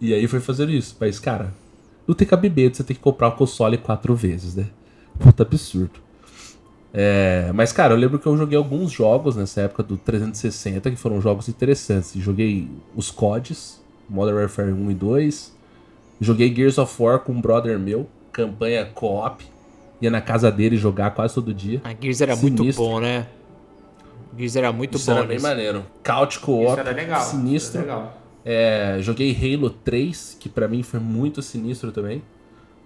E 0.03 0.13
aí 0.13 0.27
foi 0.29 0.41
fazendo 0.41 0.71
isso. 0.71 0.95
Mas, 1.01 1.19
cara, 1.19 1.55
não 2.07 2.15
tem 2.15 2.27
cabimento 2.27 2.77
você 2.77 2.85
ter 2.85 2.95
que 2.95 3.01
comprar 3.01 3.29
o 3.29 3.33
console 3.33 3.79
quatro 3.79 4.15
vezes, 4.15 4.55
né? 4.55 4.67
Puta 5.19 5.43
absurdo. 5.43 6.01
É, 6.93 7.51
mas, 7.53 7.73
cara, 7.73 7.93
eu 7.95 7.99
lembro 7.99 8.19
que 8.21 8.27
eu 8.27 8.37
joguei 8.37 8.57
alguns 8.57 8.93
jogos 8.93 9.35
nessa 9.35 9.63
época 9.63 9.83
do 9.83 9.97
360 9.97 10.91
que 10.91 10.97
foram 10.97 11.21
jogos 11.21 11.49
interessantes. 11.49 12.13
Joguei 12.15 12.69
os 12.95 13.11
CODs, 13.11 13.83
Modern 14.09 14.37
Warfare 14.39 14.73
1 14.73 14.91
e 14.91 14.95
2. 14.95 15.55
Joguei 16.21 16.55
Gears 16.55 16.79
of 16.79 17.03
War 17.03 17.19
com 17.19 17.33
um 17.33 17.41
brother 17.41 17.79
meu, 17.79 18.07
campanha 18.33 18.87
co-op. 18.87 19.45
Ia 20.01 20.11
na 20.11 20.21
casa 20.21 20.51
dele 20.53 20.77
jogar 20.77 21.11
quase 21.13 21.35
todo 21.35 21.53
dia. 21.53 21.81
A 21.83 21.95
Gears 22.01 22.21
era 22.21 22.37
muito 22.37 22.59
Sinistro. 22.59 22.85
bom, 22.85 23.01
né? 23.01 23.27
Gears 24.37 24.57
era 24.57 24.73
muito 24.73 24.97
Isso 24.97 25.11
bom. 25.11 25.17
era 25.19 25.27
bem 25.27 25.41
maneiro. 25.41 25.85
Couch 26.05 26.39
co-op, 26.39 26.81
sinistro. 27.23 27.81
Era 27.81 27.93
legal. 27.93 28.19
É, 28.45 28.99
joguei 29.01 29.35
Halo 29.35 29.71
3, 29.71 30.37
que 30.39 30.49
pra 30.49 30.69
mim 30.69 30.83
foi 30.83 31.01
muito 31.01 31.41
sinistro 31.41 31.91
também. 31.91 32.23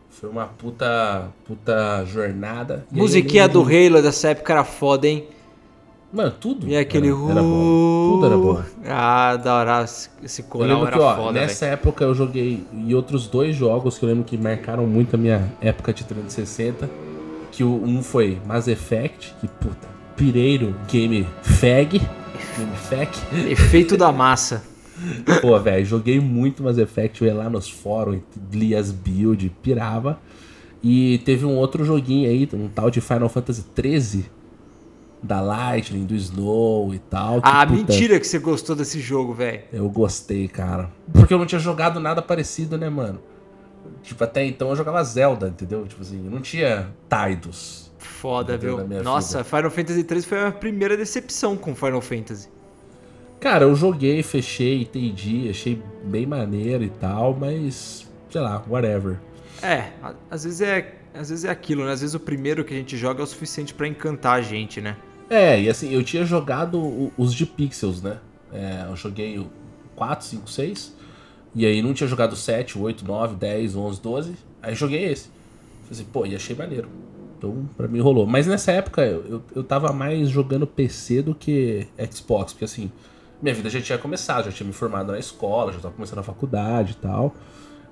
Foi 0.08 0.28
uma 0.28 0.46
puta, 0.46 1.28
puta 1.44 2.04
jornada. 2.04 2.86
E 2.90 2.94
aí 2.94 3.00
Musiquinha 3.00 3.46
lembro 3.46 3.62
do 3.62 3.68
Halo 3.68 4.02
dessa 4.02 4.28
época 4.28 4.52
era 4.52 4.64
foda, 4.64 5.06
hein? 5.06 5.26
Mano, 6.12 6.32
tudo. 6.40 6.66
E 6.66 6.76
aquele. 6.76 7.08
era, 7.08 7.30
era 7.32 7.42
bom. 7.42 8.10
Tudo 8.12 8.26
era 8.26 8.36
bom. 8.36 8.62
Ah, 8.86 9.36
da 9.36 9.54
hora. 9.56 9.84
Esse 10.22 10.42
coral 10.44 10.86
era 10.86 10.96
que, 10.96 11.02
ó, 11.02 11.16
foda, 11.16 11.40
nessa 11.40 11.66
velho. 11.66 11.74
época 11.74 12.04
eu 12.04 12.14
joguei 12.14 12.64
e 12.72 12.94
outros 12.94 13.26
dois 13.26 13.54
jogos 13.54 13.98
que 13.98 14.04
eu 14.04 14.08
lembro 14.08 14.24
que 14.24 14.38
marcaram 14.38 14.86
muito 14.86 15.14
a 15.14 15.18
minha 15.18 15.52
época 15.60 15.92
de 15.92 16.04
360. 16.04 16.88
Que 17.52 17.62
o, 17.62 17.82
um 17.84 18.02
foi 18.02 18.38
Mass 18.46 18.68
Effect, 18.68 19.34
que 19.40 19.48
puta, 19.48 19.88
pireiro, 20.16 20.74
game 20.90 21.26
fag. 21.42 21.98
Game 22.56 22.76
fag. 22.88 23.10
Efeito 23.50 23.96
da 23.96 24.10
massa. 24.10 24.62
Pô, 25.40 25.58
velho, 25.58 25.84
joguei 25.84 26.20
muito 26.20 26.62
Mass 26.62 26.78
Effect, 26.78 27.22
eu 27.22 27.28
ia 27.28 27.34
lá 27.34 27.48
nos 27.48 27.68
fóruns, 27.68 28.20
lia 28.52 28.78
as 28.78 28.90
build, 28.90 29.50
pirava. 29.62 30.18
E 30.82 31.18
teve 31.24 31.44
um 31.44 31.56
outro 31.56 31.84
joguinho 31.84 32.28
aí, 32.28 32.48
um 32.52 32.68
tal 32.68 32.90
de 32.90 33.00
Final 33.00 33.28
Fantasy 33.28 33.64
XIII, 33.76 34.26
da 35.22 35.40
Lightning, 35.40 36.04
do 36.04 36.14
Snow 36.14 36.94
e 36.94 36.98
tal. 36.98 37.42
que, 37.42 37.48
Ah, 37.48 37.66
puta, 37.66 37.76
mentira 37.78 38.20
que 38.20 38.26
você 38.26 38.38
gostou 38.38 38.76
desse 38.76 39.00
jogo, 39.00 39.34
velho. 39.34 39.62
Eu 39.72 39.88
gostei, 39.88 40.46
cara. 40.46 40.90
Porque 41.12 41.34
eu 41.34 41.38
não 41.38 41.46
tinha 41.46 41.58
jogado 41.58 41.98
nada 41.98 42.22
parecido, 42.22 42.78
né, 42.78 42.88
mano? 42.88 43.20
Tipo, 44.02 44.22
até 44.24 44.44
então 44.44 44.68
eu 44.70 44.76
jogava 44.76 45.02
Zelda, 45.02 45.48
entendeu? 45.48 45.86
Tipo 45.86 46.02
assim, 46.02 46.18
não 46.18 46.40
tinha 46.40 46.88
Tidus. 47.08 47.90
Foda, 47.98 48.56
viu? 48.56 48.78
Nossa, 49.02 49.42
Final 49.42 49.70
Fantasy 49.70 50.04
3 50.04 50.24
foi 50.24 50.38
a 50.38 50.40
minha 50.42 50.52
primeira 50.52 50.96
decepção 50.96 51.56
com 51.56 51.74
Final 51.74 52.00
Fantasy. 52.00 52.48
Cara, 53.40 53.64
eu 53.64 53.74
joguei, 53.74 54.22
fechei, 54.22 54.82
entendi, 54.82 55.48
achei 55.48 55.80
bem 56.04 56.26
maneiro 56.26 56.82
e 56.82 56.90
tal, 56.90 57.36
mas 57.38 58.08
sei 58.30 58.40
lá, 58.40 58.62
whatever. 58.68 59.18
É, 59.62 59.90
às 60.30 60.44
vezes 60.44 60.60
é, 60.60 60.94
às 61.14 61.30
vezes 61.30 61.44
é 61.44 61.50
aquilo, 61.50 61.84
né? 61.84 61.92
Às 61.92 62.00
vezes 62.00 62.14
o 62.14 62.20
primeiro 62.20 62.64
que 62.64 62.74
a 62.74 62.76
gente 62.76 62.96
joga 62.96 63.20
é 63.20 63.24
o 63.24 63.26
suficiente 63.26 63.72
pra 63.72 63.86
encantar 63.86 64.38
a 64.38 64.40
gente, 64.40 64.80
né? 64.80 64.96
É, 65.30 65.60
e 65.60 65.68
assim, 65.68 65.92
eu 65.92 66.02
tinha 66.02 66.24
jogado 66.24 67.12
os 67.16 67.34
de 67.34 67.44
pixels, 67.44 68.02
né? 68.02 68.18
É, 68.52 68.86
eu 68.88 68.96
joguei 68.96 69.38
o 69.38 69.50
4, 69.94 70.26
5, 70.26 70.50
6. 70.50 70.96
E 71.54 71.66
aí 71.66 71.82
não 71.82 71.92
tinha 71.92 72.08
jogado 72.08 72.36
7, 72.36 72.78
8, 72.78 73.04
9, 73.04 73.36
10, 73.36 73.76
11, 73.76 74.00
12. 74.00 74.34
Aí 74.62 74.74
joguei 74.74 75.04
esse. 75.04 75.28
Falei 75.82 75.92
assim, 75.92 76.04
pô, 76.04 76.26
e 76.26 76.34
achei 76.34 76.56
maneiro. 76.56 76.88
Então, 77.36 77.68
pra 77.76 77.86
mim 77.88 78.00
rolou. 78.00 78.26
Mas 78.26 78.46
nessa 78.46 78.72
época 78.72 79.04
eu, 79.04 79.24
eu, 79.28 79.42
eu 79.56 79.64
tava 79.64 79.92
mais 79.92 80.28
jogando 80.28 80.66
PC 80.66 81.22
do 81.22 81.34
que 81.34 81.86
Xbox, 82.10 82.52
porque 82.52 82.64
assim, 82.64 82.90
minha 83.40 83.54
vida 83.54 83.70
já 83.70 83.80
tinha 83.80 83.98
começado, 83.98 84.46
já 84.46 84.52
tinha 84.52 84.66
me 84.66 84.72
formado 84.72 85.12
na 85.12 85.18
escola, 85.18 85.72
já 85.72 85.78
tava 85.78 85.94
começando 85.94 86.18
a 86.18 86.22
faculdade 86.22 86.92
e 86.92 86.96
tal. 86.96 87.34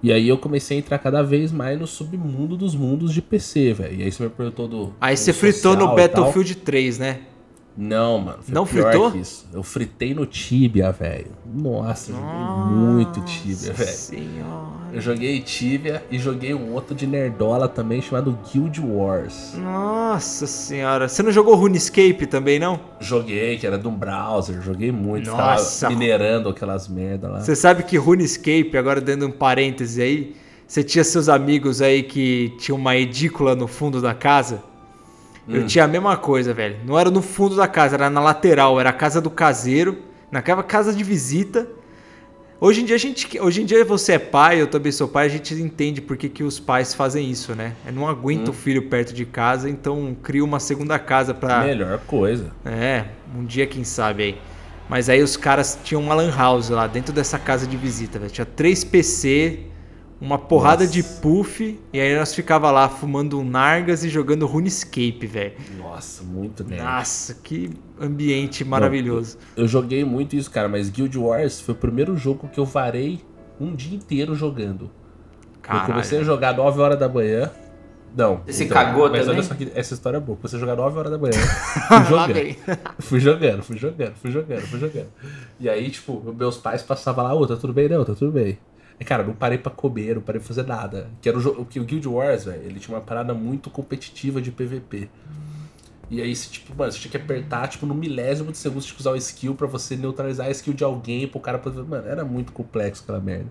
E 0.02 0.12
aí 0.12 0.28
eu 0.28 0.38
comecei 0.38 0.76
a 0.76 0.80
entrar 0.80 0.98
cada 0.98 1.22
vez 1.22 1.50
mais 1.50 1.78
no 1.78 1.86
submundo 1.86 2.56
dos 2.56 2.74
mundos 2.74 3.12
de 3.12 3.22
PC, 3.22 3.72
velho. 3.72 4.00
E 4.00 4.02
aí 4.02 4.12
você 4.12 4.22
me 4.22 4.30
perguntou 4.30 4.68
do. 4.68 4.94
Aí 5.00 5.16
você 5.16 5.32
fritou 5.32 5.76
no. 5.76 5.94
Battlefield 5.94 6.56
3, 6.56 6.98
né? 6.98 7.20
Não, 7.76 8.18
mano. 8.18 8.38
Foi 8.42 8.54
Não 8.54 8.66
pior 8.66 8.90
fritou? 8.90 9.12
que 9.12 9.18
isso. 9.18 9.46
Eu 9.52 9.62
fritei 9.62 10.14
no 10.14 10.24
Tibia, 10.24 10.90
velho. 10.92 11.30
Nossa, 11.44 12.10
eu 12.10 12.16
joguei 12.16 12.74
muito 12.74 13.20
Tibia, 13.20 13.72
velho. 13.72 13.90
Senhora. 13.90 14.76
Eu 14.92 15.00
joguei 15.00 15.40
Tibia 15.40 16.02
e 16.10 16.18
joguei 16.18 16.54
um 16.54 16.72
outro 16.72 16.94
de 16.94 17.06
Nerdola 17.06 17.68
também 17.68 18.00
chamado 18.00 18.38
Guild 18.50 18.80
Wars. 18.80 19.52
Nossa 19.58 20.46
senhora. 20.46 21.06
Você 21.06 21.22
não 21.22 21.30
jogou 21.30 21.54
RuneScape 21.54 22.26
também, 22.26 22.58
não? 22.58 22.80
Joguei, 22.98 23.58
que 23.58 23.66
era 23.66 23.76
de 23.76 23.86
um 23.86 23.94
browser, 23.94 24.62
joguei 24.62 24.90
muito. 24.90 25.30
Nossa. 25.30 25.90
Minerando 25.90 26.48
aquelas 26.48 26.88
merda 26.88 27.28
lá. 27.28 27.40
Você 27.40 27.54
sabe 27.54 27.82
que 27.82 27.98
RuneScape, 27.98 28.76
agora 28.78 29.00
dando 29.02 29.26
um 29.26 29.30
parêntese 29.30 30.00
aí, 30.00 30.36
você 30.66 30.82
tinha 30.82 31.04
seus 31.04 31.28
amigos 31.28 31.82
aí 31.82 32.02
que 32.02 32.54
tinham 32.58 32.78
uma 32.78 32.96
edícula 32.96 33.54
no 33.54 33.66
fundo 33.66 34.00
da 34.00 34.14
casa? 34.14 34.62
Eu 35.48 35.62
Hum. 35.62 35.66
tinha 35.66 35.84
a 35.84 35.88
mesma 35.88 36.16
coisa, 36.16 36.52
velho. 36.52 36.76
Não 36.84 36.98
era 36.98 37.10
no 37.10 37.22
fundo 37.22 37.54
da 37.56 37.68
casa, 37.68 37.94
era 37.96 38.10
na 38.10 38.20
lateral, 38.20 38.80
era 38.80 38.90
a 38.90 38.92
casa 38.92 39.20
do 39.20 39.30
caseiro, 39.30 39.98
naquela 40.30 40.62
casa 40.62 40.92
de 40.92 41.04
visita. 41.04 41.68
Hoje 42.58 42.80
em 42.80 42.84
dia 42.86 42.96
a 42.96 42.98
gente, 42.98 43.38
hoje 43.38 43.62
em 43.62 43.66
dia 43.66 43.84
você 43.84 44.12
é 44.14 44.18
pai, 44.18 44.60
eu 44.60 44.66
também 44.66 44.90
sou 44.90 45.06
pai, 45.06 45.26
a 45.26 45.28
gente 45.28 45.52
entende 45.54 46.00
por 46.00 46.16
que, 46.16 46.28
que 46.28 46.42
os 46.42 46.58
pais 46.58 46.94
fazem 46.94 47.30
isso, 47.30 47.54
né? 47.54 47.74
Eu 47.86 47.92
não 47.92 48.08
aguento 48.08 48.48
o 48.48 48.52
filho 48.52 48.88
perto 48.88 49.12
de 49.12 49.26
casa, 49.26 49.68
então 49.68 50.16
cria 50.22 50.42
uma 50.42 50.58
segunda 50.58 50.98
casa 50.98 51.34
pra 51.34 51.60
Melhor 51.64 51.98
coisa. 52.06 52.50
é, 52.64 53.04
um 53.36 53.44
dia 53.44 53.66
quem 53.66 53.84
sabe 53.84 54.22
aí. 54.22 54.38
Mas 54.88 55.08
aí 55.10 55.22
os 55.22 55.36
caras 55.36 55.78
tinham 55.84 56.00
uma 56.02 56.14
lan 56.14 56.30
house 56.34 56.70
lá 56.70 56.86
dentro 56.86 57.12
dessa 57.12 57.38
casa 57.38 57.66
de 57.66 57.76
visita, 57.76 58.18
velho. 58.18 58.30
Tinha 58.30 58.46
três 58.46 58.82
PC, 58.84 59.60
uma 60.20 60.38
porrada 60.38 60.84
Nossa. 60.84 60.92
de 60.92 61.02
puff, 61.02 61.78
e 61.92 62.00
aí 62.00 62.16
nós 62.16 62.34
ficava 62.34 62.70
lá 62.70 62.88
fumando 62.88 63.38
um 63.38 63.44
nargas 63.44 64.02
e 64.02 64.08
jogando 64.08 64.46
RuneScape, 64.46 65.26
velho. 65.26 65.52
Nossa, 65.78 66.22
muito 66.22 66.64
nerd. 66.64 66.82
Nossa, 66.82 67.34
que 67.34 67.70
ambiente 68.00 68.64
maravilhoso. 68.64 69.36
Eu 69.56 69.68
joguei 69.68 70.04
muito 70.04 70.34
isso, 70.34 70.50
cara, 70.50 70.68
mas 70.68 70.88
Guild 70.88 71.18
Wars 71.18 71.60
foi 71.60 71.74
o 71.74 71.78
primeiro 71.78 72.16
jogo 72.16 72.48
que 72.48 72.58
eu 72.58 72.64
varei 72.64 73.20
um 73.60 73.74
dia 73.74 73.96
inteiro 73.96 74.34
jogando. 74.34 74.90
Caralho. 75.60 75.82
Eu 75.82 75.86
comecei 75.86 76.20
a 76.20 76.24
jogar 76.24 76.56
9 76.56 76.80
horas 76.80 76.98
da 76.98 77.08
manhã. 77.08 77.50
Não. 78.16 78.40
Você 78.46 78.64
cagou 78.64 79.10
mas 79.10 79.26
também? 79.26 79.34
olha 79.34 79.42
só 79.42 79.54
que 79.54 79.70
essa 79.74 79.92
história 79.92 80.16
é 80.16 80.20
boa. 80.20 80.36
Comecei 80.36 80.56
a 80.56 80.60
jogar 80.60 80.76
9 80.76 80.98
horas 80.98 81.12
da 81.12 81.18
manhã. 81.18 81.32
Fui 82.00 82.08
jogando. 82.08 82.82
fui 82.98 83.20
jogando, 83.20 83.62
fui 83.62 83.76
jogando, 83.76 84.14
fui 84.14 84.30
jogando, 84.30 84.60
fui 84.62 84.80
jogando. 84.80 85.08
E 85.60 85.68
aí, 85.68 85.90
tipo, 85.90 86.34
meus 86.38 86.56
pais 86.56 86.82
passavam 86.82 87.24
lá, 87.24 87.34
ô, 87.34 87.46
tá 87.46 87.56
tudo 87.56 87.74
bem? 87.74 87.88
Não, 87.88 88.04
tá 88.04 88.14
tudo 88.14 88.32
bem. 88.32 88.58
E, 88.98 89.04
cara, 89.04 89.22
não 89.22 89.34
parei 89.34 89.58
pra 89.58 89.70
comer, 89.70 90.14
não 90.14 90.22
parei 90.22 90.40
pra 90.40 90.48
fazer 90.48 90.66
nada. 90.66 91.10
Que 91.20 91.28
era 91.28 91.36
o 91.36 91.40
jogo. 91.40 91.64
Que 91.64 91.78
o 91.78 91.84
Guild 91.84 92.08
Wars, 92.08 92.44
velho, 92.44 92.62
ele 92.62 92.80
tinha 92.80 92.96
uma 92.96 93.04
parada 93.04 93.34
muito 93.34 93.70
competitiva 93.70 94.40
de 94.40 94.50
PVP. 94.50 95.08
E 96.08 96.22
aí, 96.22 96.34
você, 96.34 96.48
tipo, 96.50 96.74
mano, 96.74 96.90
você 96.90 96.98
tinha 96.98 97.10
que 97.10 97.16
apertar, 97.16 97.68
tipo, 97.68 97.84
no 97.84 97.94
milésimo 97.94 98.52
de 98.52 98.58
segundo, 98.58 98.80
você 98.80 98.86
tinha 98.86 98.96
que 98.96 99.02
usar 99.02 99.10
o 99.10 99.16
skill 99.16 99.54
pra 99.54 99.66
você 99.66 99.96
neutralizar 99.96 100.46
a 100.46 100.50
skill 100.50 100.72
de 100.72 100.84
alguém, 100.84 101.26
pro 101.26 101.40
cara 101.40 101.58
poder. 101.58 101.82
Mano, 101.82 102.06
era 102.06 102.24
muito 102.24 102.52
complexo 102.52 103.02
aquela 103.02 103.20
merda. 103.20 103.50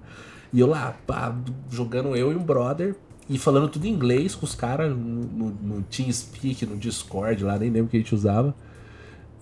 E 0.54 0.60
eu 0.60 0.68
lá, 0.68 0.96
pá, 1.06 1.36
jogando 1.70 2.16
eu 2.16 2.32
e 2.32 2.36
um 2.36 2.43
brother, 2.43 2.96
e 3.30 3.38
falando 3.38 3.68
tudo 3.68 3.86
em 3.86 3.89
inglês 3.89 4.36
com 4.36 4.46
os 4.46 4.56
caras 4.56 4.91
no, 4.91 4.98
no, 4.98 5.50
no 5.50 5.82
TeamSpeak, 5.84 6.66
no 6.66 6.78
Discord 6.78 7.43
lá, 7.43 7.58
nem 7.58 7.70
lembro 7.70 7.88
o 7.88 7.89
que 7.89 7.98
a 7.98 8.00
gente 8.00 8.14
usava. 8.14 8.56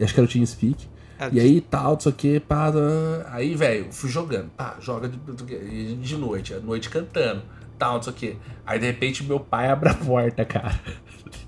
Acho 0.01 0.13
que 0.13 0.19
era 0.19 0.27
o 0.27 0.31
TeamSpeak. 0.31 0.87
É, 1.19 1.29
E 1.31 1.39
aí 1.39 1.61
tal, 1.61 1.93
não 1.93 1.99
sei 1.99 2.11
o 2.11 2.15
que, 2.15 2.39
pá. 2.39 2.71
tá. 2.71 2.79
Aí, 3.27 3.55
velho, 3.55 3.91
fui 3.91 4.09
jogando. 4.09 4.49
Pá, 4.51 4.77
joga 4.79 5.07
de, 5.07 5.95
de, 5.95 6.17
noite, 6.17 6.53
à 6.53 6.59
noite 6.59 6.89
cantando, 6.89 7.43
tal, 7.77 7.95
não 7.95 8.01
sei 8.01 8.13
o 8.13 8.15
que. 8.15 8.37
Aí 8.65 8.79
de 8.79 8.85
repente 8.85 9.23
meu 9.23 9.39
pai 9.39 9.69
abre 9.69 9.89
a 9.89 9.93
porta, 9.93 10.43
cara. 10.45 10.79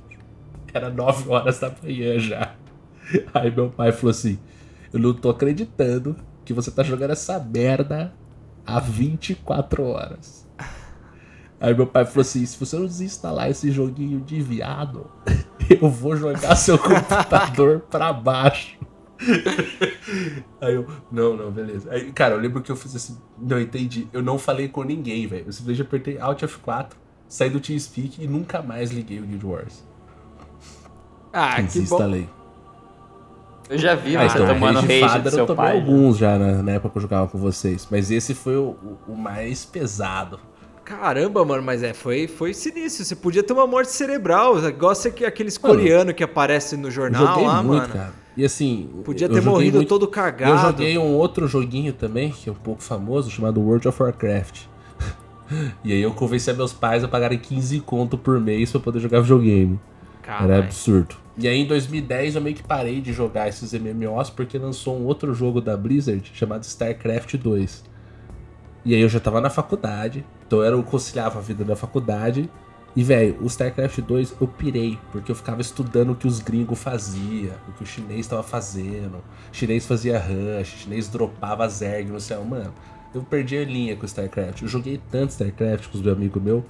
Era 0.74 0.90
9 0.90 1.30
horas 1.30 1.60
da 1.60 1.74
manhã 1.82 2.20
já. 2.20 2.56
Aí 3.34 3.50
meu 3.50 3.70
pai 3.70 3.92
falou 3.92 4.12
assim: 4.12 4.40
Eu 4.92 5.00
não 5.00 5.14
tô 5.14 5.30
acreditando 5.30 6.16
que 6.44 6.54
você 6.54 6.70
tá 6.70 6.84
jogando 6.84 7.12
essa 7.12 7.40
merda 7.40 8.14
há 8.66 8.80
24 8.80 9.84
horas. 9.84 10.46
Aí 11.60 11.74
meu 11.74 11.88
pai 11.88 12.06
falou 12.06 12.22
assim: 12.22 12.46
se 12.46 12.58
você 12.60 12.76
não 12.76 12.86
desinstalar 12.86 13.50
esse 13.50 13.72
joguinho 13.72 14.20
de 14.22 14.42
viado, 14.42 15.10
eu 15.70 15.90
vou 15.90 16.16
jogar 16.16 16.56
seu 16.56 16.78
computador 16.80 17.82
pra 17.90 18.12
baixo. 18.12 18.78
Aí 20.62 20.76
eu, 20.76 20.86
não, 21.12 21.36
não, 21.36 21.52
beleza. 21.52 21.92
Aí, 21.92 22.12
cara, 22.12 22.36
eu 22.36 22.40
lembro 22.40 22.62
que 22.62 22.72
eu 22.72 22.76
fiz 22.76 22.96
assim, 22.96 23.18
não 23.38 23.60
entendi. 23.60 24.08
Eu 24.14 24.22
não 24.22 24.38
falei 24.38 24.68
com 24.68 24.84
ninguém, 24.84 25.28
velho. 25.28 25.46
Eu 25.48 25.52
simplesmente 25.54 25.82
apertei 25.88 26.20
Alt 26.20 26.42
F4, 26.44 26.88
saí 27.28 27.50
do 27.50 27.60
TeamSpeak 27.60 28.24
e 28.24 28.28
nunca 28.28 28.62
mais 28.62 28.92
liguei 28.92 29.20
o 29.20 29.24
Guild 29.24 29.46
Wars. 29.46 29.84
Ah, 31.34 31.56
que 31.56 31.62
bom. 31.62 31.68
Desinstalei. 31.68 32.30
Eu 33.68 33.78
já 33.80 33.96
vi 33.96 34.16
Ah, 34.16 34.30
você 34.30 34.38
então, 34.38 34.54
tomando 34.54 34.80
Rage 34.82 34.88
rage 34.88 35.00
do 35.02 35.10
Father 35.10 35.26
eu 35.26 35.32
seu 35.32 35.46
tomei 35.48 35.66
pai. 35.66 35.76
alguns 35.78 36.18
já 36.18 36.38
na, 36.38 36.62
na 36.62 36.72
época 36.74 36.92
que 36.92 36.98
eu 36.98 37.02
jogava 37.02 37.28
com 37.28 37.38
vocês. 37.40 37.88
Mas 37.90 38.12
esse 38.12 38.34
foi 38.36 38.56
o, 38.56 38.70
o- 38.82 38.98
o 39.08 39.18
mais 39.18 39.66
pesado. 39.66 40.40
Caramba, 40.84 41.44
mano, 41.44 41.64
mas 41.64 41.82
é, 41.82 41.92
foi, 41.96 42.28
foi 42.28 42.54
sinistro. 42.54 43.04
Você 43.04 43.16
podia 43.16 43.42
ter 43.42 43.54
uma 43.54 43.66
morte 43.66 43.92
cerebral. 43.92 44.54
Gosta 44.74 45.10
que 45.10 45.26
aqueles 45.26 45.58
coreanos 45.58 46.14
que 46.14 46.24
aparecem 46.24 46.78
no 46.78 46.92
jornal 46.92 47.42
lá, 47.42 47.64
muito, 47.64 47.82
mano. 47.82 47.94
cara. 47.94 48.14
E 48.38 48.44
assim. 48.44 48.90
Podia 49.04 49.28
eu 49.28 49.34
ter 49.34 49.42
morrido 49.42 49.78
muito- 49.78 49.88
todo 49.90 50.06
Eu 50.06 50.10
cagado. 50.10 50.62
joguei 50.62 50.98
um 50.98 51.14
outro 51.14 51.48
joguinho 51.48 51.94
também, 51.94 52.32
que 52.32 52.50
é 52.50 52.52
um 52.52 52.56
pouco 52.56 52.84
famoso, 52.84 53.30
chamado 53.32 53.62
World 53.62 53.88
of 53.88 54.02
Warcraft. 54.02 54.64
e 55.84 55.94
aí 55.94 56.02
eu 56.02 56.12
convenci 56.12 56.50
a 56.50 56.54
meus 56.54 56.74
pais 56.74 57.04
a 57.04 57.08
pagarem 57.08 57.38
15 57.40 57.80
conto 57.80 58.18
por 58.18 58.40
mês 58.40 58.72
pra 58.72 58.80
poder 58.82 59.00
jogar 59.00 59.22
videogame. 59.22 59.80
Era 60.24 60.38
Caralho. 60.40 60.64
absurdo. 60.64 61.16
E 61.38 61.48
aí 61.48 61.58
em 61.60 61.66
2010 61.68 62.36
eu 62.36 62.42
meio 62.42 62.56
que 62.56 62.64
parei 62.64 63.00
de 63.02 63.14
jogar 63.14 63.48
esses 63.48 63.74
MMOs 63.74 64.30
porque 64.30 64.58
lançou 64.58 64.98
um 64.98 65.06
outro 65.06 65.34
jogo 65.34 65.62
da 65.62 65.76
Blizzard 65.78 66.32
chamado 66.34 66.64
StarCraft 66.64 67.36
2. 67.38 67.84
E 68.86 68.94
aí 68.96 69.02
eu 69.02 69.10
já 69.10 69.20
tava 69.20 69.42
na 69.42 69.50
faculdade, 69.50 70.26
então 70.48 70.64
eu 70.64 70.82
conciliava 70.84 71.40
a 71.40 71.42
vida 71.42 71.64
da 71.64 71.76
faculdade. 71.76 72.50
E, 72.96 73.04
velho, 73.04 73.38
o 73.42 73.48
StarCraft 73.48 74.00
2 74.00 74.36
eu 74.40 74.48
pirei, 74.48 74.98
porque 75.12 75.30
eu 75.30 75.36
ficava 75.36 75.60
estudando 75.60 76.12
o 76.12 76.16
que 76.16 76.28
os 76.28 76.40
gringos 76.40 76.80
faziam, 76.80 77.54
o 77.68 77.74
que 77.74 77.84
o 77.84 77.86
chinês 77.86 78.26
tava 78.26 78.42
fazendo. 78.42 79.18
O 79.18 79.24
chinês 79.52 79.86
fazia 79.86 80.18
rush, 80.18 80.74
o 80.74 80.78
chinês 80.78 81.10
dropava 81.10 81.68
Zerg 81.68 82.10
no 82.10 82.22
céu. 82.22 82.46
Mano, 82.46 82.74
eu 83.14 83.22
perdi 83.22 83.58
a 83.58 83.66
linha 83.66 83.98
com 83.98 84.04
o 84.04 84.06
StarCraft. 84.06 84.62
Eu 84.62 84.68
joguei 84.70 85.02
tanto 85.12 85.32
StarCraft 85.32 85.90
com 85.90 85.98
os 85.98 86.04
meus 86.04 86.16
amigos 86.16 86.42
meus 86.42 86.64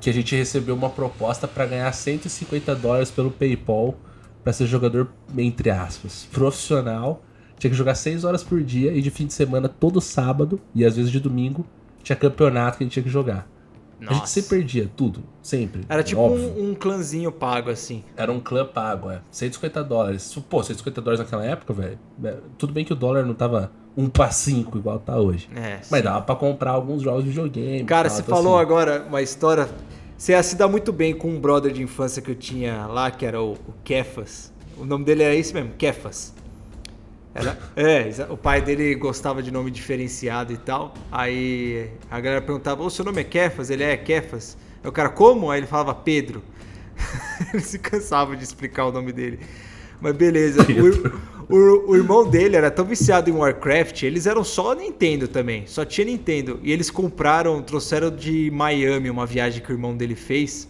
que 0.00 0.08
a 0.08 0.12
gente 0.12 0.36
recebeu 0.36 0.76
uma 0.76 0.90
proposta 0.90 1.48
pra 1.48 1.66
ganhar 1.66 1.92
150 1.92 2.74
dólares 2.76 3.10
pelo 3.10 3.30
PayPal 3.32 3.96
pra 4.44 4.52
ser 4.52 4.66
jogador, 4.66 5.08
entre 5.36 5.70
aspas, 5.70 6.28
profissional. 6.30 7.24
Tinha 7.58 7.70
que 7.70 7.76
jogar 7.76 7.96
6 7.96 8.22
horas 8.22 8.44
por 8.44 8.62
dia 8.62 8.92
e 8.92 9.02
de 9.02 9.10
fim 9.10 9.26
de 9.26 9.32
semana, 9.32 9.68
todo 9.68 10.00
sábado 10.00 10.60
e 10.72 10.84
às 10.84 10.94
vezes 10.94 11.10
de 11.10 11.18
domingo, 11.18 11.66
tinha 12.00 12.14
campeonato 12.14 12.78
que 12.78 12.84
a 12.84 12.86
gente 12.86 12.92
tinha 12.92 13.02
que 13.02 13.10
jogar. 13.10 13.48
A 14.00 14.04
gente 14.12 14.20
Nossa. 14.20 14.26
sempre 14.40 14.50
perdia, 14.58 14.90
tudo, 14.96 15.24
sempre. 15.42 15.82
Era 15.88 16.02
tipo 16.02 16.20
óbvio. 16.20 16.54
um, 16.56 16.70
um 16.70 16.74
clãzinho 16.74 17.32
pago, 17.32 17.70
assim. 17.70 18.04
Era 18.16 18.30
um 18.30 18.38
clã 18.38 18.64
pago, 18.64 19.10
é. 19.10 19.20
150 19.30 19.82
dólares. 19.82 20.38
Pô, 20.48 20.62
150 20.62 21.00
dólares 21.00 21.18
naquela 21.20 21.44
época, 21.44 21.72
velho. 21.72 21.98
é, 22.24 22.36
Tudo 22.56 22.72
bem 22.72 22.84
que 22.84 22.92
o 22.92 22.96
dólar 22.96 23.24
não 23.26 23.34
tava 23.34 23.72
1 23.96 24.08
pra 24.08 24.30
5 24.30 24.78
igual 24.78 25.00
tá 25.00 25.18
hoje. 25.18 25.48
É, 25.54 25.80
Mas 25.90 25.98
sim. 26.00 26.04
dava 26.04 26.20
pra 26.22 26.36
comprar 26.36 26.70
alguns 26.70 27.02
jogos 27.02 27.24
de 27.24 27.30
videogame. 27.30 27.84
Cara, 27.84 28.08
você 28.08 28.22
então, 28.22 28.36
falou 28.36 28.54
assim, 28.54 28.62
agora 28.62 29.04
uma 29.08 29.20
história. 29.20 29.68
Você 30.16 30.40
se 30.42 30.56
dar 30.56 30.68
muito 30.68 30.92
bem 30.92 31.14
com 31.14 31.28
um 31.28 31.40
brother 31.40 31.72
de 31.72 31.82
infância 31.82 32.22
que 32.22 32.30
eu 32.30 32.34
tinha 32.36 32.86
lá, 32.86 33.10
que 33.10 33.24
era 33.26 33.40
o, 33.42 33.52
o 33.52 33.72
Kefas. 33.84 34.52
O 34.76 34.84
nome 34.84 35.04
dele 35.04 35.22
era 35.24 35.34
esse 35.34 35.52
mesmo, 35.52 35.72
Kefas. 35.76 36.32
Era, 37.38 37.58
é, 37.76 38.10
o 38.30 38.36
pai 38.36 38.60
dele 38.60 38.94
gostava 38.94 39.42
de 39.42 39.50
nome 39.50 39.70
diferenciado 39.70 40.52
e 40.52 40.56
tal. 40.56 40.94
Aí 41.10 41.88
a 42.10 42.20
galera 42.20 42.42
perguntava: 42.42 42.82
Ô, 42.82 42.90
seu 42.90 43.04
nome 43.04 43.20
é 43.20 43.24
Kefas? 43.24 43.70
Ele 43.70 43.82
é 43.84 43.96
Kefas. 43.96 44.56
Aí 44.82 44.88
o 44.88 44.92
cara, 44.92 45.08
como? 45.08 45.50
Aí 45.50 45.60
ele 45.60 45.66
falava 45.66 45.94
Pedro. 45.94 46.42
ele 47.54 47.62
se 47.62 47.78
cansava 47.78 48.36
de 48.36 48.42
explicar 48.44 48.86
o 48.86 48.92
nome 48.92 49.12
dele. 49.12 49.38
Mas 50.00 50.14
beleza. 50.14 50.60
O, 51.48 51.54
o- 51.54 51.90
o 51.90 51.96
irmão 51.96 52.28
dele 52.28 52.56
era 52.56 52.70
tão 52.70 52.84
viciado 52.84 53.30
em 53.30 53.32
Warcraft, 53.32 54.02
eles 54.02 54.26
eram 54.26 54.44
só 54.44 54.74
Nintendo 54.74 55.26
também, 55.26 55.66
só 55.66 55.84
tinha 55.84 56.04
Nintendo. 56.06 56.60
E 56.62 56.70
eles 56.72 56.90
compraram, 56.90 57.62
trouxeram 57.62 58.10
de 58.10 58.50
Miami 58.52 59.08
uma 59.10 59.26
viagem 59.26 59.62
que 59.62 59.70
o 59.70 59.74
irmão 59.74 59.96
dele 59.96 60.14
fez. 60.14 60.68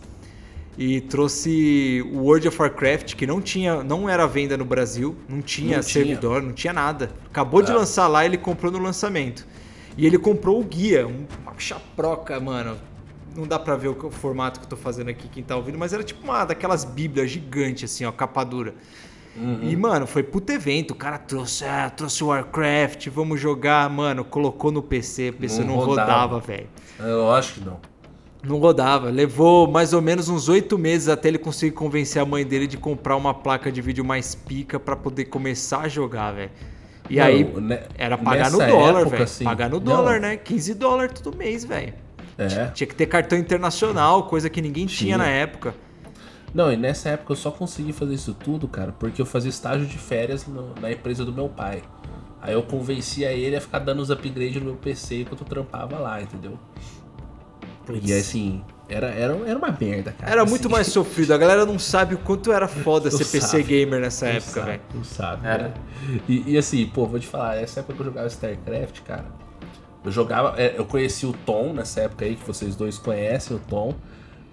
E 0.81 1.01
trouxe 1.01 2.07
o 2.13 2.19
World 2.19 2.47
of 2.47 2.63
Warcraft, 2.63 3.17
que 3.17 3.27
não 3.27 3.41
tinha, 3.41 3.83
não 3.83 4.09
era 4.09 4.25
venda 4.29 4.57
no 4.57 4.65
Brasil, 4.65 5.17
não 5.29 5.43
tinha 5.43 5.79
Não 5.79 5.83
tinha. 5.83 5.83
servidor, 5.83 6.41
não 6.41 6.53
tinha 6.53 6.73
nada. 6.73 7.11
Acabou 7.27 7.61
de 7.63 7.73
É. 7.73 7.75
lançar 7.75 8.07
lá, 8.07 8.25
ele 8.25 8.39
comprou 8.39 8.71
no 8.71 8.79
lançamento. 8.79 9.45
E 9.97 10.07
ele 10.07 10.17
comprou 10.19 10.61
o 10.61 10.65
guia, 10.65 11.05
um- 11.05 11.27
uma 11.43 11.53
chaproca, 11.59 12.39
mano. 12.39 12.77
Não 13.37 13.45
dá 13.45 13.59
pra 13.59 13.75
ver 13.75 13.89
o, 13.89 14.11
formato 14.11 14.61
que 14.61 14.67
eu 14.67 14.71
tô 14.71 14.77
fazendo 14.77 15.09
aqui, 15.11 15.27
quem 15.29 15.43
tá 15.43 15.57
ouvindo, 15.57 15.77
mas 15.77 15.93
era 15.93 16.05
tipo 16.05 16.23
uma 16.23 16.45
daquelas 16.45 16.85
bíblias 16.85 17.29
gigantes, 17.31 17.91
assim, 17.93 18.05
ó, 18.05 18.13
capa 18.13 18.45
dura. 18.45 18.75
Uhum. 19.37 19.59
E, 19.63 19.77
mano, 19.77 20.07
foi 20.07 20.23
puto 20.23 20.53
evento. 20.53 20.93
O 20.93 20.95
cara 20.95 21.19
trouxe, 21.19 21.65
ah, 21.65 21.91
trouxe 21.91 22.23
Warcraft, 22.25 23.09
vamos 23.09 23.41
jogar. 23.41 23.89
Mano, 23.91 24.25
colocou 24.25 24.71
no 24.73 24.83
PC, 24.83 25.31
o 25.31 25.33
PC 25.35 25.61
não, 25.61 25.69
Não 25.69 25.75
rodava, 25.77 26.13
rodava. 26.13 26.41
velho. 26.41 26.67
Eu 27.01 27.31
acho 27.33 27.55
que 27.55 27.61
não. 27.65 27.79
Não 28.43 28.59
rodava. 28.59 29.11
Levou 29.11 29.67
mais 29.69 29.93
ou 29.93 30.01
menos 30.01 30.29
uns 30.29 30.49
oito 30.49 30.79
meses 30.79 31.09
até 31.09 31.29
ele 31.29 31.39
conseguir 31.39 31.73
convencer 31.73 32.23
a 32.23 32.25
mãe 32.25 32.45
dele 32.47 32.67
de 32.67 32.77
comprar 32.77 33.17
uma 33.17 33.35
placa 33.35 33.71
de 33.71 33.83
vídeo 33.83 34.05
mais 34.05 34.35
pica 34.35 34.79
pra 34.79 34.95
poder 34.95 35.25
começar 35.27 35.81
a 35.81 35.89
jogar, 35.89 36.33
velho. 36.33 36.51
E 37.11 37.17
Não, 37.17 37.25
aí 37.25 37.45
né, 37.45 37.83
era 37.97 38.17
pagar 38.19 38.51
no 38.51 38.59
dólar, 38.59 39.09
velho. 39.09 39.23
assim, 39.25 39.45
pagar 39.45 39.69
no 39.69 39.77
não. 39.81 39.85
dólar, 39.85 40.21
né? 40.21 40.37
15 40.37 40.75
dólares 40.75 41.21
todo 41.21 41.37
mês, 41.37 41.65
velho. 41.65 41.95
É. 42.37 42.67
Tinha 42.67 42.87
que 42.87 42.95
ter 42.95 43.07
cartão 43.07 43.37
internacional, 43.37 44.25
coisa 44.29 44.49
que 44.49 44.63
ninguém 44.63 44.87
tinha, 44.87 45.17
Tinha. 45.17 45.19
na 45.19 45.27
época. 45.27 45.75
Não, 46.55 46.73
e 46.73 46.77
nessa 46.77 47.09
época 47.11 47.33
eu 47.33 47.37
só 47.37 47.51
consegui 47.51 47.93
fazer 47.93 48.15
isso 48.15 48.33
tudo, 48.35 48.69
cara, 48.69 48.93
porque 48.93 49.21
eu 49.21 49.27
fazia 49.27 49.51
estágio 49.51 49.87
de 49.87 49.99
férias 49.99 50.47
no- 50.47 50.75
na 50.81 50.93
empresa 50.93 51.25
do 51.25 51.33
meu 51.33 51.49
pai. 51.49 51.83
Aí 52.41 52.53
eu 52.55 52.63
convencia 52.63 53.33
ele 53.33 53.57
a 53.57 53.61
ficar 53.61 53.81
dando 53.81 54.01
os 54.01 54.11
upgrades 54.11 54.57
no 54.57 54.67
meu 54.67 54.77
PC 54.77 55.23
enquanto 55.23 55.41
eu 55.41 55.47
trampava 55.47 55.99
lá, 55.99 56.23
entendeu? 56.23 56.57
E 58.03 58.13
assim, 58.13 58.63
era, 58.89 59.09
era, 59.09 59.35
era 59.47 59.59
uma 59.59 59.71
merda, 59.79 60.13
cara. 60.13 60.33
Era 60.33 60.43
assim. 60.43 60.51
muito 60.51 60.69
mais 60.71 60.87
sofrido. 60.93 61.33
A 61.33 61.39
galera 61.39 61.65
não 61.67 61.79
sabe 61.79 62.15
o 62.15 62.19
quanto 62.19 62.53
era 62.53 62.67
foda 62.69 63.11
ser 63.11 63.25
PC 63.25 63.63
gamer 63.63 64.01
nessa 64.01 64.27
Não 64.27 64.33
época, 64.33 64.53
sabe, 64.53 64.67
velho. 64.71 64.83
Não 64.95 65.05
sabe, 65.05 65.47
Era. 65.47 65.63
né? 65.65 65.75
E, 66.29 66.53
e 66.53 66.59
assim, 66.59 66.87
pô, 66.87 67.07
vou 67.07 67.19
te 67.19 67.27
falar, 67.27 67.57
essa 67.57 67.81
época 67.81 67.95
que 67.95 68.01
eu 68.01 68.07
jogava 68.07 68.27
StarCraft, 68.29 69.01
cara, 69.03 69.27
eu 70.05 70.11
jogava. 70.11 70.55
é, 70.61 70.75
Eu 70.79 70.85
conheci 70.85 71.27
o 71.27 71.33
Tom 71.33 71.73
nessa 71.73 72.01
época 72.03 72.25
aí, 72.25 72.37
que 72.37 72.47
vocês 72.47 72.75
dois 72.77 72.99
conhecem 72.99 73.57
o 73.57 73.61
Tom. 73.61 73.95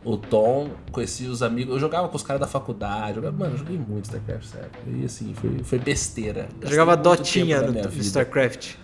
O 0.03 0.17
Tom, 0.17 0.69
conheci 0.91 1.25
os 1.25 1.41
amigos. 1.41 1.73
Eu 1.73 1.79
jogava 1.79 2.07
com 2.07 2.15
os 2.15 2.21
caras 2.21 2.39
da 2.39 2.45
faculdade. 2.47 3.15
Jogava, 3.15 3.35
mano, 3.35 3.53
eu 3.55 3.57
joguei 3.57 3.77
muito 3.77 4.05
StarCraft 4.05 4.43
nessa 4.45 4.57
época. 4.59 4.83
E 4.87 5.03
assim, 5.05 5.33
foi, 5.33 5.59
foi 5.63 5.79
besteira. 5.79 6.47
Eu 6.61 6.69
jogava 6.69 6.95
Dotinha 6.95 7.61
no, 7.61 7.71
no. 7.71 7.79
StarCraft. 8.01 8.75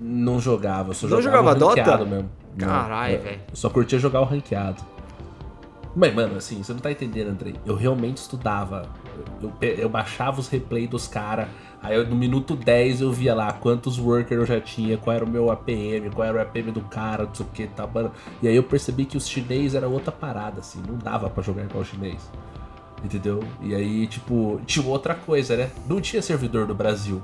Não 0.00 0.40
jogava, 0.40 0.90
eu 0.90 0.94
só 0.94 1.06
Não 1.06 1.22
jogava, 1.22 1.52
jogava 1.52 1.74
Dota? 1.94 2.04
mesmo. 2.04 2.30
Caralho, 2.58 3.14
eu- 3.16 3.22
velho. 3.22 3.40
Eu 3.50 3.56
só 3.56 3.68
curtia 3.70 3.98
jogar 3.98 4.20
o 4.20 4.24
ranqueado. 4.24 4.82
Mas, 5.94 6.14
mano, 6.14 6.36
assim, 6.36 6.62
você 6.62 6.72
não 6.74 6.80
tá 6.80 6.90
entendendo, 6.92 7.28
Andrei. 7.28 7.54
Eu 7.64 7.74
realmente 7.74 8.18
estudava. 8.18 8.86
Eu, 9.40 9.52
eu 9.62 9.88
baixava 9.88 10.38
os 10.38 10.48
replays 10.48 10.88
dos 10.90 11.08
caras. 11.08 11.48
Aí 11.82 11.96
eu, 11.96 12.06
no 12.06 12.14
minuto 12.16 12.54
10 12.54 13.00
eu 13.00 13.12
via 13.12 13.34
lá 13.34 13.52
quantos 13.52 13.98
workers 13.98 14.40
eu 14.40 14.46
já 14.46 14.60
tinha, 14.60 14.98
qual 14.98 15.14
era 15.16 15.24
o 15.24 15.28
meu 15.28 15.50
APM, 15.50 16.10
qual 16.10 16.26
era 16.26 16.38
o 16.38 16.40
APM 16.40 16.70
do 16.72 16.80
cara, 16.82 17.24
não 17.24 17.34
sei 17.34 17.46
o 17.46 17.48
que, 17.48 17.66
tá, 17.68 17.86
mano. 17.86 18.10
E 18.42 18.48
aí 18.48 18.56
eu 18.56 18.62
percebi 18.62 19.04
que 19.04 19.16
os 19.16 19.26
chinês 19.28 19.74
era 19.74 19.88
outra 19.88 20.10
parada, 20.12 20.60
assim, 20.60 20.82
não 20.86 20.96
dava 20.98 21.30
pra 21.30 21.42
jogar 21.42 21.62
igual 21.64 21.82
o 21.82 21.84
chinês. 21.84 22.30
Entendeu? 23.04 23.42
E 23.62 23.74
aí, 23.74 24.06
tipo, 24.06 24.60
tinha 24.66 24.84
outra 24.86 25.14
coisa, 25.14 25.56
né? 25.56 25.70
Não 25.88 26.00
tinha 26.00 26.20
servidor 26.20 26.66
do 26.66 26.74
Brasil. 26.74 27.22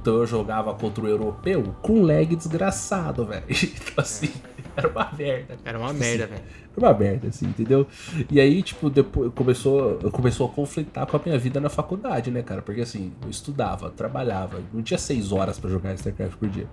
Então 0.00 0.14
eu 0.16 0.26
jogava 0.26 0.72
contra 0.74 1.04
o 1.04 1.08
europeu 1.08 1.74
com 1.82 2.02
lag 2.02 2.34
desgraçado, 2.36 3.24
velho. 3.24 3.44
Então 3.50 3.94
assim, 3.98 4.32
era 4.80 4.88
uma 4.88 5.12
merda. 5.16 5.58
Era 5.64 5.78
uma 5.78 5.92
merda, 5.92 6.26
velho. 6.26 6.42
Era 6.76 6.86
uma 6.86 6.98
merda, 6.98 7.28
assim, 7.28 7.46
entendeu? 7.46 7.86
E 8.30 8.40
aí, 8.40 8.62
tipo, 8.62 8.90
depois 8.90 9.32
começou, 9.34 9.98
começou 10.10 10.48
a 10.48 10.50
conflitar 10.50 11.06
com 11.06 11.16
a 11.16 11.20
minha 11.24 11.38
vida 11.38 11.60
na 11.60 11.68
faculdade, 11.68 12.30
né, 12.30 12.42
cara? 12.42 12.62
Porque 12.62 12.80
assim, 12.80 13.12
eu 13.22 13.30
estudava, 13.30 13.90
trabalhava, 13.90 14.60
não 14.72 14.82
tinha 14.82 14.98
seis 14.98 15.32
horas 15.32 15.58
pra 15.58 15.70
jogar 15.70 15.94
StarCraft 15.94 16.36
por 16.36 16.48
dia. 16.48 16.66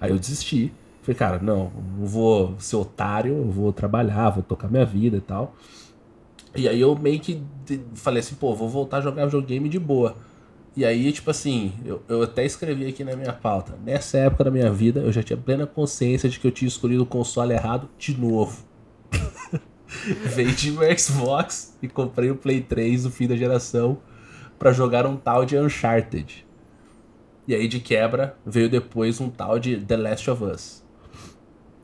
Aí 0.00 0.10
eu 0.10 0.18
desisti. 0.18 0.72
Falei, 1.02 1.16
cara, 1.16 1.38
não, 1.38 1.72
não 1.98 2.06
vou 2.06 2.54
ser 2.58 2.76
otário, 2.76 3.34
eu 3.34 3.50
vou 3.50 3.72
trabalhar, 3.72 4.30
vou 4.30 4.42
tocar 4.42 4.68
minha 4.68 4.84
vida 4.84 5.16
e 5.16 5.20
tal. 5.20 5.54
E 6.54 6.68
aí 6.68 6.80
eu 6.80 6.96
meio 6.96 7.20
que 7.20 7.42
falei 7.94 8.20
assim, 8.20 8.34
pô, 8.34 8.54
vou 8.54 8.68
voltar 8.68 8.98
a 8.98 9.00
jogar 9.00 9.24
videogame 9.24 9.68
de 9.68 9.78
boa. 9.78 10.16
E 10.76 10.84
aí, 10.84 11.10
tipo 11.10 11.30
assim, 11.30 11.72
eu, 11.84 12.02
eu 12.08 12.22
até 12.22 12.44
escrevi 12.44 12.86
aqui 12.86 13.02
na 13.02 13.16
minha 13.16 13.32
pauta. 13.32 13.76
Nessa 13.84 14.18
época 14.18 14.44
da 14.44 14.50
minha 14.50 14.70
vida, 14.70 15.00
eu 15.00 15.10
já 15.10 15.22
tinha 15.22 15.36
plena 15.36 15.66
consciência 15.66 16.28
de 16.28 16.38
que 16.38 16.46
eu 16.46 16.50
tinha 16.52 16.68
escolhido 16.68 17.02
o 17.02 17.06
console 17.06 17.52
errado 17.52 17.88
de 17.98 18.16
novo. 18.16 18.64
Vendi 20.34 20.70
meu 20.70 20.96
Xbox 20.96 21.76
e 21.82 21.88
comprei 21.88 22.30
o 22.30 22.36
Play 22.36 22.60
3 22.60 23.04
no 23.04 23.10
fim 23.10 23.26
da 23.26 23.36
geração 23.36 23.98
pra 24.58 24.72
jogar 24.72 25.06
um 25.06 25.16
tal 25.16 25.44
de 25.44 25.58
Uncharted. 25.58 26.46
E 27.48 27.54
aí, 27.54 27.66
de 27.66 27.80
quebra, 27.80 28.36
veio 28.46 28.70
depois 28.70 29.20
um 29.20 29.28
tal 29.28 29.58
de 29.58 29.76
The 29.76 29.96
Last 29.96 30.30
of 30.30 30.44
Us. 30.44 30.84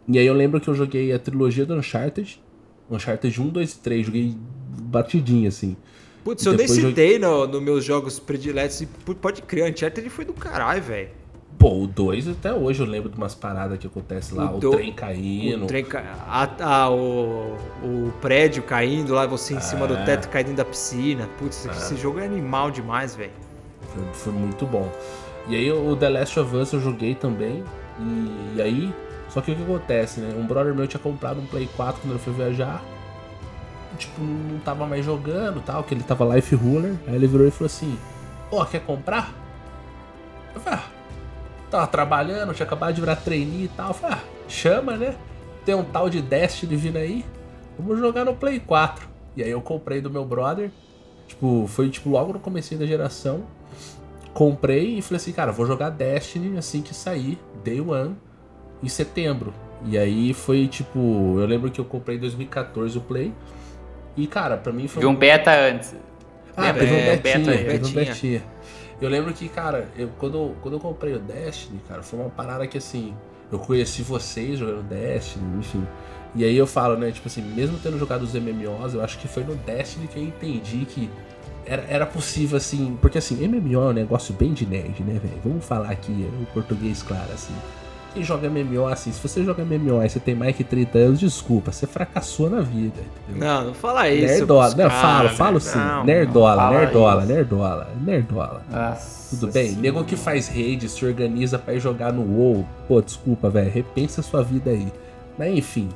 E 0.07 0.17
aí 0.19 0.27
eu 0.27 0.35
lembro 0.35 0.61
que 0.61 0.69
eu 0.69 0.75
joguei 0.75 1.13
a 1.13 1.19
trilogia 1.19 1.67
do 1.67 1.75
Uncharted. 1.75 2.41
Uncharted 2.89 3.41
1, 3.41 3.49
2 3.49 3.73
e 3.73 3.79
3. 3.81 4.07
Joguei 4.07 4.37
batidinho, 4.83 5.49
assim. 5.49 5.77
Putz, 6.27 6.45
eu 6.45 6.55
nem 6.55 6.67
eu- 6.67 6.75
citei 6.75 7.21
no- 7.21 7.47
nos 7.47 7.63
meus 7.63 7.85
jogos 7.85 8.19
prediletos. 8.19 8.81
E 8.81 8.87
pode 8.87 9.43
crer, 9.43 9.71
Uncharted 9.73 10.11
foi 10.11 10.25
do 10.25 10.33
caralho, 10.33 10.83
velho. 10.83 11.09
Pô, 11.57 11.85
o 11.85 11.87
2 11.87 12.27
até 12.29 12.53
hoje 12.53 12.81
eu 12.83 12.87
lembro 12.87 13.09
de 13.09 13.17
umas 13.17 13.33
paradas 13.35 13.79
que 13.79 13.87
acontecem 13.87 14.37
lá. 14.37 14.51
O 14.51 14.57
O, 14.57 14.61
do- 14.61 14.71
trem 14.73 14.93
caindo. 14.93 15.63
O, 15.63 15.67
trem 15.69 15.85
ca- 15.85 16.03
o, 16.91 17.57
o 17.83 18.13
prédio 18.21 18.63
caindo 18.65 19.15
lá, 19.15 19.25
você 19.25 19.55
em 19.55 19.61
cima 19.61 19.87
do 19.87 19.95
É. 19.95 20.05
teto 20.05 20.29
caindo 20.29 20.55
da 20.57 20.65
piscina. 20.65 21.29
Putz, 21.39 21.65
esse 21.65 21.97
jogo 21.97 22.19
é 22.19 22.27
animal 22.27 22.73
demais, 22.73 23.15
velho. 23.15 23.31
Foi, 23.95 24.03
foi 24.13 24.33
muito 24.33 24.67
bom. 24.67 24.91
E 25.49 25.55
aí 25.55 25.71
o 25.71 25.95
The 25.95 26.09
Last 26.09 26.41
of 26.41 26.57
Us 26.57 26.73
eu 26.73 26.81
joguei 26.81 27.15
também. 27.15 27.63
E, 28.01 28.57
e 28.57 28.61
aí. 28.63 28.95
Só 29.29 29.41
que 29.41 29.53
o 29.53 29.55
que 29.55 29.63
acontece, 29.63 30.21
né? 30.21 30.35
Um 30.37 30.45
brother 30.47 30.75
meu 30.75 30.87
tinha 30.89 31.01
comprado 31.01 31.41
um 31.41 31.47
Play 31.47 31.69
4 31.77 32.01
quando 32.03 32.13
ele 32.15 32.19
foi 32.23 32.33
viajar. 32.33 32.83
Tipo, 33.99 34.21
não 34.21 34.59
tava 34.61 34.87
mais 34.87 35.05
jogando 35.05 35.63
tal, 35.65 35.83
que 35.85 35.95
ele 35.95 36.03
tava 36.03 36.35
Life 36.35 36.55
Ruler. 36.55 36.95
Aí 37.07 37.15
ele 37.15 37.27
virou 37.27 37.47
e 37.47 37.51
falou 37.51 37.67
assim: 37.67 37.99
Ó, 38.51 38.65
quer 38.65 38.81
comprar? 38.81 39.33
Eu 40.55 40.61
falei, 40.61 40.79
ah, 40.79 40.91
tava 41.71 41.87
trabalhando, 41.87 42.55
tinha 42.55 42.67
acabado 42.67 42.95
de 42.95 43.01
virar 43.01 43.17
trainee 43.17 43.65
e 43.65 43.69
tal. 43.69 43.89
Eu 43.89 43.95
falei, 43.95 44.17
ah, 44.17 44.25
chama, 44.49 44.97
né? 44.97 45.17
Tem 45.65 45.75
um 45.75 45.85
tal 45.85 46.09
de 46.09 46.23
Destiny 46.23 46.77
vindo 46.77 46.97
aí. 46.97 47.25
Vamos 47.79 47.99
jogar 47.99 48.25
no 48.25 48.35
Play 48.35 48.61
4. 48.61 49.07
E 49.37 49.43
aí 49.43 49.51
eu 49.51 49.61
comprei 49.61 50.01
do 50.01 50.11
meu 50.11 50.25
brother. 50.25 50.71
Tipo, 51.27 51.67
foi 51.67 51.91
tipo 51.91 52.09
logo 52.09 52.33
no 52.33 52.39
começo 52.39 52.75
da 52.77 52.87
geração. 52.87 53.45
Comprei 54.33 54.99
e 54.99 55.03
falei 55.03 55.17
assim, 55.17 55.33
cara, 55.33 55.51
vou 55.51 55.67
jogar 55.67 55.91
Destiny 55.91 56.57
assim 56.57 56.83
que 56.83 56.95
sair, 56.95 57.39
Day 57.65 57.81
One, 57.81 58.17
em 58.83 58.89
setembro. 58.89 59.53
E 59.85 59.99
aí 59.99 60.33
foi 60.33 60.69
tipo, 60.69 60.99
eu 61.39 61.47
lembro 61.47 61.71
que 61.71 61.81
eu 61.81 61.85
comprei 61.85 62.17
em 62.17 62.21
2014 62.21 62.97
o 62.97 63.01
Play. 63.01 63.33
E 64.17 64.27
cara, 64.27 64.57
pra 64.57 64.73
mim 64.73 64.89
foi 64.89 65.01
Vi 65.01 65.07
um 65.07 65.15
beta 65.15 65.53
antes. 65.53 65.95
ah, 66.57 66.73
teve 66.73 66.93
um 66.93 66.97
É, 66.97 67.17
betinha, 67.17 67.45
beta 67.45 67.71
teve 67.71 67.87
um 67.87 67.93
betinha. 67.93 68.43
Eu 69.01 69.11
lembro 69.11 69.33
que, 69.35 69.47
cara, 69.49 69.89
eu, 69.97 70.09
quando, 70.19 70.55
quando 70.63 70.75
eu 70.75 70.81
comprei 70.81 71.13
o 71.15 71.19
Destiny, 71.19 71.81
cara, 71.87 72.03
foi 72.03 72.19
uma 72.19 72.31
parada 72.31 72.67
que 72.67 72.79
assim, 72.79 73.15
eu 73.53 73.59
conheci 73.59 74.03
vocês 74.03 74.59
jogando 74.59 74.83
Destiny, 74.85 75.59
enfim. 75.59 75.87
E 76.35 76.45
aí 76.45 76.57
eu 76.57 76.67
falo, 76.67 76.97
né, 76.97 77.11
tipo 77.11 77.29
assim, 77.29 77.43
mesmo 77.43 77.79
tendo 77.83 77.99
jogado 77.99 78.23
os 78.23 78.33
MMOs, 78.35 78.95
eu 78.95 79.03
acho 79.03 79.19
que 79.19 79.29
foi 79.29 79.45
no 79.45 79.55
Destiny 79.55 80.07
que 80.09 80.19
eu 80.19 80.23
entendi 80.23 80.87
que 80.87 81.11
era, 81.67 81.85
era 81.89 82.07
possível, 82.07 82.57
assim, 82.57 82.97
porque 83.03 83.19
assim, 83.19 83.47
MMO 83.47 83.75
é 83.75 83.89
um 83.89 83.93
negócio 83.93 84.33
bem 84.35 84.53
de 84.53 84.65
nerd, 84.65 85.03
né, 85.03 85.19
velho? 85.23 85.41
Vamos 85.45 85.65
falar 85.65 85.91
aqui 85.91 86.29
o 86.41 86.47
português 86.55 87.03
claro, 87.03 87.31
assim. 87.35 87.55
Quem 88.17 88.25
joga 88.25 88.49
MMO, 88.49 88.87
assim, 88.87 89.13
se 89.13 89.21
você 89.21 89.45
joga 89.45 89.63
MMO 89.63 90.03
e 90.03 90.09
você 90.09 90.19
tem 90.19 90.35
mais 90.35 90.57
que 90.57 90.65
30 90.65 90.99
anos, 90.99 91.21
desculpa, 91.21 91.71
você 91.71 91.87
fracassou 91.87 92.49
na 92.49 92.63
vida, 92.63 92.99
entendeu? 93.29 93.47
Não, 93.47 93.65
não 93.67 93.75
fala 93.75 94.09
isso. 94.09 94.39
Nerdola. 94.39 94.75
Não, 94.75 94.91
falo, 94.91 95.29
né? 95.29 95.35
falo 95.35 95.61
sim. 95.61 95.79
Não, 95.79 96.03
nerdola, 96.03 96.57
fala 96.57 96.79
nerdola, 96.79 97.23
isso. 97.23 97.33
nerdola, 97.35 97.89
nerdola. 98.01 98.63
Nossa 98.71 99.37
Tudo 99.37 99.53
bem? 99.53 99.65
senhora. 99.65 99.83
Nego 99.83 100.05
que 100.05 100.17
faz 100.17 100.49
raid, 100.49 100.89
se 100.89 101.05
organiza 101.05 101.59
pra 101.59 101.75
ir 101.75 101.81
jogar 101.81 102.11
no 102.11 102.23
WoW. 102.23 102.67
Pô, 102.89 103.03
desculpa, 103.03 103.51
velho. 103.51 103.71
Repensa 103.71 104.23
a 104.23 104.25
sua 104.25 104.43
vida 104.43 104.71
aí. 104.71 104.91
Mas 105.37 105.55
enfim. 105.55 105.91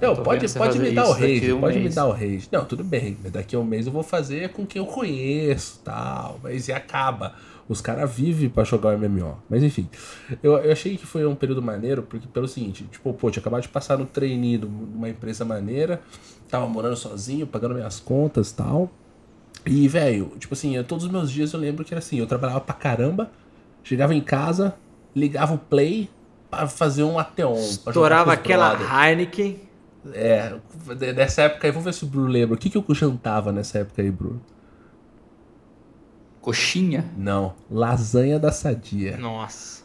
Não, 0.00 0.14
pode, 0.14 0.48
pode 0.50 0.78
me 0.78 0.92
dar 0.92 1.08
o 1.08 1.12
raid, 1.12 1.52
um 1.52 1.60
pode 1.60 1.76
me 1.76 1.82
mês. 1.82 1.94
dar 1.96 2.06
o 2.06 2.12
raid. 2.12 2.48
Não, 2.52 2.64
tudo 2.64 2.84
bem. 2.84 3.16
mas 3.20 3.32
Daqui 3.32 3.56
a 3.56 3.58
um 3.58 3.64
mês 3.64 3.86
eu 3.86 3.92
vou 3.92 4.04
fazer 4.04 4.50
com 4.50 4.64
quem 4.64 4.80
eu 4.80 4.86
conheço 4.86 5.80
tal. 5.84 6.38
Mas 6.40 6.68
e 6.68 6.72
acaba. 6.72 7.34
Os 7.68 7.80
caras 7.80 8.10
vivem 8.14 8.48
pra 8.48 8.62
jogar 8.62 8.94
o 8.94 8.98
MMO. 8.98 9.38
Mas 9.50 9.62
enfim. 9.62 9.88
Eu, 10.42 10.52
eu 10.58 10.70
achei 10.72 10.96
que 10.96 11.04
foi 11.04 11.26
um 11.26 11.34
período 11.34 11.60
maneiro, 11.60 12.02
porque 12.04 12.26
pelo 12.28 12.46
seguinte, 12.46 12.84
tipo, 12.92 13.12
pô, 13.12 13.30
tinha 13.30 13.40
acabado 13.40 13.62
de 13.62 13.68
passar 13.68 13.98
no 13.98 14.06
trainee 14.06 14.58
de 14.58 14.66
uma 14.66 15.08
empresa 15.08 15.44
maneira. 15.44 16.00
Tava 16.48 16.68
morando 16.68 16.96
sozinho, 16.96 17.46
pagando 17.46 17.74
minhas 17.74 17.98
contas 17.98 18.52
tal. 18.52 18.88
E, 19.64 19.88
velho, 19.88 20.30
tipo 20.38 20.54
assim, 20.54 20.76
eu- 20.76 20.84
todos 20.84 21.04
os 21.06 21.10
meus 21.10 21.28
dias 21.30 21.52
eu 21.52 21.58
lembro 21.58 21.84
que 21.84 21.92
era 21.92 21.98
assim, 21.98 22.18
eu 22.20 22.26
trabalhava 22.26 22.60
pra 22.60 22.72
caramba, 22.74 23.32
chegava 23.82 24.14
em 24.14 24.20
casa, 24.20 24.76
ligava 25.14 25.54
o 25.54 25.58
play 25.58 26.08
pra 26.48 26.68
fazer 26.68 27.02
um 27.02 27.18
Ateon. 27.18 27.54
Estourava 27.54 28.32
aquela. 28.32 28.76
Heineken. 29.08 29.60
É, 30.14 30.54
de- 30.96 31.12
dessa 31.12 31.42
época 31.42 31.66
aí, 31.66 31.72
vamos 31.72 31.84
ver 31.84 31.94
se 31.94 32.04
o 32.04 32.06
Bruno 32.06 32.28
lembra. 32.28 32.54
O 32.54 32.58
que, 32.58 32.70
que 32.70 32.76
eu 32.78 32.84
jantava 32.94 33.50
nessa 33.50 33.80
época 33.80 34.02
aí, 34.02 34.10
Bruno? 34.10 34.40
Coxinha? 36.46 37.04
Não, 37.16 37.54
lasanha 37.68 38.38
da 38.38 38.52
sadia. 38.52 39.16
Nossa. 39.16 39.84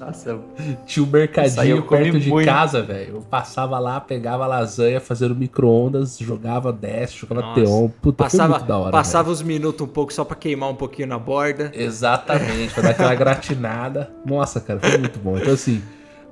Nossa, 0.00 0.38
Tinha 0.84 1.06
um 1.06 1.08
mercadinho 1.08 1.82
perto 1.86 2.18
de 2.18 2.28
muito. 2.28 2.44
casa, 2.44 2.82
velho. 2.82 3.14
Eu 3.14 3.20
passava 3.22 3.78
lá, 3.78 4.00
pegava 4.00 4.44
lasanha, 4.46 5.00
fazendo 5.00 5.34
micro-ondas, 5.36 6.18
jogava 6.18 6.72
Dash, 6.72 7.12
jogava 7.12 7.40
Nossa. 7.40 7.60
Teon. 7.60 7.88
Puta, 8.02 8.24
Passava, 8.24 8.54
muito 8.58 8.66
da 8.66 8.78
hora. 8.78 8.90
passava 8.90 9.30
os 9.30 9.40
minutos 9.40 9.80
um 9.86 9.88
pouco 9.88 10.12
só 10.12 10.24
pra 10.24 10.34
queimar 10.36 10.68
um 10.70 10.74
pouquinho 10.74 11.06
na 11.08 11.18
borda. 11.20 11.70
Exatamente, 11.72 12.74
pra 12.74 12.82
dar 12.82 12.90
aquela 12.90 13.14
gratinada. 13.16 14.10
Nossa, 14.26 14.60
cara, 14.60 14.80
foi 14.80 14.98
muito 14.98 15.18
bom. 15.20 15.38
Então, 15.38 15.54
assim, 15.54 15.80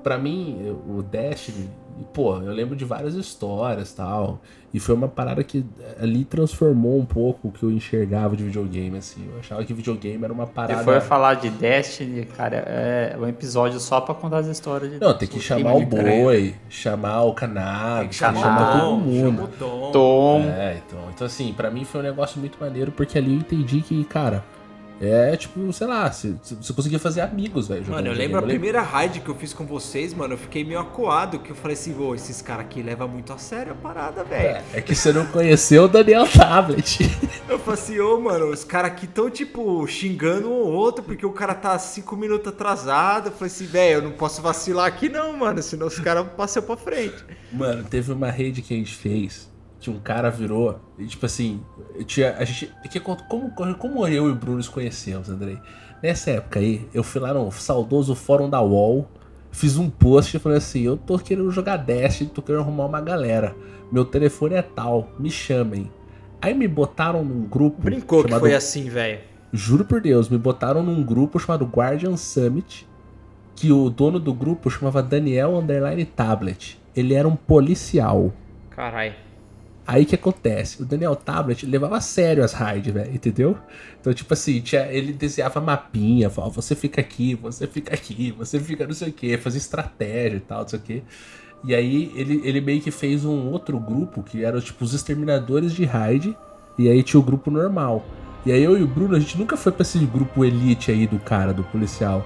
pra 0.03 0.19
mim, 0.19 0.77
o 0.87 1.01
Destiny, 2.01 2.07
pô, 2.13 2.37
eu 2.37 2.53
lembro 2.53 2.75
de 2.75 2.85
várias 2.85 3.15
histórias 3.15 3.93
tal. 3.93 4.41
E 4.73 4.79
foi 4.79 4.95
uma 4.95 5.09
parada 5.09 5.43
que 5.43 5.65
ali 6.01 6.25
transformou 6.25 6.97
um 6.97 7.05
pouco 7.05 7.49
o 7.49 7.51
que 7.51 7.65
eu 7.65 7.73
enxergava 7.73 8.37
de 8.37 8.45
videogame, 8.45 8.99
assim. 8.99 9.29
Eu 9.33 9.41
achava 9.41 9.65
que 9.65 9.75
videogame 9.75 10.23
era 10.23 10.33
uma 10.33 10.47
parada. 10.47 10.79
Se 10.79 10.85
for 10.85 11.01
falar 11.01 11.35
de 11.35 11.51
Destiny, 11.51 12.25
cara, 12.25 12.57
é 12.57 13.17
um 13.19 13.27
episódio 13.27 13.81
só 13.81 14.01
pra 14.01 14.15
contar 14.15 14.39
as 14.39 14.47
histórias 14.47 14.93
de 14.93 15.01
Não, 15.01 15.13
tem 15.13 15.27
que 15.27 15.41
chamar 15.41 15.75
o 15.75 15.85
Boi, 15.85 16.55
chamar 16.69 17.23
o 17.25 17.35
que 17.35 17.41
chamar, 18.15 18.41
chamar 18.41 18.81
todo 18.81 18.97
mundo. 18.99 19.51
Tom. 19.59 19.91
Tom. 19.91 20.43
É, 20.43 20.81
então, 20.87 21.01
então 21.13 21.27
assim, 21.27 21.53
pra 21.53 21.69
mim 21.69 21.85
foi 21.85 22.01
um 22.01 22.05
negócio 22.05 22.39
muito 22.39 22.57
maneiro, 22.61 22.93
porque 22.93 23.19
ali 23.19 23.33
eu 23.35 23.39
entendi 23.39 23.81
que, 23.81 24.05
cara, 24.05 24.45
é 25.01 25.35
tipo, 25.35 25.73
sei 25.73 25.87
lá, 25.87 26.13
você, 26.13 26.35
você 26.43 26.73
conseguia 26.75 26.99
fazer 26.99 27.23
amigos, 27.23 27.69
velho. 27.69 27.85
Mano, 27.89 28.09
eu 28.09 28.13
lembro 28.13 28.39
a 28.39 28.43
primeira 28.43 28.83
raid 28.83 29.21
que 29.21 29.29
eu 29.31 29.35
fiz 29.35 29.55
com 29.55 29.65
vocês, 29.65 30.13
mano, 30.13 30.35
eu 30.35 30.39
fiquei 30.39 30.63
meio 30.63 30.79
acuado, 30.79 31.39
que 31.39 31.51
eu 31.51 31.57
falei 31.57 31.75
assim, 31.75 31.99
ô, 31.99 32.15
esses 32.15 32.43
caras 32.43 32.67
aqui 32.67 32.83
levam 32.83 33.09
muito 33.09 33.33
a 33.33 33.39
sério 33.39 33.73
a 33.73 33.75
parada, 33.75 34.23
velho. 34.23 34.45
É, 34.45 34.65
é, 34.75 34.81
que 34.83 34.95
você 34.95 35.11
não 35.13 35.25
conheceu 35.27 35.85
o 35.85 35.89
Daniel 35.89 36.29
Tablet. 36.29 37.01
eu 37.49 37.59
falei 37.59 37.81
assim, 37.81 37.99
ô, 37.99 38.21
mano, 38.21 38.51
os 38.51 38.63
caras 38.63 38.93
aqui 38.93 39.07
tão, 39.07 39.31
tipo, 39.31 39.87
xingando 39.87 40.51
um 40.51 40.53
ou 40.53 40.73
outro, 40.73 41.03
porque 41.03 41.25
o 41.25 41.33
cara 41.33 41.55
tá 41.55 41.79
cinco 41.79 42.15
minutos 42.17 42.49
atrasado. 42.49 43.29
Eu 43.29 43.33
falei 43.33 43.47
assim, 43.47 43.67
velho, 43.67 43.95
eu 43.95 44.03
não 44.03 44.13
posso 44.13 44.43
vacilar 44.43 44.87
aqui 44.87 45.09
não, 45.09 45.37
mano, 45.37 45.63
senão 45.63 45.87
os 45.87 45.99
caras 45.99 46.27
passam 46.37 46.63
pra 46.63 46.77
frente. 46.77 47.25
Mano, 47.51 47.85
teve 47.85 48.13
uma 48.13 48.31
rede 48.31 48.61
que 48.61 48.75
a 48.75 48.77
gente 48.77 48.95
fez 48.95 49.50
que 49.81 49.91
um 49.91 49.99
cara 49.99 50.31
virou. 50.31 50.79
E, 50.99 51.07
tipo 51.07 51.25
assim, 51.25 51.61
tinha, 52.07 52.37
a 52.37 52.45
gente. 52.45 52.73
Que, 52.91 53.01
como, 53.01 53.19
como 53.79 54.07
eu 54.07 54.29
e 54.29 54.31
o 54.31 54.35
Bruno 54.35 54.59
nos 54.59 54.69
conhecemos, 54.69 55.31
Andrei? 55.31 55.59
Nessa 56.03 56.33
época 56.33 56.61
aí, 56.61 56.87
eu 56.93 57.03
fui 57.03 57.21
lá 57.21 57.33
no 57.33 57.51
saudoso 57.51 58.15
fórum 58.15 58.49
da 58.49 58.61
UOL, 58.61 59.09
fiz 59.51 59.79
um 59.79 59.89
post 59.89 60.39
falando 60.39 60.59
assim: 60.59 60.83
eu 60.83 60.97
tô 60.97 61.19
querendo 61.19 61.51
jogar 61.51 61.79
Dash, 61.79 62.21
tô 62.33 62.43
querendo 62.43 62.63
arrumar 62.63 62.87
uma 62.87 63.01
galera. 63.01 63.57
Meu 63.91 64.05
telefone 64.05 64.55
é 64.55 64.63
tal, 64.63 65.11
me 65.19 65.31
chamem. 65.31 65.91
Aí 66.41 66.55
me 66.55 66.69
botaram 66.69 67.25
num 67.25 67.43
grupo. 67.43 67.83
Brincou 67.83 68.23
chamado, 68.23 68.41
que 68.41 68.49
foi 68.49 68.55
assim, 68.55 68.89
velho. 68.89 69.21
Juro 69.53 69.85
por 69.85 70.01
Deus, 70.01 70.29
me 70.29 70.39
botaram 70.39 70.83
num 70.83 71.03
grupo 71.03 71.39
chamado 71.39 71.65
Guardian 71.65 72.17
Summit. 72.17 72.89
Que 73.57 73.71
o 73.73 73.91
dono 73.91 74.19
do 74.19 74.33
grupo 74.33 74.71
chamava 74.71 75.03
Daniel 75.03 75.57
Underline 75.57 76.07
Tablet. 76.07 76.81
Ele 76.97 77.13
era 77.13 77.29
um 77.29 77.37
policial. 77.37 78.33
Caralho. 78.71 79.15
Aí 79.91 80.05
que 80.05 80.15
acontece? 80.15 80.81
O 80.81 80.87
Daniel 80.87 81.17
Tablet 81.17 81.67
levava 81.67 81.97
a 81.97 82.01
sério 82.01 82.45
as 82.45 82.53
raids, 82.53 82.95
velho, 82.95 83.13
entendeu? 83.13 83.59
Então, 84.01 84.15
tipo 84.15 84.33
assim, 84.33 84.61
tinha, 84.61 84.83
ele 84.83 85.13
desenhava 85.13 85.61
mapinha, 85.61 86.31
falava, 86.31 86.55
você 86.55 86.77
fica 86.77 87.01
aqui, 87.01 87.35
você 87.35 87.67
fica 87.67 87.93
aqui, 87.93 88.31
você 88.31 88.61
fica 88.61 88.87
não 88.87 88.95
sei 88.95 89.09
o 89.09 89.13
que, 89.13 89.37
fazia 89.37 89.59
estratégia 89.59 90.37
e 90.37 90.41
tal, 90.41 90.61
não 90.61 90.69
sei 90.69 90.79
o 90.79 90.83
que. 90.83 91.03
E 91.65 91.75
aí 91.75 92.13
ele, 92.15 92.41
ele 92.45 92.61
meio 92.61 92.81
que 92.81 92.93
fez 92.93 93.25
um 93.25 93.49
outro 93.49 93.81
grupo 93.81 94.23
que 94.23 94.45
era 94.45 94.61
tipo 94.61 94.85
os 94.85 94.95
exterminadores 94.95 95.73
de 95.73 95.85
raid, 95.85 96.37
e 96.79 96.89
aí 96.89 97.03
tinha 97.03 97.19
o 97.19 97.25
grupo 97.25 97.51
normal. 97.51 98.07
E 98.47 98.53
aí 98.53 98.63
eu 98.63 98.79
e 98.79 98.85
o 98.85 98.87
Bruno, 98.87 99.17
a 99.17 99.19
gente 99.19 99.37
nunca 99.37 99.57
foi 99.57 99.73
pra 99.73 99.83
esse 99.83 99.99
grupo 100.07 100.45
elite 100.45 100.93
aí 100.93 101.05
do 101.09 101.19
cara, 101.19 101.53
do 101.53 101.65
policial. 101.65 102.25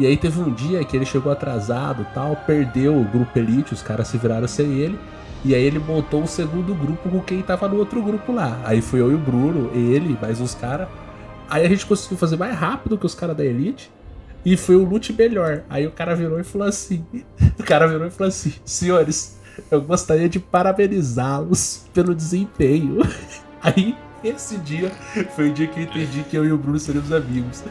E 0.00 0.04
aí 0.04 0.16
teve 0.16 0.40
um 0.40 0.52
dia 0.52 0.84
que 0.84 0.96
ele 0.96 1.06
chegou 1.06 1.30
atrasado 1.30 2.04
tal, 2.12 2.34
perdeu 2.44 3.00
o 3.00 3.04
grupo 3.04 3.38
elite, 3.38 3.72
os 3.72 3.82
caras 3.82 4.08
se 4.08 4.18
viraram 4.18 4.48
sem 4.48 4.72
ele. 4.72 4.98
E 5.44 5.54
aí 5.54 5.62
ele 5.62 5.78
montou 5.78 6.22
o 6.22 6.26
segundo 6.26 6.74
grupo 6.74 7.10
com 7.10 7.20
quem 7.20 7.42
tava 7.42 7.68
no 7.68 7.76
outro 7.76 8.02
grupo 8.02 8.32
lá. 8.32 8.58
Aí 8.64 8.80
foi 8.80 9.00
eu 9.00 9.12
e 9.12 9.14
o 9.14 9.18
Bruno, 9.18 9.70
ele, 9.74 10.16
mais 10.20 10.40
uns 10.40 10.54
caras. 10.54 10.88
Aí 11.50 11.66
a 11.66 11.68
gente 11.68 11.84
conseguiu 11.84 12.16
fazer 12.16 12.36
mais 12.36 12.56
rápido 12.56 12.96
que 12.96 13.04
os 13.04 13.14
caras 13.14 13.36
da 13.36 13.44
Elite. 13.44 13.90
E 14.42 14.56
foi 14.56 14.76
o 14.76 14.84
loot 14.84 15.12
melhor. 15.12 15.62
Aí 15.68 15.86
o 15.86 15.90
cara 15.90 16.14
virou 16.16 16.40
e 16.40 16.44
falou 16.44 16.66
assim: 16.66 17.04
O 17.58 17.62
cara 17.62 17.86
virou 17.86 18.06
e 18.06 18.10
falou 18.10 18.28
assim: 18.28 18.54
Senhores, 18.64 19.38
eu 19.70 19.82
gostaria 19.82 20.28
de 20.28 20.40
parabenizá-los 20.40 21.86
pelo 21.92 22.14
desempenho. 22.14 22.98
Aí, 23.62 23.96
esse 24.22 24.56
dia 24.58 24.90
foi 25.34 25.50
o 25.50 25.52
dia 25.52 25.66
que 25.66 25.80
eu 25.80 25.84
entendi 25.84 26.22
que 26.22 26.36
eu 26.36 26.44
e 26.44 26.52
o 26.52 26.58
Bruno 26.58 26.78
seríamos 26.78 27.12
amigos. 27.12 27.64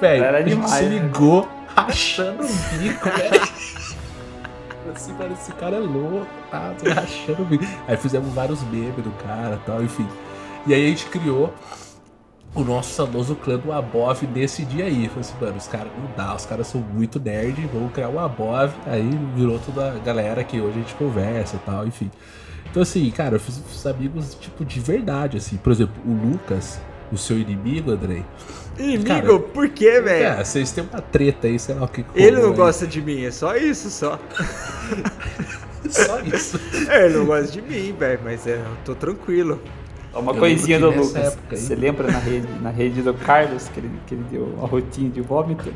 Velho, 0.00 0.24
a 0.24 0.42
gente 0.42 0.68
se 0.68 0.82
né? 0.82 0.88
ligou 0.88 1.48
rachando 1.74 2.44
o 2.44 2.78
bico, 2.78 3.08
velho 3.10 3.48
assim, 4.90 5.12
mano, 5.12 5.32
esse 5.32 5.52
cara 5.52 5.76
é 5.76 5.80
louco, 5.80 6.26
tá? 6.50 6.74
Tô 6.78 6.90
rachando 6.90 7.42
o. 7.42 7.58
Aí 7.86 7.96
fizemos 7.96 8.32
vários 8.32 8.62
memes 8.64 9.04
do 9.04 9.10
cara 9.22 9.60
tal, 9.64 9.82
enfim. 9.82 10.06
E 10.66 10.74
aí 10.74 10.86
a 10.86 10.88
gente 10.88 11.06
criou 11.06 11.52
o 12.54 12.62
nosso 12.62 12.94
saudoso 12.94 13.34
clã 13.34 13.58
do 13.58 13.72
Abov 13.72 14.22
nesse 14.32 14.64
dia 14.64 14.84
aí. 14.84 15.08
Falei 15.08 15.20
assim, 15.20 15.34
mano, 15.40 15.56
os 15.56 15.66
caras 15.66 15.92
não 15.98 16.10
dá, 16.16 16.34
os 16.34 16.46
caras 16.46 16.66
são 16.66 16.80
muito 16.80 17.18
nerd, 17.18 17.68
vamos 17.72 17.92
criar 17.92 18.08
o 18.08 18.18
Abov. 18.18 18.72
Aí 18.86 19.08
virou 19.34 19.58
toda 19.58 19.92
a 19.92 19.98
galera 19.98 20.44
que 20.44 20.60
hoje 20.60 20.78
a 20.78 20.80
gente 20.80 20.94
conversa 20.94 21.60
tal, 21.66 21.86
enfim. 21.86 22.10
Então 22.70 22.82
assim, 22.82 23.10
cara, 23.10 23.36
eu 23.36 23.40
fiz, 23.40 23.58
fiz 23.58 23.86
amigos, 23.86 24.36
tipo, 24.40 24.64
de 24.64 24.80
verdade, 24.80 25.36
assim. 25.36 25.56
Por 25.56 25.72
exemplo, 25.72 25.94
o 26.06 26.12
Lucas, 26.12 26.80
o 27.12 27.18
seu 27.18 27.38
inimigo, 27.38 27.90
Andrei. 27.90 28.24
Inimigo? 28.78 29.06
Cara, 29.06 29.38
por 29.38 29.68
quê, 29.68 30.00
velho? 30.00 30.24
É, 30.24 30.44
vocês 30.44 30.72
têm 30.72 30.84
uma 30.84 31.00
treta 31.00 31.46
aí, 31.46 31.58
sei 31.58 31.74
lá 31.74 31.84
o 31.84 31.88
que. 31.88 32.04
Ele 32.14 32.40
não 32.40 32.50
aí. 32.50 32.56
gosta 32.56 32.86
de 32.86 33.00
mim, 33.00 33.24
é 33.24 33.30
só 33.30 33.56
isso, 33.56 33.90
só. 33.90 34.18
só 35.88 36.20
isso. 36.20 36.60
É, 36.88 37.06
ele 37.06 37.18
não 37.18 37.26
gosta 37.26 37.52
de 37.52 37.62
mim, 37.62 37.94
velho, 37.98 38.20
mas 38.24 38.46
é, 38.46 38.56
eu 38.56 38.76
tô 38.84 38.94
tranquilo. 38.94 39.60
Uma 40.12 40.32
eu 40.32 40.38
coisinha 40.38 40.78
do 40.78 40.90
Lucas. 40.90 41.36
Você 41.50 41.74
lembra 41.74 42.10
na 42.10 42.18
rede, 42.18 42.48
na 42.60 42.70
rede 42.70 43.02
do 43.02 43.14
Carlos 43.14 43.68
que 43.68 43.80
ele, 43.80 43.90
que 44.06 44.14
ele 44.14 44.24
deu 44.30 44.58
a 44.62 44.66
rotinha 44.66 45.10
de 45.10 45.20
vômito? 45.20 45.72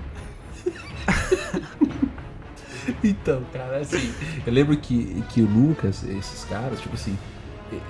então, 3.03 3.43
cara, 3.53 3.79
assim, 3.79 4.13
eu 4.47 4.53
lembro 4.53 4.77
que, 4.77 5.23
que 5.29 5.43
o 5.43 5.47
Lucas, 5.47 6.05
esses 6.05 6.45
caras, 6.45 6.81
tipo 6.81 6.95
assim, 6.95 7.19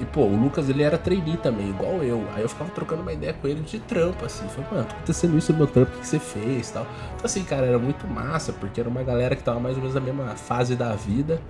e, 0.01 0.05
pô, 0.07 0.23
o 0.23 0.37
Lucas 0.37 0.69
ele 0.69 0.83
era 0.83 0.99
trainee 0.99 1.37
também, 1.37 1.71
igual 1.71 2.03
eu. 2.03 2.25
Aí 2.35 2.43
eu 2.43 2.49
ficava 2.49 2.71
trocando 2.71 3.03
uma 3.03 3.13
ideia 3.13 3.33
com 3.33 3.47
ele 3.47 3.61
de 3.61 3.79
trampo, 3.79 4.25
assim. 4.25 4.47
Falei, 4.49 4.71
mano, 4.71 4.85
tá 4.85 4.95
acontecendo 4.97 5.39
isso 5.39 5.53
no 5.53 5.59
meu 5.59 5.67
trampo, 5.67 5.97
o 5.97 6.01
que 6.01 6.07
você 6.07 6.19
fez 6.19 6.71
tal. 6.71 6.87
Então, 7.15 7.25
assim, 7.25 7.45
cara, 7.45 7.67
era 7.67 7.79
muito 7.79 8.07
massa, 8.07 8.53
porque 8.53 8.81
era 8.81 8.89
uma 8.89 9.03
galera 9.03 9.37
que 9.37 9.43
tava 9.43 9.61
mais 9.61 9.77
ou 9.77 9.81
menos 9.81 9.95
na 9.95 10.01
mesma 10.01 10.37
fase 10.37 10.75
da 10.75 10.95
vida, 10.95 11.41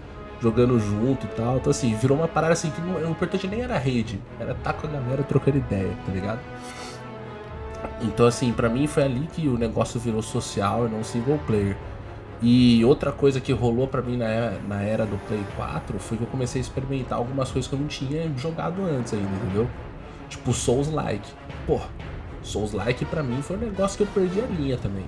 jogando 0.40 0.78
junto 0.78 1.26
e 1.26 1.30
tal. 1.30 1.56
Então, 1.56 1.70
assim, 1.70 1.94
virou 1.94 2.18
uma 2.18 2.28
parada 2.28 2.52
assim 2.52 2.70
que 2.70 2.80
não, 2.82 2.96
o 2.96 3.10
importante 3.10 3.46
nem 3.46 3.62
era 3.62 3.78
rede, 3.78 4.20
era 4.38 4.52
estar 4.52 4.72
tá 4.72 4.78
com 4.78 4.86
a 4.86 4.90
galera 4.90 5.22
trocando 5.22 5.56
ideia, 5.58 5.92
tá 6.04 6.12
ligado? 6.12 6.40
Então, 8.02 8.26
assim, 8.26 8.52
para 8.52 8.68
mim 8.68 8.86
foi 8.86 9.04
ali 9.04 9.26
que 9.32 9.48
o 9.48 9.56
negócio 9.56 9.98
virou 9.98 10.22
social 10.22 10.86
e 10.86 10.90
não 10.90 11.02
single 11.02 11.38
player. 11.46 11.76
E 12.40 12.84
outra 12.84 13.10
coisa 13.10 13.40
que 13.40 13.52
rolou 13.52 13.88
para 13.88 14.00
mim 14.00 14.16
na 14.16 14.26
era, 14.26 14.60
na 14.68 14.82
era 14.82 15.04
do 15.04 15.18
Play 15.26 15.42
4 15.56 15.98
foi 15.98 16.16
que 16.16 16.22
eu 16.22 16.28
comecei 16.28 16.60
a 16.60 16.62
experimentar 16.62 17.18
algumas 17.18 17.50
coisas 17.50 17.68
que 17.68 17.74
eu 17.74 17.80
não 17.80 17.88
tinha 17.88 18.30
jogado 18.36 18.82
antes 18.82 19.12
ainda, 19.12 19.28
entendeu? 19.42 19.68
Tipo 20.28 20.52
Souls-like. 20.52 21.28
Pô, 21.66 21.80
Souls-like 22.42 23.04
pra 23.06 23.22
mim 23.22 23.42
foi 23.42 23.56
um 23.56 23.60
negócio 23.60 23.96
que 23.96 24.04
eu 24.04 24.06
perdi 24.14 24.40
a 24.40 24.46
linha 24.46 24.76
também. 24.76 25.04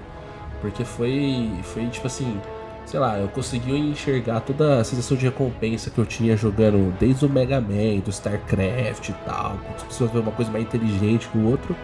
Porque 0.60 0.84
foi, 0.84 1.50
foi 1.62 1.86
tipo 1.86 2.06
assim, 2.08 2.40
sei 2.84 2.98
lá, 2.98 3.16
eu 3.18 3.28
consegui 3.28 3.76
enxergar 3.76 4.40
toda 4.40 4.80
a 4.80 4.84
sensação 4.84 5.16
de 5.16 5.24
recompensa 5.24 5.88
que 5.88 5.98
eu 5.98 6.04
tinha 6.04 6.36
jogando 6.36 6.92
desde 6.98 7.24
o 7.24 7.28
Mega 7.28 7.60
Man, 7.60 8.00
do 8.04 8.10
StarCraft 8.10 9.08
e 9.08 9.12
tal. 9.24 9.56
Se 9.88 10.04
ver 10.04 10.18
uma 10.18 10.32
coisa 10.32 10.50
mais 10.50 10.64
inteligente 10.64 11.28
que 11.28 11.38
o 11.38 11.48
outro, 11.48 11.76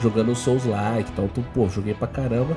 jogando 0.00 0.34
Souls-like 0.34 1.08
e 1.10 1.12
tal. 1.12 1.26
Então, 1.26 1.44
pô, 1.54 1.68
joguei 1.68 1.94
pra 1.94 2.08
caramba. 2.08 2.56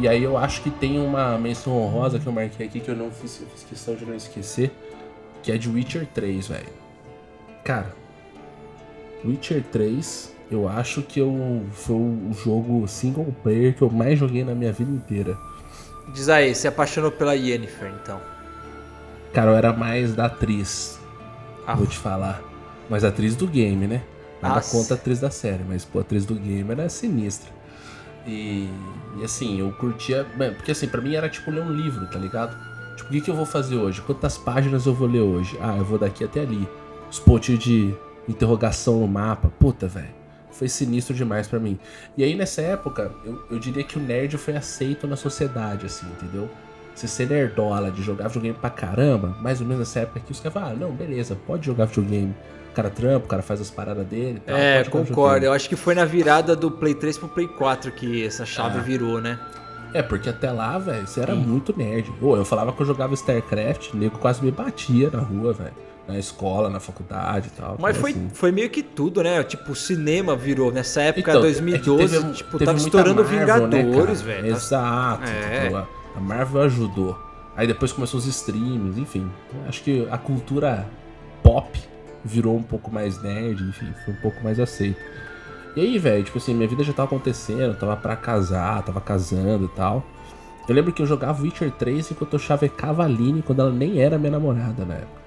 E 0.00 0.08
aí 0.08 0.22
eu 0.22 0.36
acho 0.36 0.62
que 0.62 0.70
tem 0.70 0.98
uma 0.98 1.38
menção 1.38 1.76
honrosa 1.76 2.18
que 2.18 2.26
eu 2.26 2.32
marquei 2.32 2.66
aqui 2.66 2.80
que 2.80 2.88
eu 2.88 2.96
não 2.96 3.10
fiz, 3.10 3.40
eu 3.40 3.46
fiz 3.48 3.62
questão 3.62 3.94
de 3.94 4.04
não 4.04 4.14
esquecer, 4.14 4.72
que 5.42 5.52
é 5.52 5.56
de 5.56 5.68
Witcher 5.68 6.06
3, 6.12 6.48
velho. 6.48 6.68
Cara, 7.62 7.94
Witcher 9.24 9.62
3, 9.70 10.34
eu 10.50 10.68
acho 10.68 11.02
que 11.02 11.20
eu, 11.20 11.64
foi 11.72 11.96
o 11.96 12.32
jogo 12.32 12.86
single 12.88 13.34
player 13.42 13.74
que 13.74 13.82
eu 13.82 13.90
mais 13.90 14.18
joguei 14.18 14.44
na 14.44 14.54
minha 14.54 14.72
vida 14.72 14.90
inteira. 14.90 15.38
Diz 16.12 16.28
aí, 16.28 16.54
se 16.54 16.68
apaixonou 16.68 17.10
pela 17.10 17.34
Yennefer, 17.34 17.92
então? 18.02 18.20
Cara, 19.32 19.52
eu 19.52 19.56
era 19.56 19.72
mais 19.72 20.14
da 20.14 20.26
atriz. 20.26 20.98
Ah. 21.66 21.74
Vou 21.74 21.86
te 21.86 21.96
falar. 21.96 22.42
Mas 22.90 23.04
atriz 23.04 23.34
do 23.34 23.46
game, 23.46 23.86
né? 23.86 24.02
Nada 24.42 24.56
Nossa. 24.56 24.76
conta 24.76 24.94
a 24.94 24.96
atriz 24.96 25.20
da 25.20 25.30
série, 25.30 25.64
mas 25.64 25.84
pô, 25.84 25.98
a 25.98 26.02
atriz 26.02 26.26
do 26.26 26.34
game 26.34 26.70
era 26.70 26.88
sinistra. 26.88 27.50
E, 28.26 28.68
e 29.18 29.24
assim, 29.24 29.60
eu 29.60 29.70
curtia. 29.72 30.26
Porque 30.56 30.72
assim, 30.72 30.88
pra 30.88 31.00
mim 31.00 31.14
era 31.14 31.28
tipo 31.28 31.50
ler 31.50 31.62
um 31.62 31.72
livro, 31.72 32.06
tá 32.06 32.18
ligado? 32.18 32.56
Tipo, 32.96 33.08
o 33.08 33.12
que, 33.12 33.20
que 33.20 33.30
eu 33.30 33.34
vou 33.34 33.46
fazer 33.46 33.76
hoje? 33.76 34.00
Quantas 34.00 34.38
páginas 34.38 34.86
eu 34.86 34.94
vou 34.94 35.08
ler 35.08 35.20
hoje? 35.20 35.58
Ah, 35.60 35.76
eu 35.76 35.84
vou 35.84 35.98
daqui 35.98 36.24
até 36.24 36.40
ali. 36.40 36.68
Os 37.10 37.18
pontos 37.18 37.58
de 37.58 37.94
interrogação 38.28 39.00
no 39.00 39.08
mapa. 39.08 39.50
Puta, 39.58 39.86
velho. 39.86 40.24
Foi 40.50 40.68
sinistro 40.68 41.14
demais 41.14 41.48
para 41.48 41.58
mim. 41.58 41.78
E 42.16 42.22
aí 42.22 42.34
nessa 42.36 42.62
época, 42.62 43.12
eu, 43.24 43.44
eu 43.50 43.58
diria 43.58 43.82
que 43.82 43.98
o 43.98 44.00
nerd 44.00 44.38
foi 44.38 44.56
aceito 44.56 45.06
na 45.06 45.16
sociedade, 45.16 45.86
assim, 45.86 46.06
entendeu? 46.06 46.48
Se 46.94 47.08
ser 47.08 47.28
nerdola 47.28 47.90
de 47.90 48.02
jogar 48.02 48.28
videogame 48.28 48.56
pra 48.56 48.70
caramba, 48.70 49.36
mais 49.40 49.60
ou 49.60 49.66
menos 49.66 49.80
nessa 49.80 50.00
época 50.00 50.20
que 50.20 50.30
os 50.30 50.38
caras 50.38 50.54
falaram, 50.54 50.76
ah, 50.76 50.78
não, 50.78 50.92
beleza, 50.92 51.34
pode 51.34 51.66
jogar 51.66 51.86
videogame 51.86 52.32
cara 52.74 52.90
trampa, 52.90 53.24
o 53.26 53.28
cara 53.28 53.42
faz 53.42 53.60
as 53.60 53.70
paradas 53.70 54.06
dele. 54.06 54.40
Tal, 54.44 54.56
é, 54.56 54.84
concordo. 54.84 55.46
Eu 55.46 55.52
acho 55.52 55.68
que 55.68 55.76
foi 55.76 55.94
na 55.94 56.04
virada 56.04 56.54
do 56.56 56.70
Play 56.70 56.94
3 56.94 57.16
pro 57.18 57.28
Play 57.28 57.48
4 57.48 57.92
que 57.92 58.24
essa 58.24 58.44
chave 58.44 58.78
é. 58.78 58.82
virou, 58.82 59.20
né? 59.20 59.38
É, 59.92 60.02
porque 60.02 60.28
até 60.28 60.50
lá, 60.50 60.76
velho, 60.78 61.06
você 61.06 61.20
era 61.20 61.34
muito 61.36 61.72
nerd. 61.76 62.10
Pô, 62.18 62.36
eu 62.36 62.44
falava 62.44 62.72
que 62.72 62.80
eu 62.82 62.86
jogava 62.86 63.14
StarCraft, 63.14 63.92
o 63.92 63.96
nego 63.96 64.18
quase 64.18 64.44
me 64.44 64.50
batia 64.50 65.08
na 65.10 65.20
rua, 65.20 65.52
velho. 65.52 65.72
Na 66.08 66.18
escola, 66.18 66.68
na 66.68 66.80
faculdade 66.80 67.48
e 67.48 67.50
tal. 67.58 67.76
Mas 67.78 67.96
então, 67.96 68.02
foi, 68.02 68.10
assim. 68.10 68.28
foi 68.34 68.52
meio 68.52 68.68
que 68.68 68.82
tudo, 68.82 69.22
né? 69.22 69.42
Tipo, 69.44 69.72
o 69.72 69.74
cinema 69.76 70.36
virou. 70.36 70.70
Nessa 70.72 71.00
época, 71.00 71.30
Então, 71.30 71.40
2012, 71.40 72.02
é 72.16 72.20
teve- 72.20 72.32
tipo, 72.34 72.50
teve 72.58 72.64
tava 72.66 72.76
estourando 72.78 73.22
Marvel, 73.24 73.38
né, 73.38 73.82
Vingadores, 73.82 74.20
cara? 74.20 74.40
velho. 74.42 74.54
Exato. 74.54 75.30
É. 75.30 75.62
tipo, 75.64 75.76
a- 75.76 75.86
a 76.16 76.20
Marvel 76.20 76.62
ajudou. 76.62 77.18
Aí 77.56 77.66
depois 77.66 77.92
começou 77.92 78.18
os 78.18 78.26
streams, 78.26 78.98
enfim. 79.00 79.30
Acho 79.68 79.82
que 79.82 80.06
a 80.10 80.18
cultura 80.18 80.86
pop 81.42 81.70
virou 82.24 82.56
um 82.56 82.62
pouco 82.62 82.90
mais 82.90 83.20
nerd, 83.22 83.62
enfim, 83.62 83.92
foi 84.04 84.14
um 84.14 84.16
pouco 84.18 84.42
mais 84.42 84.58
aceito. 84.58 85.00
E 85.76 85.80
aí, 85.80 85.98
velho, 85.98 86.22
tipo 86.22 86.38
assim, 86.38 86.54
minha 86.54 86.68
vida 86.68 86.84
já 86.84 86.92
tava 86.92 87.08
acontecendo, 87.08 87.76
tava 87.76 87.96
pra 87.96 88.14
casar, 88.14 88.82
tava 88.82 89.00
casando 89.00 89.64
e 89.64 89.76
tal. 89.76 90.04
Eu 90.68 90.74
lembro 90.74 90.92
que 90.92 91.02
eu 91.02 91.06
jogava 91.06 91.42
Witcher 91.42 91.70
3 91.72 92.12
enquanto 92.12 92.32
eu 92.32 92.38
chavecava 92.38 93.02
a 93.02 93.06
Aline 93.06 93.42
quando 93.42 93.60
ela 93.60 93.72
nem 93.72 94.00
era 94.00 94.16
minha 94.16 94.30
namorada 94.30 94.84
na 94.84 94.94
época. 94.94 95.24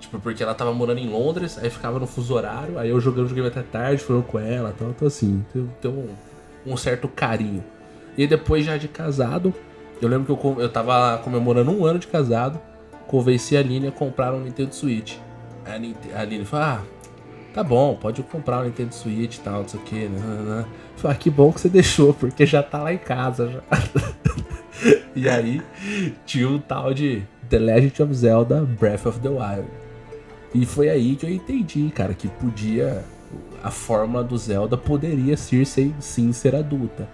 Tipo, 0.00 0.18
porque 0.18 0.42
ela 0.42 0.52
tava 0.52 0.74
morando 0.74 0.98
em 0.98 1.08
Londres, 1.08 1.58
aí 1.58 1.70
ficava 1.70 1.98
no 1.98 2.08
fuso 2.08 2.34
horário, 2.34 2.76
aí 2.76 2.90
eu 2.90 3.00
jogando, 3.00 3.28
joguei 3.28 3.46
até 3.46 3.62
tarde, 3.62 4.02
falando 4.02 4.24
com 4.24 4.38
ela 4.38 4.74
tal. 4.76 4.90
Então, 4.90 5.06
assim, 5.06 5.44
tem, 5.52 5.70
tem 5.80 5.90
um, 5.90 6.08
um 6.66 6.76
certo 6.76 7.06
carinho. 7.06 7.64
E 8.18 8.26
depois, 8.26 8.66
já 8.66 8.76
de 8.76 8.88
casado, 8.88 9.54
eu 10.02 10.08
lembro 10.08 10.36
que 10.36 10.46
eu, 10.46 10.60
eu 10.60 10.68
tava 10.68 11.18
comemorando 11.18 11.70
um 11.70 11.86
ano 11.86 12.00
de 12.00 12.08
casado, 12.08 12.60
convenci 13.06 13.56
a 13.56 13.60
Aline 13.60 13.86
a 13.86 13.92
comprar 13.92 14.34
um 14.34 14.40
Nintendo 14.40 14.74
Switch. 14.74 15.16
A, 15.66 15.78
Ninte- 15.78 16.12
a 16.12 16.44
falou: 16.44 16.64
Ah, 16.64 16.82
tá 17.54 17.62
bom, 17.62 17.96
pode 17.96 18.22
comprar 18.22 18.60
um 18.60 18.64
Nintendo 18.64 18.94
Switch 18.94 19.36
e 19.36 19.40
tal, 19.40 19.62
não 19.62 19.68
sei 19.68 19.80
o 19.80 19.82
que. 19.82 20.08
Né? 20.08 20.64
Eu 20.94 20.98
falei, 20.98 21.16
ah, 21.16 21.18
que 21.18 21.30
bom 21.30 21.52
que 21.52 21.60
você 21.60 21.68
deixou, 21.70 22.12
porque 22.14 22.46
já 22.46 22.62
tá 22.62 22.82
lá 22.82 22.92
em 22.92 22.98
casa 22.98 23.48
já. 23.48 23.62
e 25.14 25.28
aí, 25.28 25.62
tinha 26.26 26.48
um 26.48 26.58
tal 26.58 26.92
de 26.92 27.22
The 27.48 27.58
Legend 27.58 28.02
of 28.02 28.14
Zelda 28.14 28.62
Breath 28.62 29.06
of 29.06 29.20
the 29.20 29.28
Wild. 29.28 29.68
E 30.54 30.66
foi 30.66 30.88
aí 30.88 31.16
que 31.16 31.24
eu 31.26 31.30
entendi, 31.30 31.90
cara, 31.94 32.14
que 32.14 32.28
podia. 32.28 33.04
A 33.62 33.70
fórmula 33.70 34.22
do 34.24 34.36
Zelda 34.36 34.76
poderia 34.76 35.36
ser 35.36 35.64
sim 35.64 36.32
ser 36.32 36.54
adulta. 36.54 37.08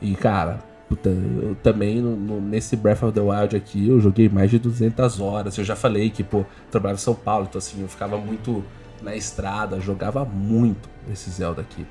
E, 0.00 0.14
cara, 0.14 0.60
puta, 0.88 1.08
eu 1.08 1.56
também 1.62 2.00
no- 2.00 2.16
no- 2.16 2.40
nesse 2.40 2.76
Breath 2.76 3.02
of 3.02 3.12
the 3.12 3.20
Wild 3.20 3.56
aqui 3.56 3.88
eu 3.88 4.00
joguei 4.00 4.28
mais 4.28 4.50
de 4.50 4.58
200 4.58 5.20
horas. 5.20 5.58
Eu 5.58 5.64
já 5.64 5.76
falei 5.76 6.10
que, 6.10 6.22
pô, 6.22 6.44
trabalhava 6.70 6.98
em 6.98 7.02
São 7.02 7.14
Paulo, 7.14 7.46
então 7.48 7.58
assim, 7.58 7.82
eu 7.82 7.88
ficava 7.88 8.16
muito 8.18 8.64
na 9.02 9.14
estrada, 9.16 9.80
jogava 9.80 10.24
muito 10.24 10.88
esse 11.12 11.30
Zelda 11.30 11.62
aqui. 11.62 11.86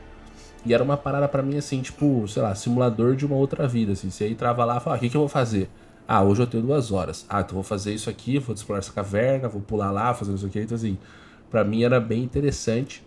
E 0.66 0.74
era 0.74 0.84
uma 0.84 0.98
parada 0.98 1.28
pra 1.28 1.44
mim 1.44 1.58
assim, 1.58 1.82
tipo, 1.82 2.28
sei 2.28 2.42
lá, 2.42 2.56
simulador 2.56 3.16
de 3.16 3.26
uma 3.26 3.36
outra 3.36 3.68
vida, 3.68 3.92
assim. 3.92 4.10
Você 4.10 4.28
entrava 4.30 4.66
lá 4.66 4.78
e 4.78 4.80
falava, 4.80 4.96
ah, 4.96 4.98
o 4.98 5.00
que, 5.00 5.10
que 5.10 5.16
eu 5.18 5.22
vou 5.22 5.30
fazer? 5.30 5.70
Ah, 6.08 6.24
hoje 6.24 6.42
eu 6.42 6.48
tenho 6.48 6.64
duas 6.64 6.92
horas. 6.92 7.26
Ah, 7.30 7.42
então 7.42 7.54
vou 7.56 7.64
fazer 7.64 7.94
isso 7.94 8.10
aqui, 8.10 8.40
vou 8.40 8.56
explorar 8.56 8.80
essa 8.80 8.92
caverna, 8.92 9.48
vou 9.48 9.62
pular 9.62 9.92
lá, 9.92 10.14
fazer 10.14 10.34
isso 10.34 10.46
aqui. 10.46 10.60
Então, 10.60 10.76
assim, 10.76 10.98
pra 11.52 11.64
mim 11.64 11.84
era 11.84 12.00
bem 12.00 12.24
interessante. 12.24 13.05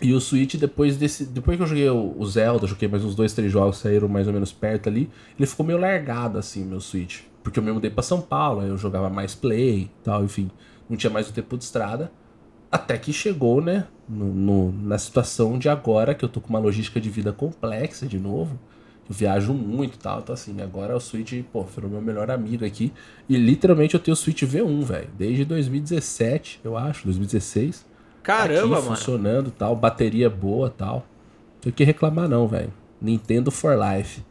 E 0.00 0.12
o 0.14 0.20
Switch, 0.20 0.54
depois 0.54 0.96
desse. 0.96 1.24
Depois 1.24 1.56
que 1.56 1.62
eu 1.62 1.66
joguei 1.66 1.90
o 1.90 2.24
Zelda, 2.26 2.66
joguei 2.66 2.88
mais 2.88 3.04
uns 3.04 3.14
dois, 3.16 3.32
três 3.32 3.50
jogos, 3.50 3.78
saíram 3.78 4.08
mais 4.08 4.26
ou 4.28 4.32
menos 4.32 4.52
perto 4.52 4.88
ali, 4.88 5.10
ele 5.38 5.46
ficou 5.46 5.66
meio 5.66 5.78
largado, 5.78 6.38
assim, 6.38 6.64
meu 6.64 6.80
Switch. 6.80 7.22
Porque 7.42 7.58
eu 7.58 7.62
me 7.62 7.72
mudei 7.72 7.90
pra 7.90 8.02
São 8.02 8.20
Paulo, 8.20 8.62
eu 8.62 8.76
jogava 8.76 9.10
mais 9.10 9.34
play 9.34 9.80
e 9.82 9.90
tal, 10.04 10.22
enfim. 10.24 10.50
Não 10.88 10.96
tinha 10.96 11.10
mais 11.10 11.28
o 11.28 11.32
tempo 11.32 11.56
de 11.58 11.64
estrada. 11.64 12.12
Até 12.70 12.96
que 12.98 13.12
chegou, 13.12 13.60
né? 13.60 13.86
no- 14.08 14.32
no- 14.32 14.72
na 14.72 14.96
situação 14.96 15.58
de 15.58 15.68
agora, 15.68 16.14
que 16.14 16.24
eu 16.24 16.30
tô 16.30 16.40
com 16.40 16.48
uma 16.48 16.58
logística 16.58 16.98
de 16.98 17.10
vida 17.10 17.30
complexa 17.30 18.06
de 18.06 18.18
novo. 18.18 18.58
Eu 19.06 19.14
viajo 19.14 19.52
muito 19.52 19.96
e 19.96 19.98
tal. 19.98 20.20
Então, 20.20 20.32
assim, 20.32 20.58
agora 20.62 20.96
o 20.96 21.00
Switch, 21.00 21.42
pô, 21.52 21.64
foi 21.64 21.84
o 21.84 21.88
meu 21.88 22.00
melhor 22.00 22.30
amigo 22.30 22.64
aqui. 22.64 22.90
E 23.28 23.36
literalmente 23.36 23.92
eu 23.94 24.00
tenho 24.00 24.14
o 24.14 24.16
Switch 24.16 24.42
V1, 24.44 24.82
velho. 24.82 25.08
Desde 25.18 25.44
2017, 25.44 26.60
eu 26.64 26.74
acho, 26.76 27.04
2016 27.04 27.84
Caramba, 28.28 28.76
aqui, 28.76 28.84
mano. 28.84 28.96
funcionando 28.96 29.50
tal, 29.50 29.74
bateria 29.74 30.28
boa 30.28 30.68
tal. 30.68 30.96
Não 30.96 31.60
tem 31.62 31.70
o 31.70 31.74
que 31.74 31.82
reclamar 31.82 32.28
não, 32.28 32.46
velho. 32.46 32.70
Nintendo 33.00 33.50
for 33.50 33.74
Life. 33.74 34.22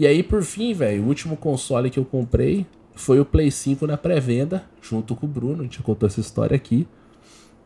E 0.00 0.06
aí, 0.06 0.22
por 0.22 0.42
fim, 0.42 0.72
velho, 0.72 1.02
o 1.02 1.08
último 1.08 1.36
console 1.36 1.90
que 1.90 1.98
eu 1.98 2.06
comprei 2.06 2.64
foi 2.94 3.20
o 3.20 3.26
Play 3.26 3.50
5 3.50 3.86
na 3.86 3.98
pré-venda, 3.98 4.64
junto 4.80 5.14
com 5.14 5.26
o 5.26 5.28
Bruno, 5.28 5.60
a 5.60 5.64
gente 5.64 5.82
contou 5.82 6.06
essa 6.06 6.20
história 6.20 6.56
aqui. 6.56 6.88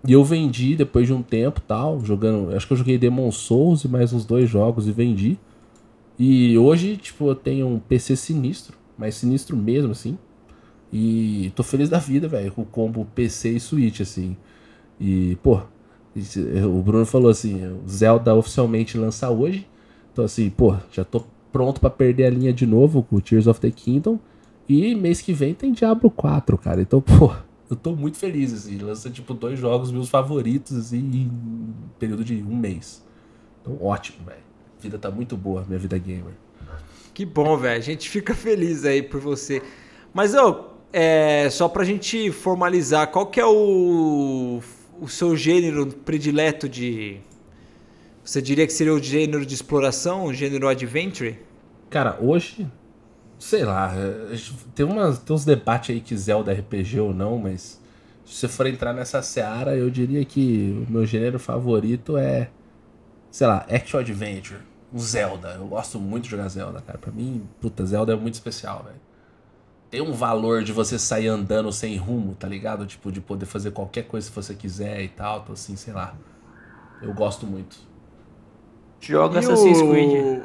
E 0.04 0.12
eu 0.12 0.24
vendi 0.24 0.74
depois 0.74 1.06
de 1.06 1.12
um 1.12 1.22
tempo 1.22 1.60
tal, 1.60 2.04
jogando. 2.04 2.56
Acho 2.56 2.66
que 2.66 2.72
eu 2.72 2.76
joguei 2.76 2.98
Demon 2.98 3.30
Souls 3.30 3.84
e 3.84 3.88
mais 3.88 4.12
uns 4.12 4.24
dois 4.24 4.50
jogos 4.50 4.88
e 4.88 4.90
vendi. 4.90 5.38
E 6.18 6.58
hoje, 6.58 6.96
tipo, 6.96 7.28
eu 7.28 7.36
tenho 7.36 7.68
um 7.68 7.78
PC 7.78 8.16
sinistro, 8.16 8.76
mas 8.98 9.14
sinistro 9.14 9.56
mesmo, 9.56 9.92
assim. 9.92 10.18
E 10.92 11.52
tô 11.54 11.62
feliz 11.62 11.88
da 11.88 11.98
vida, 11.98 12.26
velho, 12.26 12.50
com 12.50 12.62
o 12.62 12.66
combo 12.66 13.06
PC 13.14 13.50
e 13.50 13.60
Switch, 13.60 14.00
assim. 14.00 14.36
E, 15.02 15.36
pô, 15.42 15.60
o 16.64 16.80
Bruno 16.80 17.04
falou 17.04 17.28
assim: 17.28 17.76
Zelda 17.88 18.32
oficialmente 18.36 18.96
lança 18.96 19.28
hoje. 19.28 19.68
Então, 20.12 20.24
assim, 20.24 20.48
pô, 20.48 20.76
já 20.92 21.04
tô 21.04 21.24
pronto 21.50 21.80
pra 21.80 21.90
perder 21.90 22.26
a 22.26 22.30
linha 22.30 22.52
de 22.52 22.64
novo 22.64 23.02
com 23.02 23.18
Tears 23.18 23.48
of 23.48 23.58
the 23.58 23.70
Kingdom. 23.72 24.20
E 24.68 24.94
mês 24.94 25.20
que 25.20 25.32
vem 25.32 25.54
tem 25.54 25.72
Diablo 25.72 26.08
4, 26.08 26.56
cara. 26.56 26.80
Então, 26.80 27.00
pô, 27.00 27.34
eu 27.68 27.74
tô 27.74 27.96
muito 27.96 28.16
feliz, 28.16 28.52
assim. 28.52 28.78
Lança, 28.78 29.10
tipo, 29.10 29.34
dois 29.34 29.58
jogos 29.58 29.90
meus 29.90 30.08
favoritos, 30.08 30.76
assim, 30.76 30.98
em 30.98 31.74
período 31.98 32.24
de 32.24 32.36
um 32.36 32.54
mês. 32.54 33.04
Então, 33.60 33.76
ótimo, 33.84 34.18
velho. 34.24 34.38
A 34.78 34.82
vida 34.82 34.98
tá 34.98 35.10
muito 35.10 35.36
boa, 35.36 35.64
minha 35.66 35.80
vida 35.80 35.98
gamer. 35.98 36.34
Que 37.12 37.26
bom, 37.26 37.56
velho. 37.56 37.76
A 37.76 37.80
gente 37.82 38.08
fica 38.08 38.36
feliz 38.36 38.84
aí 38.84 39.02
por 39.02 39.20
você. 39.20 39.60
Mas, 40.14 40.32
ô, 40.32 40.64
é, 40.92 41.48
só 41.50 41.68
pra 41.68 41.82
gente 41.82 42.30
formalizar, 42.30 43.08
qual 43.08 43.26
que 43.26 43.40
é 43.40 43.46
o, 43.46 44.60
o 45.02 45.08
seu 45.08 45.36
gênero 45.36 45.88
predileto 45.88 46.68
de... 46.68 47.18
Você 48.24 48.40
diria 48.40 48.64
que 48.64 48.72
seria 48.72 48.94
o 48.94 49.02
gênero 49.02 49.44
de 49.44 49.52
exploração, 49.52 50.26
o 50.26 50.32
gênero 50.32 50.68
adventure? 50.68 51.40
Cara, 51.90 52.16
hoje, 52.20 52.70
sei 53.36 53.64
lá, 53.64 53.92
é, 53.96 54.36
tem, 54.76 54.86
umas, 54.86 55.18
tem 55.18 55.34
uns 55.34 55.44
debates 55.44 55.90
aí 55.90 56.00
que 56.00 56.16
Zelda 56.16 56.52
é 56.52 56.54
RPG 56.54 57.00
ou 57.00 57.12
não, 57.12 57.36
mas 57.36 57.80
se 58.24 58.36
você 58.36 58.46
for 58.46 58.64
entrar 58.66 58.92
nessa 58.92 59.20
seara, 59.22 59.76
eu 59.76 59.90
diria 59.90 60.24
que 60.24 60.86
o 60.88 60.92
meu 60.92 61.04
gênero 61.04 61.40
favorito 61.40 62.16
é, 62.16 62.48
sei 63.28 63.48
lá, 63.48 63.66
Action 63.68 63.98
Adventure, 63.98 64.60
um 64.94 65.00
Zelda. 65.00 65.56
Eu 65.58 65.66
gosto 65.66 65.98
muito 65.98 66.24
de 66.24 66.30
jogar 66.30 66.48
Zelda, 66.48 66.80
cara. 66.80 66.98
Pra 66.98 67.10
mim, 67.10 67.42
puta, 67.60 67.84
Zelda 67.84 68.12
é 68.12 68.16
muito 68.16 68.34
especial, 68.34 68.84
velho. 68.84 69.01
Tem 69.92 70.00
um 70.00 70.12
valor 70.14 70.64
de 70.64 70.72
você 70.72 70.98
sair 70.98 71.28
andando 71.28 71.70
sem 71.70 71.98
rumo, 71.98 72.34
tá 72.34 72.48
ligado? 72.48 72.86
Tipo, 72.86 73.12
de 73.12 73.20
poder 73.20 73.44
fazer 73.44 73.72
qualquer 73.72 74.04
coisa 74.04 74.26
se 74.26 74.32
você 74.32 74.54
quiser 74.54 75.02
e 75.02 75.08
tal, 75.08 75.40
então 75.40 75.52
assim, 75.52 75.76
sei 75.76 75.92
lá. 75.92 76.14
Eu 77.02 77.12
gosto 77.12 77.46
muito. 77.46 77.76
Joga 78.98 79.36
E 79.36 79.38
Assassin's 79.40 79.82
o- 79.82 79.90
Creed. 79.90 80.42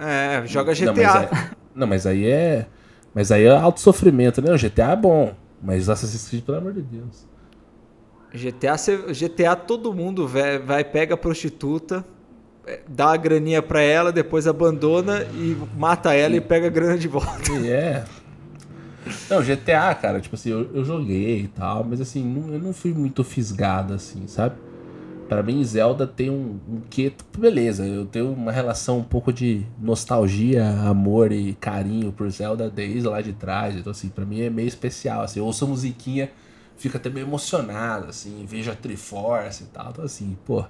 É, 0.00 0.46
joga 0.46 0.70
Não, 0.70 0.94
GTA. 0.94 0.94
mas, 0.94 1.14
é- 1.22 1.50
não, 1.74 1.86
mas 1.86 2.06
aí 2.06 2.24
é. 2.26 2.66
Mas 3.14 3.30
aí 3.30 3.44
é 3.44 3.50
alto 3.54 3.80
sofrimento, 3.80 4.40
né? 4.40 4.50
O 4.50 4.56
GTA 4.56 4.92
é 4.92 4.96
bom. 4.96 5.34
Mas 5.62 5.90
Assassin's 5.90 6.30
Creed, 6.30 6.42
pelo 6.44 6.56
amor 6.56 6.72
de 6.72 6.80
Deus. 6.80 7.26
GTA, 8.32 8.76
GTA 9.12 9.54
todo 9.56 9.92
mundo 9.92 10.26
vai, 10.26 10.58
vai 10.58 10.84
pega 10.84 11.12
a 11.12 11.18
prostituta, 11.18 12.02
é, 12.66 12.80
dá 12.88 13.12
a 13.12 13.16
graninha 13.18 13.60
pra 13.60 13.82
ela, 13.82 14.10
depois 14.10 14.46
abandona 14.46 15.22
e 15.34 15.54
mata 15.76 16.14
ela 16.14 16.34
e 16.34 16.40
pega 16.40 16.66
a 16.66 16.70
grana 16.70 16.96
de 16.96 17.08
volta. 17.08 17.52
E 17.52 17.70
é. 17.70 18.04
Não, 19.30 19.42
GTA, 19.42 19.94
cara, 19.94 20.20
tipo 20.20 20.34
assim, 20.34 20.50
eu, 20.50 20.70
eu 20.74 20.84
joguei 20.84 21.42
e 21.42 21.48
tal, 21.48 21.84
mas 21.84 22.00
assim, 22.00 22.24
não- 22.24 22.52
eu 22.52 22.58
não 22.60 22.72
fui 22.72 22.92
muito 22.92 23.22
fisgado, 23.24 23.94
assim, 23.94 24.26
sabe? 24.26 24.56
Pra 25.28 25.42
mim, 25.42 25.62
Zelda 25.64 26.06
tem 26.06 26.30
um, 26.30 26.60
um 26.68 26.80
quê. 26.88 27.12
Beleza, 27.36 27.86
eu 27.86 28.06
tenho 28.06 28.32
uma 28.32 28.52
relação 28.52 28.98
um 28.98 29.04
pouco 29.04 29.32
de 29.32 29.66
nostalgia, 29.80 30.68
amor 30.88 31.32
e 31.32 31.54
carinho 31.54 32.12
por 32.12 32.30
Zelda 32.30 32.70
desde 32.70 33.08
lá 33.08 33.20
de 33.20 33.32
trás. 33.32 33.76
Então, 33.76 33.90
assim, 33.90 34.08
pra 34.08 34.24
mim 34.24 34.42
é 34.42 34.50
meio 34.50 34.68
especial. 34.68 35.22
Assim, 35.22 35.40
eu 35.40 35.46
ouço 35.46 35.64
a 35.64 35.68
musiquinha, 35.68 36.30
fico 36.76 36.96
até 36.96 37.10
meio 37.10 37.26
emocionado, 37.26 38.06
assim, 38.08 38.44
vejo 38.46 38.70
a 38.70 38.76
Triforce 38.76 39.64
e 39.64 39.66
tal. 39.66 39.90
Então, 39.90 40.04
assim, 40.04 40.36
pô, 40.46 40.64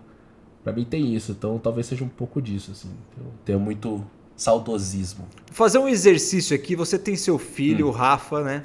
pra 0.65 0.73
mim 0.73 0.85
tem 0.85 1.15
isso. 1.15 1.33
Então, 1.33 1.59
talvez 1.59 1.87
seja 1.87 2.05
um 2.05 2.09
pouco 2.09 2.41
disso, 2.41 2.73
assim. 2.73 2.91
Eu 3.19 3.27
tenho 3.45 3.61
muito 3.61 4.05
saudosismo. 4.37 5.27
Vou 5.47 5.55
fazer 5.55 5.79
um 5.79 5.89
exercício 5.89 6.55
aqui. 6.55 6.77
Você 6.77 6.99
tem 6.99 7.17
seu 7.17 7.39
filho, 7.39 7.87
Hum. 7.87 7.89
o 7.91 7.93
Rafa, 7.93 8.43
né? 8.43 8.65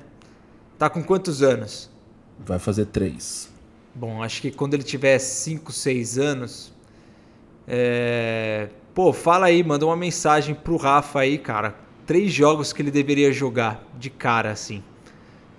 Tá 0.77 0.89
com 0.89 1.01
quantos 1.03 1.41
anos? 1.41 1.89
Vai 2.45 2.59
fazer 2.59 2.85
três. 2.85 3.49
Bom, 3.93 4.23
acho 4.23 4.41
que 4.41 4.51
quando 4.51 4.73
ele 4.73 4.83
tiver 4.83 5.17
5, 5.19 5.71
6 5.71 6.17
anos. 6.17 6.73
É... 7.67 8.69
Pô, 8.93 9.13
fala 9.13 9.45
aí, 9.47 9.63
manda 9.63 9.85
uma 9.85 9.95
mensagem 9.95 10.53
pro 10.55 10.75
Rafa 10.75 11.19
aí, 11.19 11.37
cara. 11.37 11.75
Três 12.05 12.31
jogos 12.33 12.73
que 12.73 12.81
ele 12.81 12.91
deveria 12.91 13.31
jogar 13.31 13.83
de 13.97 14.09
cara, 14.09 14.51
assim. 14.51 14.83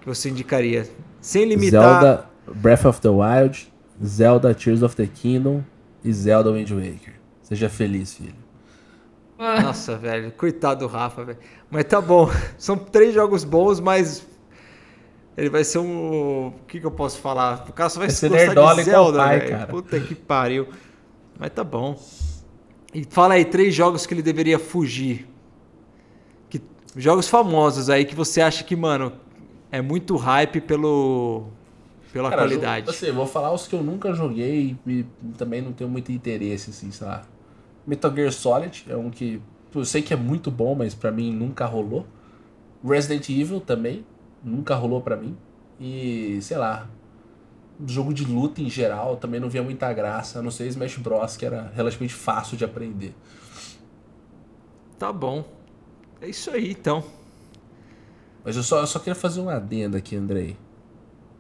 Que 0.01 0.07
você 0.07 0.29
indicaria. 0.29 0.89
Sem 1.21 1.45
limitar. 1.45 2.01
Zelda 2.01 2.27
Breath 2.55 2.85
of 2.85 3.01
the 3.01 3.09
Wild, 3.09 3.73
Zelda 4.05 4.53
Tears 4.55 4.83
of 4.83 4.97
the 4.97 5.07
Kingdom 5.07 5.63
e 6.05 6.13
Zelda 6.13 6.51
Wind 6.53 6.71
Waker. 6.71 7.15
Seja 7.43 7.69
feliz, 7.69 8.15
filho. 8.15 8.42
Nossa, 9.63 9.97
velho, 9.97 10.31
coitado 10.33 10.81
do 10.81 10.87
Rafa, 10.87 11.25
velho. 11.25 11.39
Mas 11.71 11.85
tá 11.85 12.01
bom. 12.01 12.31
São 12.59 12.77
três 12.77 13.13
jogos 13.13 13.45
bons, 13.45 13.81
mas 13.81 14.27
ele 15.37 15.51
vai 15.51 15.65
ser 15.65 15.79
um. 15.79 16.49
O 16.49 16.55
que, 16.69 16.79
que 16.81 16.87
eu 16.87 16.91
posso 16.91 17.19
falar? 17.19 17.65
O 17.69 17.73
cara 17.73 17.89
só 17.89 17.99
vai, 17.99 18.09
Vai 18.09 18.17
ser 18.17 18.29
gostar 18.29 18.45
de 18.47 18.53
igual 18.53 18.77
o 18.77 18.83
Zelda, 18.83 19.19
pai, 19.19 19.39
velho. 19.39 19.51
cara. 19.51 19.67
Puta 19.67 20.01
que 20.01 20.15
pariu. 20.15 20.69
Mas 21.39 21.51
tá 21.51 21.65
bom. 21.65 21.99
E 22.95 23.05
fala 23.09 23.35
aí, 23.35 23.45
três 23.45 23.75
jogos 23.75 24.05
que 24.07 24.13
ele 24.15 24.23
deveria 24.23 24.59
fugir. 24.59 25.27
Que, 26.51 26.61
jogos 26.95 27.27
famosos 27.29 27.89
aí 27.89 28.05
que 28.05 28.15
você 28.15 28.41
acha 28.43 28.63
que, 28.63 28.77
mano, 28.77 29.13
é 29.71 29.81
muito 29.81 30.15
hype 30.17 30.61
pelo, 30.61 31.47
pela 32.13 32.29
Cara, 32.29 32.43
qualidade. 32.43 32.91
assim, 32.91 33.07
eu 33.07 33.15
vou 33.15 33.27
falar 33.27 33.51
os 33.53 33.67
que 33.67 33.75
eu 33.75 33.83
nunca 33.83 34.13
joguei 34.13 34.77
e 34.87 35.07
também 35.39 35.63
não 35.63 35.73
tenho 35.73 35.89
muito 35.89 36.13
interesse, 36.13 36.69
assim, 36.71 36.91
sei 36.93 37.07
lá. 37.07 37.23
Metal 37.87 38.15
Gear 38.15 38.33
Solid 38.33 38.85
é 38.89 38.97
um 38.97 39.11
que 39.11 39.41
eu 39.75 39.85
sei 39.85 40.03
que 40.03 40.13
é 40.13 40.17
muito 40.17 40.51
bom, 40.51 40.75
mas 40.75 40.95
pra 40.95 41.11
mim 41.11 41.33
nunca 41.33 41.67
rolou. 41.67 42.07
Resident 42.85 43.29
Evil 43.29 43.61
também 43.61 44.05
nunca 44.43 44.75
rolou 44.75 45.01
pra 45.01 45.17
mim. 45.17 45.37
E, 45.81 46.39
sei 46.43 46.57
lá, 46.57 46.89
jogo 47.87 48.13
de 48.13 48.25
luta 48.25 48.61
em 48.61 48.69
geral 48.69 49.17
também 49.17 49.41
não 49.41 49.49
via 49.49 49.63
muita 49.63 49.93
graça, 49.93 50.39
a 50.39 50.43
não 50.43 50.51
ser 50.51 50.67
Smash 50.69 50.99
Bros, 50.99 51.37
que 51.37 51.47
era 51.47 51.73
relativamente 51.75 52.15
fácil 52.15 52.57
de 52.57 52.65
aprender. 52.65 53.15
Tá 54.99 55.13
bom. 55.13 55.45
É 56.21 56.29
isso 56.29 56.51
aí, 56.51 56.71
então. 56.71 57.03
Mas 58.45 58.57
eu 58.57 58.63
só, 58.63 58.81
eu 58.81 58.87
só 58.87 58.99
queria 58.99 59.15
fazer 59.15 59.41
uma 59.41 59.55
adenda 59.55 59.99
aqui, 59.99 60.15
Andrei. 60.17 60.57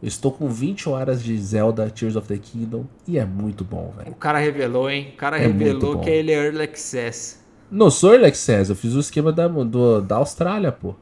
Eu 0.02 0.08
estou 0.08 0.32
com 0.32 0.48
20 0.48 0.88
horas 0.88 1.22
de 1.22 1.36
Zelda 1.38 1.88
Tears 1.88 2.16
of 2.16 2.26
the 2.26 2.36
Kingdom 2.36 2.84
e 3.06 3.18
é 3.18 3.24
muito 3.24 3.62
bom, 3.62 3.94
velho. 3.96 4.10
O 4.10 4.14
cara 4.16 4.38
revelou, 4.38 4.90
hein? 4.90 5.10
O 5.14 5.16
cara 5.16 5.36
É 5.38 5.46
revelou 5.46 6.00
que 6.00 6.10
ele 6.10 6.32
é 6.32 6.44
Early 6.44 6.62
Access. 6.62 7.38
Não 7.70 7.88
sou 7.90 8.12
Early 8.12 8.26
Access, 8.26 8.68
eu 8.68 8.76
fiz 8.76 8.94
o 8.94 9.00
esquema 9.00 9.32
da, 9.32 9.46
do, 9.46 10.00
da 10.00 10.16
Austrália, 10.16 10.72
pô. 10.72 10.94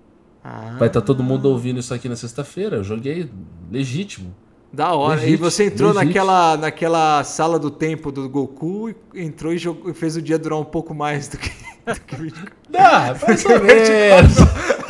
Ah, 0.45 0.77
Vai 0.79 0.89
estar 0.89 1.01
todo 1.01 1.23
mundo 1.23 1.47
ouvindo 1.47 1.81
isso 1.81 1.93
aqui 1.95 2.09
na 2.09 2.17
sexta-feira. 2.17 2.77
Eu 2.77 2.85
joguei 2.85 3.31
legítimo. 3.71 4.35
Da 4.73 4.95
hora. 4.95 5.25
e 5.27 5.37
você 5.37 5.65
entrou 5.67 5.93
naquela, 5.93 6.57
naquela 6.57 7.25
sala 7.25 7.59
do 7.59 7.71
tempo 7.71 8.13
do 8.13 8.29
Goku 8.29 8.91
e 8.91 8.97
entrou 9.23 9.53
e 9.53 9.59
jogou- 9.59 9.93
fez 9.95 10.17
o 10.17 10.23
dia 10.23 10.39
durar 10.39 10.59
um 10.59 10.65
pouco 10.65 10.95
mais 10.95 11.29
do 11.29 11.37
que, 11.39 11.51
do 11.93 12.01
que 12.01 12.17
24. 12.17 12.53
Dá, 12.69 13.17
mais 13.27 13.45
ou 13.45 13.61
menos. 13.61 14.35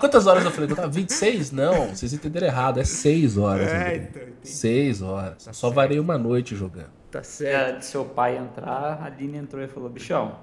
Quantas 0.00 0.26
horas 0.26 0.44
eu 0.44 0.50
falei? 0.50 0.70
Eu 0.70 0.76
tava 0.76 0.88
26? 0.88 1.52
Não, 1.52 1.88
vocês 1.94 2.12
entenderam 2.12 2.46
errado. 2.46 2.78
É 2.80 2.84
6 2.84 3.38
horas. 3.38 3.68
É, 3.68 3.76
Andrei. 3.76 3.96
então, 4.10 4.22
entendi. 4.22 4.48
6 4.48 5.02
horas. 5.02 5.48
Só 5.52 5.70
varei 5.70 5.98
uma 5.98 6.18
noite 6.18 6.54
jogando. 6.54 6.90
Tá 7.10 7.22
certo. 7.22 7.76
a 7.76 7.78
de 7.78 7.84
seu 7.86 8.04
pai 8.04 8.36
entrar, 8.36 9.00
a 9.02 9.06
Aline 9.06 9.38
entrou 9.38 9.62
e 9.62 9.68
falou, 9.68 9.88
bichão, 9.88 10.36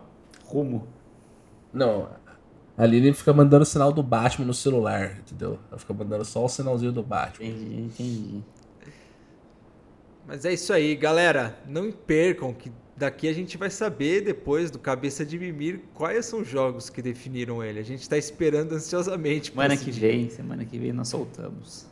rumo. 0.46 0.88
Não, 1.72 2.08
a 2.78 2.86
Lili 2.86 3.14
fica 3.14 3.32
mandando 3.34 3.66
sinal 3.66 3.92
do 3.92 4.02
Batman 4.02 4.46
no 4.48 4.54
celular, 4.54 5.18
entendeu? 5.20 5.60
Ela 5.70 5.80
fica 5.80 5.94
mandando 5.94 6.26
só 6.26 6.44
o 6.44 6.50
sinalzinho 6.50 6.92
do 6.92 7.04
Batman. 7.04 7.46
Entendi, 7.48 7.82
entendi. 7.82 8.42
Mas 10.28 10.46
é 10.46 10.54
isso 10.54 10.72
aí, 10.74 10.96
galera. 10.96 11.58
Não 11.68 11.92
percam 11.92 12.54
que 12.54 12.72
daqui 12.96 13.28
a 13.28 13.34
gente 13.34 13.58
vai 13.58 13.70
saber 13.70 14.22
depois 14.22 14.72
do 14.72 14.80
Cabeça 14.80 15.26
de 15.26 15.38
Mimir 15.38 15.82
quais 15.94 16.26
são 16.26 16.42
os 16.42 16.48
jogos 16.48 16.90
que 16.90 17.02
definiram 17.02 17.64
ele. 17.64 17.80
A 17.80 17.84
gente 17.84 18.08
tá 18.08 18.18
esperando 18.18 18.74
ansiosamente. 18.74 19.52
por 19.52 19.62
Semana 19.62 19.78
que 19.78 19.92
dia. 19.92 20.10
vem, 20.10 20.30
semana 20.30 20.66
que 20.66 20.80
vem 20.80 20.94
nós 20.94 21.10
soltamos. 21.10 21.86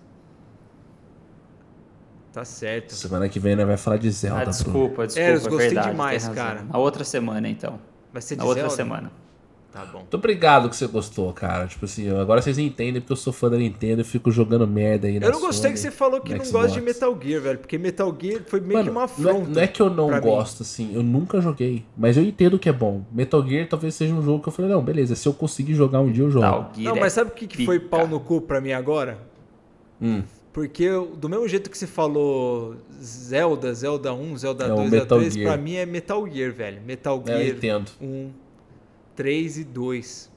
Tá 2.32 2.46
certo. 2.46 2.94
Semana 2.94 3.28
que 3.28 3.40
vem 3.40 3.56
nós 3.58 3.68
vai 3.68 3.76
falar 3.78 3.98
de 3.98 4.10
Zelda, 4.10 4.42
Ah, 4.44 4.46
desculpa, 4.46 5.06
desculpa. 5.06 5.30
É, 5.30 5.36
eu 5.36 5.42
gostei 5.42 5.58
verdade, 5.58 5.92
demais, 5.92 6.28
cara. 6.30 6.64
Na 6.64 6.78
outra 6.80 7.04
semana, 7.04 7.50
então. 7.50 7.80
Vai 8.14 8.22
ser 8.22 8.36
de 8.36 8.40
Na 8.40 8.46
outra 8.46 8.62
Zelda? 8.64 8.76
semana. 8.76 9.12
Tá 9.72 9.86
bom. 9.86 10.00
Muito 10.00 10.14
obrigado 10.16 10.70
que 10.70 10.76
você 10.76 10.86
gostou, 10.86 11.32
cara. 11.32 11.66
Tipo 11.66 11.86
assim, 11.86 12.10
agora 12.20 12.42
vocês 12.42 12.58
entendem 12.58 13.00
porque 13.02 13.14
eu 13.14 13.18
sou 13.18 13.32
fã 13.32 13.50
da 13.50 13.56
Nintendo 13.58 14.02
e 14.02 14.04
fico 14.04 14.30
jogando 14.30 14.68
merda 14.68 15.08
aí 15.08 15.18
na 15.18 15.28
Eu 15.28 15.32
não 15.32 15.40
gostei 15.40 15.70
Sony, 15.70 15.74
que 15.76 15.80
você 15.80 15.92
falou 15.92 16.20
que 16.20 16.36
não 16.36 16.44
Xbox. 16.44 16.52
gosta 16.66 16.80
de 16.80 16.86
Metal 16.86 17.18
Gear, 17.24 17.42
velho. 17.42 17.60
Porque 17.60 17.78
Metal 17.78 18.18
Gear 18.22 18.42
foi 18.48 18.60
meio 18.60 18.74
Mano, 18.74 18.84
que 18.84 18.90
uma 18.90 19.00
não, 19.00 19.02
é, 19.02 19.06
afronta. 19.34 19.50
não 19.50 19.62
é 19.62 19.68
que 19.68 19.82
eu 19.82 19.90
não 19.90 20.08
pra 20.08 20.16
mim. 20.20 20.28
gosto, 20.28 20.64
assim, 20.64 20.92
eu 20.94 21.02
nunca 21.02 21.40
joguei. 21.40 21.86
Mas 21.98 22.18
eu 22.18 22.24
entendo 22.24 22.60
que 22.60 22.68
é 22.68 22.74
bom. 22.74 23.04
Metal 23.14 23.48
Gear 23.48 23.66
talvez 23.70 23.96
seja 23.96 24.14
um 24.14 24.22
jogo 24.22 24.44
que 24.44 24.50
eu 24.50 24.54
falei, 24.54 24.70
não, 24.70 24.84
beleza, 24.84 25.16
se 25.16 25.26
eu 25.26 25.32
conseguir 25.34 25.74
jogar 25.74 26.02
um 26.02 26.12
dia 26.12 26.26
eu 26.26 26.30
jogo. 26.32 26.46
O 26.46 26.76
Gear 26.76 26.90
Não, 26.94 26.98
é 26.98 27.00
mas 27.00 27.14
sabe 27.14 27.32
o 27.32 27.34
que, 27.34 27.48
que 27.48 27.64
foi 27.66 27.80
pau 27.80 28.06
no 28.06 28.20
cu 28.20 28.42
pra 28.42 28.60
mim 28.60 28.74
agora? 28.74 29.20
Hum, 30.02 30.22
Porque 30.52 30.84
eu- 30.84 31.16
do 31.16 31.30
mesmo 31.30 31.48
jeito 31.48 31.70
que 31.70 31.78
você 31.78 31.88
falou 31.88 32.76
Zelda, 33.02 33.74
Zelda 33.74 34.14
1, 34.14 34.38
Zelda 34.38 34.66
É 34.66 34.74
o 34.74 34.76
2, 34.76 34.90
Zelda 34.90 35.04
Metal 35.06 35.18
3, 35.20 35.34
Gear. 35.34 35.48
pra 35.54 35.58
mim 35.62 35.76
é 35.76 35.86
Metal 35.86 36.28
Gear, 36.30 36.52
velho. 36.52 36.82
Metal 36.86 37.24
é, 37.26 37.34
eu 37.34 37.38
Gear 37.46 37.56
entendo. 37.58 37.92
1, 38.02 38.30
3 39.16 39.58
e 39.60 39.64
2. 39.64 40.32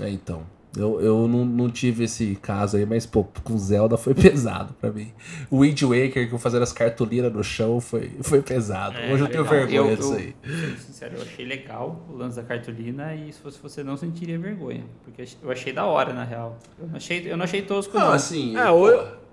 É, 0.00 0.08
então. 0.10 0.42
Eu, 0.76 1.00
eu 1.00 1.28
não, 1.28 1.44
não 1.44 1.70
tive 1.70 2.02
esse 2.02 2.34
caso 2.42 2.76
aí, 2.76 2.84
mas, 2.84 3.06
pô, 3.06 3.22
com 3.44 3.56
Zelda 3.56 3.96
foi 3.96 4.10
pesado 4.14 4.74
pra 4.80 4.90
mim. 4.90 5.12
O 5.48 5.60
Wind 5.60 5.80
Waker, 5.82 6.28
que 6.28 6.32
eu 6.34 6.38
fazendo 6.38 6.64
as 6.64 6.72
cartolinas 6.72 7.32
no 7.32 7.44
chão, 7.44 7.80
foi, 7.80 8.10
foi 8.22 8.42
pesado. 8.42 8.98
É, 8.98 9.12
Hoje 9.12 9.22
eu 9.22 9.28
tenho 9.28 9.44
Legal. 9.44 9.66
vergonha 9.68 9.90
eu, 9.92 9.96
disso 9.96 10.12
eu, 10.14 10.18
aí. 10.18 10.34
Sendo 10.44 10.78
sincero, 10.78 11.14
eu 11.16 11.22
achei 11.22 11.44
legal 11.44 12.04
o 12.10 12.16
lance 12.16 12.34
da 12.34 12.42
cartolina 12.42 13.14
e 13.14 13.32
se 13.32 13.38
fosse 13.38 13.60
você 13.62 13.84
não 13.84 13.96
sentiria 13.96 14.36
vergonha. 14.36 14.84
Porque 15.04 15.24
eu 15.40 15.50
achei 15.52 15.72
da 15.72 15.84
hora, 15.86 16.12
na 16.12 16.24
real. 16.24 16.58
Eu 16.76 16.88
não 16.88 16.96
achei, 16.96 17.30
eu 17.30 17.36
não 17.36 17.44
achei 17.44 17.62
tosco, 17.62 17.96
não. 17.96 18.06
Não, 18.06 18.12
assim. 18.12 18.56
É, 18.56 18.66
pô, 18.66 18.88
o- 18.90 19.24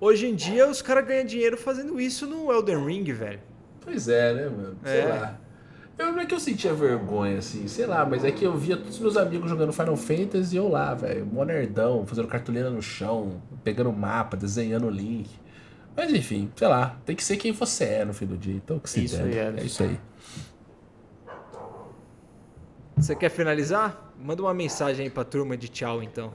Hoje 0.00 0.26
em 0.26 0.34
dia 0.36 0.68
os 0.68 0.80
caras 0.80 1.06
ganham 1.06 1.24
dinheiro 1.24 1.56
fazendo 1.56 2.00
isso 2.00 2.24
no 2.26 2.52
Elden 2.52 2.84
Ring, 2.86 3.04
velho. 3.12 3.40
Pois 3.80 4.06
é, 4.06 4.32
né, 4.34 4.48
mano? 4.48 4.76
Sei 4.84 5.00
É. 5.00 5.04
lá. 5.06 5.40
Eu 5.96 6.12
não 6.12 6.20
é 6.20 6.26
que 6.26 6.34
eu 6.34 6.40
sentia 6.40 6.74
vergonha, 6.74 7.38
assim, 7.38 7.68
sei 7.68 7.86
lá, 7.86 8.04
mas 8.04 8.24
é 8.24 8.32
que 8.32 8.44
eu 8.44 8.56
via 8.56 8.76
todos 8.76 8.94
os 8.94 9.00
meus 9.00 9.16
amigos 9.16 9.48
jogando 9.48 9.72
Final 9.72 9.96
Fantasy 9.96 10.54
e 10.54 10.58
eu 10.58 10.68
lá, 10.68 10.92
velho, 10.92 11.24
mó 11.24 11.44
nerdão, 11.44 12.04
fazendo 12.04 12.26
cartolina 12.26 12.68
no 12.68 12.82
chão, 12.82 13.40
pegando 13.62 13.92
mapa, 13.92 14.36
desenhando 14.36 14.86
o 14.86 14.90
link. 14.90 15.30
Mas 15.96 16.12
enfim, 16.12 16.50
sei 16.56 16.66
lá, 16.66 16.96
tem 17.06 17.14
que 17.14 17.22
ser 17.22 17.36
quem 17.36 17.52
você 17.52 17.84
é 17.84 18.04
no 18.04 18.12
fim 18.12 18.26
do 18.26 18.36
dia, 18.36 18.54
então 18.54 18.80
que 18.80 18.90
se 18.90 19.04
Isso 19.04 19.22
der. 19.22 19.48
aí, 19.54 19.60
É 19.60 19.64
isso 19.64 19.82
aí. 19.84 20.00
Você 22.96 23.14
quer 23.14 23.28
finalizar? 23.28 24.12
Manda 24.20 24.42
uma 24.42 24.54
mensagem 24.54 25.04
aí 25.04 25.10
pra 25.10 25.24
turma 25.24 25.56
de 25.56 25.68
tchau, 25.68 26.02
então. 26.02 26.32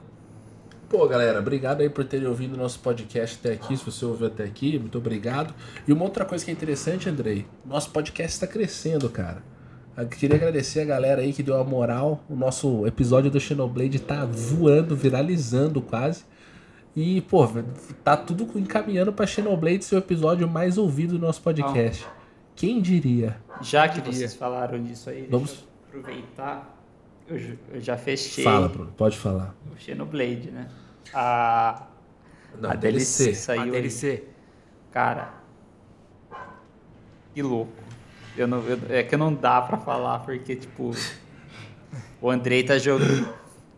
Pô, 0.90 1.06
galera, 1.06 1.38
obrigado 1.38 1.82
aí 1.82 1.88
por 1.88 2.04
terem 2.04 2.26
ouvido 2.26 2.54
o 2.54 2.56
nosso 2.58 2.80
podcast 2.80 3.38
até 3.40 3.52
aqui. 3.54 3.76
Se 3.76 3.84
você 3.84 4.04
ouviu 4.04 4.26
até 4.26 4.42
aqui, 4.42 4.76
muito 4.76 4.98
obrigado. 4.98 5.54
E 5.86 5.92
uma 5.92 6.02
outra 6.02 6.24
coisa 6.24 6.44
que 6.44 6.50
é 6.50 6.54
interessante, 6.54 7.08
Andrei, 7.08 7.46
nosso 7.64 7.90
podcast 7.90 8.32
está 8.32 8.46
crescendo, 8.46 9.08
cara. 9.08 9.40
Eu 9.96 10.08
queria 10.08 10.34
agradecer 10.36 10.80
a 10.80 10.84
galera 10.84 11.20
aí 11.22 11.32
que 11.32 11.44
deu 11.44 11.60
a 11.60 11.62
moral. 11.62 12.24
O 12.28 12.34
nosso 12.34 12.84
episódio 12.88 13.30
do 13.30 13.38
Xenoblade 13.38 14.00
tá 14.00 14.24
voando, 14.24 14.96
viralizando 14.96 15.80
quase. 15.80 16.24
E, 16.96 17.20
pô, 17.20 17.46
tá 18.02 18.16
tudo 18.16 18.48
encaminhando 18.58 19.12
pra 19.12 19.28
Xenoblade 19.28 19.84
ser 19.84 19.94
o 19.94 19.98
episódio 19.98 20.48
mais 20.48 20.76
ouvido 20.76 21.16
do 21.18 21.24
nosso 21.24 21.40
podcast. 21.40 22.04
Quem 22.56 22.82
diria? 22.82 23.36
Já 23.62 23.88
que 23.88 24.00
Queria. 24.00 24.12
vocês 24.12 24.34
falaram 24.34 24.82
disso 24.82 25.08
aí, 25.08 25.28
Vamos- 25.30 25.50
deixa 25.50 25.64
eu 25.94 26.00
aproveitar. 26.00 26.79
Eu, 27.30 27.80
já 27.80 27.96
fechei 27.96 28.42
Fala, 28.42 28.68
Bruno, 28.68 28.92
pode 28.96 29.16
falar. 29.16 29.54
o 29.72 29.78
Xenoblade, 29.80 30.50
né? 30.50 30.68
A, 31.14 31.86
Não, 32.60 32.70
a 32.70 32.74
DLC, 32.74 33.24
DLC. 33.24 33.34
saiu 33.40 33.60
a 33.60 33.64
aí. 33.64 33.70
DLC. 33.70 34.24
Cara, 34.90 35.34
que 37.34 37.42
louco. 37.42 37.72
Eu 38.36 38.46
não, 38.46 38.60
eu- 38.66 38.78
é 38.88 39.02
que 39.02 39.16
não 39.16 39.34
dá 39.34 39.60
pra 39.62 39.76
falar, 39.78 40.20
porque, 40.20 40.56
tipo, 40.56 40.92
o 42.20 42.30
Andrei 42.30 42.62
tá 42.64 42.78
jogando. 42.78 43.32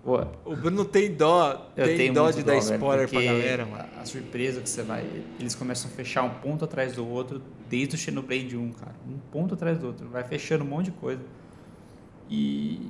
o- 0.04 0.26
O 0.52 0.56
Bruno 0.56 0.84
tem 0.84 1.14
dó, 1.14 1.70
Eu 1.76 1.86
tem 1.86 1.96
tenho 1.96 2.14
dó 2.14 2.30
de 2.30 2.42
dar 2.42 2.54
dó, 2.54 2.60
velho, 2.60 2.74
spoiler 2.74 3.08
pra 3.08 3.20
galera, 3.22 3.66
mano. 3.66 3.84
A, 3.98 4.00
a 4.00 4.06
surpresa 4.06 4.60
que 4.60 4.68
você 4.68 4.82
vai. 4.82 5.04
Eles 5.38 5.54
começam 5.54 5.90
a 5.90 5.94
fechar 5.94 6.22
um 6.22 6.30
ponto 6.30 6.64
atrás 6.64 6.94
do 6.94 7.06
outro 7.06 7.42
desde 7.68 7.94
o 7.94 7.98
Xenoblade 7.98 8.56
1, 8.56 8.72
cara. 8.72 8.94
Um 9.08 9.18
ponto 9.30 9.54
atrás 9.54 9.78
do 9.78 9.86
outro. 9.88 10.08
Vai 10.08 10.24
fechando 10.24 10.64
um 10.64 10.68
monte 10.68 10.86
de 10.86 10.92
coisa. 10.92 11.22
E. 12.30 12.80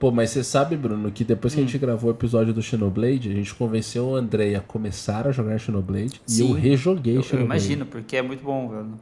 Pô, 0.00 0.10
mas 0.10 0.30
você 0.30 0.42
sabe, 0.42 0.76
Bruno, 0.76 1.12
que 1.12 1.22
depois 1.22 1.54
que 1.54 1.60
a 1.60 1.62
gente 1.62 1.76
gravou 1.76 2.10
o 2.10 2.14
episódio 2.14 2.54
do 2.54 2.62
Xenoblade, 2.62 3.30
a 3.30 3.34
gente 3.34 3.54
convenceu 3.54 4.06
o 4.08 4.16
Andrei 4.16 4.54
a 4.56 4.60
começar 4.60 5.26
a 5.28 5.30
jogar 5.30 5.58
Xenoblade 5.58 6.22
e 6.26 6.40
eu 6.40 6.46
Sim. 6.48 6.54
rejoguei 6.54 7.12
Eu, 7.12 7.18
eu 7.18 7.22
Xenoblade. 7.22 7.44
imagino, 7.64 7.84
porque 7.86 8.16
é 8.16 8.22
muito 8.22 8.42
bom, 8.42 8.68
velho. 8.70 8.94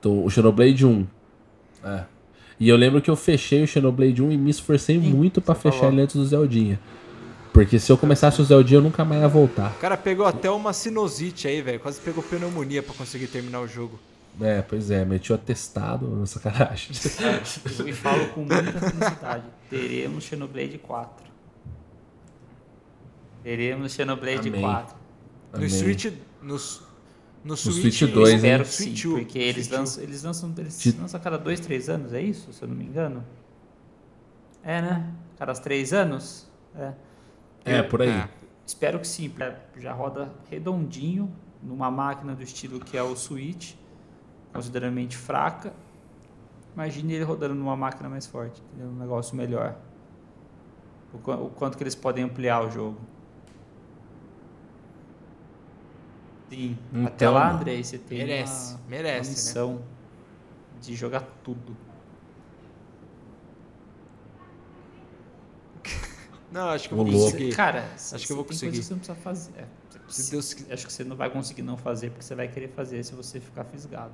Tô- 0.00 0.22
o 0.22 0.28
Xenoblade 0.30 0.84
1. 0.84 1.06
É. 1.82 2.04
E 2.60 2.68
eu 2.68 2.76
lembro 2.76 3.00
que 3.00 3.10
eu 3.10 3.16
fechei 3.16 3.62
o 3.62 3.66
Xenoblade 3.66 4.22
1 4.22 4.30
e 4.30 4.36
me 4.36 4.50
esforcei 4.50 5.00
Sim, 5.00 5.10
muito 5.10 5.40
pra 5.40 5.54
você 5.54 5.62
fechar 5.62 5.78
falou. 5.78 5.94
ele 5.94 6.02
antes 6.02 6.14
do 6.16 6.26
Zeldinha. 6.26 6.78
Porque 7.50 7.78
se 7.78 7.90
eu 7.90 7.96
começasse 7.96 8.40
o 8.42 8.44
Zeldinha, 8.44 8.76
eu 8.78 8.82
nunca 8.82 9.02
mais 9.04 9.22
ia 9.22 9.28
voltar. 9.28 9.70
O 9.70 9.80
cara 9.80 9.96
pegou 9.96 10.26
até 10.26 10.50
uma 10.50 10.74
sinusite 10.74 11.48
aí, 11.48 11.62
velho. 11.62 11.80
Quase 11.80 11.98
pegou 11.98 12.22
pneumonia 12.22 12.82
pra 12.82 12.92
conseguir 12.94 13.26
terminar 13.26 13.60
o 13.62 13.66
jogo. 13.66 13.98
É, 14.40 14.62
pois 14.62 14.90
é, 14.90 15.04
meti 15.04 15.32
o 15.32 15.34
atestado 15.34 16.08
na 16.08 16.24
sacanagem. 16.26 16.94
Eu 17.78 17.84
me 17.84 17.92
falo 17.92 18.28
com 18.28 18.40
muita 18.40 18.72
felicidade. 18.72 19.44
Teremos 19.68 20.24
Xenoblade 20.24 20.78
4. 20.78 21.30
Teremos 23.42 23.92
Xenoblade 23.92 24.48
Amém. 24.48 24.60
4. 24.60 24.96
No 25.52 25.56
Amém. 25.58 25.68
Switch, 25.68 26.06
no, 26.42 26.56
No 27.44 27.56
Switch 27.56 27.98
Switch 27.98 28.00
2, 28.02 28.14
Eu 28.14 28.26
hein? 28.28 28.36
espero 28.36 28.58
no 28.58 28.64
que 28.64 28.74
sim, 28.74 28.84
Switch 28.84 29.02
2, 29.04 29.14
porque 29.24 29.38
eles 29.38 29.54
Switch 29.66 29.68
2. 29.68 29.78
lançam, 29.80 30.02
eles 30.02 30.22
lançam, 30.22 30.54
eles 30.56 30.96
lançam 30.98 31.20
a 31.20 31.22
cada 31.22 31.38
dois, 31.38 31.60
três 31.60 31.88
anos, 31.88 32.12
é 32.12 32.20
isso? 32.22 32.52
Se 32.52 32.62
eu 32.62 32.68
não 32.68 32.76
me 32.76 32.84
engano. 32.84 33.24
É, 34.62 34.82
né? 34.82 35.12
Cada 35.38 35.52
três 35.54 35.92
anos? 35.92 36.46
É. 36.76 36.92
É, 37.64 37.82
por 37.82 38.02
aí. 38.02 38.08
É. 38.10 38.28
Espero 38.66 39.00
que 39.00 39.06
sim, 39.06 39.32
já 39.78 39.92
roda 39.92 40.32
redondinho 40.50 41.30
numa 41.62 41.90
máquina 41.90 42.34
do 42.34 42.42
estilo 42.42 42.78
que 42.78 42.96
é 42.96 43.02
o 43.02 43.16
Switch, 43.16 43.74
consideravelmente 44.52 45.16
fraca. 45.16 45.72
Imagine 46.74 47.14
ele 47.14 47.24
rodando 47.24 47.54
numa 47.54 47.76
máquina 47.76 48.08
mais 48.08 48.26
forte, 48.26 48.62
um 48.78 48.92
negócio 48.98 49.36
melhor. 49.36 49.76
O, 51.12 51.16
o 51.46 51.50
quanto 51.50 51.76
que 51.76 51.82
eles 51.82 51.94
podem 51.94 52.24
ampliar 52.24 52.64
o 52.64 52.70
jogo. 52.70 52.98
Sim, 56.48 56.76
Então, 56.92 57.06
até 57.06 57.28
lá, 57.28 57.46
mano. 57.46 57.58
Andrei, 57.58 57.82
você 57.84 57.98
tem 57.98 58.18
Merece, 58.18 58.74
uma, 58.74 58.80
merece, 58.88 59.18
uma 59.18 59.24
né? 59.24 59.30
missão 59.30 59.82
de 60.80 60.94
jogar 60.96 61.24
tudo. 61.44 61.76
Não, 66.50 66.68
acho 66.70 66.88
que 66.88 66.94
eu 66.94 66.96
vou 66.98 67.06
conseguir. 67.06 67.54
Cara, 67.54 67.88
Acho 67.94 68.26
que 68.26 68.32
eu 68.32 68.36
vou 68.36 68.44
conseguir. 68.44 68.82
você 68.82 68.92
não 68.92 68.98
precisa 68.98 69.18
fazer. 69.18 69.52
É, 69.56 69.64
Se 70.08 70.22
se- 70.24 70.30
Deus 70.32 70.56
Acho 70.70 70.86
que 70.86 70.92
você 70.92 71.04
não 71.04 71.14
vai 71.16 71.30
conseguir 71.30 71.62
não 71.62 71.76
fazer 71.76 72.10
porque 72.10 72.24
você 72.24 72.34
vai 72.34 72.48
querer 72.48 72.68
fazer 72.68 73.04
se 73.04 73.14
você 73.14 73.38
ficar 73.38 73.64
fisgado. 73.64 74.12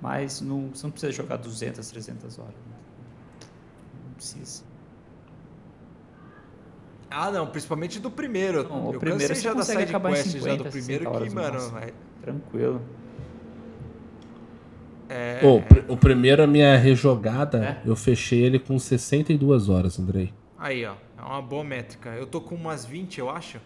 Mas 0.00 0.40
não, 0.40 0.68
você 0.68 0.84
não 0.86 0.90
precisa 0.92 1.12
jogar 1.12 1.36
200, 1.38 1.90
300 1.90 2.38
horas. 2.38 2.54
né? 2.54 2.76
Não 4.06 4.12
precisa. 4.14 4.62
Ah, 7.10 7.30
não, 7.30 7.46
principalmente 7.46 7.98
do 7.98 8.10
primeiro. 8.10 8.62
Não, 8.68 8.90
o 8.90 8.94
eu 8.94 9.00
primeiro 9.00 9.34
você 9.34 9.40
já 9.40 9.50
da 9.50 9.56
consegue 9.56 9.80
side 9.80 9.90
acabar 9.90 10.10
em 10.10 10.14
quest 10.14 10.26
já 10.26 10.38
50, 10.40 10.56
do 10.64 10.70
60 10.70 10.70
primeiro 10.70 11.10
que, 11.26 11.34
mano, 11.34 11.70
vai- 11.70 11.94
Tranquilo. 12.22 12.82
é, 15.08 15.38
Pô, 15.40 15.62
o 15.92 15.96
primeiro, 15.96 16.42
a 16.42 16.46
minha 16.46 16.76
rejogada, 16.76 17.64
É? 17.64 17.82
eu 17.88 17.96
fechei 17.96 18.42
ele 18.44 18.58
com 18.58 18.78
62 18.78 19.68
horas, 19.68 19.98
Andrei. 19.98 20.32
Aí, 20.58 20.84
ó, 20.84 20.94
é 21.16 21.22
uma 21.22 21.40
boa 21.40 21.64
métrica. 21.64 22.10
Eu 22.10 22.26
tô 22.26 22.40
com 22.40 22.54
umas 22.54 22.84
20, 22.84 23.18
eu 23.18 23.30
acho. 23.30 23.58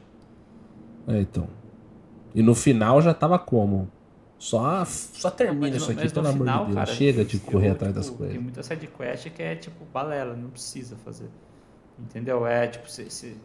É, 1.08 1.20
então. 1.20 1.48
E 2.34 2.42
no 2.42 2.54
final 2.54 3.02
já 3.02 3.12
tava 3.12 3.38
como? 3.38 3.90
Só, 4.42 4.84
só 4.84 5.30
termina 5.30 5.68
Mas 5.68 5.76
isso 5.76 5.92
aqui, 5.92 6.12
pelo 6.12 6.26
amor 6.26 6.48
de 6.48 6.64
Deus. 6.64 6.74
cara, 6.74 6.86
Chega 6.86 7.24
de 7.24 7.36
eu, 7.36 7.40
correr 7.42 7.66
tipo, 7.66 7.74
atrás 7.76 7.94
das 7.94 8.10
coisas. 8.10 8.34
Tem 8.34 8.42
muita 8.42 8.60
side 8.60 8.88
quest 8.88 9.30
que 9.30 9.40
é 9.40 9.54
tipo 9.54 9.84
balela, 9.84 10.34
não 10.34 10.50
precisa 10.50 10.96
fazer. 10.96 11.28
Entendeu? 11.96 12.44
É 12.44 12.66
tipo, 12.66 12.90
você, 12.90 13.36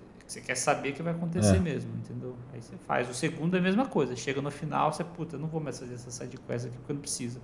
quer 0.44 0.56
saber 0.56 0.90
o 0.90 0.94
que 0.94 1.04
vai 1.04 1.14
acontecer 1.14 1.58
É. 1.58 1.60
mesmo, 1.60 1.92
entendeu? 1.98 2.36
Aí 2.52 2.60
você 2.60 2.76
faz. 2.88 3.08
O 3.08 3.14
segundo 3.14 3.56
é 3.56 3.60
a 3.60 3.62
mesma 3.62 3.86
coisa. 3.86 4.16
Chega 4.16 4.42
no 4.42 4.50
final, 4.50 4.92
você, 4.92 5.04
puta, 5.04 5.38
não 5.38 5.48
vou 5.48 5.62
mais 5.62 5.80
fazer 5.80 5.94
essa 5.94 6.10
side 6.10 6.36
quest 6.48 6.66
aqui 6.66 6.78
porque 6.80 6.94
não 6.94 7.02
precisa. 7.02 7.40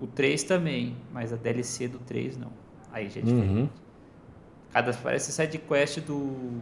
O 0.00 0.06
3 0.06 0.44
também, 0.44 0.96
mas 1.12 1.32
a 1.32 1.36
DLC 1.36 1.88
do 1.88 1.98
3 1.98 2.36
não. 2.36 2.52
Aí 2.92 3.08
já 3.10 3.18
é 3.18 3.24
diferente. 3.24 3.58
Uhum. 3.58 3.68
Cada, 4.72 4.92
parece 4.94 5.32
side 5.32 5.58
quest 5.58 5.98
do. 6.02 6.60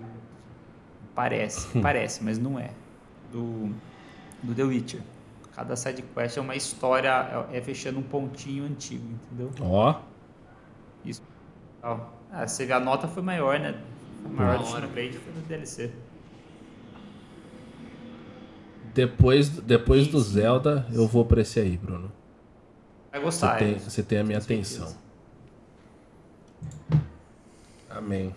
Parece, 1.15 1.69
parece, 1.79 2.25
mas 2.25 2.39
não 2.39 2.59
é. 2.59 2.71
Do, 3.31 3.71
do 4.43 4.55
The 4.55 4.63
Witcher. 4.63 5.03
Cada 5.57 5.75
side 5.75 6.03
quest 6.03 6.37
é 6.37 6.41
uma 6.41 6.55
história, 6.55 7.47
é, 7.51 7.57
é 7.57 7.61
fechando 7.63 7.99
um 7.99 8.03
pontinho 8.03 8.65
antigo, 8.65 9.05
entendeu? 9.33 9.51
Ó, 9.61 10.01
Ó, 11.83 11.99
Ah, 12.31 12.47
você 12.47 12.67
vê 12.67 12.73
a 12.75 12.81
nota 12.81 13.09
foi 13.09 13.23
maior, 13.23 13.59
né? 13.59 13.81
Foi 14.23 14.31
maior 14.33 14.59
do. 14.59 14.67
Xenoblade 14.67 15.19
foi 15.19 15.33
do 15.33 15.41
DLC. 15.49 15.91
depois, 18.93 19.49
depois 19.49 20.09
do 20.09 20.19
Zelda, 20.21 20.87
eu 20.93 21.07
vou 21.07 21.25
pra 21.25 21.41
esse 21.43 21.59
aí, 21.61 21.77
Bruno. 21.77 22.11
Vai 23.11 23.21
Você 23.21 23.25
gostar, 23.25 23.59
tem, 23.59 23.75
é. 23.75 23.79
você 23.79 24.03
tem 24.03 24.19
a 24.19 24.25
minha 24.25 24.39
atenção. 24.39 24.95
Amém. 27.91 28.35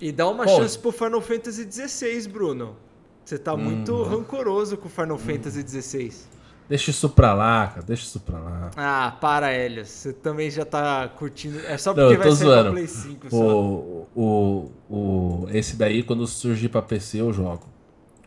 E 0.00 0.10
dá 0.10 0.28
uma 0.28 0.44
Bom. 0.44 0.56
chance 0.56 0.78
pro 0.78 0.90
Final 0.90 1.20
Fantasy 1.20 1.68
XVI, 1.70 2.26
Bruno. 2.28 2.76
Você 3.24 3.38
tá 3.38 3.56
muito 3.56 3.92
Hum. 3.94 4.02
rancoroso 4.04 4.76
com 4.76 4.86
o 4.88 4.90
Final 4.90 5.18
Fantasy 5.18 5.62
XVI. 5.66 6.12
Deixa 6.70 6.92
isso 6.92 7.08
pra 7.10 7.34
lá, 7.34 7.66
cara. 7.66 7.82
Deixa 7.82 8.04
isso 8.04 8.20
pra 8.20 8.38
lá. 8.38 8.70
Ah, 8.76 9.16
para, 9.20 9.52
Helios. 9.52 9.88
Você 9.88 10.12
também 10.12 10.48
já 10.48 10.64
tá 10.64 11.08
curtindo. 11.08 11.58
É 11.66 11.76
só 11.76 11.92
Não, 11.92 12.04
porque 12.04 12.14
eu 12.14 12.18
vai 12.18 12.28
tô 12.28 12.36
sair 12.36 12.46
zoando. 12.46 12.62
pra 12.62 12.72
Play 12.72 12.86
5 12.86 13.30
só. 13.30 13.36
O, 13.36 14.08
o, 14.14 14.70
o, 14.88 15.48
esse 15.50 15.74
daí, 15.74 16.04
quando 16.04 16.24
surgir 16.28 16.68
pra 16.68 16.80
PC, 16.80 17.20
eu 17.20 17.32
jogo. 17.32 17.66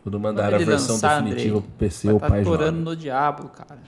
Quando 0.02 0.20
mandar 0.20 0.52
a 0.52 0.58
versão 0.58 0.96
lançar, 0.96 1.22
definitiva 1.22 1.56
Andrei, 1.56 1.70
pro 1.70 1.78
PC, 1.78 2.06
Vai 2.08 2.16
o 2.16 2.20
tá 2.20 2.28
pai 2.28 2.44
joga. 2.44 2.70
no 2.70 2.94
diabo, 2.94 3.48
cara. 3.48 3.80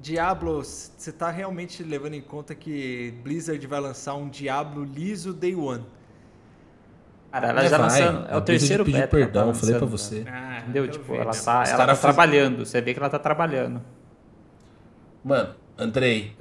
Diablo, 0.00 0.62
você 0.64 1.10
tá 1.12 1.30
realmente 1.30 1.82
levando 1.82 2.14
em 2.14 2.22
conta 2.22 2.54
que 2.54 3.12
Blizzard 3.24 3.64
vai 3.66 3.80
lançar 3.80 4.14
um 4.14 4.28
Diablo 4.28 4.84
liso 4.84 5.32
Day 5.32 5.56
One. 5.56 5.84
Cara, 7.32 7.48
ela 7.48 7.64
É, 7.64 7.68
já 7.68 7.78
vai. 7.78 7.88
lançando. 7.88 8.26
É 8.30 8.36
o 8.36 8.40
terceiro 8.42 8.84
ela 8.94 9.06
perdão, 9.08 9.42
tá 9.44 9.48
eu 9.48 9.54
falei 9.54 9.74
pra 9.76 9.86
você. 9.86 10.24
Ah, 10.30 10.58
Entendeu? 10.60 10.86
Tipo, 10.88 11.14
ela 11.14 11.32
tá, 11.32 11.64
ela 11.66 11.78
tá 11.78 11.86
fez- 11.86 12.00
trabalhando. 12.00 12.66
Você 12.66 12.80
vê 12.82 12.92
que 12.92 13.00
ela 13.00 13.08
tá 13.08 13.18
trabalhando. 13.18 13.80
Mano, 15.24 15.54
Andrei, 15.78 16.32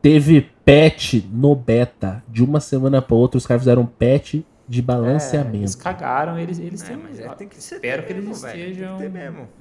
teve 0.00 0.42
patch 0.64 1.14
no 1.30 1.54
beta. 1.56 2.22
De 2.28 2.44
uma 2.44 2.60
semana 2.60 3.02
pra 3.02 3.16
outra, 3.16 3.38
os 3.38 3.46
caras 3.46 3.62
fizeram 3.62 3.82
um 3.82 3.86
patch 3.86 4.36
de 4.68 4.78
É, 4.78 4.82
balanceamento. 4.82 5.56
eles 5.56 5.74
cagaram, 5.74 6.38
eles, 6.38 6.58
eles 6.58 6.82
É, 6.82 6.86
têm. 6.86 6.96
mas 6.96 7.18
é, 7.18 7.28
tem 7.30 7.48
que 7.48 7.62
ser 7.62 7.74
espero 7.76 8.02
que 8.04 8.12
eles 8.12 8.42
velho. 8.42 8.58
Estejam 8.70 8.98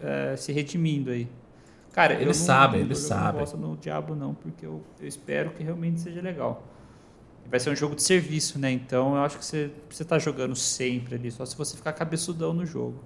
é, 0.02 0.36
se 0.38 0.52
redimindo 0.52 1.10
aí. 1.12 1.28
Cara, 1.92 2.14
eu 2.14 2.22
Eles 2.22 2.40
não- 2.40 2.46
sabem, 2.46 2.80
não 2.82 2.88
eles 2.88 2.98
sabem. 3.00 3.40
bosta 3.40 3.58
no 3.58 3.78
Diabo 3.78 4.16
não, 4.16 4.34
porque 4.34 4.66
eu, 4.66 4.82
eu 5.00 5.08
espero 5.08 5.52
que 5.52 5.64
realmente 5.64 6.00
seja 6.00 6.22
legal. 6.22 6.64
Vai 7.46 7.60
ser 7.60 7.70
um 7.70 7.76
jogo 7.76 7.96
de 7.96 8.04
serviço, 8.04 8.58
né? 8.60 8.72
Então 8.72 9.16
eu 9.16 9.24
acho 9.24 9.38
que 9.38 9.46
você 9.46 9.72
você 9.90 10.04
tá 10.06 10.18
jogando 10.20 10.56
sempre 10.56 11.16
ali, 11.16 11.32
só 11.32 11.46
se 11.46 11.56
você 11.56 11.78
ficar 11.78 11.94
cabeçudão 11.94 12.54
no 12.54 12.66
jogo. 12.66 13.04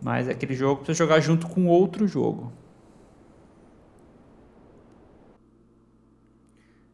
Mas 0.00 0.28
é 0.28 0.32
aquele 0.32 0.54
jogo 0.54 0.76
pra 0.82 0.86
você 0.86 0.94
jogar 0.94 1.20
junto 1.20 1.48
com 1.48 1.66
outro 1.66 2.06
jogo. 2.06 2.52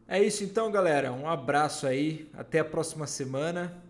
É 0.09 0.23
isso 0.23 0.45
então, 0.45 0.71
galera. 0.71 1.13
Um 1.13 1.29
abraço 1.29 1.87
aí. 1.87 2.31
Até 2.35 2.59
a 2.61 2.65
próxima 2.65 3.07
semana. 3.07 3.84